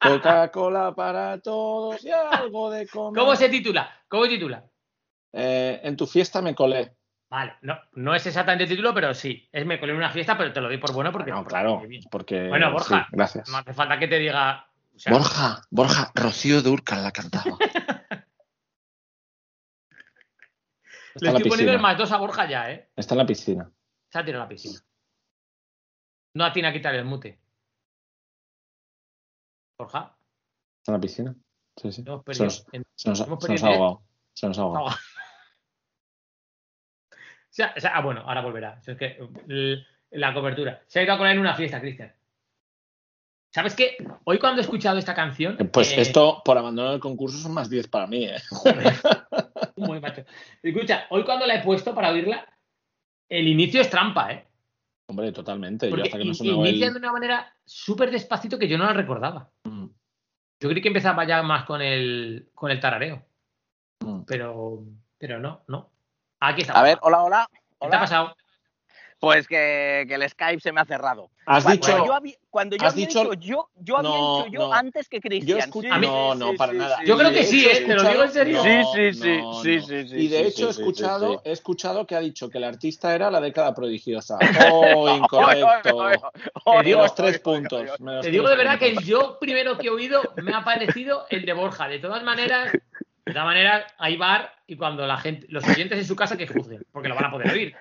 Coca-Cola 0.00 0.94
para 0.94 1.38
todos 1.38 2.02
y 2.04 2.10
algo 2.10 2.70
de 2.70 2.86
comer. 2.86 3.20
¿Cómo 3.20 3.36
se 3.36 3.50
titula? 3.50 3.90
¿Cómo 4.08 4.24
se 4.24 4.30
titula? 4.30 4.64
Eh, 5.32 5.80
en 5.82 5.96
tu 5.96 6.06
fiesta 6.06 6.40
me 6.40 6.54
colé. 6.54 6.94
Vale, 7.28 7.54
no, 7.62 7.78
no 7.94 8.14
es 8.14 8.24
exactamente 8.26 8.64
el 8.64 8.70
título, 8.70 8.94
pero 8.94 9.12
sí. 9.12 9.46
Es 9.52 9.66
me 9.66 9.78
colé 9.78 9.92
en 9.92 9.98
una 9.98 10.10
fiesta, 10.10 10.38
pero 10.38 10.52
te 10.52 10.60
lo 10.60 10.68
doy 10.68 10.78
por 10.78 10.92
bueno 10.92 11.12
porque. 11.12 11.32
No, 11.32 11.44
claro, 11.44 11.82
porque... 12.10 12.48
Bueno, 12.48 12.72
Borja, 12.72 13.06
sí, 13.10 13.16
gracias. 13.16 13.48
No 13.48 13.58
hace 13.58 13.74
falta 13.74 13.98
que 13.98 14.08
te 14.08 14.18
diga. 14.18 14.66
o 14.94 14.98
sea, 14.98 15.12
Borja, 15.12 15.62
Borja, 15.70 16.12
Rocío 16.14 16.62
Durcal 16.62 17.02
la 17.02 17.10
cantaba. 17.10 17.58
le 21.20 21.28
estoy 21.28 21.48
poniendo 21.48 21.72
el 21.72 21.80
más 21.80 21.98
dos 21.98 22.12
a 22.12 22.16
Borja 22.16 22.48
ya, 22.48 22.70
¿eh? 22.70 22.88
Está 22.96 23.14
en 23.14 23.18
la 23.18 23.26
piscina. 23.26 23.70
Se 24.08 24.18
ha 24.18 24.24
tirado 24.24 24.44
a 24.44 24.46
la 24.46 24.48
piscina. 24.48 24.78
No 26.34 26.44
atina 26.44 26.68
a 26.68 26.72
quitar 26.72 26.94
el 26.94 27.04
mute. 27.04 27.38
Borja, 29.78 30.16
¿Está 30.78 30.92
en 30.92 30.94
la 30.94 31.00
piscina? 31.00 31.34
Sí, 31.76 31.90
sí. 31.92 32.04
hemos 32.06 32.22
Se 32.36 32.44
nos, 32.44 32.66
en- 32.72 32.84
se 32.94 33.08
nos, 33.08 33.20
hemos 33.20 33.42
se 33.44 33.52
nos 33.52 33.60
perdido 33.62 33.66
ha 33.66 33.74
ahogado. 33.74 34.02
Se 34.34 34.46
nos 34.46 34.58
ha 34.58 34.62
ahogado. 34.62 34.84
directo. 34.84 34.96
O 37.10 37.56
sea, 37.56 37.74
o 37.76 37.80
sea, 37.80 37.96
ah, 37.96 38.00
bueno, 38.02 38.20
ahora 38.22 38.40
volverá. 38.42 38.76
O 38.80 38.82
sea, 38.82 38.94
es 38.94 38.98
que 38.98 39.84
la 40.10 40.34
cobertura. 40.34 40.82
Se 40.86 41.00
ha 41.00 41.02
ido 41.04 41.12
a 41.12 41.18
colar 41.18 41.34
en 41.34 41.40
una 41.40 41.54
fiesta, 41.54 41.80
Cristian. 41.80 42.12
¿Sabes 43.52 43.76
qué? 43.76 43.96
Hoy 44.24 44.38
cuando 44.40 44.60
he 44.60 44.64
escuchado 44.64 44.98
esta 44.98 45.14
canción. 45.14 45.56
Pues 45.72 45.92
eh, 45.92 46.00
esto, 46.00 46.42
por 46.44 46.58
abandonar 46.58 46.94
el 46.94 47.00
concurso, 47.00 47.38
son 47.38 47.54
más 47.54 47.70
10 47.70 47.86
para 47.86 48.08
mí, 48.08 48.24
¿eh? 48.26 48.36
Muy 49.76 50.00
macho. 50.00 50.24
Escucha, 50.60 51.06
hoy 51.10 51.24
cuando 51.24 51.46
la 51.46 51.56
he 51.56 51.62
puesto 51.62 51.94
para 51.94 52.10
oírla, 52.10 52.48
el 53.28 53.46
inicio 53.46 53.80
es 53.80 53.88
trampa, 53.90 54.32
¿eh? 54.32 54.48
Hombre, 55.06 55.32
totalmente. 55.32 55.86
Yo 55.86 55.90
Porque 55.90 56.08
hasta 56.08 56.18
que 56.18 56.24
no 56.24 56.30
inician 56.66 56.88
el... 56.88 56.94
de 56.94 56.98
una 56.98 57.12
manera 57.12 57.54
súper 57.64 58.10
despacito 58.10 58.58
que 58.58 58.68
yo 58.68 58.78
no 58.78 58.84
la 58.84 58.92
recordaba. 58.94 59.50
Mm, 59.64 59.86
Yo 60.60 60.68
creí 60.68 60.80
que 60.80 60.88
empezaba 60.88 61.24
ya 61.24 61.42
más 61.42 61.64
con 61.64 61.82
el, 61.82 62.48
con 62.54 62.70
el 62.70 62.80
tarareo. 62.80 63.22
mm. 64.00 64.22
Pero, 64.26 64.84
pero 65.18 65.38
no, 65.40 65.62
no. 65.68 65.90
Aquí 66.40 66.62
está. 66.62 66.78
A 66.78 66.82
ver, 66.82 66.98
hola, 67.02 67.22
hola. 67.22 67.48
¿Qué 67.80 67.88
te 67.88 67.96
ha 67.96 68.00
pasado? 68.00 68.34
Pues 69.20 69.46
que, 69.48 70.04
que 70.06 70.14
el 70.14 70.28
Skype 70.28 70.60
se 70.60 70.70
me 70.72 70.80
ha 70.80 70.84
cerrado. 70.84 71.30
Has 71.46 71.64
Cuando 71.64 71.86
dicho... 71.86 72.06
yo 72.06 72.12
había, 72.14 72.34
cuando 72.50 72.76
yo 72.76 72.86
has 72.86 72.92
había 72.92 73.06
dicho- 73.06 73.20
dicho 73.30 73.34
yo, 73.40 73.68
yo 73.76 73.96
había 73.98 74.10
No, 74.10 74.36
dicho 74.44 74.52
yo 74.52 74.60
no. 74.68 74.72
antes 74.74 75.08
que 75.08 75.16
Yo 75.16 75.20
Cristian. 75.22 75.58
escucho... 75.60 75.88
Sí, 75.94 76.00
no, 76.00 76.34
no, 76.34 76.50
sí, 76.50 76.56
para 76.56 76.72
sí, 76.72 76.78
nada. 76.78 76.96
sí, 76.98 77.06
Yo 77.06 77.16
creo 77.18 77.32
que 77.32 77.44
sí, 77.44 77.64
¿eh? 77.66 77.84
Te 77.86 77.94
lo 77.94 78.02
digo 78.02 78.22
en 78.24 78.30
serio. 78.32 78.56
No, 78.58 78.62
Sí, 78.64 79.12
sí, 79.12 79.12
sí, 79.22 79.36
no, 79.38 79.62
sí, 79.62 79.76
no. 79.76 79.82
sí, 79.86 80.08
sí, 80.08 80.16
Y 80.16 80.28
de 80.28 80.38
sí, 80.38 80.44
hecho 80.48 80.66
he 80.66 80.70
escuchado, 80.70 81.32
sí, 81.32 81.38
sí. 81.42 81.48
he 81.48 81.52
escuchado 81.52 82.06
que 82.06 82.16
ha 82.16 82.20
dicho 82.20 82.50
que 82.50 82.58
el 82.58 82.64
artista 82.64 83.14
era 83.14 83.30
la 83.30 83.40
década 83.40 83.74
prodigiosa. 83.74 84.38
Oh, 84.70 85.08
incorrecto. 85.16 86.30
Te 86.64 86.82
digo- 86.84 87.02
Los 87.02 87.14
tres 87.14 87.38
puntos. 87.38 87.90
Te 88.22 88.30
digo 88.30 88.48
de 88.48 88.56
verdad 88.56 88.78
que 88.78 88.94
yo 88.96 89.38
primero 89.40 89.78
que 89.78 89.86
he 89.86 89.90
oído 89.90 90.22
me 90.42 90.52
ha 90.54 90.64
parecido 90.64 91.26
el 91.30 91.44
de 91.46 91.52
Borja. 91.52 91.88
De 91.88 91.98
todas 91.98 92.22
maneras, 92.22 92.72
de 92.72 93.32
todas 93.32 93.46
maneras, 93.46 93.84
hay 93.98 94.16
bar 94.16 94.52
y 94.66 94.76
cuando 94.76 95.06
la 95.06 95.18
gente, 95.18 95.46
los 95.50 95.66
oyentes 95.66 95.98
en 95.98 96.04
su 96.06 96.16
casa 96.16 96.36
que 96.36 96.46
juzguen, 96.46 96.84
porque 96.92 97.08
lo 97.08 97.14
van 97.14 97.26
a 97.26 97.30
poder 97.30 97.50
oír. 97.52 97.74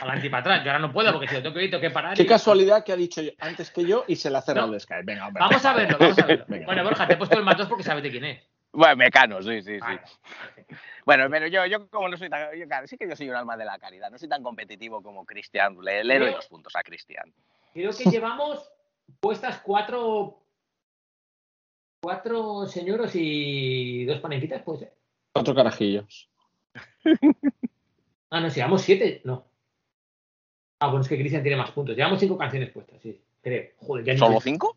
Adelante 0.00 0.26
y 0.26 0.30
para 0.30 0.40
atrás. 0.40 0.64
Yo 0.64 0.70
ahora 0.72 0.80
no 0.86 0.92
puedo 0.92 1.12
porque 1.12 1.28
si 1.28 1.34
lo 1.34 1.42
tengo 1.42 1.54
que 1.54 1.60
oír, 1.60 1.70
tengo 1.70 1.80
que 1.80 1.90
parar. 1.90 2.16
Qué 2.16 2.24
y- 2.24 2.26
casualidad 2.26 2.84
que 2.84 2.92
ha 2.92 2.96
dicho 2.96 3.22
yo 3.22 3.30
antes 3.38 3.70
que 3.70 3.84
yo 3.84 4.04
y 4.08 4.16
se 4.16 4.30
le 4.30 4.38
ha 4.38 4.42
cerrado 4.42 4.66
No. 4.68 4.74
el 4.74 4.80
Skype. 4.80 5.04
Venga, 5.04 5.28
hombre. 5.28 5.40
Vamos 5.40 5.64
a 5.64 5.72
verlo, 5.74 5.96
vamos 5.98 6.18
a 6.18 6.26
verlo. 6.26 6.44
Venga. 6.48 6.66
Bueno, 6.66 6.82
Borja, 6.84 7.06
te 7.06 7.14
he 7.14 7.16
puesto 7.16 7.38
el 7.38 7.44
más 7.44 7.56
dos 7.56 7.68
porque 7.68 7.84
sabes 7.84 8.02
de 8.02 8.10
quién 8.10 8.24
es. 8.24 8.42
Bueno, 8.72 8.96
Mecano, 8.96 9.40
sí, 9.42 9.62
sí, 9.62 9.78
sí. 9.78 10.74
Bueno, 11.06 11.28
pero 11.30 11.46
yo, 11.46 11.64
yo 11.66 11.88
como 11.88 12.08
no 12.08 12.16
soy 12.16 12.28
tan. 12.28 12.54
Yo, 12.58 12.66
claro, 12.66 12.86
sí 12.86 12.96
que 12.98 13.08
yo 13.08 13.14
soy 13.16 13.30
un 13.30 13.36
alma 13.36 13.56
de 13.56 13.64
la 13.64 13.78
caridad. 13.78 14.10
No 14.10 14.18
soy 14.18 14.28
tan 14.28 14.42
competitivo 14.42 15.02
como 15.02 15.24
Cristian. 15.24 15.76
Le, 15.80 16.02
le 16.04 16.18
doy 16.18 16.32
los 16.32 16.46
puntos 16.48 16.74
a 16.76 16.82
Cristian. 16.82 17.32
Creo 17.72 17.92
que 17.96 18.04
llevamos 18.10 18.70
puestas 19.20 19.60
cuatro. 19.60 20.42
Cuatro 22.02 22.66
señoros 22.66 23.12
y 23.14 24.04
dos 24.04 24.20
panenquitas, 24.20 24.62
pues. 24.62 24.80
ser. 24.80 24.92
Cuatro 25.32 25.54
carajillos. 25.54 26.28
Ah, 28.30 28.40
no, 28.40 28.50
si 28.50 28.56
llevamos 28.56 28.82
siete, 28.82 29.20
no. 29.24 29.46
Ah, 30.78 30.88
bueno, 30.88 31.00
es 31.02 31.08
que 31.08 31.16
Cristian 31.18 31.42
tiene 31.42 31.56
más 31.56 31.70
puntos. 31.70 31.96
Llevamos 31.96 32.20
cinco 32.20 32.36
canciones 32.36 32.70
puestas, 32.70 33.00
sí, 33.00 33.20
creo. 33.42 33.70
Joder, 33.78 34.04
ya 34.04 34.16
¿Solo 34.18 34.34
me- 34.34 34.40
cinco? 34.40 34.76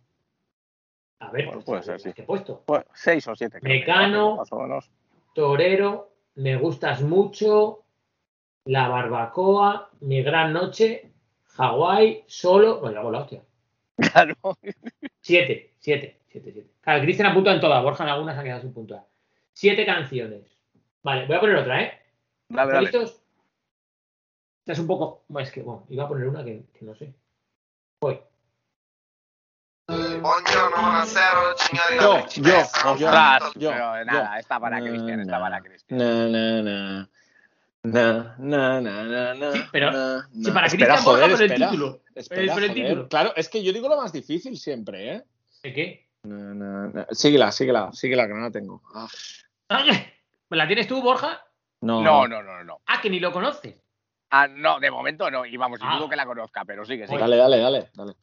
A 1.19 1.31
ver, 1.31 1.45
Bueno, 1.45 1.51
pues, 1.61 1.65
puede 1.65 1.83
ser, 1.83 1.99
sí. 1.99 2.13
¿qué 2.13 2.21
he 2.21 2.25
puesto? 2.25 2.63
Pues 2.65 2.83
seis 2.93 3.27
o 3.27 3.35
siete. 3.35 3.59
creo 3.59 3.73
Mecano. 3.79 4.37
Más 4.37 4.51
o 4.53 4.59
menos. 4.61 4.89
Torero, 5.33 6.13
me 6.35 6.55
gustas 6.55 7.01
mucho, 7.01 7.83
La 8.65 8.87
Barbacoa, 8.87 9.89
Mi 9.99 10.23
Gran 10.23 10.53
Noche, 10.53 11.11
Hawái, 11.57 12.23
Solo. 12.27 12.79
Bueno, 12.79 12.99
hago 13.01 13.11
la 13.11 13.19
hostia. 13.19 13.41
Claro. 14.13 14.35
Siete, 15.19 15.73
siete, 15.79 16.19
siete, 16.29 16.51
siete. 16.53 16.69
Claro, 16.79 17.01
Cristian 17.03 17.27
ha 17.27 17.33
puntuado 17.33 17.57
en 17.57 17.61
todas, 17.61 17.83
Borja 17.83 18.05
en 18.05 18.09
algunas 18.11 18.37
ha 18.37 18.43
quedado 18.43 18.61
sin 18.61 18.73
puntuar. 18.73 19.05
Siete 19.51 19.85
canciones. 19.85 20.43
Vale, 21.03 21.25
voy 21.27 21.35
a 21.35 21.39
poner 21.41 21.55
otra, 21.57 21.83
¿eh? 21.83 21.99
Dale, 22.47 22.69
¿Están 22.69 22.69
dale. 22.69 22.81
listos? 22.81 23.18
Esta 24.69 24.73
es 24.73 24.79
un 24.81 24.87
poco. 24.87 25.23
Es 25.39 25.51
que, 25.51 25.63
bueno, 25.63 25.87
iba 25.89 26.03
a 26.03 26.07
poner 26.07 26.27
una 26.27 26.43
que, 26.45 26.63
que 26.77 26.85
no 26.85 26.93
sé. 26.93 27.11
Voy. 28.03 28.19
Yo, 29.87 30.21
yo, 32.35 32.59
Ostras, 32.59 33.53
yo, 33.55 33.71
nada, 34.05 34.37
está 34.37 34.59
para 34.59 34.79
Na, 34.79 34.87
Cristian, 34.87 35.21
está 35.21 35.39
para 35.39 35.59
Cristian. 35.59 35.97
Na, 35.97 36.27
na, 36.27 36.61
na. 36.61 37.09
Na, 37.81 38.35
na, 38.37 38.79
na, 38.81 39.03
na, 39.03 39.33
na, 39.33 39.51
Sí, 39.53 39.61
pero- 39.71 39.91
na, 39.91 40.29
sí, 40.31 40.39
na. 40.41 40.53
para 40.53 40.67
Espera, 40.67 40.93
Cristian 40.93 41.03
por 41.03 41.23
el 41.23 41.31
espera. 41.31 41.69
título. 41.71 42.01
Espera, 42.13 42.41
Eh, 42.43 42.47
por 42.53 42.63
el 42.63 42.73
título. 42.75 43.09
Claro, 43.09 43.33
es 43.35 43.49
que 43.49 43.63
yo 43.63 43.73
digo 43.73 43.89
lo 43.89 43.97
más 43.97 44.13
difícil 44.13 44.55
siempre, 44.59 45.15
¿eh? 45.15 45.23
¿De 45.63 45.73
qué? 45.73 46.07
Na, 46.21 46.53
na, 46.53 46.87
na. 46.89 47.07
Síguela, 47.09 47.51
síguela, 47.51 47.91
síguela, 47.91 48.27
que 48.27 48.33
no 48.35 48.41
la 48.41 48.51
tengo. 48.51 48.83
Ah, 48.93 49.07
¿La 50.51 50.67
tienes 50.67 50.87
tú, 50.87 51.01
Borja? 51.01 51.43
no, 51.81 52.03
No, 52.03 52.27
no, 52.27 52.43
no, 52.43 52.63
no. 52.63 52.81
Ah, 52.85 53.01
que 53.01 53.09
ni 53.09 53.19
lo 53.19 53.31
conoces. 53.31 53.73
Ah, 54.31 54.47
no, 54.47 54.79
de 54.79 54.91
momento 54.91 55.29
no. 55.31 55.45
Y 55.45 55.57
vamos, 55.57 55.79
Ah. 55.81 55.95
dudo 55.97 56.09
que 56.09 56.15
la 56.15 56.25
conozca, 56.25 56.63
pero 56.65 56.85
sí 56.85 56.97
que 56.97 57.07
sí. 57.07 57.15
Dale, 57.17 57.35
dale, 57.37 57.57
dale, 57.59 57.89
dale. 57.95 58.13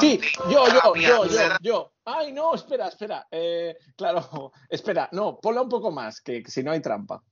Sí, 0.00 0.20
yo, 0.50 0.66
yo, 0.68 0.94
yo, 0.96 1.24
yo, 1.26 1.48
yo. 1.60 1.92
Ay, 2.04 2.32
no, 2.32 2.54
espera, 2.54 2.88
espera. 2.88 3.26
Eh, 3.30 3.76
claro, 3.96 4.52
espera, 4.68 5.08
no, 5.12 5.38
ponla 5.40 5.62
un 5.62 5.68
poco 5.68 5.90
más, 5.90 6.20
que, 6.20 6.42
que 6.42 6.50
si 6.50 6.62
no 6.62 6.72
hay 6.72 6.80
trampa. 6.80 7.22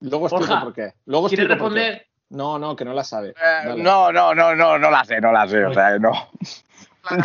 Luego 0.00 0.26
explico 0.26 0.48
Borja, 0.48 0.64
por 0.64 0.74
qué. 0.74 0.94
Luego 1.06 1.28
¿Quieres 1.28 1.44
explico 1.46 1.64
por 1.64 1.74
qué. 1.74 1.80
responder? 1.80 2.06
No, 2.30 2.58
no, 2.58 2.74
que 2.74 2.84
no 2.84 2.92
la 2.94 3.04
sabe. 3.04 3.30
Eh, 3.30 3.74
no, 3.76 4.10
no, 4.10 4.34
no, 4.34 4.54
no, 4.54 4.78
no 4.78 4.90
la 4.90 5.04
sé, 5.04 5.20
no 5.20 5.30
la 5.32 5.46
sé, 5.46 5.64
o 5.64 5.72
sea, 5.74 5.98
no. 5.98 6.12
para 7.02 7.16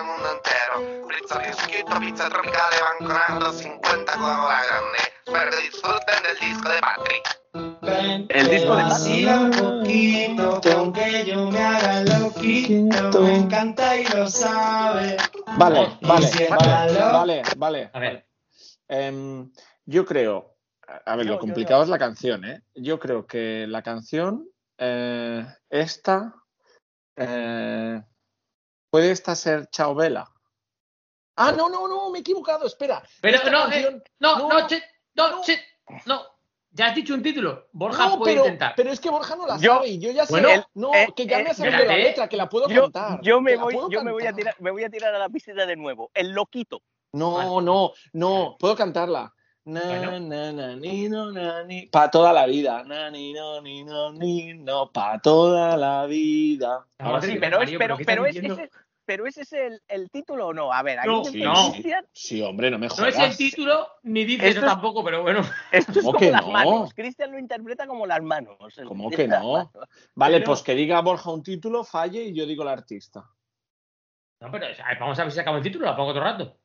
el 0.00 0.04
mundo 0.06 0.32
entero. 0.32 0.59
Pizza 1.10 1.38
Biscuito, 1.38 1.98
pizza 1.98 2.28
tropicale 2.28 2.76
van 2.80 3.08
coronando 3.08 3.52
50 3.52 4.12
Coca-Cola 4.12 4.60
grande. 4.64 4.98
Espero 5.26 5.50
que 5.50 5.62
disfruten 5.62 6.22
del 6.22 6.38
disco 6.38 6.68
de 6.68 6.80
Patrick. 6.80 8.28
El 8.30 8.48
disco 8.48 8.76
de 8.76 8.82
Vacila 8.84 9.40
un 9.40 9.50
poquito, 9.50 10.60
que 10.60 10.70
aunque 10.72 11.24
yo 11.24 11.50
me 11.50 11.58
haga 11.60 12.04
loquito, 12.04 13.22
me 13.22 13.36
encanta 13.38 13.96
y 13.96 14.04
lo 14.06 14.28
sabe. 14.28 15.16
Vale, 15.58 15.98
vale, 16.00 16.48
vale, 16.48 17.02
vale, 17.10 17.42
vale. 17.56 17.90
A 17.92 17.98
ver. 17.98 18.28
Em, 18.86 19.50
yo 19.86 20.04
creo, 20.04 20.56
a 21.06 21.16
ver, 21.16 21.26
Yo, 21.26 21.32
lo 21.32 21.36
yo, 21.38 21.40
complicado 21.40 21.80
yo. 21.80 21.84
es 21.84 21.88
la 21.90 21.98
canción, 21.98 22.44
¿eh? 22.44 22.62
Yo 22.74 23.00
creo 23.00 23.26
que 23.26 23.66
la 23.68 23.82
canción, 23.82 24.48
eh, 24.78 25.44
esta, 25.68 26.36
eh, 27.16 28.00
puede 28.90 29.10
esta 29.10 29.34
ser 29.34 29.66
Chao 29.70 29.96
Vela. 29.96 30.30
Ah, 31.40 31.52
no, 31.52 31.68
no, 31.68 31.88
no, 31.88 32.10
me 32.10 32.18
he 32.18 32.20
equivocado, 32.20 32.66
espera. 32.66 33.02
Pero 33.20 33.38
no, 33.50 33.60
canción- 33.62 33.94
eh, 33.96 34.02
no, 34.18 34.38
no, 34.38 34.48
no, 34.48 34.66
che, 34.66 34.82
no, 35.14 35.40
che, 35.42 35.58
no. 36.06 36.22
Ya 36.72 36.86
has 36.86 36.94
dicho 36.94 37.14
un 37.14 37.22
título. 37.22 37.66
Borja 37.72 38.08
no, 38.10 38.18
puede 38.18 38.34
pero, 38.34 38.44
intentar. 38.44 38.74
pero 38.76 38.92
es 38.92 39.00
que 39.00 39.10
Borja 39.10 39.34
no 39.34 39.44
la 39.46 39.56
Yo- 39.58 39.74
sabe 39.76 39.88
y 39.88 39.98
yo 39.98 40.12
ya 40.12 40.24
sé. 40.24 40.32
Bueno, 40.34 40.50
el- 40.50 40.64
no, 40.74 40.94
eh, 40.94 41.08
que 41.16 41.26
ya 41.26 41.40
eh, 41.40 41.42
me 41.44 41.50
ha 41.50 41.54
salido 41.54 41.72
la 41.76 41.82
espérate. 41.82 42.02
letra, 42.08 42.28
que 42.28 42.36
la 42.36 42.48
puedo 42.48 42.68
Yo, 42.68 42.82
cantar. 42.82 43.20
yo 43.22 43.40
me 43.40 43.56
la 43.56 43.62
voy, 43.64 43.74
puedo 43.74 43.90
yo 43.90 44.04
me 44.04 44.12
voy 44.12 44.24
a 44.26 44.32
tirar, 44.32 44.54
me 44.60 44.70
voy 44.70 44.84
a 44.84 44.88
tirar 44.90 45.12
a 45.14 45.18
la 45.18 45.28
piscina 45.28 45.66
de 45.66 45.74
nuevo. 45.74 46.10
El 46.14 46.30
loquito. 46.30 46.82
No, 47.12 47.60
no, 47.60 47.92
no, 48.12 48.56
puedo 48.58 48.76
cantarla. 48.76 49.34
Na, 49.64 49.80
Bueno. 49.82 50.20
na, 50.20 50.52
na, 50.52 50.76
ni, 50.76 51.08
no, 51.08 51.32
na, 51.32 51.64
ni. 51.64 51.86
Pa' 51.86 52.08
toda 52.10 52.32
la 52.32 52.46
vida. 52.46 52.82
Na, 52.84 53.10
ni, 53.10 53.32
no, 53.32 53.60
ni, 53.60 53.82
no, 53.84 54.12
ni, 54.12 54.54
no. 54.54 54.90
Pa' 54.92 55.18
toda 55.20 55.76
la 55.76 56.06
vida. 56.06 56.86
Ahora 56.98 57.20
sí, 57.20 57.36
pero, 57.40 57.56
es, 57.56 57.72
Mario, 57.72 57.78
pero, 57.78 57.96
¿pero 58.06 58.26
es, 58.26 58.36
pero 59.10 59.26
ese 59.26 59.42
es 59.42 59.52
el, 59.52 59.82
el 59.88 60.08
título 60.08 60.46
o 60.46 60.52
no. 60.54 60.72
A 60.72 60.84
ver, 60.84 61.00
aquí 61.00 61.08
No, 61.08 61.22
dice 61.24 61.38
no. 61.38 61.72
Sí, 62.12 62.40
hombre, 62.42 62.70
no 62.70 62.78
me 62.78 62.86
No 62.86 62.94
jodas. 62.94 63.18
es 63.18 63.18
el 63.18 63.36
título, 63.36 63.88
ni 64.04 64.24
dice 64.24 64.46
Esto 64.46 64.60
eso 64.60 64.66
es- 64.68 64.72
tampoco, 64.72 65.02
pero 65.02 65.22
bueno. 65.22 65.40
Esto 65.72 65.90
es 65.98 65.98
¿Cómo 65.98 66.12
como 66.12 66.18
que 66.20 66.30
las 66.30 66.46
no? 66.46 66.52
manos. 66.52 66.94
Cristian 66.94 67.32
lo 67.32 67.38
interpreta 67.40 67.88
como 67.88 68.06
las 68.06 68.22
manos. 68.22 68.56
¿Cómo 68.86 69.10
que 69.10 69.26
no? 69.26 69.72
Vale, 70.14 70.36
Pero- 70.36 70.46
pues 70.46 70.62
que 70.62 70.76
diga 70.76 71.00
Borja 71.00 71.32
un 71.32 71.42
título, 71.42 71.82
falle 71.82 72.22
y 72.22 72.34
yo 72.36 72.46
digo 72.46 72.62
el 72.62 72.68
artista. 72.68 73.28
No, 74.40 74.50
pero 74.52 74.66
vamos 75.00 75.18
a 75.18 75.24
ver 75.24 75.32
si 75.32 75.40
acabo 75.40 75.56
el 75.56 75.62
título, 75.64 75.86
la 75.86 75.96
pongo 75.96 76.10
otro 76.10 76.22
rato. 76.22 76.56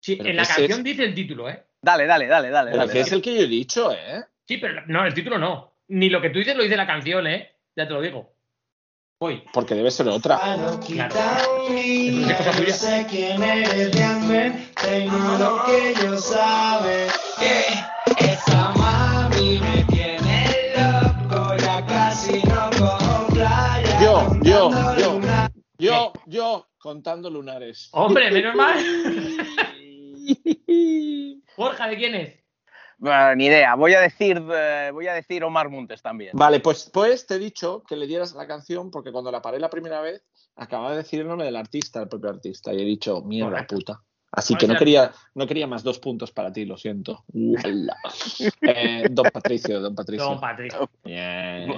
Sí, 0.00 0.16
Pero 0.16 0.30
en 0.30 0.36
la 0.36 0.46
canción 0.46 0.78
es- 0.78 0.84
dice 0.84 1.04
el 1.04 1.14
título, 1.14 1.50
¿eh? 1.50 1.66
Dale, 1.82 2.06
dale, 2.06 2.26
dale, 2.26 2.48
dale. 2.48 2.70
Pero 2.70 2.80
dale, 2.86 2.92
que 2.94 3.00
es 3.00 3.12
el 3.12 3.20
que 3.20 3.34
yo 3.34 3.42
he 3.42 3.46
dicho, 3.46 3.92
¿eh? 3.92 4.24
Sí, 4.46 4.56
pero 4.56 4.82
no, 4.86 5.04
el 5.04 5.12
título 5.12 5.38
no. 5.38 5.74
Ni 5.88 6.08
lo 6.08 6.22
que 6.22 6.30
tú 6.30 6.38
dices 6.38 6.56
lo 6.56 6.62
dice 6.62 6.76
la 6.78 6.86
canción, 6.86 7.26
¿eh? 7.26 7.56
Ya 7.76 7.86
te 7.86 7.92
lo 7.92 8.00
digo. 8.00 8.33
Voy. 9.24 9.42
Porque 9.54 9.74
debe 9.74 9.90
ser 9.90 10.06
otra. 10.08 10.38
Quita 10.84 11.08
Claro. 11.08 11.66
yo 12.62 12.74
sé 12.74 13.06
quién 13.08 13.42
eres 13.42 13.94
realmente, 13.94 15.08
lo 15.38 15.64
que 15.64 15.94
esa 18.18 18.68
mami 18.76 19.60
me 19.60 19.82
tiene 19.84 20.72
loco, 20.76 21.56
ya 21.56 21.86
casi 21.86 22.42
no 22.42 22.68
cojo 22.78 23.26
playa. 23.32 23.98
Yo, 24.02 24.28
yo, 24.42 24.68
contando 24.68 24.98
yo. 24.98 25.20
Yo, 25.78 26.12
yo, 26.26 26.68
contando 26.76 27.30
lunares. 27.30 27.88
Hombre, 27.92 28.30
menos 28.30 28.54
mal. 28.54 28.76
Borja, 31.56 31.88
¿de 31.88 31.96
quién 31.96 32.14
es? 32.14 32.43
Bueno, 32.98 33.34
ni 33.36 33.46
idea. 33.46 33.74
Voy 33.74 33.94
a 33.94 34.00
decir, 34.00 34.42
eh, 34.52 34.90
voy 34.92 35.06
a 35.06 35.14
decir 35.14 35.44
Omar 35.44 35.68
Montes 35.68 36.02
también. 36.02 36.30
Vale, 36.34 36.60
pues, 36.60 36.90
pues 36.92 37.26
te 37.26 37.34
he 37.34 37.38
dicho 37.38 37.82
que 37.88 37.96
le 37.96 38.06
dieras 38.06 38.34
la 38.34 38.46
canción 38.46 38.90
porque 38.90 39.12
cuando 39.12 39.30
la 39.30 39.42
paré 39.42 39.58
la 39.58 39.70
primera 39.70 40.00
vez 40.00 40.24
acababa 40.56 40.92
de 40.92 40.98
decir 40.98 41.20
el 41.20 41.28
nombre 41.28 41.46
del 41.46 41.56
artista, 41.56 42.00
el 42.00 42.08
propio 42.08 42.30
artista, 42.30 42.72
y 42.72 42.80
he 42.80 42.84
dicho, 42.84 43.22
mierda 43.22 43.50
Correcto. 43.50 43.76
puta. 43.76 44.00
Así 44.32 44.54
¿Cuál 44.54 44.60
que 44.60 44.66
no 44.72 44.78
quería, 44.78 45.12
no 45.34 45.46
quería 45.46 45.66
más 45.66 45.84
dos 45.84 46.00
puntos 46.00 46.32
para 46.32 46.52
ti, 46.52 46.64
lo 46.64 46.76
siento. 46.76 47.24
Eh, 48.62 49.06
don 49.10 49.26
Patricio, 49.32 49.80
don 49.80 49.94
Patricio. 49.94 50.24
Don 50.24 50.40
Patricio. 50.40 50.90
Bien. 51.04 51.68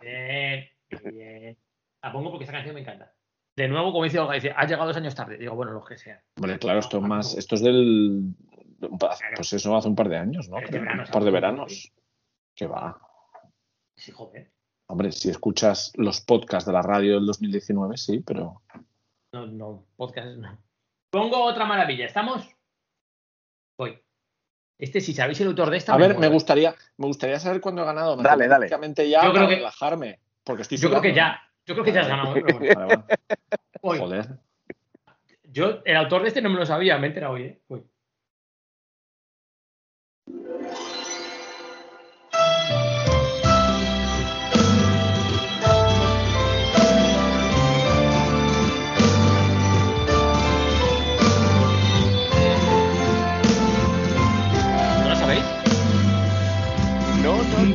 Bien, 0.00 0.68
bien. 1.12 1.58
La 2.02 2.12
pongo 2.12 2.30
porque 2.30 2.44
esta 2.44 2.52
canción 2.52 2.74
me 2.74 2.80
encanta. 2.80 3.12
De 3.56 3.68
nuevo, 3.68 3.92
como 3.92 4.04
dice 4.04 4.20
Olga, 4.20 4.34
dice, 4.34 4.54
has 4.56 4.68
llegado 4.68 4.86
dos 4.86 4.96
años 4.96 5.14
tarde. 5.14 5.36
Digo, 5.36 5.54
bueno, 5.54 5.72
lo 5.72 5.84
que 5.84 5.98
sea. 5.98 6.22
Hombre, 6.36 6.58
claro, 6.58 6.78
esto 6.78 6.98
es 6.98 7.02
más, 7.02 7.34
esto 7.34 7.56
es 7.56 7.62
del, 7.62 8.34
pues 8.78 9.52
eso 9.52 9.76
hace 9.76 9.88
un 9.88 9.96
par 9.96 10.08
de 10.08 10.16
años, 10.18 10.48
¿no? 10.48 10.58
Este 10.58 10.78
verano, 10.78 11.04
un 11.04 11.10
par 11.10 11.24
de 11.24 11.30
veranos. 11.30 11.92
Que 12.54 12.66
va. 12.66 13.00
Sí, 13.96 14.12
joder. 14.12 14.52
Hombre, 14.86 15.12
si 15.12 15.28
escuchas 15.30 15.92
los 15.96 16.20
podcasts 16.20 16.66
de 16.66 16.72
la 16.72 16.82
radio 16.82 17.14
del 17.16 17.26
2019, 17.26 17.96
sí, 17.96 18.20
pero 18.20 18.62
No, 19.32 19.46
no, 19.46 19.84
podcast 19.96 20.28
no. 20.38 20.58
Pongo 21.10 21.42
otra 21.44 21.64
maravilla. 21.66 22.06
¿Estamos? 22.06 22.48
Voy. 23.78 23.98
Este, 24.78 25.00
si 25.00 25.12
sabéis 25.12 25.40
el 25.40 25.48
autor 25.48 25.70
de 25.70 25.76
esta. 25.78 25.94
A 25.94 25.96
ver, 25.96 26.10
me 26.10 26.16
muero. 26.18 26.32
gustaría, 26.34 26.74
me 26.96 27.06
gustaría 27.06 27.38
saber 27.40 27.60
cuándo 27.60 27.82
he 27.82 27.84
ganado. 27.84 28.16
Dale, 28.16 28.46
dale. 28.46 28.66
Prácticamente 28.68 29.08
ya 29.08 29.24
Yo 29.24 29.30
creo 29.30 29.34
para 29.42 29.48
que- 29.48 29.56
relajarme. 29.56 30.20
Porque 30.44 30.62
estoy 30.62 30.78
Yo 30.78 30.88
creo 30.88 31.02
que 31.02 31.14
ya. 31.14 31.42
Yo 31.66 31.74
creo 31.74 31.84
que 31.84 31.92
ya 31.92 32.00
has 32.02 32.08
ganado. 32.08 32.36
¿eh? 32.36 32.42
Bueno. 32.52 33.04
Vale. 33.82 33.98
Joder. 34.00 34.38
Yo, 35.44 35.80
el 35.84 35.96
autor 35.96 36.22
de 36.22 36.28
este 36.28 36.40
no 36.42 36.50
me 36.50 36.56
lo 36.56 36.64
sabía, 36.66 36.96
me 36.98 37.06
he 37.06 37.08
enterado 37.08 37.34
hoy, 37.34 37.42
¿eh? 37.42 37.62
Voy. 37.68 37.84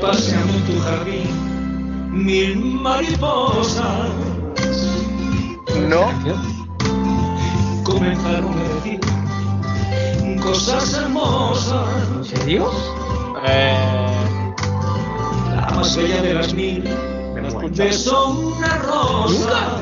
Paseando 0.01 0.53
en 0.53 0.65
tu 0.65 0.79
jardín, 0.81 2.25
mil 2.25 2.57
mariposas 2.81 4.09
No. 5.87 6.11
comenzaron 7.83 8.53
a 8.59 8.63
decir 8.63 9.02
cosas 10.43 10.93
hermosas. 10.93 11.87
¿En 12.15 12.23
serio? 12.25 12.71
Eh, 13.47 13.75
La 15.55 15.71
más 15.75 15.95
bella 15.95 16.21
de 16.21 16.33
las 16.33 16.53
mil 16.53 16.83
Me 17.33 17.69
besó 17.69 18.29
una 18.29 18.77
rosa. 18.79 19.77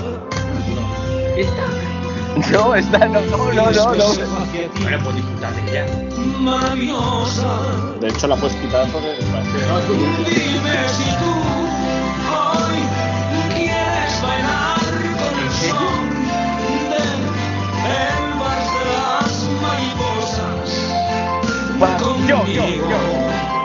¿Esta? 1.36 2.52
No, 2.52 2.76
esta 2.76 3.00
no, 3.08 3.22
no, 3.22 3.38
no, 3.52 3.72
no, 3.72 3.96
no. 3.96 4.06
Bueno, 4.82 5.00
pues 5.04 5.16
disfrutad 5.16 5.50
de 5.52 5.72
ella. 5.72 5.86
Maravillosa. 6.40 7.48
de 8.00 8.08
hecho, 8.08 8.28
la 8.28 8.36
puedes 8.36 8.56
quitar 8.58 8.88
porque 8.92 9.16
Dime 9.20 10.90
si 10.90 11.04
tú 11.20 11.32
hoy 12.32 12.80
quieres 13.54 14.22
bailar 14.22 14.80
con 14.80 15.40
el 15.40 15.52
son 15.52 16.11
yo, 22.32 22.46
yo, 22.48 22.90
yo. 22.90 23.64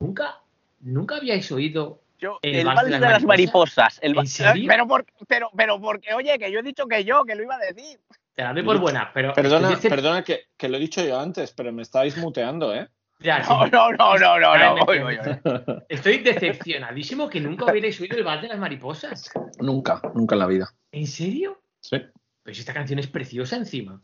Nunca, 0.00 0.40
nunca 0.80 1.16
habíais 1.16 1.50
oído 1.50 2.02
Yo, 2.18 2.38
El 2.42 2.56
el, 2.56 2.66
vals 2.66 2.90
de 2.90 2.98
las, 2.98 3.24
mariposas. 3.24 3.98
El 4.02 4.16
va- 4.16 4.22
¿En 4.22 4.26
serio? 4.26 4.64
Pero, 4.68 4.86
por, 4.86 5.06
pero, 5.26 5.50
pero 5.56 5.80
porque, 5.80 6.12
oye, 6.12 6.38
que 6.38 6.50
yo 6.52 6.58
he 6.58 6.62
dicho 6.62 6.86
que 6.86 7.04
yo, 7.04 7.24
que 7.24 7.34
lo 7.34 7.42
iba 7.42 7.56
a 7.56 7.58
decir. 7.58 7.98
Te 8.34 8.42
la 8.42 8.52
doy 8.52 8.62
por 8.62 8.78
buena, 8.78 9.10
pero. 9.14 9.32
Perdona, 9.32 9.78
perdona 9.80 10.22
que, 10.22 10.48
que 10.56 10.68
lo 10.68 10.76
he 10.76 10.80
dicho 10.80 11.02
yo 11.02 11.18
antes, 11.18 11.52
pero 11.52 11.72
me 11.72 11.82
estáis 11.82 12.18
muteando, 12.18 12.74
¿eh? 12.74 12.88
Ya, 13.20 13.42
sí. 13.42 13.50
No, 13.50 13.66
no, 13.66 13.92
no, 13.92 14.38
no, 14.38 14.58
no, 14.58 14.76
no. 14.76 14.82
oye. 15.06 15.40
Estoy 15.88 16.18
decepcionadísimo 16.18 17.30
que 17.30 17.40
nunca 17.40 17.64
hubierais 17.64 17.98
oído 17.98 18.18
el 18.18 18.24
vals 18.24 18.42
de 18.42 18.48
las 18.48 18.58
mariposas. 18.58 19.30
Nunca, 19.58 20.02
nunca 20.14 20.34
en 20.34 20.38
la 20.38 20.46
vida. 20.46 20.68
¿En 20.92 21.06
serio? 21.06 21.62
Sí. 21.80 21.96
Pues 22.42 22.58
esta 22.58 22.74
canción 22.74 22.98
es 22.98 23.06
preciosa 23.06 23.56
encima. 23.56 24.02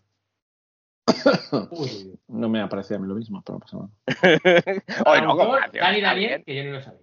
Uy. 1.70 2.18
No 2.28 2.48
me 2.48 2.60
aparecía 2.60 2.96
a 2.96 3.00
mí 3.00 3.06
lo 3.08 3.14
mismo, 3.14 3.42
pero 3.44 3.58
no 3.58 3.60
pasa 3.60 3.76
nada. 3.76 3.90
Oye, 5.06 5.22
no, 5.22 5.36
Dani 5.72 6.00
Daniel, 6.00 6.42
que 6.44 6.54
yo 6.56 6.64
no 6.64 6.72
lo 6.72 6.82
sabía. 6.82 7.00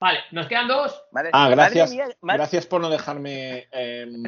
Vale, 0.00 0.18
nos 0.32 0.46
quedan 0.48 0.68
dos. 0.68 1.02
Madre- 1.12 1.30
Ah, 1.32 1.48
gracias. 1.48 1.90
mía, 1.90 2.06
madre- 2.20 2.38
Gracias 2.38 2.66
por 2.66 2.80
no 2.82 2.90
dejarme 2.90 3.68
em, 3.72 4.22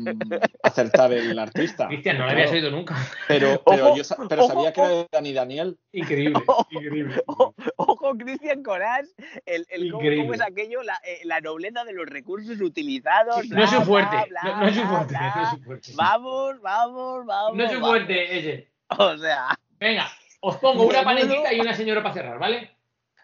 acertar 0.63 1.13
el 1.13 1.39
artista. 1.39 1.87
Cristian, 1.89 2.17
no 2.17 2.25
lo 2.25 2.31
habías 2.31 2.51
oído 2.51 2.71
nunca. 2.71 2.97
Pero, 3.29 3.61
pero, 3.67 3.89
Ojo, 3.89 3.97
yo 3.97 4.05
sa- 4.05 4.17
pero 4.27 4.45
ojo, 4.45 4.55
sabía 4.55 4.73
que 4.73 4.81
era 4.81 4.89
de 4.91 5.07
Dani 5.13 5.33
Daniel. 5.35 5.79
Increíble, 5.93 6.41
increíble. 6.71 7.23
Ojo, 7.27 8.17
Cristian 8.17 8.63
Corás, 8.63 9.15
el, 9.45 9.67
el 9.69 9.91
cómo, 9.91 10.03
Increíble. 10.03 10.23
cómo 10.25 10.35
es 10.35 10.41
aquello, 10.41 10.83
la, 10.83 10.99
eh, 11.05 11.21
la 11.25 11.41
nobleza 11.43 11.85
de 11.85 11.93
los 11.93 12.07
recursos 12.07 12.59
utilizados. 12.63 13.43
Sí, 13.43 13.51
no 13.51 13.63
es 13.63 13.69
su 13.71 13.83
fuerte, 13.83 14.17
bla, 14.31 14.41
no, 14.45 14.57
no 14.61 14.69
es 14.69 14.75
su 14.77 14.83
fuerte, 14.83 15.15
bla. 15.15 15.33
no 15.37 15.43
es 15.43 15.51
su 15.51 15.63
fuerte. 15.63 15.93
Vamos, 15.95 16.61
vamos, 16.63 17.27
vamos. 17.27 17.57
No 17.57 17.65
es 17.65 17.73
su 17.73 17.81
fuerte 17.81 18.39
ese. 18.39 18.71
O 18.99 19.19
sea, 19.19 19.59
Venga, 19.79 20.09
os 20.41 20.57
pongo 20.57 20.85
una 20.87 21.03
panenquita 21.03 21.53
y 21.53 21.61
una 21.61 21.75
señora 21.75 22.03
para 22.03 22.15
cerrar, 22.15 22.39
¿vale? 22.39 22.71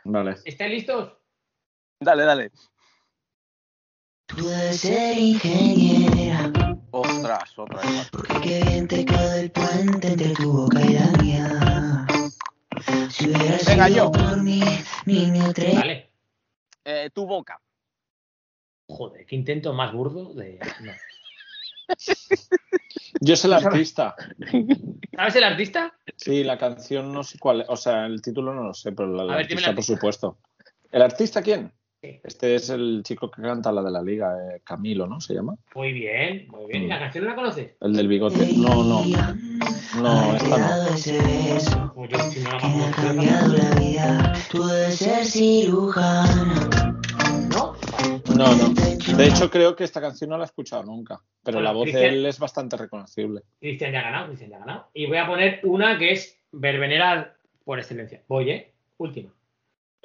Vale. 0.04 0.36
¿Estáis 0.44 0.70
listos? 0.72 1.12
dale, 2.00 2.24
dale. 2.24 2.50
Tú 4.26 4.44
debes 4.46 4.80
ser 4.80 5.16
ingeniera. 5.18 6.50
Ostras, 6.90 7.58
otra 7.58 7.80
vez. 7.80 8.08
Porque 8.10 8.40
qué 8.40 8.64
bien 8.64 8.88
te 8.88 9.04
quedó 9.04 9.34
el 9.34 9.50
puente 9.50 10.08
entre 10.08 10.30
tu 10.34 10.52
boca 10.52 10.80
y 10.80 10.92
la 10.94 11.06
mía. 11.22 12.06
Si 13.10 13.26
hubiera 13.26 13.56
Venga, 13.66 13.86
sido 13.88 13.88
yo. 13.88 14.12
por 14.12 14.42
mí, 14.42 14.62
niño 15.06 15.52
tres. 15.54 15.74
Vale. 15.76 16.10
Eh, 16.84 17.10
tu 17.14 17.26
boca. 17.26 17.60
Joder, 18.88 19.24
qué 19.26 19.36
intento 19.36 19.72
más 19.72 19.92
burdo 19.92 20.34
de. 20.34 20.58
no. 20.80 20.92
Yo 23.20 23.36
soy 23.36 23.52
el 23.52 23.56
artista. 23.66 24.14
¿Sabes 25.14 25.36
el 25.36 25.44
artista? 25.44 25.94
Sí, 26.16 26.44
la 26.44 26.58
canción 26.58 27.12
no 27.12 27.22
sé 27.22 27.38
cuál, 27.38 27.64
o 27.68 27.76
sea, 27.76 28.06
el 28.06 28.20
título 28.22 28.54
no 28.54 28.64
lo 28.64 28.74
sé, 28.74 28.92
pero 28.92 29.08
la, 29.08 29.24
la 29.24 29.36
ver, 29.36 29.44
artista, 29.44 29.74
por 29.74 29.84
supuesto. 29.84 30.38
¿El 30.90 31.02
artista 31.02 31.42
quién? 31.42 31.72
Este 32.02 32.56
es 32.56 32.68
el 32.68 33.02
chico 33.04 33.30
que 33.30 33.42
canta 33.42 33.70
la 33.70 33.80
de 33.80 33.90
la 33.92 34.02
liga, 34.02 34.34
eh, 34.36 34.60
Camilo, 34.64 35.06
¿no? 35.06 35.20
¿Se 35.20 35.34
llama? 35.34 35.54
Muy 35.76 35.92
bien, 35.92 36.48
muy 36.48 36.66
bien. 36.66 36.82
¿Y 36.82 36.86
la 36.88 36.98
canción 36.98 37.22
no 37.22 37.30
la 37.30 37.36
conoces? 37.36 37.76
El 37.80 37.92
del 37.92 38.08
bigote. 38.08 38.54
No, 38.56 38.82
no. 38.82 39.04
No, 40.02 40.34
esta 40.34 40.58
no. 40.58 40.88
Pues. 41.94 42.18
Tú 44.50 44.66
debes 44.66 44.96
ser 44.96 45.24
cirujano. 45.24 46.81
¿No? 48.36 48.54
No. 48.54 48.74
De 49.16 49.26
hecho, 49.26 49.50
creo 49.50 49.76
que 49.76 49.84
esta 49.84 50.00
canción 50.00 50.30
no 50.30 50.38
la 50.38 50.44
he 50.44 50.46
escuchado 50.46 50.82
nunca. 50.84 51.20
Pero 51.42 51.58
Bueno, 51.58 51.68
la 51.68 51.72
voz 51.72 51.92
de 51.92 52.08
él 52.08 52.26
es 52.26 52.38
bastante 52.38 52.76
reconocible. 52.76 53.42
Cristian 53.60 53.92
ya 53.92 54.00
ha 54.00 54.02
ganado, 54.02 54.26
Cristian 54.26 54.50
ya 54.50 54.56
ha 54.56 54.60
ganado. 54.60 54.90
Y 54.94 55.06
voy 55.06 55.18
a 55.18 55.26
poner 55.26 55.60
una 55.64 55.98
que 55.98 56.12
es 56.12 56.38
verbenera 56.52 57.36
por 57.64 57.78
excelencia. 57.78 58.22
Voy, 58.28 58.50
¿eh? 58.50 58.72
Última. 58.98 59.30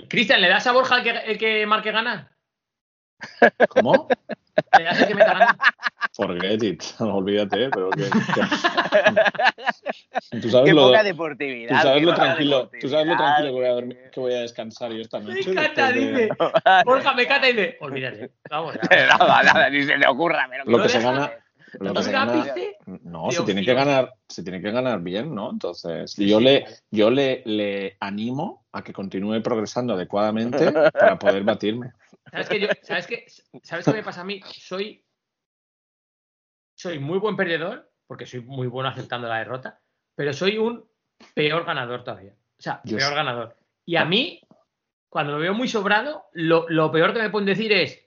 Cristian, 0.09 0.41
¿le 0.41 0.49
das 0.49 0.67
a 0.67 0.71
Borja 0.71 0.97
el 0.97 1.03
que, 1.03 1.09
el 1.09 1.38
que 1.38 1.65
marque 1.65 1.91
ganar? 1.91 2.31
¿Cómo? 3.69 4.07
¿Le 4.77 4.84
das 4.84 5.01
el 5.01 5.07
que 5.07 5.15
meta 5.15 5.34
ganar? 5.34 5.57
Forget 6.18 6.64
it. 6.64 6.84
Olvídate, 6.99 7.69
pero 7.69 7.89
que. 7.91 8.03
que- 8.03 8.10
Tú 10.41 10.49
sabes 10.49 10.65
Qué 10.69 10.73
lo, 10.73 10.88
poca 10.88 10.99
tú 10.99 11.06
deportividad. 11.06 11.81
sabes 11.81 11.99
qué 11.99 12.06
lo 12.06 12.14
tranquilo, 12.15 12.69
tú 12.81 12.89
sabes 12.89 13.07
lo 13.07 13.18
tranquilo 13.18 13.48
que 13.49 13.56
voy 13.56 13.65
a 13.65 13.72
dormir, 13.72 13.98
que 14.11 14.19
voy 14.19 14.34
a 14.34 14.39
descansar 14.41 14.91
yo 14.91 15.02
esta 15.02 15.19
Me 15.19 15.26
noche. 15.35 15.52
encanta, 15.52 15.91
después 15.91 16.14
de- 16.14 16.22
dice. 16.23 16.30
Borja 16.85 17.14
me 17.14 17.27
canta 17.27 17.49
y 17.49 17.53
dice, 17.53 17.77
olvídate. 17.81 18.31
Vamos. 18.49 18.76
Nada, 18.89 19.44
nada, 19.44 19.69
ni 19.69 19.84
se 19.84 19.98
le 19.98 20.07
ocurra. 20.07 20.48
Pero 20.49 20.64
Lo 20.65 20.77
No 20.77 20.84
que 20.84 20.89
se 20.89 20.99
gana. 21.02 21.31
Lo 21.80 21.89
que 21.89 21.94
¿No 21.94 22.02
se 22.03 22.11
gana. 22.11 22.45
No, 23.03 23.31
se 23.31 23.44
tiene 23.44 23.64
que 23.64 23.73
ganar, 23.73 24.14
se 24.27 24.44
tiene 24.44 24.61
que 24.61 24.72
ganar 24.72 25.02
bien, 25.02 25.35
¿no? 25.35 25.52
Entonces, 25.52 26.15
yo 26.18 26.39
le, 26.39 26.65
yo 26.89 27.11
le, 27.11 27.44
le 27.45 27.98
animo 27.99 28.65
a 28.72 28.84
que 28.84 28.94
continúe 28.94 29.41
progresando 29.44 29.94
adecuadamente 29.94 30.72
para 30.72 31.19
poder 31.19 31.44
batirme. 31.44 31.91
¿Sabes 32.31 32.49
qué, 32.49 32.60
yo- 32.61 32.68
¿sabes, 32.81 33.07
qué, 33.07 33.26
¿Sabes 33.64 33.85
qué 33.85 33.91
me 33.94 34.03
pasa 34.03 34.22
a 34.22 34.23
mí? 34.23 34.41
Soy, 34.45 35.03
soy 36.77 36.99
muy 36.99 37.17
buen 37.17 37.35
perdedor, 37.35 37.91
porque 38.05 38.25
soy 38.25 38.41
muy 38.41 38.67
bueno 38.67 38.89
aceptando 38.89 39.27
la 39.27 39.39
derrota, 39.39 39.81
pero 40.15 40.31
soy 40.31 40.57
un 40.57 40.85
peor 41.33 41.65
ganador 41.65 42.03
todavía. 42.03 42.33
O 42.57 42.61
sea, 42.61 42.81
peor 42.83 43.15
ganador. 43.15 43.57
Y 43.85 43.95
a 43.95 44.05
mí, 44.05 44.41
cuando 45.09 45.33
me 45.33 45.39
veo 45.39 45.53
muy 45.55 45.67
sobrado, 45.67 46.25
lo, 46.33 46.69
lo 46.69 46.91
peor 46.91 47.13
que 47.13 47.21
me 47.21 47.29
pueden 47.31 47.47
decir 47.47 47.71
es 47.73 48.05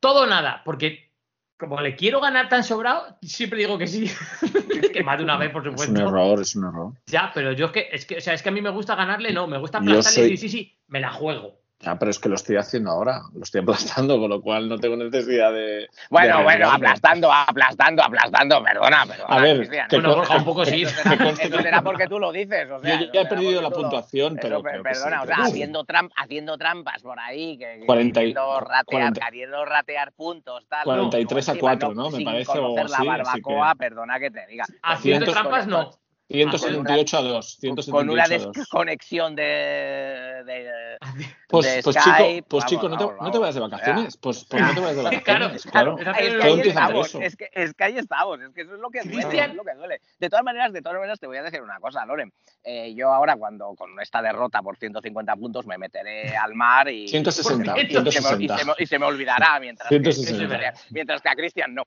todo 0.00 0.22
o 0.24 0.26
nada, 0.26 0.62
porque 0.64 1.10
como 1.56 1.80
le 1.80 1.96
quiero 1.96 2.20
ganar 2.20 2.48
tan 2.48 2.62
sobrado, 2.64 3.16
siempre 3.22 3.60
digo 3.60 3.78
que 3.78 3.86
sí. 3.86 4.10
que 4.92 5.02
más 5.02 5.16
de 5.16 5.24
una 5.24 5.38
vez, 5.38 5.50
por 5.50 5.62
Es 5.66 5.68
un 5.68 5.78
supuesto. 5.78 6.08
error, 6.08 6.40
es 6.40 6.56
un 6.56 6.64
error. 6.66 6.92
Ya, 7.06 7.30
pero 7.32 7.52
yo 7.52 7.66
es 7.66 7.72
que, 7.72 7.88
es 7.92 8.04
que, 8.04 8.16
o 8.18 8.20
sea, 8.20 8.34
es 8.34 8.42
que 8.42 8.48
a 8.50 8.52
mí 8.52 8.60
me 8.60 8.70
gusta 8.70 8.94
ganarle, 8.96 9.32
no, 9.32 9.46
me 9.46 9.58
gusta 9.58 9.78
aplastarle 9.78 10.24
soy- 10.26 10.32
y 10.32 10.36
sí, 10.36 10.48
sí, 10.48 10.78
me 10.88 11.00
la 11.00 11.10
juego. 11.12 11.61
Ya, 11.82 11.98
pero 11.98 12.12
es 12.12 12.18
que 12.20 12.28
lo 12.28 12.36
estoy 12.36 12.56
haciendo 12.56 12.90
ahora, 12.92 13.22
lo 13.34 13.42
estoy 13.42 13.60
aplastando, 13.62 14.16
con 14.20 14.30
lo 14.30 14.40
cual 14.40 14.68
no 14.68 14.78
tengo 14.78 14.96
necesidad 14.96 15.52
de. 15.52 15.88
Bueno, 16.10 16.38
de 16.38 16.42
bueno, 16.44 16.70
aplastando, 16.70 17.32
aplastando, 17.32 18.02
aplastando, 18.04 18.62
perdona, 18.62 19.04
perdona. 19.04 19.34
A 19.34 19.40
ver, 19.40 19.56
Cristian. 19.56 19.88
que 19.88 19.96
Bueno, 19.96 20.10
con- 20.10 20.18
Borja, 20.20 20.36
un 20.36 20.44
poco 20.44 20.64
sí. 20.64 20.82
Eso 20.82 21.02
será, 21.02 21.30
eso 21.30 21.60
será 21.60 21.82
porque 21.82 22.06
tú 22.06 22.20
lo 22.20 22.30
dices. 22.30 22.70
O 22.70 22.80
sea, 22.80 23.00
Yo 23.00 23.12
ya 23.12 23.20
he 23.22 23.26
perdido 23.26 23.60
la 23.60 23.70
puntuación, 23.70 24.38
pero. 24.40 24.58
Eso, 24.58 24.62
creo 24.62 24.82
que 24.84 24.94
sí, 24.94 24.94
perdona, 25.00 25.22
o 25.22 25.26
sea, 25.26 25.36
haciendo, 25.44 25.84
tram- 25.84 26.10
haciendo 26.16 26.56
trampas 26.56 27.02
por 27.02 27.18
ahí, 27.18 27.58
que, 27.58 27.78
que 27.80 27.86
40 27.86 28.20
y- 28.20 28.32
queriendo 28.32 28.60
ratear, 28.60 28.84
40. 28.84 29.24
queriendo 29.26 29.64
ratear 29.64 30.12
puntos, 30.12 30.66
tal. 30.68 30.84
43 30.84 31.48
a 31.48 31.52
Encima 31.52 31.60
4, 31.68 31.94
¿no? 31.94 32.10
Me 32.10 32.16
sin 32.18 32.24
parece, 32.24 32.50
o 32.52 32.62
conocer 32.62 32.90
la 32.90 32.96
así, 32.96 33.08
así 33.08 33.08
barbacoa, 33.08 33.72
que- 33.72 33.78
perdona 33.78 34.20
que 34.20 34.30
te 34.30 34.46
diga. 34.46 34.64
Haciendo 34.82 35.32
trampas, 35.32 35.66
no. 35.66 35.90
178 36.32 37.16
a 37.18 37.22
2. 37.22 37.58
Con 37.90 38.10
una 38.10 38.24
178 38.26 38.34
a 38.34 38.46
2. 38.46 38.52
desconexión 38.56 39.36
de, 39.36 39.42
de, 40.44 40.70
Pues, 41.48 41.66
de 41.66 41.82
pues 41.82 41.96
Skype, 41.96 42.34
chico, 42.34 42.46
pues 42.48 42.64
vamos, 42.64 42.70
chico, 42.70 42.88
no 42.88 42.96
te, 42.98 43.04
vamos, 43.04 43.20
no 43.22 43.30
te 43.30 43.38
vayas 43.38 43.54
de 43.54 43.60
vacaciones. 43.60 44.16
Pues, 44.16 44.44
pues 44.44 44.62
no 44.62 44.74
te 44.74 44.80
vayas 44.80 44.96
de 44.96 45.02
Claro, 45.22 45.44
vacaciones. 45.46 45.62
Claro. 45.64 45.96
claro. 45.96 46.18
Es 46.18 46.34
que 46.34 46.42
ahí 46.42 46.60
estamos, 46.60 47.14
es 47.14 47.36
que, 47.36 47.50
es 47.52 47.74
que 47.74 47.84
ahí 47.84 47.98
estamos, 47.98 48.40
es 48.40 48.54
que 48.54 48.62
eso 48.62 48.74
es 48.74 48.80
lo 48.80 48.90
que 48.90 49.00
duele, 49.02 49.44
es 49.44 49.54
lo 49.54 49.64
que 49.64 49.74
duele. 49.74 50.00
De 50.18 50.30
todas 50.30 50.44
maneras, 50.44 50.72
de 50.72 50.82
todas 50.82 50.96
maneras 50.98 51.20
te 51.20 51.26
voy 51.26 51.36
a 51.36 51.42
decir 51.42 51.60
una 51.62 51.78
cosa, 51.80 52.04
Loren. 52.06 52.32
Eh, 52.64 52.94
yo 52.94 53.12
ahora 53.12 53.36
cuando 53.36 53.74
con 53.74 53.98
esta 54.00 54.22
derrota 54.22 54.62
por 54.62 54.76
150 54.76 55.36
puntos 55.36 55.66
me 55.66 55.78
meteré 55.78 56.36
al 56.36 56.54
mar 56.54 56.88
y 56.88 57.08
160, 57.08 57.78
y 57.80 57.86
se 57.92 58.00
me- 58.00 58.08
y 58.08 58.12
se 58.12 58.20
me, 58.20 58.28
160. 58.36 58.74
y 58.78 58.86
se 58.86 58.98
me 58.98 59.06
olvidará 59.06 59.58
mientras 59.60 59.88
que, 59.88 59.96
160. 60.00 60.72
mientras 60.90 61.20
que 61.22 61.28
a 61.28 61.34
Cristian 61.34 61.74
no. 61.74 61.84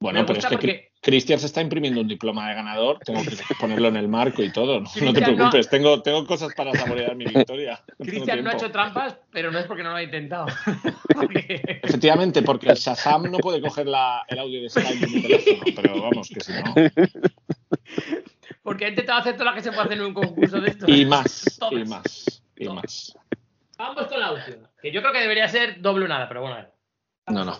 Bueno, 0.00 0.24
pero 0.24 0.38
es 0.38 0.46
que 0.46 0.54
porque- 0.56 0.68
Cri- 0.68 0.88
Cristian 1.00 1.38
se 1.40 1.46
está 1.46 1.60
imprimiendo 1.60 2.00
un 2.00 2.06
diploma 2.08 2.48
de 2.48 2.54
ganador. 2.54 2.98
Tengo 3.04 3.20
que 3.22 3.30
ponerlo 3.60 3.88
en 3.88 3.96
el 3.96 4.06
marco 4.08 4.42
y 4.42 4.52
todo. 4.52 4.80
No, 4.80 4.88
no 5.02 5.12
te 5.12 5.20
no- 5.20 5.26
preocupes, 5.34 5.68
tengo, 5.68 6.02
tengo 6.02 6.24
cosas 6.26 6.54
para 6.54 6.72
saborear 6.74 7.16
mi 7.16 7.24
victoria. 7.24 7.80
Cristian 7.98 8.44
no 8.44 8.50
ha 8.50 8.54
hecho 8.54 8.70
trampas, 8.70 9.16
pero 9.32 9.50
no 9.50 9.58
es 9.58 9.66
porque 9.66 9.82
no 9.82 9.90
lo 9.90 9.96
ha 9.96 10.02
intentado. 10.02 10.46
Porque- 11.14 11.80
Efectivamente, 11.82 12.42
porque 12.42 12.68
el 12.68 12.76
Shazam 12.76 13.24
no 13.24 13.38
puede 13.38 13.60
coger 13.60 13.86
la- 13.88 14.22
el 14.28 14.38
audio 14.38 14.62
de 14.62 14.70
Skype 14.70 14.98
de 14.98 15.06
mi 15.08 15.22
teléfono, 15.22 15.62
pero 15.74 16.02
vamos, 16.02 16.28
que 16.28 16.40
si 16.40 16.52
no. 16.52 16.74
Porque 18.62 18.84
ha 18.84 18.88
intentado 18.90 19.18
hacer 19.20 19.32
todas 19.36 19.46
las 19.46 19.54
que 19.56 19.62
se 19.62 19.70
puede 19.70 19.82
hacer 19.86 19.98
en 19.98 20.04
un 20.04 20.14
concurso 20.14 20.60
de 20.60 20.68
estos. 20.70 20.88
Y 20.88 21.04
más, 21.06 21.56
Todas. 21.58 21.72
y 21.74 21.84
más, 21.88 22.42
y 22.56 22.68
más. 22.68 23.18
Vamos 23.78 24.06
con 24.06 24.20
la 24.20 24.32
última. 24.32 24.70
Que 24.80 24.92
yo 24.92 25.00
creo 25.00 25.12
que 25.12 25.20
debería 25.20 25.48
ser 25.48 25.80
doble 25.80 26.04
o 26.04 26.08
nada, 26.08 26.28
pero 26.28 26.40
bueno. 26.42 26.56
a 26.56 26.60
ver. 26.60 26.72
No, 27.28 27.44
no. 27.44 27.58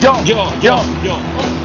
Yo, 0.00 0.14
Yo, 0.24 0.50
yo, 0.60 0.76
yo, 1.04 1.18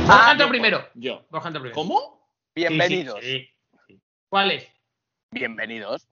Borja 0.05 0.31
entró 0.33 0.49
primero. 0.49 0.85
yo. 0.93 1.25
Primero. 1.29 1.71
¿Cómo? 1.73 2.27
Bienvenidos. 2.53 3.19
Sí, 3.21 3.31
sí, 3.31 3.53
sí. 3.87 4.01
¿Cuál 4.27 4.51
es? 4.51 4.67
Bienvenidos. 5.31 6.07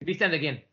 ¿Cristian 0.00 0.32
de 0.32 0.40
quién? 0.40 0.64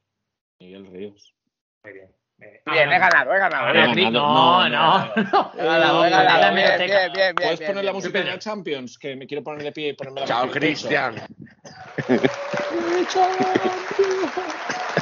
Miguel 0.60 0.88
Ríos. 0.88 1.36
Muy 1.84 1.94
bien. 1.94 2.11
Bien, 2.40 2.91
he 2.91 2.99
ganado, 2.99 3.34
he 3.34 3.38
ganado. 3.38 3.68
Ah. 3.68 3.72
He. 3.74 4.11
No, 4.11 4.69
No, 4.69 4.69
no. 4.69 5.14
He 5.56 5.64
ganado, 5.64 6.06
he 6.06 6.10
ganado. 6.10 6.56
Bien, 6.56 6.78
bien, 6.78 6.88
bien, 6.88 7.14
bien, 7.14 7.36
¿Puedes 7.36 7.61
poner 7.61 7.86
la 7.86 7.94
música 7.94 8.22
de 8.24 8.40
Champions? 8.40 8.98
Que 8.98 9.15
me 9.15 9.28
quiero 9.28 9.44
poner 9.44 9.64
de 9.64 9.72
pie 9.72 9.90
y 9.90 9.94
ponerme 9.94 10.22
la 10.22 10.28
Chao. 10.28 10.49
Cristian. 10.49 11.15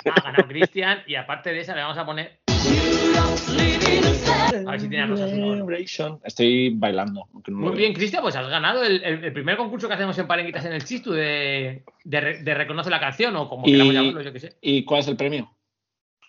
Ha 0.07 0.21
ganado 0.21 0.47
Cristian 0.47 1.03
y 1.07 1.15
aparte 1.15 1.51
de 1.51 1.61
esa 1.61 1.73
le 1.73 1.81
vamos 1.81 1.97
a 1.97 2.05
poner. 2.05 2.44
A 4.67 4.71
ver 4.71 4.79
si 4.79 4.89
tiene 4.89 5.05
rosas 5.07 5.31
no. 5.33 5.67
Estoy 6.23 6.69
bailando. 6.75 7.27
no 7.47 7.57
Muy 7.57 7.75
bien, 7.75 7.93
Cristian, 7.93 8.21
pues 8.23 8.35
has 8.35 8.47
ganado 8.49 8.83
el, 8.83 9.03
el- 9.03 9.23
el 9.25 9.33
primer 9.33 9.57
concurso 9.57 9.87
que 9.87 9.93
hacemos 9.93 10.17
en 10.17 10.27
Parenguitas 10.27 10.65
en 10.65 10.73
el 10.73 10.83
Chistu 10.83 11.11
de, 11.11 11.83
de, 12.03 12.21
re- 12.21 12.43
de 12.43 12.53
Reconoce 12.53 12.89
la 12.89 12.99
canción 12.99 13.35
o 13.35 13.47
como 13.49 13.65
queramos 13.65 13.93
llamarlo, 13.93 14.21
yo 14.21 14.33
qué 14.33 14.39
sé. 14.39 14.55
¿Y 14.61 14.83
cuál 14.83 15.01
es 15.01 15.07
el 15.07 15.15
premio? 15.17 15.51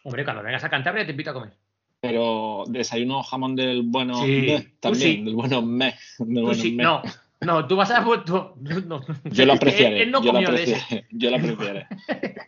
Hombre, 0.04 0.24
cuando 0.24 0.42
vengas 0.42 0.62
a 0.64 0.68
Cantabria 0.70 1.04
te 1.04 1.10
invito 1.12 1.30
a 1.30 1.34
comer. 1.34 1.52
Pero 2.00 2.64
desayuno 2.68 3.22
jamón 3.22 3.56
del 3.56 3.82
bueno 3.82 4.14
Sí, 4.22 4.42
meh, 4.46 4.66
también, 4.80 5.16
sí. 5.18 5.22
del 5.24 5.34
bueno 5.34 5.62
me. 5.62 5.94
Del 6.18 6.34
Tú 6.36 6.40
bueno 6.42 6.54
sí, 6.54 6.72
meh. 6.72 6.84
no, 6.84 7.02
no, 7.40 7.66
tú 7.66 7.74
vas 7.76 7.90
a. 7.90 8.04
tú- 8.24 8.52
no. 8.86 9.00
Yo 9.24 9.46
lo 9.46 9.52
apreciaré. 9.54 9.96
Él, 9.96 10.02
él 10.02 10.10
no 10.12 10.20
yo, 10.22 10.26
lo 10.26 10.32
comió 10.34 10.50
de 10.52 10.62
ese. 10.62 10.74
apreciaré 10.76 11.06
yo 11.10 11.30
lo 11.30 11.36
apreciaré. 11.36 11.86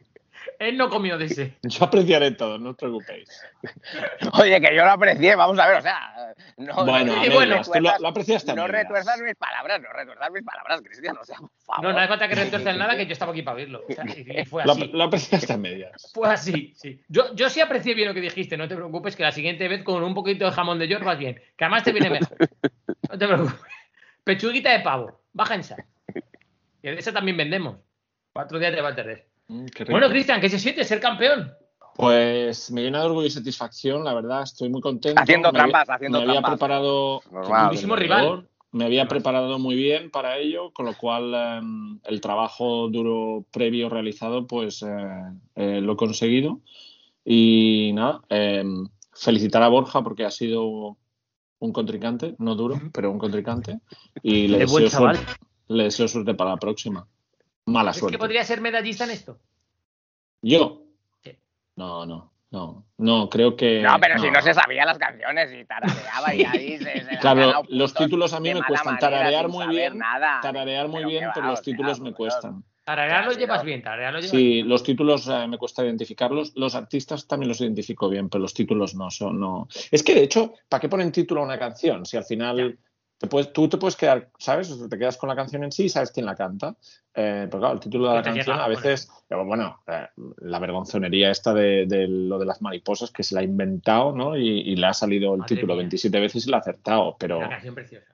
Él 0.58 0.76
no 0.76 0.88
comió 0.88 1.16
de 1.18 1.26
ese. 1.26 1.54
Yo 1.62 1.84
apreciaré 1.84 2.32
todo, 2.32 2.58
no 2.58 2.70
os 2.70 2.76
preocupéis. 2.76 3.28
Oye, 4.40 4.60
que 4.60 4.74
yo 4.74 4.84
lo 4.84 4.90
aprecié, 4.90 5.34
vamos 5.36 5.58
a 5.58 5.66
ver, 5.66 5.76
o 5.78 5.82
sea, 5.82 6.34
no, 6.56 6.84
Bueno, 6.84 7.16
no, 7.16 7.24
y 7.24 7.28
bueno, 7.30 7.60
tú 7.62 7.70
lo, 7.70 7.74
retuerzas- 7.74 8.00
lo 8.00 8.08
apreciaste 8.08 8.54
no 8.54 8.66
retuerzas 8.68 9.20
mis 9.20 9.34
palabras, 9.34 9.80
no 9.80 9.88
retuerzas 9.92 10.30
mis 10.30 10.42
palabras, 10.44 10.80
Cristian, 10.82 11.16
o 11.16 11.24
sea, 11.24 11.38
por 11.38 11.50
favor. 11.66 11.84
No, 11.84 11.92
no 11.92 11.98
hace 11.98 12.08
falta 12.08 12.28
que 12.28 12.34
retuerzan 12.36 12.78
nada, 12.78 12.96
que 12.96 13.06
yo 13.06 13.12
estaba 13.12 13.32
aquí 13.32 13.42
para 13.42 13.56
oírlo. 13.56 13.82
O 13.88 13.92
sea, 13.92 14.04
y, 14.06 14.40
y 14.40 14.44
fue 14.44 14.64
Lo, 14.64 14.72
así. 14.72 14.90
lo 14.92 15.04
apreciaste 15.04 15.52
a 15.52 15.56
medias. 15.56 16.10
Fue 16.14 16.28
así, 16.28 16.72
sí. 16.76 17.00
Yo, 17.08 17.34
yo 17.34 17.48
sí 17.50 17.60
aprecié 17.60 17.94
bien 17.94 18.08
lo 18.08 18.14
que 18.14 18.20
dijiste, 18.20 18.56
no 18.56 18.68
te 18.68 18.76
preocupes, 18.76 19.16
que 19.16 19.22
la 19.24 19.32
siguiente 19.32 19.66
vez 19.68 19.82
con 19.82 20.02
un 20.02 20.14
poquito 20.14 20.44
de 20.44 20.50
jamón 20.52 20.78
de 20.78 20.88
york 20.88 21.04
vas 21.04 21.18
bien. 21.18 21.40
Que 21.56 21.64
además 21.64 21.82
te 21.84 21.92
viene 21.92 22.10
mejor. 22.10 22.36
No 23.10 23.18
te 23.18 23.26
preocupes. 23.26 23.54
Pechuguita 24.24 24.72
de 24.72 24.80
pavo, 24.80 25.20
baja 25.32 25.54
en 25.54 25.64
sal. 25.64 25.84
Que 26.82 26.92
de 26.92 26.98
esa 26.98 27.12
también 27.12 27.36
vendemos. 27.36 27.76
Cuatro 28.32 28.58
días 28.58 28.74
te 28.74 28.80
va 28.80 28.90
a 28.90 28.94
tener. 28.94 29.27
Mm. 29.48 29.66
Bueno, 29.90 30.08
Cristian, 30.08 30.40
¿qué 30.40 30.48
se 30.48 30.58
siente 30.58 30.84
ser 30.84 31.00
campeón? 31.00 31.52
Pues 31.96 32.70
me 32.70 32.82
llena 32.82 33.00
de 33.00 33.06
orgullo 33.06 33.26
y 33.26 33.30
satisfacción, 33.30 34.04
la 34.04 34.14
verdad, 34.14 34.42
estoy 34.42 34.68
muy 34.68 34.80
contento. 34.80 35.20
Haciendo 35.20 35.50
Me 35.50 35.58
había- 35.60 35.72
trampas, 35.72 35.96
haciendo 35.96 36.18
Me 36.18 36.22
había 36.24 36.34
trampas. 36.34 36.52
preparado 36.52 37.20
Normal. 37.32 37.64
Durísimo 37.66 37.96
rival. 37.96 38.48
Me 38.70 38.84
había 38.84 39.08
preparado 39.08 39.58
muy 39.58 39.74
bien 39.74 40.10
para 40.10 40.36
ello, 40.36 40.70
con 40.72 40.84
lo 40.84 40.94
cual 40.94 41.32
eh, 41.34 41.60
el 42.04 42.20
trabajo 42.20 42.88
duro 42.88 43.46
previo 43.50 43.88
realizado, 43.88 44.46
pues 44.46 44.82
eh, 44.82 44.86
eh, 45.56 45.80
lo 45.80 45.94
he 45.94 45.96
conseguido. 45.96 46.60
Y 47.24 47.92
nada, 47.94 48.20
eh, 48.28 48.62
felicitar 49.14 49.62
a 49.62 49.68
Borja 49.68 50.02
porque 50.02 50.24
ha 50.26 50.30
sido 50.30 50.98
un 51.60 51.72
contrincante, 51.72 52.36
no 52.38 52.54
duro, 52.54 52.78
pero 52.92 53.10
un 53.10 53.18
contrincante. 53.18 53.80
Y 54.22 54.46
le 54.48 54.62
Es 54.64 54.70
buen 54.70 54.84
deseo, 54.84 55.00
chaval. 55.00 55.16
suerte, 55.16 55.32
le 55.68 55.84
deseo 55.84 56.06
suerte 56.06 56.34
para 56.34 56.50
la 56.50 56.56
próxima. 56.58 57.06
Mala 57.68 57.90
¿Es 57.92 57.98
suerte. 57.98 58.14
que 58.14 58.18
podría 58.18 58.44
ser 58.44 58.60
medallista 58.60 59.04
en 59.04 59.10
esto? 59.10 59.38
¿Yo? 60.42 60.82
No, 61.76 62.04
no, 62.06 62.32
no. 62.50 62.84
No, 62.98 63.28
creo 63.30 63.54
que. 63.56 63.80
No, 63.82 63.98
pero 64.00 64.18
si 64.18 64.30
no 64.30 64.42
se 64.42 64.52
sabía 64.52 64.84
las 64.84 64.98
canciones 64.98 65.52
y 65.52 65.64
tarareaba 65.64 66.34
y 66.34 66.44
ahí 66.44 66.78
se, 66.78 67.06
Claro, 67.20 67.62
los 67.68 67.94
títulos 67.94 68.32
a 68.32 68.40
mí 68.40 68.52
me 68.52 68.62
cuestan. 68.62 68.98
Tararear 68.98 69.48
muy 69.48 69.66
bien. 69.68 69.98
Nada. 69.98 70.40
Tararear 70.40 70.88
muy 70.88 70.98
Pero 70.98 71.08
bien, 71.08 71.30
pero 71.34 71.46
los 71.46 71.62
títulos 71.62 72.00
me 72.00 72.08
Dios. 72.08 72.16
cuestan. 72.16 72.64
Tararear 72.82 73.26
lo 73.26 73.32
llevas 73.32 73.62
bien, 73.64 73.82
tararear 73.82 74.14
lo 74.14 74.18
llevas 74.20 74.30
Sí, 74.30 74.62
los 74.62 74.82
títulos 74.82 75.28
eh, 75.28 75.46
me 75.46 75.58
cuesta 75.58 75.84
identificarlos. 75.84 76.56
Los 76.56 76.74
artistas 76.74 77.28
también 77.28 77.48
los 77.48 77.60
identifico 77.60 78.08
bien, 78.08 78.30
pero 78.30 78.40
los 78.42 78.54
títulos 78.54 78.94
no 78.94 79.10
son. 79.10 79.38
No. 79.38 79.68
Es 79.90 80.02
que 80.02 80.14
de 80.14 80.22
hecho, 80.22 80.54
¿para 80.68 80.80
qué 80.80 80.88
ponen 80.88 81.12
título 81.12 81.42
a 81.42 81.44
una 81.44 81.58
canción? 81.58 82.06
Si 82.06 82.16
al 82.16 82.24
final 82.24 82.78
te 83.18 83.26
puedes, 83.26 83.52
tú 83.52 83.68
te 83.68 83.78
puedes 83.78 83.96
quedar, 83.96 84.28
¿sabes? 84.38 84.70
O 84.70 84.76
sea, 84.76 84.88
te 84.88 84.96
quedas 84.98 85.16
con 85.16 85.28
la 85.28 85.34
canción 85.36 85.64
en 85.64 85.72
sí 85.72 85.84
y 85.84 85.88
sabes 85.88 86.12
quién 86.12 86.24
la 86.24 86.36
canta. 86.36 86.76
Eh, 87.14 87.46
pero 87.50 87.58
claro, 87.58 87.74
el 87.74 87.80
título 87.80 88.08
de 88.10 88.14
la 88.14 88.22
canción 88.22 88.46
llega, 88.56 88.64
a 88.64 88.68
veces, 88.68 89.10
eh, 89.28 89.34
bueno, 89.34 89.80
eh, 89.88 90.06
la 90.42 90.58
vergonzonería 90.60 91.30
esta 91.32 91.52
de, 91.52 91.86
de 91.86 92.06
lo 92.06 92.38
de 92.38 92.46
las 92.46 92.62
mariposas 92.62 93.10
que 93.10 93.24
se 93.24 93.34
la 93.34 93.40
ha 93.40 93.44
inventado, 93.44 94.12
¿no? 94.12 94.36
Y, 94.36 94.60
y 94.60 94.76
le 94.76 94.86
ha 94.86 94.94
salido 94.94 95.32
el 95.34 95.40
Madre 95.40 95.56
título 95.56 95.74
mía. 95.74 95.82
27 95.82 96.20
veces 96.20 96.46
y 96.46 96.50
la 96.50 96.58
ha 96.58 96.60
acertado, 96.60 97.16
pero 97.18 97.38
Una 97.38 97.48
canción 97.48 97.74
preciosa. 97.74 98.06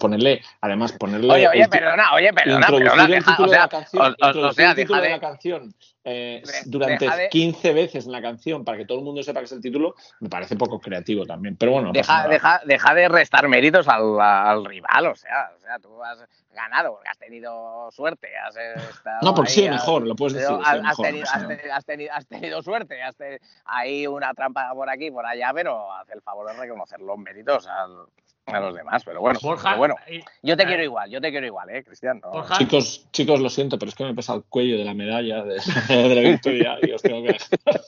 ponerle, 0.00 0.40
además, 0.62 0.92
ponerle. 0.92 1.30
Oye, 1.32 1.48
oye, 1.48 1.68
perdona, 1.68 2.14
oye, 2.14 2.32
perdona, 2.32 2.66
perdona, 2.68 3.04
el 3.04 3.10
deja- 3.10 3.36
o 3.38 3.48
sea, 3.48 3.68
o- 3.92 4.46
o- 4.48 4.52
sea, 4.54 4.74
de- 4.74 4.86
la 4.86 5.20
canción 5.20 5.74
eh, 6.04 6.42
de- 6.44 6.52
durante 6.70 7.08
de- 7.10 7.28
15 7.28 7.72
veces 7.72 8.06
en 8.06 8.12
la 8.12 8.22
canción 8.22 8.64
para 8.64 8.78
que 8.78 8.86
todo 8.86 8.98
el 8.98 9.04
mundo 9.04 9.22
sepa 9.22 9.40
que 9.40 9.46
es 9.46 9.52
el 9.52 9.60
título, 9.60 9.94
me 10.20 10.28
parece 10.28 10.56
poco 10.56 10.78
creativo 10.80 11.26
también. 11.26 11.56
Pero 11.56 11.72
bueno, 11.72 11.88
no 11.88 11.92
Deja, 11.92 12.26
deja, 12.28 12.60
deja 12.64 12.94
de 12.94 13.08
restar 13.08 13.46
méritos 13.48 13.88
al, 13.88 14.18
al 14.20 14.64
rival, 14.64 15.06
o 15.08 15.14
sea, 15.16 15.50
o 15.56 15.60
sea, 15.60 15.78
tú 15.78 16.02
has 16.02 16.24
ganado, 16.54 16.92
porque 16.94 17.08
has 17.08 17.18
tenido 17.18 17.90
suerte, 17.90 18.28
has 18.38 18.56
estado 18.56 19.18
No, 19.22 19.34
porque 19.34 19.50
ahí, 19.50 19.54
sí, 19.56 19.68
mejor, 19.68 20.06
lo 20.06 20.16
puedes 20.16 20.34
decir, 20.34 20.48
sí, 20.56 20.62
has, 20.64 20.82
mejor, 20.82 21.06
tenido, 21.06 21.26
has 21.30 21.46
tenido- 21.46 21.74
has 21.74 21.84
tenido- 21.84 22.12
has 22.14 22.26
tenido 22.26 22.62
suerte, 22.62 23.02
has 23.02 23.16
tenido 23.16 23.38
ahí 23.64 24.06
una 24.06 24.32
trampa 24.34 24.72
por 24.74 24.88
aquí, 24.88 25.10
por 25.10 25.26
allá, 25.26 25.50
pero 25.54 25.92
haz 25.92 26.08
el 26.10 26.22
favor 26.22 26.46
de 26.50 26.54
reconocer 26.54 27.00
los 27.00 27.18
méritos 27.18 27.66
al- 27.66 28.06
a 28.46 28.60
los 28.60 28.74
demás. 28.74 29.04
Pero 29.04 29.20
bueno, 29.20 29.38
Borja, 29.42 29.68
pero 29.68 29.76
bueno, 29.78 29.94
yo 30.42 30.56
te 30.56 30.62
eh, 30.62 30.66
quiero 30.66 30.82
igual, 30.82 31.10
yo 31.10 31.20
te 31.20 31.30
quiero 31.30 31.44
igual, 31.46 31.68
¿eh, 31.68 31.84
Cristian? 31.84 32.18
No. 32.24 32.46
Chicos, 32.56 33.06
chicos, 33.12 33.40
lo 33.40 33.50
siento, 33.50 33.78
pero 33.78 33.90
es 33.90 33.94
que 33.94 34.04
me 34.04 34.14
pesa 34.14 34.32
el 34.34 34.42
cuello 34.44 34.78
de 34.78 34.84
la 34.86 34.94
medalla 34.94 35.42
de, 35.44 35.56
de 35.88 36.14
la 36.14 36.20
victoria 36.30 36.78
y 36.82 36.90
os 36.92 37.02
tengo 37.02 37.22
que 37.22 37.32
dejar. 37.34 37.80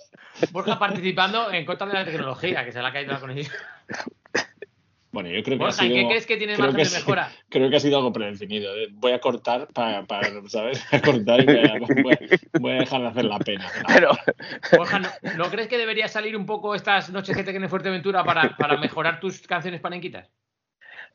Borja 0.53 0.79
participando 0.79 1.53
en 1.53 1.65
contra 1.65 1.87
de 1.87 1.93
la 1.95 2.05
tecnología, 2.05 2.65
que 2.65 2.73
se 2.73 2.81
le 2.81 2.89
ha 2.89 2.93
caído 2.93 3.13
la 3.13 3.21
conexión. 3.21 3.55
Bueno, 5.13 5.29
yo 5.29 5.43
creo 5.43 5.59
que 5.59 5.65
Borja, 5.65 5.83
ha 5.83 5.87
¿en 5.87 5.93
sido, 5.93 6.03
qué 6.03 6.09
crees 6.09 6.27
que 6.27 6.37
tiene 6.37 6.57
margen 6.57 6.77
que 6.77 6.83
de 6.83 6.89
sí. 6.89 6.97
mejora? 6.99 7.33
Creo 7.49 7.69
que 7.69 7.77
ha 7.77 7.81
sido 7.81 7.97
algo 7.97 8.13
predefinido. 8.13 8.73
¿eh? 8.77 8.87
Voy 8.93 9.11
a 9.11 9.19
cortar 9.19 9.67
para, 9.75 10.05
para 10.05 10.31
¿sabes? 10.47 10.81
Voy 10.93 10.99
a 11.01 11.03
cortar 11.03 11.41
y 11.41 11.47
voy 11.47 11.57
a, 11.59 12.61
voy 12.61 12.73
a- 12.73 12.79
dejar 12.79 13.01
de 13.03 13.09
hacer 13.09 13.25
la 13.25 13.39
pena. 13.41 13.69
Pero, 13.89 14.11
Borja, 14.77 15.01
¿no, 15.01 15.09
no 15.37 15.51
crees 15.51 15.67
que 15.67 15.79
debería 15.79 16.07
salir 16.07 16.37
un 16.37 16.47
poco 16.47 16.77
estas 16.77 17.11
noches 17.11 17.37
que 17.37 17.43
te 17.43 17.51
en 17.51 17.69
Fuerteventura 17.69 18.23
para, 18.23 18.57
para 18.57 18.77
mejorar 18.77 19.19
tus 19.19 19.41
canciones 19.41 19.81
panenquitas? 19.81 20.31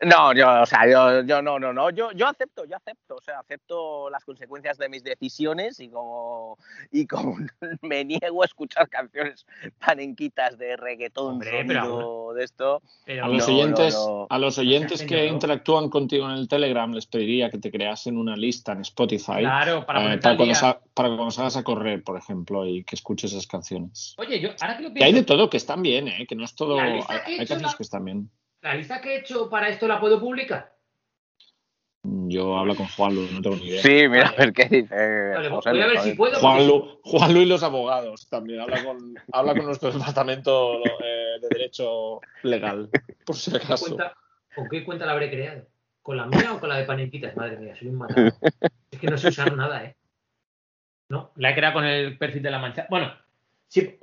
No, 0.01 0.33
yo, 0.33 0.61
o 0.61 0.65
sea, 0.65 0.85
yo, 0.89 1.23
yo 1.23 1.41
no, 1.41 1.57
no, 1.57 1.71
no, 1.71 1.89
yo, 1.89 2.11
yo 2.11 2.27
acepto, 2.27 2.65
yo 2.65 2.75
acepto, 2.75 3.15
o 3.15 3.21
sea, 3.21 3.39
acepto 3.39 4.09
las 4.09 4.25
consecuencias 4.25 4.77
de 4.77 4.89
mis 4.89 5.03
decisiones 5.03 5.79
y 5.79 5.87
como, 5.89 6.57
y 6.91 7.07
como 7.07 7.37
me 7.81 8.03
niego 8.03 8.41
a 8.43 8.45
escuchar 8.45 8.89
canciones 8.89 9.45
panenquitas 9.79 10.57
de 10.57 10.75
reggaetón, 10.75 11.33
Hombre, 11.35 11.63
pero 11.65 12.33
de 12.33 12.43
esto. 12.43 12.81
Pero 13.05 13.25
A 13.25 13.27
los 13.29 13.47
no, 13.47 13.53
oyentes, 13.55 13.93
no, 13.95 14.07
no. 14.07 14.27
a 14.29 14.37
los 14.37 14.57
oyentes 14.57 15.01
que 15.03 15.27
interactúan 15.27 15.89
contigo 15.89 16.25
en 16.25 16.37
el 16.37 16.47
Telegram 16.49 16.91
les 16.93 17.05
pediría 17.05 17.49
que 17.49 17.57
te 17.59 17.71
creasen 17.71 18.17
una 18.17 18.35
lista 18.35 18.73
en 18.73 18.81
Spotify 18.81 19.39
Claro, 19.39 19.85
para 19.85 20.13
eh, 20.13 20.17
para, 20.17 20.35
cuando 20.35 20.55
sa- 20.55 20.79
para 20.93 21.07
cuando 21.09 21.31
salgas 21.31 21.55
a 21.57 21.63
correr, 21.63 22.03
por 22.03 22.17
ejemplo, 22.17 22.65
y 22.65 22.83
que 22.83 22.95
escuches 22.95 23.31
esas 23.31 23.47
canciones. 23.47 24.13
Oye, 24.17 24.39
yo 24.41 24.49
ahora 24.59 24.75
que 24.77 24.83
lo 24.83 24.93
Que 24.93 25.03
hay 25.05 25.11
de 25.13 25.19
pienso, 25.23 25.33
todo, 25.37 25.49
que 25.49 25.57
están 25.57 25.81
bien, 25.81 26.07
¿eh? 26.09 26.25
que 26.27 26.35
no 26.35 26.43
es 26.43 26.53
todo. 26.55 26.77
Hay, 26.79 26.99
canciones 27.37 27.61
la- 27.61 27.73
que 27.77 27.83
están 27.83 28.03
bien. 28.05 28.29
La 28.65 28.73
lista 28.73 28.99
que 28.99 29.13
he 29.15 29.19
hecho 29.19 29.47
para 29.47 29.69
esto 29.69 29.87
la 29.87 29.99
puedo 29.99 30.19
publicar. 30.19 30.73
Yo 32.27 32.57
hablo 32.57 32.75
con 32.75 32.87
Juanlu, 32.87 33.27
no 33.31 33.41
tengo 33.41 33.55
ni 33.57 33.67
idea. 33.67 33.81
Sí, 33.81 34.07
mira, 34.07 34.27
a 34.29 34.31
Vale. 34.31 34.37
ver 34.37 34.53
qué 34.53 34.65
dice 34.65 35.29
Vale, 35.35 35.49
José. 35.49 35.69
voy 35.71 35.81
a 35.81 35.85
ver 35.85 35.89
Luis, 35.93 36.01
si 36.01 36.09
ver. 36.09 36.17
puedo. 36.17 36.31
porque- 36.33 36.45
Juanlu, 36.47 36.99
Juanlu 37.03 37.39
y 37.41 37.45
los 37.45 37.63
abogados 37.63 38.27
también. 38.29 38.59
Habla 38.61 38.83
con, 38.83 39.15
habla 39.31 39.55
con 39.55 39.65
nuestro 39.65 39.91
departamento 39.91 40.83
eh, 40.83 41.39
de 41.41 41.47
derecho 41.49 42.21
legal, 42.43 42.89
por 43.25 43.35
si 43.35 43.51
¿Con 43.51 43.59
qué, 43.59 43.65
acaso. 43.65 43.85
cuenta, 43.85 44.17
¿Con 44.55 44.69
qué 44.69 44.83
cuenta 44.83 45.05
la 45.05 45.11
habré 45.11 45.29
creado? 45.29 45.67
¿Con 46.01 46.17
la 46.17 46.25
mía 46.25 46.53
o 46.53 46.59
con 46.59 46.69
la 46.69 46.77
de 46.77 46.85
panenquitas? 46.85 47.35
Madre 47.35 47.57
mía, 47.57 47.75
soy 47.77 47.87
un 47.89 47.97
matado. 47.97 48.31
Es 48.91 48.99
que 48.99 49.07
no 49.07 49.17
sé 49.17 49.27
usar 49.29 49.55
nada, 49.55 49.83
¿eh? 49.83 49.95
No, 51.09 51.31
la 51.35 51.51
he 51.51 51.55
creado 51.55 51.73
con 51.75 51.85
el 51.85 52.17
perfil 52.17 52.41
de 52.43 52.51
la 52.51 52.59
mancha. 52.59 52.87
Bueno, 52.89 53.13
sí, 53.67 53.99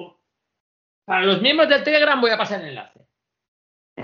para 1.05 1.24
los 1.24 1.40
miembros 1.40 1.68
del 1.68 1.82
Telegram 1.82 2.20
voy 2.20 2.30
a 2.30 2.36
pasar 2.39 2.60
el 2.60 2.68
enlace. 2.68 3.01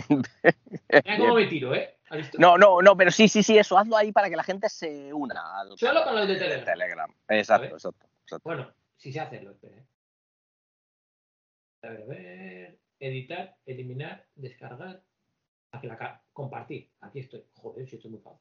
Mira 1.05 1.19
cómo 1.19 1.35
me 1.35 1.47
tiro, 1.47 1.75
¿eh? 1.75 1.99
No, 2.39 2.57
no, 2.57 2.81
no, 2.81 2.97
pero 2.97 3.11
sí, 3.11 3.29
sí, 3.29 3.43
sí, 3.43 3.59
eso, 3.59 3.77
hazlo 3.77 3.97
ahí 3.97 4.13
para 4.13 4.31
que 4.31 4.37
la 4.37 4.43
gente 4.43 4.69
se 4.69 5.13
una 5.13 5.61
al 5.61 5.77
Solo 5.77 6.05
para 6.05 6.25
los 6.25 6.29
de 6.29 6.37
Telegram. 6.37 7.13
Exacto, 7.29 7.75
exacto, 7.75 8.07
exacto. 8.23 8.49
Bueno, 8.49 8.73
sí 8.97 9.13
sé 9.13 9.21
hacerlo, 9.21 9.53
espera. 9.53 9.77
¿eh? 9.77 9.87
A 11.83 11.89
ver, 11.89 12.03
a 12.03 12.07
ver. 12.07 12.79
Editar, 13.01 13.57
eliminar, 13.67 14.27
descargar. 14.35 15.03
Aquí 15.71 15.87
la 15.87 16.23
compartir. 16.33 16.91
Aquí 17.01 17.21
estoy. 17.21 17.45
Joder, 17.53 17.87
si 17.89 17.97
esto 17.97 18.09
es 18.09 18.13
muy 18.13 18.21
fácil. 18.21 18.41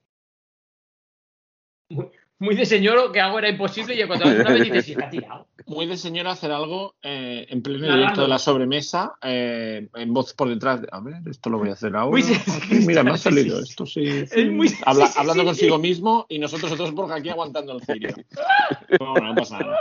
Muy, 1.89 2.11
muy 2.39 2.55
de 2.55 2.65
señor 2.65 3.11
que 3.11 3.19
algo 3.19 3.39
era 3.39 3.49
imposible 3.49 3.95
y 3.95 4.05
cuando 4.07 4.25
una 4.27 4.51
vez 4.51 4.63
dices, 4.63 4.85
si 4.85 4.91
está 4.91 5.09
tirado. 5.09 5.47
Muy 5.65 5.85
de 5.85 5.97
señor 5.97 6.27
hacer 6.27 6.51
algo 6.51 6.95
eh, 7.01 7.45
en 7.49 7.61
pleno 7.61 7.91
directo 7.93 8.21
de 8.21 8.27
la 8.29 8.39
sobremesa, 8.39 9.15
eh, 9.21 9.89
en 9.95 10.13
voz 10.13 10.33
por 10.33 10.47
detrás. 10.47 10.81
de, 10.81 10.87
a 10.91 10.99
ver, 11.01 11.15
esto 11.29 11.49
lo 11.49 11.57
voy 11.57 11.69
a 11.69 11.73
hacer 11.73 11.95
ahora. 11.95 12.09
Muy 12.11 12.23
Ah, 12.47 12.59
Mira, 12.85 13.03
me 13.03 13.11
ha 13.11 13.17
salido 13.17 13.57
sí. 13.57 13.69
esto, 13.69 13.85
sí. 13.85 14.25
Es 14.31 14.51
muy- 14.51 14.71
Habla- 14.85 15.07
sí, 15.07 15.13
sí, 15.13 15.19
hablando 15.19 15.41
sí, 15.43 15.47
consigo 15.47 15.75
sí. 15.75 15.81
mismo 15.81 16.25
y 16.29 16.39
nosotros 16.39 16.71
otros 16.71 16.91
por 16.91 17.11
aquí 17.11 17.29
aguantando 17.29 17.73
el 17.73 17.81
cirio. 17.81 18.09
No, 18.99 19.15
no, 19.15 19.21
no 19.21 19.35
pasa 19.35 19.59
nada. 19.59 19.79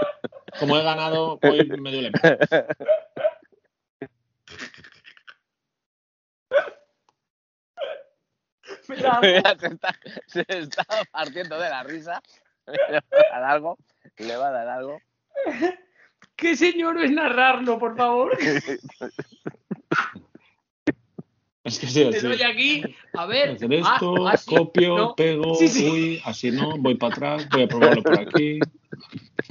Como 0.59 0.77
he 0.77 0.83
ganado, 0.83 1.39
hoy 1.43 1.69
me 1.71 1.93
duele 1.93 2.11
más. 2.11 2.23
Me 8.89 8.97
da- 8.97 9.21
Mira, 9.21 9.57
se, 9.59 9.67
está, 9.67 9.95
se 10.27 10.45
está 10.49 10.85
partiendo 11.11 11.59
de 11.59 11.69
la 11.69 11.83
risa. 11.83 12.23
Le 12.67 12.93
va 12.93 13.03
a 13.33 13.41
dar 13.41 13.51
algo. 13.51 13.79
Le 14.19 14.37
va 14.37 14.49
a 14.49 14.53
dar 14.53 14.69
algo. 14.69 15.01
¿Qué 16.37 16.57
señor 16.57 17.01
es 17.01 17.11
narrarlo, 17.11 17.79
por 17.79 17.97
favor? 17.97 18.37
Es 21.67 21.81
que 21.81 21.89
sí, 21.89 22.09
Te 22.11 22.19
así. 22.19 22.27
doy 22.29 22.43
aquí. 22.43 22.83
A 23.15 23.27
ver. 23.27 23.57
Hacer 23.57 23.73
ah, 23.73 23.95
esto, 23.95 24.29
ah, 24.29 24.37
sí, 24.37 24.55
copio, 24.55 24.97
no. 24.97 25.15
pego, 25.17 25.57
Sí, 25.57 25.67
sí. 25.67 25.91
uy, 25.91 26.23
así 26.25 26.53
no, 26.53 26.77
voy 26.79 26.95
para 26.95 27.13
atrás, 27.13 27.49
voy 27.51 27.63
a 27.63 27.67
probarlo 27.67 28.05
por 28.05 28.21
aquí. 28.21 28.61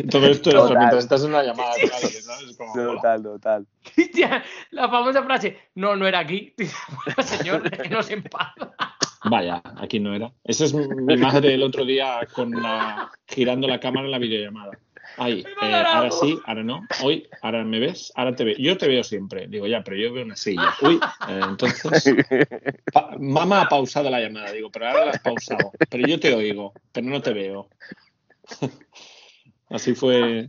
Todo 0.10 0.28
esto 0.28 0.50
es 0.50 0.70
mientras 0.78 1.04
estás 1.04 1.24
en 1.24 1.32
una 1.32 1.44
llamada 1.44 1.72
con 1.72 1.92
alguien, 1.92 2.24
¿sabes? 2.24 2.56
Como, 2.58 2.72
hola. 2.72 2.94
Total, 2.96 3.24
total. 3.24 3.68
La 4.72 4.88
famosa 4.88 5.24
frase, 5.24 5.60
no, 5.76 5.98
no 5.98 6.08
era 6.08 6.20
aquí. 6.20 6.54
Señor, 7.22 7.70
que 7.70 7.90
no 7.90 8.02
se 8.02 8.14
enfada. 8.14 8.74
Vaya, 9.28 9.62
aquí 9.78 10.00
no 10.00 10.14
era. 10.14 10.32
Esa 10.44 10.66
es 10.66 10.74
mi 10.74 11.18
madre 11.18 11.54
el 11.54 11.64
otro 11.64 11.84
día 11.86 12.28
con 12.34 12.54
la, 12.54 13.10
girando 13.28 13.68
la 13.68 13.80
cámara 13.80 14.06
en 14.06 14.12
la 14.12 14.20
videollamada. 14.20 14.78
Ahí, 15.18 15.46
eh, 15.62 15.84
ahora 15.94 16.12
sí, 16.12 16.38
ahora 16.46 16.64
no. 16.64 16.86
Hoy, 17.04 17.28
ahora 17.42 17.64
me 17.64 17.80
ves, 17.80 18.12
ahora 18.16 18.36
te 18.36 18.44
veo. 18.44 18.56
Yo 18.58 18.78
te 18.78 18.88
veo 18.88 19.04
siempre. 19.04 19.48
Digo, 19.48 19.66
ya, 19.66 19.82
pero 19.84 19.96
yo 19.98 20.12
veo 20.14 20.26
una 20.26 20.36
silla. 20.36 20.70
Uy, 20.82 20.96
eh, 21.30 21.42
entonces. 21.50 22.14
pa- 22.92 23.16
mamá 23.20 23.62
ha 23.62 23.70
pausado 23.70 24.10
la 24.10 24.20
llamada, 24.20 24.52
digo, 24.52 24.70
pero 24.70 24.88
ahora 24.88 25.06
la 25.06 25.12
has 25.12 25.20
pausado. 25.20 25.72
Pero 25.90 26.06
yo 26.06 26.20
te 26.20 26.34
oigo, 26.36 26.74
pero 26.92 27.08
no 27.08 27.22
te 27.22 27.34
veo. 27.34 27.70
Así 29.70 29.96
fue 29.96 30.48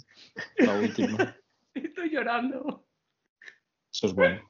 la 0.58 0.74
última. 0.74 1.36
Estoy 1.74 2.10
llorando. 2.10 2.84
Eso 3.92 4.08
es 4.08 4.12
bueno. 4.14 4.42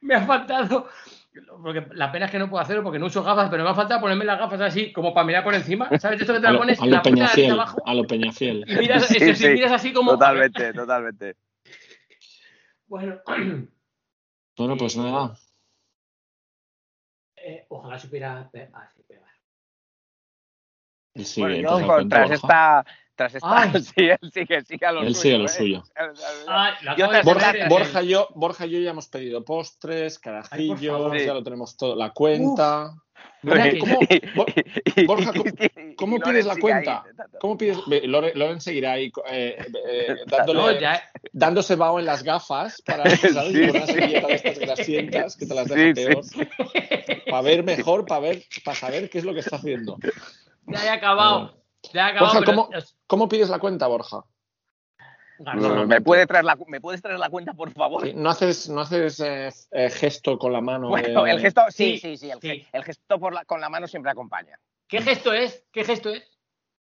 Me 0.00 0.14
ha 0.16 0.26
faltado. 0.26 0.88
Porque 1.62 1.86
la 1.92 2.10
pena 2.10 2.26
es 2.26 2.32
que 2.32 2.38
no 2.40 2.50
puedo 2.50 2.60
hacerlo 2.62 2.82
porque 2.82 2.98
no 2.98 3.06
uso 3.06 3.22
gafas, 3.22 3.48
pero 3.50 3.62
me 3.62 3.70
ha 3.70 3.74
faltado 3.74 4.00
ponerme 4.00 4.24
las 4.24 4.38
gafas 4.38 4.60
así, 4.62 4.92
como 4.92 5.14
para 5.14 5.26
mirar 5.26 5.44
por 5.44 5.54
encima. 5.54 5.88
¿Sabes? 6.00 6.20
Esto 6.20 6.34
que 6.34 6.40
te 6.40 6.46
A 6.46 6.50
la 6.50 6.52
lo, 6.54 6.58
pones 6.58 6.80
a 6.80 6.86
lo 6.86 6.90
la 6.92 7.02
punta 7.02 7.10
de 7.10 7.16
Peñafiel. 7.16 7.50
abajo 7.52 7.82
A 7.86 7.94
lo 7.94 8.06
Peñafiel. 8.06 8.64
y 8.66 8.74
miras, 8.76 9.06
Sí, 9.06 9.16
eso 9.16 9.34
sí, 9.36 9.46
sí. 9.46 9.52
miras 9.54 9.72
así 9.72 9.92
como. 9.92 10.12
Totalmente, 10.12 10.72
totalmente. 10.74 11.36
Bueno, 12.86 13.20
Bueno, 14.56 14.76
pues 14.76 14.96
nada. 14.96 15.36
eh, 17.36 17.64
ojalá 17.68 17.98
supiera. 17.98 18.48
pe- 18.52 18.70
Ah, 18.74 18.88
sí, 18.94 19.02
pegar. 19.04 19.30
Bueno, 21.36 21.54
yo 21.56 22.08
tras 22.08 22.30
esta, 22.30 22.84
tras 23.20 23.34
esta, 23.34 23.62
Ay. 23.62 23.70
sí, 23.82 23.92
él 24.08 24.18
sigue, 24.32 24.62
sigue 24.64 24.86
a 24.86 24.92
lo 24.92 25.02
Él 25.02 25.14
suyo. 25.14 25.20
sigue 25.20 25.34
a 25.34 25.38
lo 25.38 25.44
¿eh? 25.44 25.48
suyo. 25.48 25.82
Ay, 26.48 26.72
Yo 26.96 27.08
de 27.08 27.22
Borja, 27.68 28.00
yo, 28.02 28.28
Borja 28.34 28.64
y 28.66 28.70
yo 28.70 28.78
ya 28.80 28.90
hemos 28.90 29.08
pedido 29.08 29.44
postres, 29.44 30.18
carajillos, 30.18 30.80
ya 30.80 31.34
lo 31.34 31.42
tenemos 31.42 31.76
todo, 31.76 31.94
la 31.94 32.10
cuenta. 32.12 32.94
Mira 33.42 33.70
¿Cómo, 33.78 34.00
Borja, 35.06 35.32
¿cómo, 35.96 36.18
pides 36.18 36.46
la 36.46 36.56
cuenta? 36.56 37.04
¿Cómo 37.40 37.58
pides? 37.58 37.78
Loren, 38.04 38.38
Loren 38.38 38.60
seguirá 38.60 38.92
ahí 38.92 39.12
eh, 39.30 39.58
eh, 39.86 40.16
dándole, 40.26 40.60
No, 40.60 40.80
ya- 40.80 41.02
dándose 41.32 41.74
vaho 41.76 41.98
en 41.98 42.06
las 42.06 42.22
gafas 42.22 42.80
para 42.82 43.04
¿sabes? 43.16 43.52
Sí, 43.52 43.66
con 43.66 43.76
una 43.76 43.86
sí. 43.86 43.92
servilleta 43.92 44.26
de 44.28 44.34
estas 44.34 44.58
grasientas 44.58 45.36
que 45.36 45.46
te 45.46 45.54
las 45.54 45.68
Sí, 45.68 45.74
deja 45.74 46.22
sí, 46.22 46.46
peor. 46.46 47.24
Para 47.28 47.42
ver 47.42 47.64
mejor, 47.64 48.06
para 48.06 48.20
ver, 48.20 48.44
para 48.64 48.76
saber 48.76 49.10
qué 49.10 49.18
es 49.18 49.24
lo 49.24 49.34
que 49.34 49.40
está 49.40 49.56
haciendo. 49.56 49.98
Ya 50.66 50.84
he 50.84 50.88
acabado. 50.88 51.59
Ya 51.92 52.12
pero- 52.12 52.44
¿cómo, 52.44 52.68
¿cómo 53.06 53.28
pides 53.28 53.48
la 53.48 53.58
cuenta, 53.58 53.86
Borja? 53.86 54.22
Garzón. 55.38 55.88
¿Me, 55.88 56.02
puede 56.02 56.26
traer 56.26 56.44
la, 56.44 56.56
¿Me 56.66 56.82
puedes 56.82 57.00
traer 57.00 57.18
la 57.18 57.30
cuenta, 57.30 57.54
por 57.54 57.72
favor? 57.72 58.02
Sí, 58.06 58.12
¿No 58.14 58.28
haces, 58.28 58.68
no 58.68 58.82
haces 58.82 59.20
eh, 59.20 59.48
eh, 59.70 59.88
gesto 59.88 60.38
con 60.38 60.52
la 60.52 60.60
mano? 60.60 60.88
Bueno, 60.90 61.24
de- 61.24 61.30
el 61.30 61.40
gesto, 61.40 61.62
sí, 61.70 61.96
Sí, 61.96 61.98
sí, 61.98 62.16
sí, 62.18 62.30
el, 62.30 62.40
sí. 62.40 62.48
ge- 62.48 62.68
el 62.72 62.84
gesto 62.84 63.18
por 63.18 63.32
la- 63.32 63.44
con 63.46 63.58
la 63.60 63.70
mano 63.70 63.86
siempre 63.88 64.12
acompaña. 64.12 64.58
¿Qué 64.86 65.00
gesto 65.00 65.32
es? 65.32 65.64
¿Qué 65.72 65.82
gesto 65.84 66.10
es? 66.10 66.22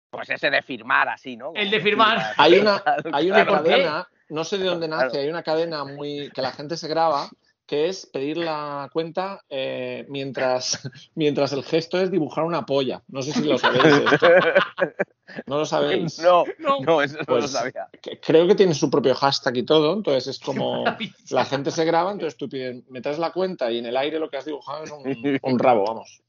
Pues 0.08 0.30
ese 0.30 0.48
de 0.48 0.62
firmar 0.62 1.08
así, 1.10 1.36
¿no? 1.36 1.52
El 1.54 1.70
de 1.70 1.80
firmar. 1.80 2.32
Hay 2.38 2.54
una, 2.58 2.82
hay 3.12 3.30
una 3.30 3.44
cadena, 3.46 4.08
no 4.30 4.44
sé 4.44 4.56
de 4.56 4.64
dónde 4.64 4.88
nace, 4.88 5.08
Claro. 5.10 5.22
hay 5.22 5.28
una 5.28 5.42
cadena 5.42 5.84
muy 5.84 6.30
que 6.30 6.40
la 6.40 6.52
gente 6.52 6.78
se 6.78 6.88
graba, 6.88 7.28
que 7.66 7.88
es 7.88 8.06
pedir 8.06 8.36
la 8.36 8.88
cuenta 8.92 9.42
eh, 9.48 10.06
mientras, 10.08 10.88
mientras 11.16 11.52
el 11.52 11.64
gesto 11.64 12.00
es 12.00 12.10
dibujar 12.10 12.44
una 12.44 12.64
polla. 12.64 13.02
No 13.08 13.22
sé 13.22 13.32
si 13.32 13.42
lo 13.44 13.58
sabéis. 13.58 13.84
esto. 14.12 14.26
¿No 15.46 15.58
lo 15.58 15.66
sabéis? 15.66 16.18
No, 16.20 16.44
No. 16.58 16.80
no, 16.80 17.02
eso 17.02 17.14
no 17.16 17.20
lo 17.34 17.40
Pues, 17.40 17.50
sabía. 17.50 17.88
que- 18.00 18.20
Creo 18.20 18.46
que 18.46 18.54
tiene 18.54 18.74
su 18.74 18.88
propio 18.90 19.14
hashtag 19.16 19.56
y 19.56 19.62
todo, 19.64 19.92
entonces 19.94 20.28
es 20.28 20.38
como 20.38 20.84
la 21.30 21.44
gente 21.44 21.70
se 21.72 21.84
graba, 21.84 22.12
entonces 22.12 22.36
tú 22.36 22.48
pides, 22.48 22.88
me 22.88 23.00
traes 23.00 23.18
la 23.18 23.32
cuenta 23.32 23.70
y 23.72 23.78
en 23.78 23.86
el 23.86 23.96
aire 23.96 24.18
lo 24.20 24.30
que 24.30 24.36
has 24.36 24.44
dibujado 24.44 24.84
es 24.84 24.92
un, 24.92 25.38
un 25.42 25.58
rabo, 25.58 25.84
vamos. 25.84 26.22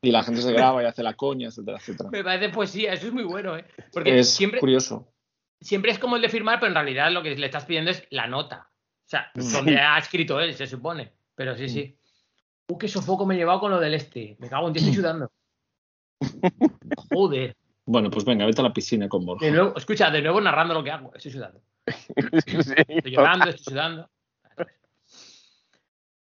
Y 0.00 0.12
la 0.12 0.22
gente 0.22 0.40
se 0.42 0.52
graba 0.52 0.82
y 0.82 0.86
hace 0.86 1.02
la 1.02 1.14
coña, 1.14 1.48
etcétera, 1.48 1.78
etcétera. 1.78 2.10
Me 2.10 2.22
parece 2.22 2.48
poesía, 2.50 2.92
eso 2.92 3.08
es 3.08 3.12
muy 3.12 3.24
bueno, 3.24 3.56
¿eh? 3.58 3.64
Porque 3.92 4.18
Es 4.20 4.30
siempre, 4.32 4.60
curioso. 4.60 5.08
siempre 5.60 5.90
es 5.90 5.98
como 5.98 6.16
el 6.16 6.22
de 6.22 6.28
firmar, 6.28 6.60
pero 6.60 6.68
en 6.68 6.74
realidad 6.74 7.10
lo 7.10 7.22
que 7.22 7.34
le 7.34 7.46
estás 7.46 7.64
pidiendo 7.66 7.90
es 7.90 8.04
la 8.10 8.28
nota. 8.28 8.67
O 9.08 9.10
sea, 9.10 9.30
Mm. 9.34 9.52
donde 9.52 9.78
ha 9.78 9.96
escrito 9.98 10.38
él, 10.38 10.54
se 10.54 10.66
supone. 10.66 11.10
Pero 11.34 11.56
sí, 11.56 11.68
sí. 11.68 11.96
Uh, 12.68 12.76
qué 12.76 12.88
sofoco 12.88 13.24
me 13.24 13.34
he 13.34 13.38
llevado 13.38 13.60
con 13.60 13.70
lo 13.70 13.80
del 13.80 13.94
este. 13.94 14.36
Me 14.38 14.50
cago 14.50 14.66
en 14.68 14.74
ti, 14.74 14.80
estoy 14.80 14.94
sudando. 15.02 15.30
Joder. 17.10 17.56
Bueno, 17.86 18.10
pues 18.10 18.24
venga, 18.26 18.44
vete 18.44 18.60
a 18.60 18.64
la 18.64 18.72
piscina 18.72 19.08
con 19.08 19.24
Borja. 19.24 19.46
De 19.46 19.50
nuevo, 19.52 19.74
escucha, 19.76 20.10
de 20.10 20.20
nuevo 20.20 20.40
narrando 20.42 20.74
lo 20.74 20.84
que 20.84 20.90
hago. 20.90 21.12
Estoy 21.14 21.32
sudando. 21.32 21.62
Sí, 22.46 22.56
Estoy 22.86 23.12
llorando, 23.12 23.48
estoy 23.48 23.64
sudando. 23.72 24.10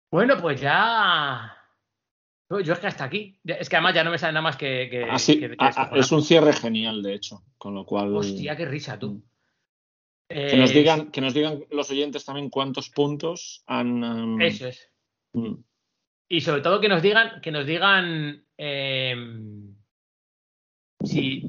Bueno, 0.09 0.37
pues 0.41 0.59
ya. 0.61 1.55
Yo 2.49 2.73
es 2.73 2.79
que 2.79 2.87
hasta 2.87 3.03
aquí. 3.03 3.39
Es 3.43 3.69
que 3.69 3.75
además 3.75 3.93
ya 3.95 4.03
no 4.03 4.11
me 4.11 4.17
sale 4.17 4.33
nada 4.33 4.43
más 4.43 4.57
que. 4.57 4.87
que- 4.89 5.07
que- 5.39 5.39
que 5.49 5.55
ah, 5.59 5.71
ah, 5.75 5.91
es 5.95 6.11
un 6.11 6.21
cierre 6.23 6.53
genial, 6.53 7.01
de 7.03 7.13
hecho, 7.15 7.43
con 7.57 7.73
lo 7.73 7.85
cual 7.85 8.15
Hostia, 8.15 8.55
qué 8.55 8.65
risa 8.65 8.97
tú. 8.97 9.23
Que 10.33 10.57
nos 10.57 10.71
Eh, 10.71 10.73
digan, 10.73 11.11
que 11.11 11.21
nos 11.21 11.33
digan 11.33 11.63
los 11.71 11.89
oyentes 11.91 12.25
también 12.25 12.49
cuántos 12.49 12.89
puntos 12.89 13.63
han. 13.67 14.03
um, 14.03 14.41
Eso 14.41 14.67
es. 14.67 14.89
mm, 15.33 15.53
Y 16.29 16.41
sobre 16.41 16.61
todo 16.61 16.81
que 16.81 16.89
nos 16.89 17.01
digan, 17.01 17.41
que 17.41 17.51
nos 17.51 17.65
digan 17.65 18.43
eh, 18.57 19.15
si 21.03 21.47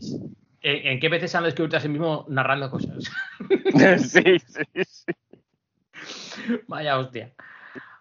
en, 0.60 0.86
en 0.86 1.00
qué 1.00 1.08
veces 1.08 1.30
se 1.30 1.36
han 1.36 1.44
descubierto 1.44 1.76
a 1.76 1.80
sí 1.80 1.88
mismo 1.88 2.26
narrando 2.28 2.70
cosas. 2.70 3.04
sí, 3.98 4.38
sí, 4.38 4.84
sí. 4.84 5.12
Vaya 6.68 6.98
hostia. 6.98 7.32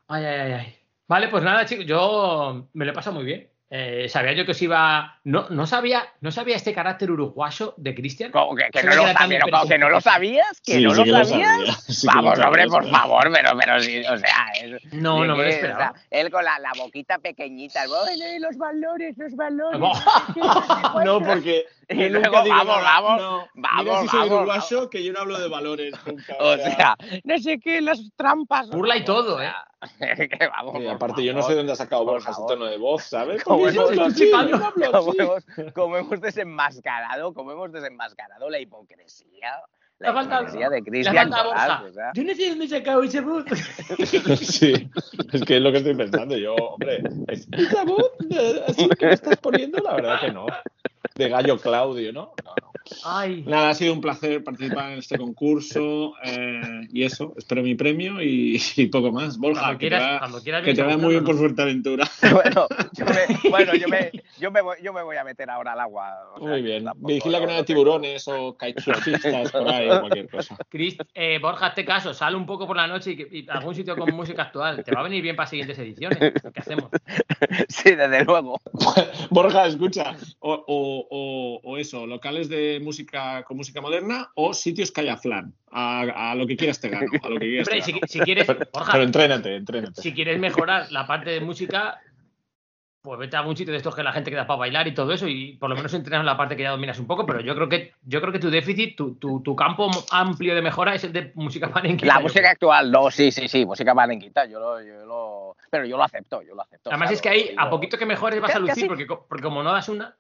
Ay, 0.07 0.25
ay, 0.25 0.39
ay, 0.39 0.51
ay. 0.53 0.75
Vale, 1.07 1.27
pues 1.29 1.43
nada, 1.43 1.65
chicos, 1.65 1.85
yo 1.85 2.69
me 2.73 2.85
lo 2.85 2.91
he 2.91 2.95
pasado 2.95 3.15
muy 3.15 3.25
bien. 3.25 3.49
Eh, 3.75 4.07
sabía 4.07 4.33
yo 4.33 4.45
que 4.45 4.51
os 4.51 4.61
iba. 4.61 5.19
No, 5.23 5.49
no 5.49 5.65
sabía, 5.65 6.03
no 6.21 6.29
sabía 6.31 6.55
este 6.55 6.75
carácter 6.75 7.09
uruguayo 7.09 7.73
de 7.77 7.95
Cristian. 7.95 8.31
¿Cómo 8.31 8.55
que, 8.55 8.65
que 8.69 8.83
no 8.83 8.93
lo 8.93 9.01
sabía, 9.11 9.39
pero 9.43 9.67
que 9.67 9.77
no 9.79 9.89
lo 9.89 9.99
sabías, 9.99 10.61
que 10.63 10.73
Sí, 10.73 10.83
no 10.83 10.91
sí 10.91 10.97
lo 10.97 11.03
que 11.05 11.11
lo 11.11 11.25
sabías. 11.25 11.83
sí 11.87 12.05
lo 12.05 12.13
Vamos, 12.13 12.37
hombre, 12.37 12.67
por 12.67 12.87
favor, 12.87 13.31
pero, 13.33 13.49
pero 13.57 13.79
sí, 13.79 13.99
o 14.05 14.15
sea, 14.19 14.45
es- 14.61 14.93
No, 14.93 15.21
de 15.21 15.27
no 15.27 15.35
me 15.35 15.43
lo 15.45 15.49
esperaba. 15.49 15.89
o 15.89 15.93
sea, 15.97 16.03
él 16.11 16.29
con 16.29 16.45
la, 16.45 16.59
la 16.59 16.71
boquita 16.77 17.17
pequeñita, 17.17 17.81
el, 17.81 17.89
"Bueno, 17.89 18.35
y 18.35 18.39
los 18.39 18.57
valores, 18.57 19.17
los 19.17 19.35
valores. 19.35 19.81
No, 21.03 21.19
porque 21.19 21.65
Y 21.89 22.09
luego, 22.09 22.43
digo 22.43 22.55
vamos, 22.55 22.77
nada, 22.77 23.01
vamos, 23.01 23.21
no, 23.21 23.47
vamos, 23.55 23.83
mira 23.85 24.01
si 24.01 24.07
soy 24.07 24.19
vamos, 24.19 24.35
uruguayo, 24.37 24.89
que 24.89 25.03
yo 25.03 25.13
no 25.13 25.19
hablo 25.21 25.39
de 25.39 25.47
valores 25.49 25.93
nunca. 26.05 26.35
O 26.39 26.55
sea, 26.57 26.95
no 27.23 27.37
sé 27.39 27.59
qué, 27.59 27.81
las 27.81 27.99
trampas. 28.15 28.69
Burla 28.69 28.97
y 28.97 29.03
todo, 29.03 29.41
¿eh? 29.41 29.51
que 29.99 30.47
vamos, 30.47 30.77
Sí, 30.81 30.87
aparte, 30.87 31.23
yo 31.23 31.33
no 31.33 31.39
favor. 31.39 31.51
sé 31.51 31.57
dónde 31.57 31.73
ha 31.73 31.75
sacado 31.75 32.05
Borja 32.05 32.31
ese 32.31 32.35
favor. 32.35 32.49
tono 32.53 32.65
de 32.65 32.77
voz, 32.77 33.03
¿sabes? 33.03 33.43
Como 33.43 33.67
hemos- 33.67 33.91
hablo 33.91 34.61
como 34.91 35.13
hemos, 35.19 35.45
como 35.73 35.97
hemos 35.97 36.21
desenmascarado, 36.21 37.33
como 37.33 37.51
hemos 37.51 37.71
desenmascarado 37.71 38.49
la 38.49 38.59
hipocresía, 38.59 39.61
la 39.99 40.09
hipocresía 40.11 40.69
de 40.69 40.81
Cristian 40.83 41.31
o 41.33 41.93
sea. 41.93 42.11
Yo 42.13 42.23
no 42.23 42.33
sé 42.35 42.49
dónde 42.49 42.65
he 42.65 42.67
sacado 42.69 43.03
ese 43.03 43.21
voz. 43.21 43.45
Sí, 44.37 44.89
es 45.31 45.41
que 45.45 45.57
es 45.57 45.61
lo 45.61 45.71
que 45.71 45.77
estoy 45.77 45.95
pensando. 45.95 46.35
Yo, 46.37 46.55
hombre, 46.55 47.03
¿es 47.27 47.47
esa 47.51 47.83
voz 47.85 48.11
así 48.67 48.89
que 48.89 49.05
me 49.05 49.13
estás 49.13 49.37
poniendo? 49.37 49.77
La 49.79 49.93
verdad 49.95 50.19
que 50.19 50.31
no. 50.31 50.45
De 51.15 51.29
gallo 51.29 51.57
Claudio, 51.59 52.11
¿no? 52.13 52.33
No, 52.43 52.53
no. 52.61 52.71
Ay. 53.05 53.43
Nada, 53.47 53.69
ha 53.69 53.73
sido 53.73 53.93
un 53.93 54.01
placer 54.01 54.43
participar 54.43 54.91
en 54.91 54.99
este 54.99 55.17
concurso 55.17 56.13
eh, 56.23 56.81
y 56.91 57.03
eso, 57.03 57.33
espero 57.37 57.63
mi 57.63 57.75
premio 57.75 58.21
y, 58.21 58.61
y 58.75 58.87
poco 58.87 59.11
más. 59.11 59.37
Borja, 59.37 59.61
Cuando 59.61 59.77
que 59.79 59.87
quieras- 59.87 60.01
te 60.01 60.11
va, 60.13 60.19
cuando 60.19 60.41
quieras 60.43 60.63
que 60.63 60.73
te 60.73 60.83
va 60.83 60.97
muy 60.97 61.09
bien 61.11 61.23
por 61.23 61.37
Fuerteventura. 61.37 62.05
Bueno, 62.33 62.67
yo 62.93 63.05
me, 63.05 63.49
bueno, 63.49 63.75
yo 63.75 63.87
me, 63.87 64.11
yo 64.39 64.51
me 64.51 64.61
voy, 64.61 64.77
yo 64.83 64.91
me 64.93 65.01
voy 65.03 65.15
a 65.17 65.23
meter 65.23 65.49
ahora 65.49 65.73
al 65.73 65.79
agua. 65.79 66.09
o 66.35 66.39
sea, 66.39 66.49
Muy 66.49 66.61
bien. 66.61 66.83
tampoco 66.83 67.07
Vigila 67.07 67.39
que 67.39 67.45
no 67.45 67.51
haya 67.53 67.65
tiburones 67.65 68.27
o 68.27 68.57
kitesurfistas 68.57 69.51
por 69.51 69.67
ahí 69.69 69.89
o 69.89 69.99
cualquier 70.01 70.29
cosa. 70.29 70.57
Chris, 70.69 70.97
eh, 71.13 71.39
Borja, 71.41 71.67
este 71.67 71.85
caso, 71.85 72.13
sale 72.13 72.35
un 72.35 72.45
poco 72.45 72.65
por 72.67 72.75
la 72.75 72.87
noche 72.87 73.11
y, 73.11 73.15
que- 73.17 73.27
y 73.31 73.45
algún 73.49 73.75
sitio 73.75 73.95
con 73.95 74.13
música 74.15 74.43
actual. 74.43 74.83
Te 74.83 74.91
va 74.93 75.01
a 75.01 75.03
venir 75.03 75.21
bien 75.21 75.35
para 75.35 75.47
siguientes 75.49 75.77
ediciones. 75.79 76.17
¿Qué 76.19 76.59
hacemos? 76.59 76.89
Sí, 77.69 77.95
desde 77.95 78.25
luego. 78.25 78.59
Borja, 79.29 79.67
escucha, 79.67 80.15
o, 80.39 80.63
o- 80.67 80.92
o- 81.09 81.59
o 81.63 81.77
eso, 81.77 82.05
locales 82.07 82.49
de 82.49 82.79
música 82.81 83.43
con 83.43 83.57
música 83.57 83.81
moderna 83.81 84.31
o 84.35 84.53
sitios 84.53 84.91
que 84.91 85.01
haya 85.01 85.17
flan. 85.17 85.53
A, 85.71 86.31
a 86.31 86.35
lo 86.35 86.45
que 86.47 86.55
quieras 86.55 86.79
te 86.79 86.89
gano. 86.89 87.11
A 87.23 87.29
lo 87.29 87.39
que 87.39 87.47
quieras 87.47 87.67
Hombre, 87.67 87.79
te 87.81 87.85
si, 87.85 87.91
gano. 87.93 88.07
si 88.07 88.19
quieres, 88.21 88.47
Pero 88.47 88.59
Borja, 88.71 89.01
entrénate, 89.01 89.55
entrénate. 89.55 90.01
si 90.01 90.13
quieres 90.13 90.39
mejorar 90.39 90.91
la 90.91 91.05
parte 91.07 91.31
de 91.31 91.41
música, 91.41 91.99
pues 93.01 93.19
vete 93.19 93.35
a 93.35 93.39
algún 93.39 93.57
sitio 93.57 93.73
de 93.73 93.77
estos 93.79 93.93
que 93.95 94.01
la 94.01 94.13
gente 94.13 94.31
queda 94.31 94.47
para 94.47 94.59
bailar 94.59 94.87
y 94.87 94.93
todo 94.93 95.11
eso 95.11 95.27
y 95.27 95.57
por 95.57 95.69
lo 95.69 95.75
menos 95.75 95.93
entrenas 95.93 96.23
la 96.25 96.37
parte 96.37 96.55
que 96.55 96.63
ya 96.63 96.69
dominas 96.71 96.97
un 96.99 97.05
poco, 97.05 97.25
pero 97.25 97.41
yo 97.41 97.53
creo 97.53 97.67
que 97.67 97.91
yo 98.03 98.21
creo 98.21 98.31
que 98.31 98.39
tu 98.39 98.49
déficit, 98.49 98.95
tu, 98.95 99.15
tu, 99.15 99.41
tu 99.41 99.57
campo 99.57 99.89
amplio 100.11 100.55
de 100.55 100.61
mejora 100.61 100.95
es 100.95 101.03
el 101.03 101.11
de 101.11 101.33
música 101.35 101.69
panenquita. 101.69 102.05
La 102.13 102.21
música 102.21 102.39
creo. 102.41 102.51
actual, 102.53 102.91
no, 102.91 103.11
sí, 103.11 103.29
sí, 103.31 103.49
sí, 103.49 103.65
música 103.65 103.93
malenquita, 103.93 104.45
yo 104.45 104.57
lo, 104.57 104.81
yo 104.81 105.05
lo, 105.05 105.57
pero 105.69 105.85
yo 105.85 105.97
lo 105.97 106.03
acepto, 106.03 106.41
yo 106.43 106.55
lo 106.55 106.61
acepto. 106.61 106.91
Además 106.91 107.07
o 107.07 107.09
sea, 107.09 107.15
es 107.15 107.21
que 107.21 107.29
ahí, 107.29 107.47
digo- 107.49 107.61
a 107.61 107.69
poquito 107.69 107.97
que 107.97 108.05
mejores 108.05 108.39
vas 108.39 108.55
a 108.55 108.59
lucir, 108.59 108.87
porque, 108.87 109.05
porque 109.05 109.43
como 109.43 109.63
no 109.63 109.73
das 109.73 109.89
una... 109.89 110.15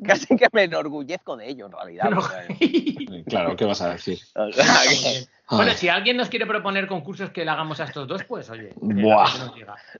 Casi 0.06 0.36
que 0.36 0.46
me 0.52 0.64
enorgullezco 0.64 1.36
de 1.36 1.48
ello, 1.48 1.66
en 1.66 1.72
realidad. 1.72 2.10
No. 2.10 2.22
sea, 2.22 2.46
Claro, 3.26 3.56
¿qué 3.56 3.64
vas 3.64 3.80
a 3.82 3.92
decir? 3.92 4.18
o 4.34 4.52
sea, 4.52 4.64
que- 4.88 5.26
Bueno, 5.50 5.72
si 5.72 5.88
alguien 5.88 6.16
nos 6.16 6.28
quiere 6.28 6.46
proponer 6.46 6.86
concursos 6.86 7.30
que 7.30 7.44
le 7.44 7.50
hagamos 7.50 7.80
a 7.80 7.84
estos 7.84 8.06
dos, 8.06 8.22
pues 8.24 8.48
oye, 8.50 8.68
que 8.68 8.74
Buah. 9.02 9.26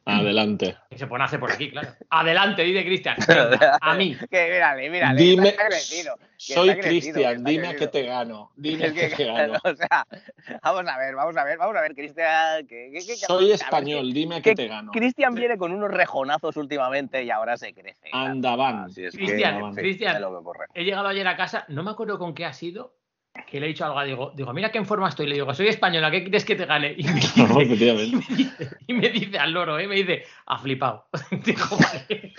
Adelante. 0.04 0.76
Que 0.88 0.98
se 0.98 1.06
pone 1.06 1.22
a 1.24 1.26
hacer 1.26 1.40
por 1.40 1.50
aquí, 1.52 1.70
claro. 1.70 1.88
Adelante, 2.10 2.62
dice 2.62 2.84
Cristian. 2.84 3.16
A 3.80 3.94
mí. 3.94 4.16
Que 4.30 4.48
mírale, 4.50 4.90
mírale, 4.90 5.20
Dime, 5.20 5.48
está 5.48 5.66
crecido. 5.66 6.16
que 6.16 6.54
soy 6.54 6.74
que 6.74 6.80
Cristian, 6.80 7.42
dime 7.44 7.66
a 7.68 7.70
qué 7.72 7.76
crecido. 7.76 7.90
te 7.90 8.02
gano. 8.04 8.50
Dime 8.56 8.84
a 8.84 8.86
Es 8.86 8.92
qué 8.92 9.08
que, 9.10 9.16
te 9.16 9.24
gano. 9.24 9.58
o 9.64 9.74
sea, 9.74 10.06
vamos 10.62 10.86
a 10.88 10.98
ver, 10.98 11.14
vamos 11.14 11.36
a 11.36 11.44
ver, 11.44 11.58
vamos 11.58 11.76
a 11.76 11.80
ver, 11.82 11.94
Cristian. 11.94 12.66
que- 12.66 12.90
que- 12.92 13.06
que- 13.06 13.16
Soy 13.16 13.44
a 13.44 13.46
ver, 13.48 13.54
español, 13.56 14.12
dime 14.12 14.36
a 14.36 14.42
que 14.42 14.50
qué 14.50 14.54
te 14.56 14.68
gano. 14.68 14.92
Cristian 14.92 15.34
viene 15.34 15.58
con 15.58 15.72
unos 15.72 15.90
rejonazos 15.90 16.56
últimamente 16.56 17.24
y 17.24 17.30
ahora 17.30 17.56
se 17.56 17.72
crece. 17.74 18.08
Anda, 18.12 18.56
van. 18.56 18.86
Que, 18.94 19.08
Cristian, 19.10 19.74
Cristian. 19.74 20.16
que. 20.22 20.80
He 20.80 20.84
llegado 20.84 21.08
ayer 21.08 21.26
a 21.26 21.36
casa, 21.36 21.64
no 21.68 21.82
me 21.82 21.90
acuerdo 21.90 22.18
con 22.18 22.34
qué 22.34 22.44
ha 22.44 22.52
sido, 22.52 22.94
que 23.46 23.60
le 23.60 23.66
he 23.66 23.68
dicho 23.68 23.84
algo, 23.84 24.02
digo, 24.04 24.32
digo, 24.36 24.52
mira 24.52 24.70
qué 24.70 24.78
en 24.78 24.86
forma 24.86 25.08
estoy. 25.08 25.26
Le 25.26 25.34
digo, 25.34 25.52
soy 25.54 25.68
española, 25.68 26.10
¿qué 26.10 26.22
quieres 26.22 26.44
que 26.44 26.56
te 26.56 26.66
gane? 26.66 26.94
Y 26.96 27.04
me 27.04 27.14
dice, 27.14 27.42
No, 27.46 27.60
efectivamente. 27.60 28.26
y 28.86 28.92
me 28.92 29.08
dice 29.08 29.38
al 29.38 29.52
loro, 29.52 29.78
¿eh? 29.78 29.86
me 29.86 29.96
dice, 29.96 30.24
ha 30.46 30.58
flipado. 30.58 31.08
Digo, 31.44 31.64
vale. 31.78 32.34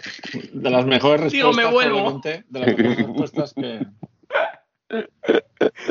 De 0.54 0.70
las 0.70 0.86
mejores 0.86 1.32
Digo, 1.32 1.50
respuestas. 1.50 1.56
me 1.56 1.66
vuelvo. 1.72 2.22
De 2.24 2.44
las 2.60 2.68
mejores 2.78 2.98
respuestas 2.98 3.54
que. 3.54 3.80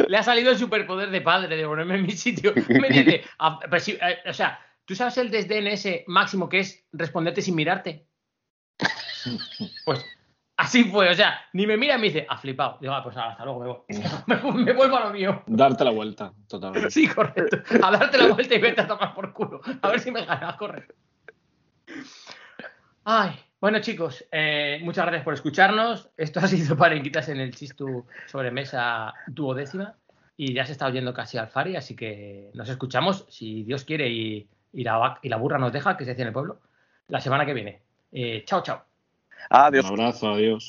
Le 0.09 0.17
ha 0.17 0.23
salido 0.23 0.51
el 0.51 0.59
superpoder 0.59 1.11
de 1.11 1.21
padre 1.23 1.57
de 1.57 1.65
ponerme 1.67 1.95
en 1.97 2.03
mi 2.03 2.13
sitio. 2.13 2.53
Me 2.69 2.89
dice, 2.91 3.23
"Ah, 3.39 3.59
pero 3.63 3.81
sí, 3.81 3.97
eh, 4.01 4.19
o 4.29 4.33
sea, 4.35 4.61
¿tú 4.85 4.95
sabes 4.95 5.17
el 5.17 5.31
desdén 5.31 5.67
ese 5.67 6.05
máximo 6.07 6.49
que 6.49 6.59
es 6.61 6.85
responderte 6.93 7.41
sin 7.41 7.55
mirarte? 7.55 8.05
Pues 9.87 10.05
Así 10.63 10.85
fue, 10.85 11.09
o 11.09 11.15
sea, 11.15 11.41
ni 11.55 11.67
me 11.67 11.79
mira 11.79 11.95
y 11.97 11.99
me 11.99 12.05
dice, 12.09 12.27
ha 12.29 12.37
flipado. 12.37 12.77
Digo, 12.83 12.93
ah, 12.93 13.03
pues 13.03 13.17
ahora, 13.17 13.31
hasta 13.33 13.45
luego, 13.47 13.61
me, 13.61 13.67
voy. 13.69 14.53
me, 14.55 14.65
me 14.65 14.73
vuelvo 14.75 14.97
a 14.99 15.05
lo 15.07 15.11
mío. 15.11 15.43
Darte 15.47 15.85
la 15.85 15.91
vuelta, 15.91 16.33
totalmente. 16.49 16.91
Sí, 16.91 17.09
correcto. 17.09 17.59
A 17.83 17.91
darte 17.91 18.19
la 18.19 18.27
vuelta 18.27 18.55
y 18.55 18.59
vete 18.61 18.83
a 18.83 18.87
tomar 18.87 19.15
por 19.15 19.33
culo. 19.33 19.61
A 19.81 19.89
ver 19.89 20.01
si 20.01 20.11
me 20.11 20.25
ganas, 20.25 20.57
corre. 20.57 20.87
Ay, 23.05 23.31
bueno 23.61 23.81
chicos, 23.81 24.25
eh, 24.31 24.81
muchas 24.83 25.05
gracias 25.07 25.25
por 25.25 25.35
escucharnos. 25.35 26.11
Esto 26.17 26.41
ha 26.41 26.47
sido 26.47 26.77
Parenquitas 26.77 27.29
en 27.31 27.41
el 27.41 27.55
Chistu 27.55 28.07
sobre 28.27 28.51
mesa 28.51 29.15
duodécima. 29.27 29.95
Y 30.37 30.55
ya 30.55 30.65
se 30.65 30.73
está 30.73 30.87
oyendo 30.87 31.13
casi 31.13 31.37
al 31.39 31.49
Fari, 31.49 31.77
así 31.77 31.95
que 31.97 32.51
nos 32.55 32.69
escuchamos, 32.69 33.27
si 33.29 33.63
Dios 33.65 33.85
quiere 33.85 34.09
y, 34.09 34.49
y 34.73 34.85
la, 34.85 34.99
vac- 34.99 35.19
y 35.23 35.29
la 35.29 35.37
burra 35.37 35.59
nos 35.59 35.73
deja, 35.73 35.97
que 35.99 36.05
se 36.05 36.11
decía 36.11 36.23
en 36.23 36.29
el 36.29 36.33
pueblo, 36.35 36.61
la 37.09 37.21
semana 37.21 37.45
que 37.45 37.53
viene. 37.55 37.81
Eh, 38.13 38.43
chao, 38.47 38.63
chao. 38.63 38.83
Adiós. 39.53 39.85
Un 39.85 39.91
abrazo, 39.91 40.29
adiós. 40.29 40.69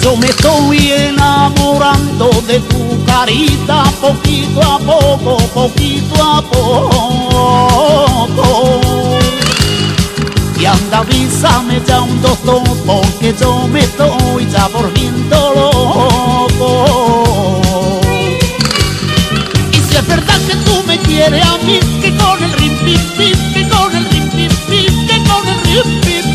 Yo 0.00 0.16
me 0.16 0.26
estoy 0.26 0.92
enamorando 0.92 2.30
de 2.46 2.60
tu 2.60 3.04
carita 3.04 3.82
poquito 4.00 4.62
a 4.62 4.78
poco, 4.78 5.36
poquito 5.48 6.22
a 6.22 6.40
poco. 6.42 7.82
Y 10.62 10.64
anda, 10.64 10.98
avísame 10.98 11.82
ya 11.84 12.02
un 12.02 12.22
doctor 12.22 12.62
porque 12.86 13.34
yo 13.36 13.66
me 13.66 13.80
estoy 13.80 14.46
ya 14.48 14.68
volviendo 14.68 15.36
loco. 15.56 16.86
Y 19.72 19.76
si 19.76 19.96
es 19.96 20.06
verdad 20.06 20.40
que 20.46 20.54
tú 20.54 20.84
me 20.86 20.98
quieres 20.98 21.44
a 21.44 21.58
mí, 21.66 21.80
que 22.00 22.16
con 22.16 22.44
el 22.44 22.52
rim 22.52 22.78
pim 22.84 23.00
que 23.52 23.68
con 23.68 23.92
el 23.92 24.08
rim 24.08 24.28
pim 24.30 24.48
que 25.08 25.18
con 25.28 25.48
el 25.48 25.60
rim 25.64 26.00
pim. 26.00 26.26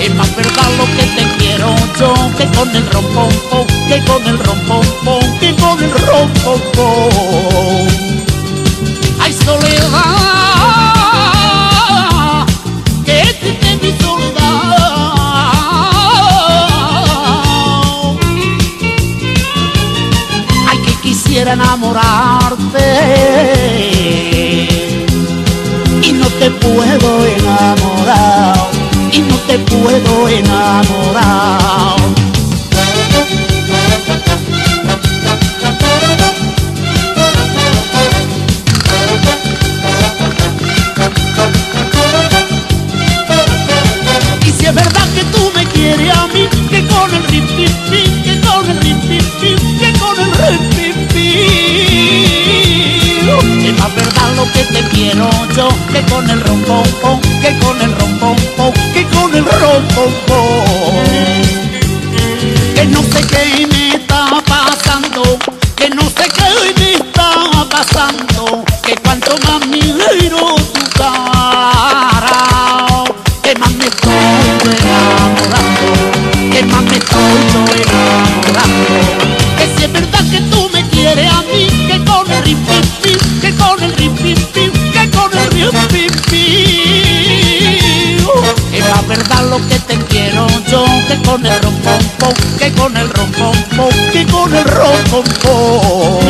Es 0.00 0.14
más 0.14 0.34
verdad 0.34 0.70
lo 0.78 0.86
que 0.96 1.04
te 1.14 1.24
quiero 1.36 1.76
yo, 2.00 2.14
que 2.38 2.46
con 2.56 2.74
el 2.74 2.90
rompompón, 2.90 3.66
que 3.86 4.02
con 4.06 4.26
el 4.26 4.38
rompompón, 4.38 5.38
que 5.40 5.54
con 5.56 5.84
el 5.84 5.90
rompompón. 5.90 7.36
Ay, 9.20 9.32
soledad, 9.44 10.35
quisiera 21.36 21.52
enamorarte 21.52 22.80
y 26.00 26.12
no 26.12 26.26
te 26.28 26.50
puedo 26.50 27.26
enamorar, 27.26 28.56
y 29.12 29.18
no 29.18 29.36
te 29.46 29.58
puedo 29.58 30.28
enamorar. 30.30 31.96
Y 44.46 44.50
si 44.52 44.64
es 44.64 44.74
verdad 44.74 45.05
más 53.78 53.94
verdad 53.94 54.34
lo 54.36 54.44
que 54.52 54.64
te 54.64 54.82
quiero 54.90 55.28
yo, 55.54 55.68
que 55.92 56.02
con 56.12 56.28
el 56.28 56.40
rompompón, 56.40 57.20
que 57.40 57.58
con 57.58 57.80
el 57.80 57.92
rompompón, 57.94 58.72
que 58.92 59.04
con 59.06 59.34
el 59.34 59.44
rompompón. 59.44 61.06
Que 62.74 62.86
no 62.86 63.02
sé 63.02 63.26
qué 63.28 64.05
que 89.68 89.78
te 89.78 89.96
quiero 90.06 90.46
yo, 90.70 90.84
que 91.08 91.16
con 91.22 91.44
el 91.44 91.62
rompompo, 91.62 92.28
que 92.58 92.72
con 92.72 92.96
el 92.96 93.08
rompompo, 93.10 93.88
que 94.12 94.26
con 94.26 94.54
el 94.54 94.64
rompompo. 94.64 96.20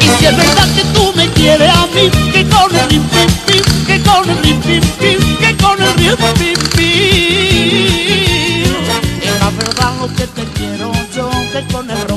Y 0.00 0.08
si 0.18 0.26
es 0.26 0.36
verdad 0.36 0.68
que 0.74 0.84
tú 0.94 1.12
me 1.16 1.28
quieres 1.30 1.70
a 1.70 1.86
mí, 1.88 2.10
que 2.32 2.48
con 2.48 2.74
el 2.74 2.88
rim 2.88 3.02
pim 3.02 3.30
pim, 3.46 3.62
que 3.86 4.02
con 4.02 4.28
el 4.28 4.42
rim 4.42 4.60
pim 4.60 4.80
pim, 5.00 5.36
que 5.38 5.56
con 5.56 5.82
el 5.82 5.94
rim 5.94 6.16
pim 6.38 6.58
pim. 6.76 6.86
Es 9.22 9.40
la 9.40 9.50
verdad 9.50 9.92
lo 10.00 10.06
que 10.14 10.26
te 10.26 10.44
quiero 10.54 10.92
yo, 11.14 11.30
que 11.52 11.64
con 11.72 11.90
el 11.90 11.96
rompompo. 11.96 12.15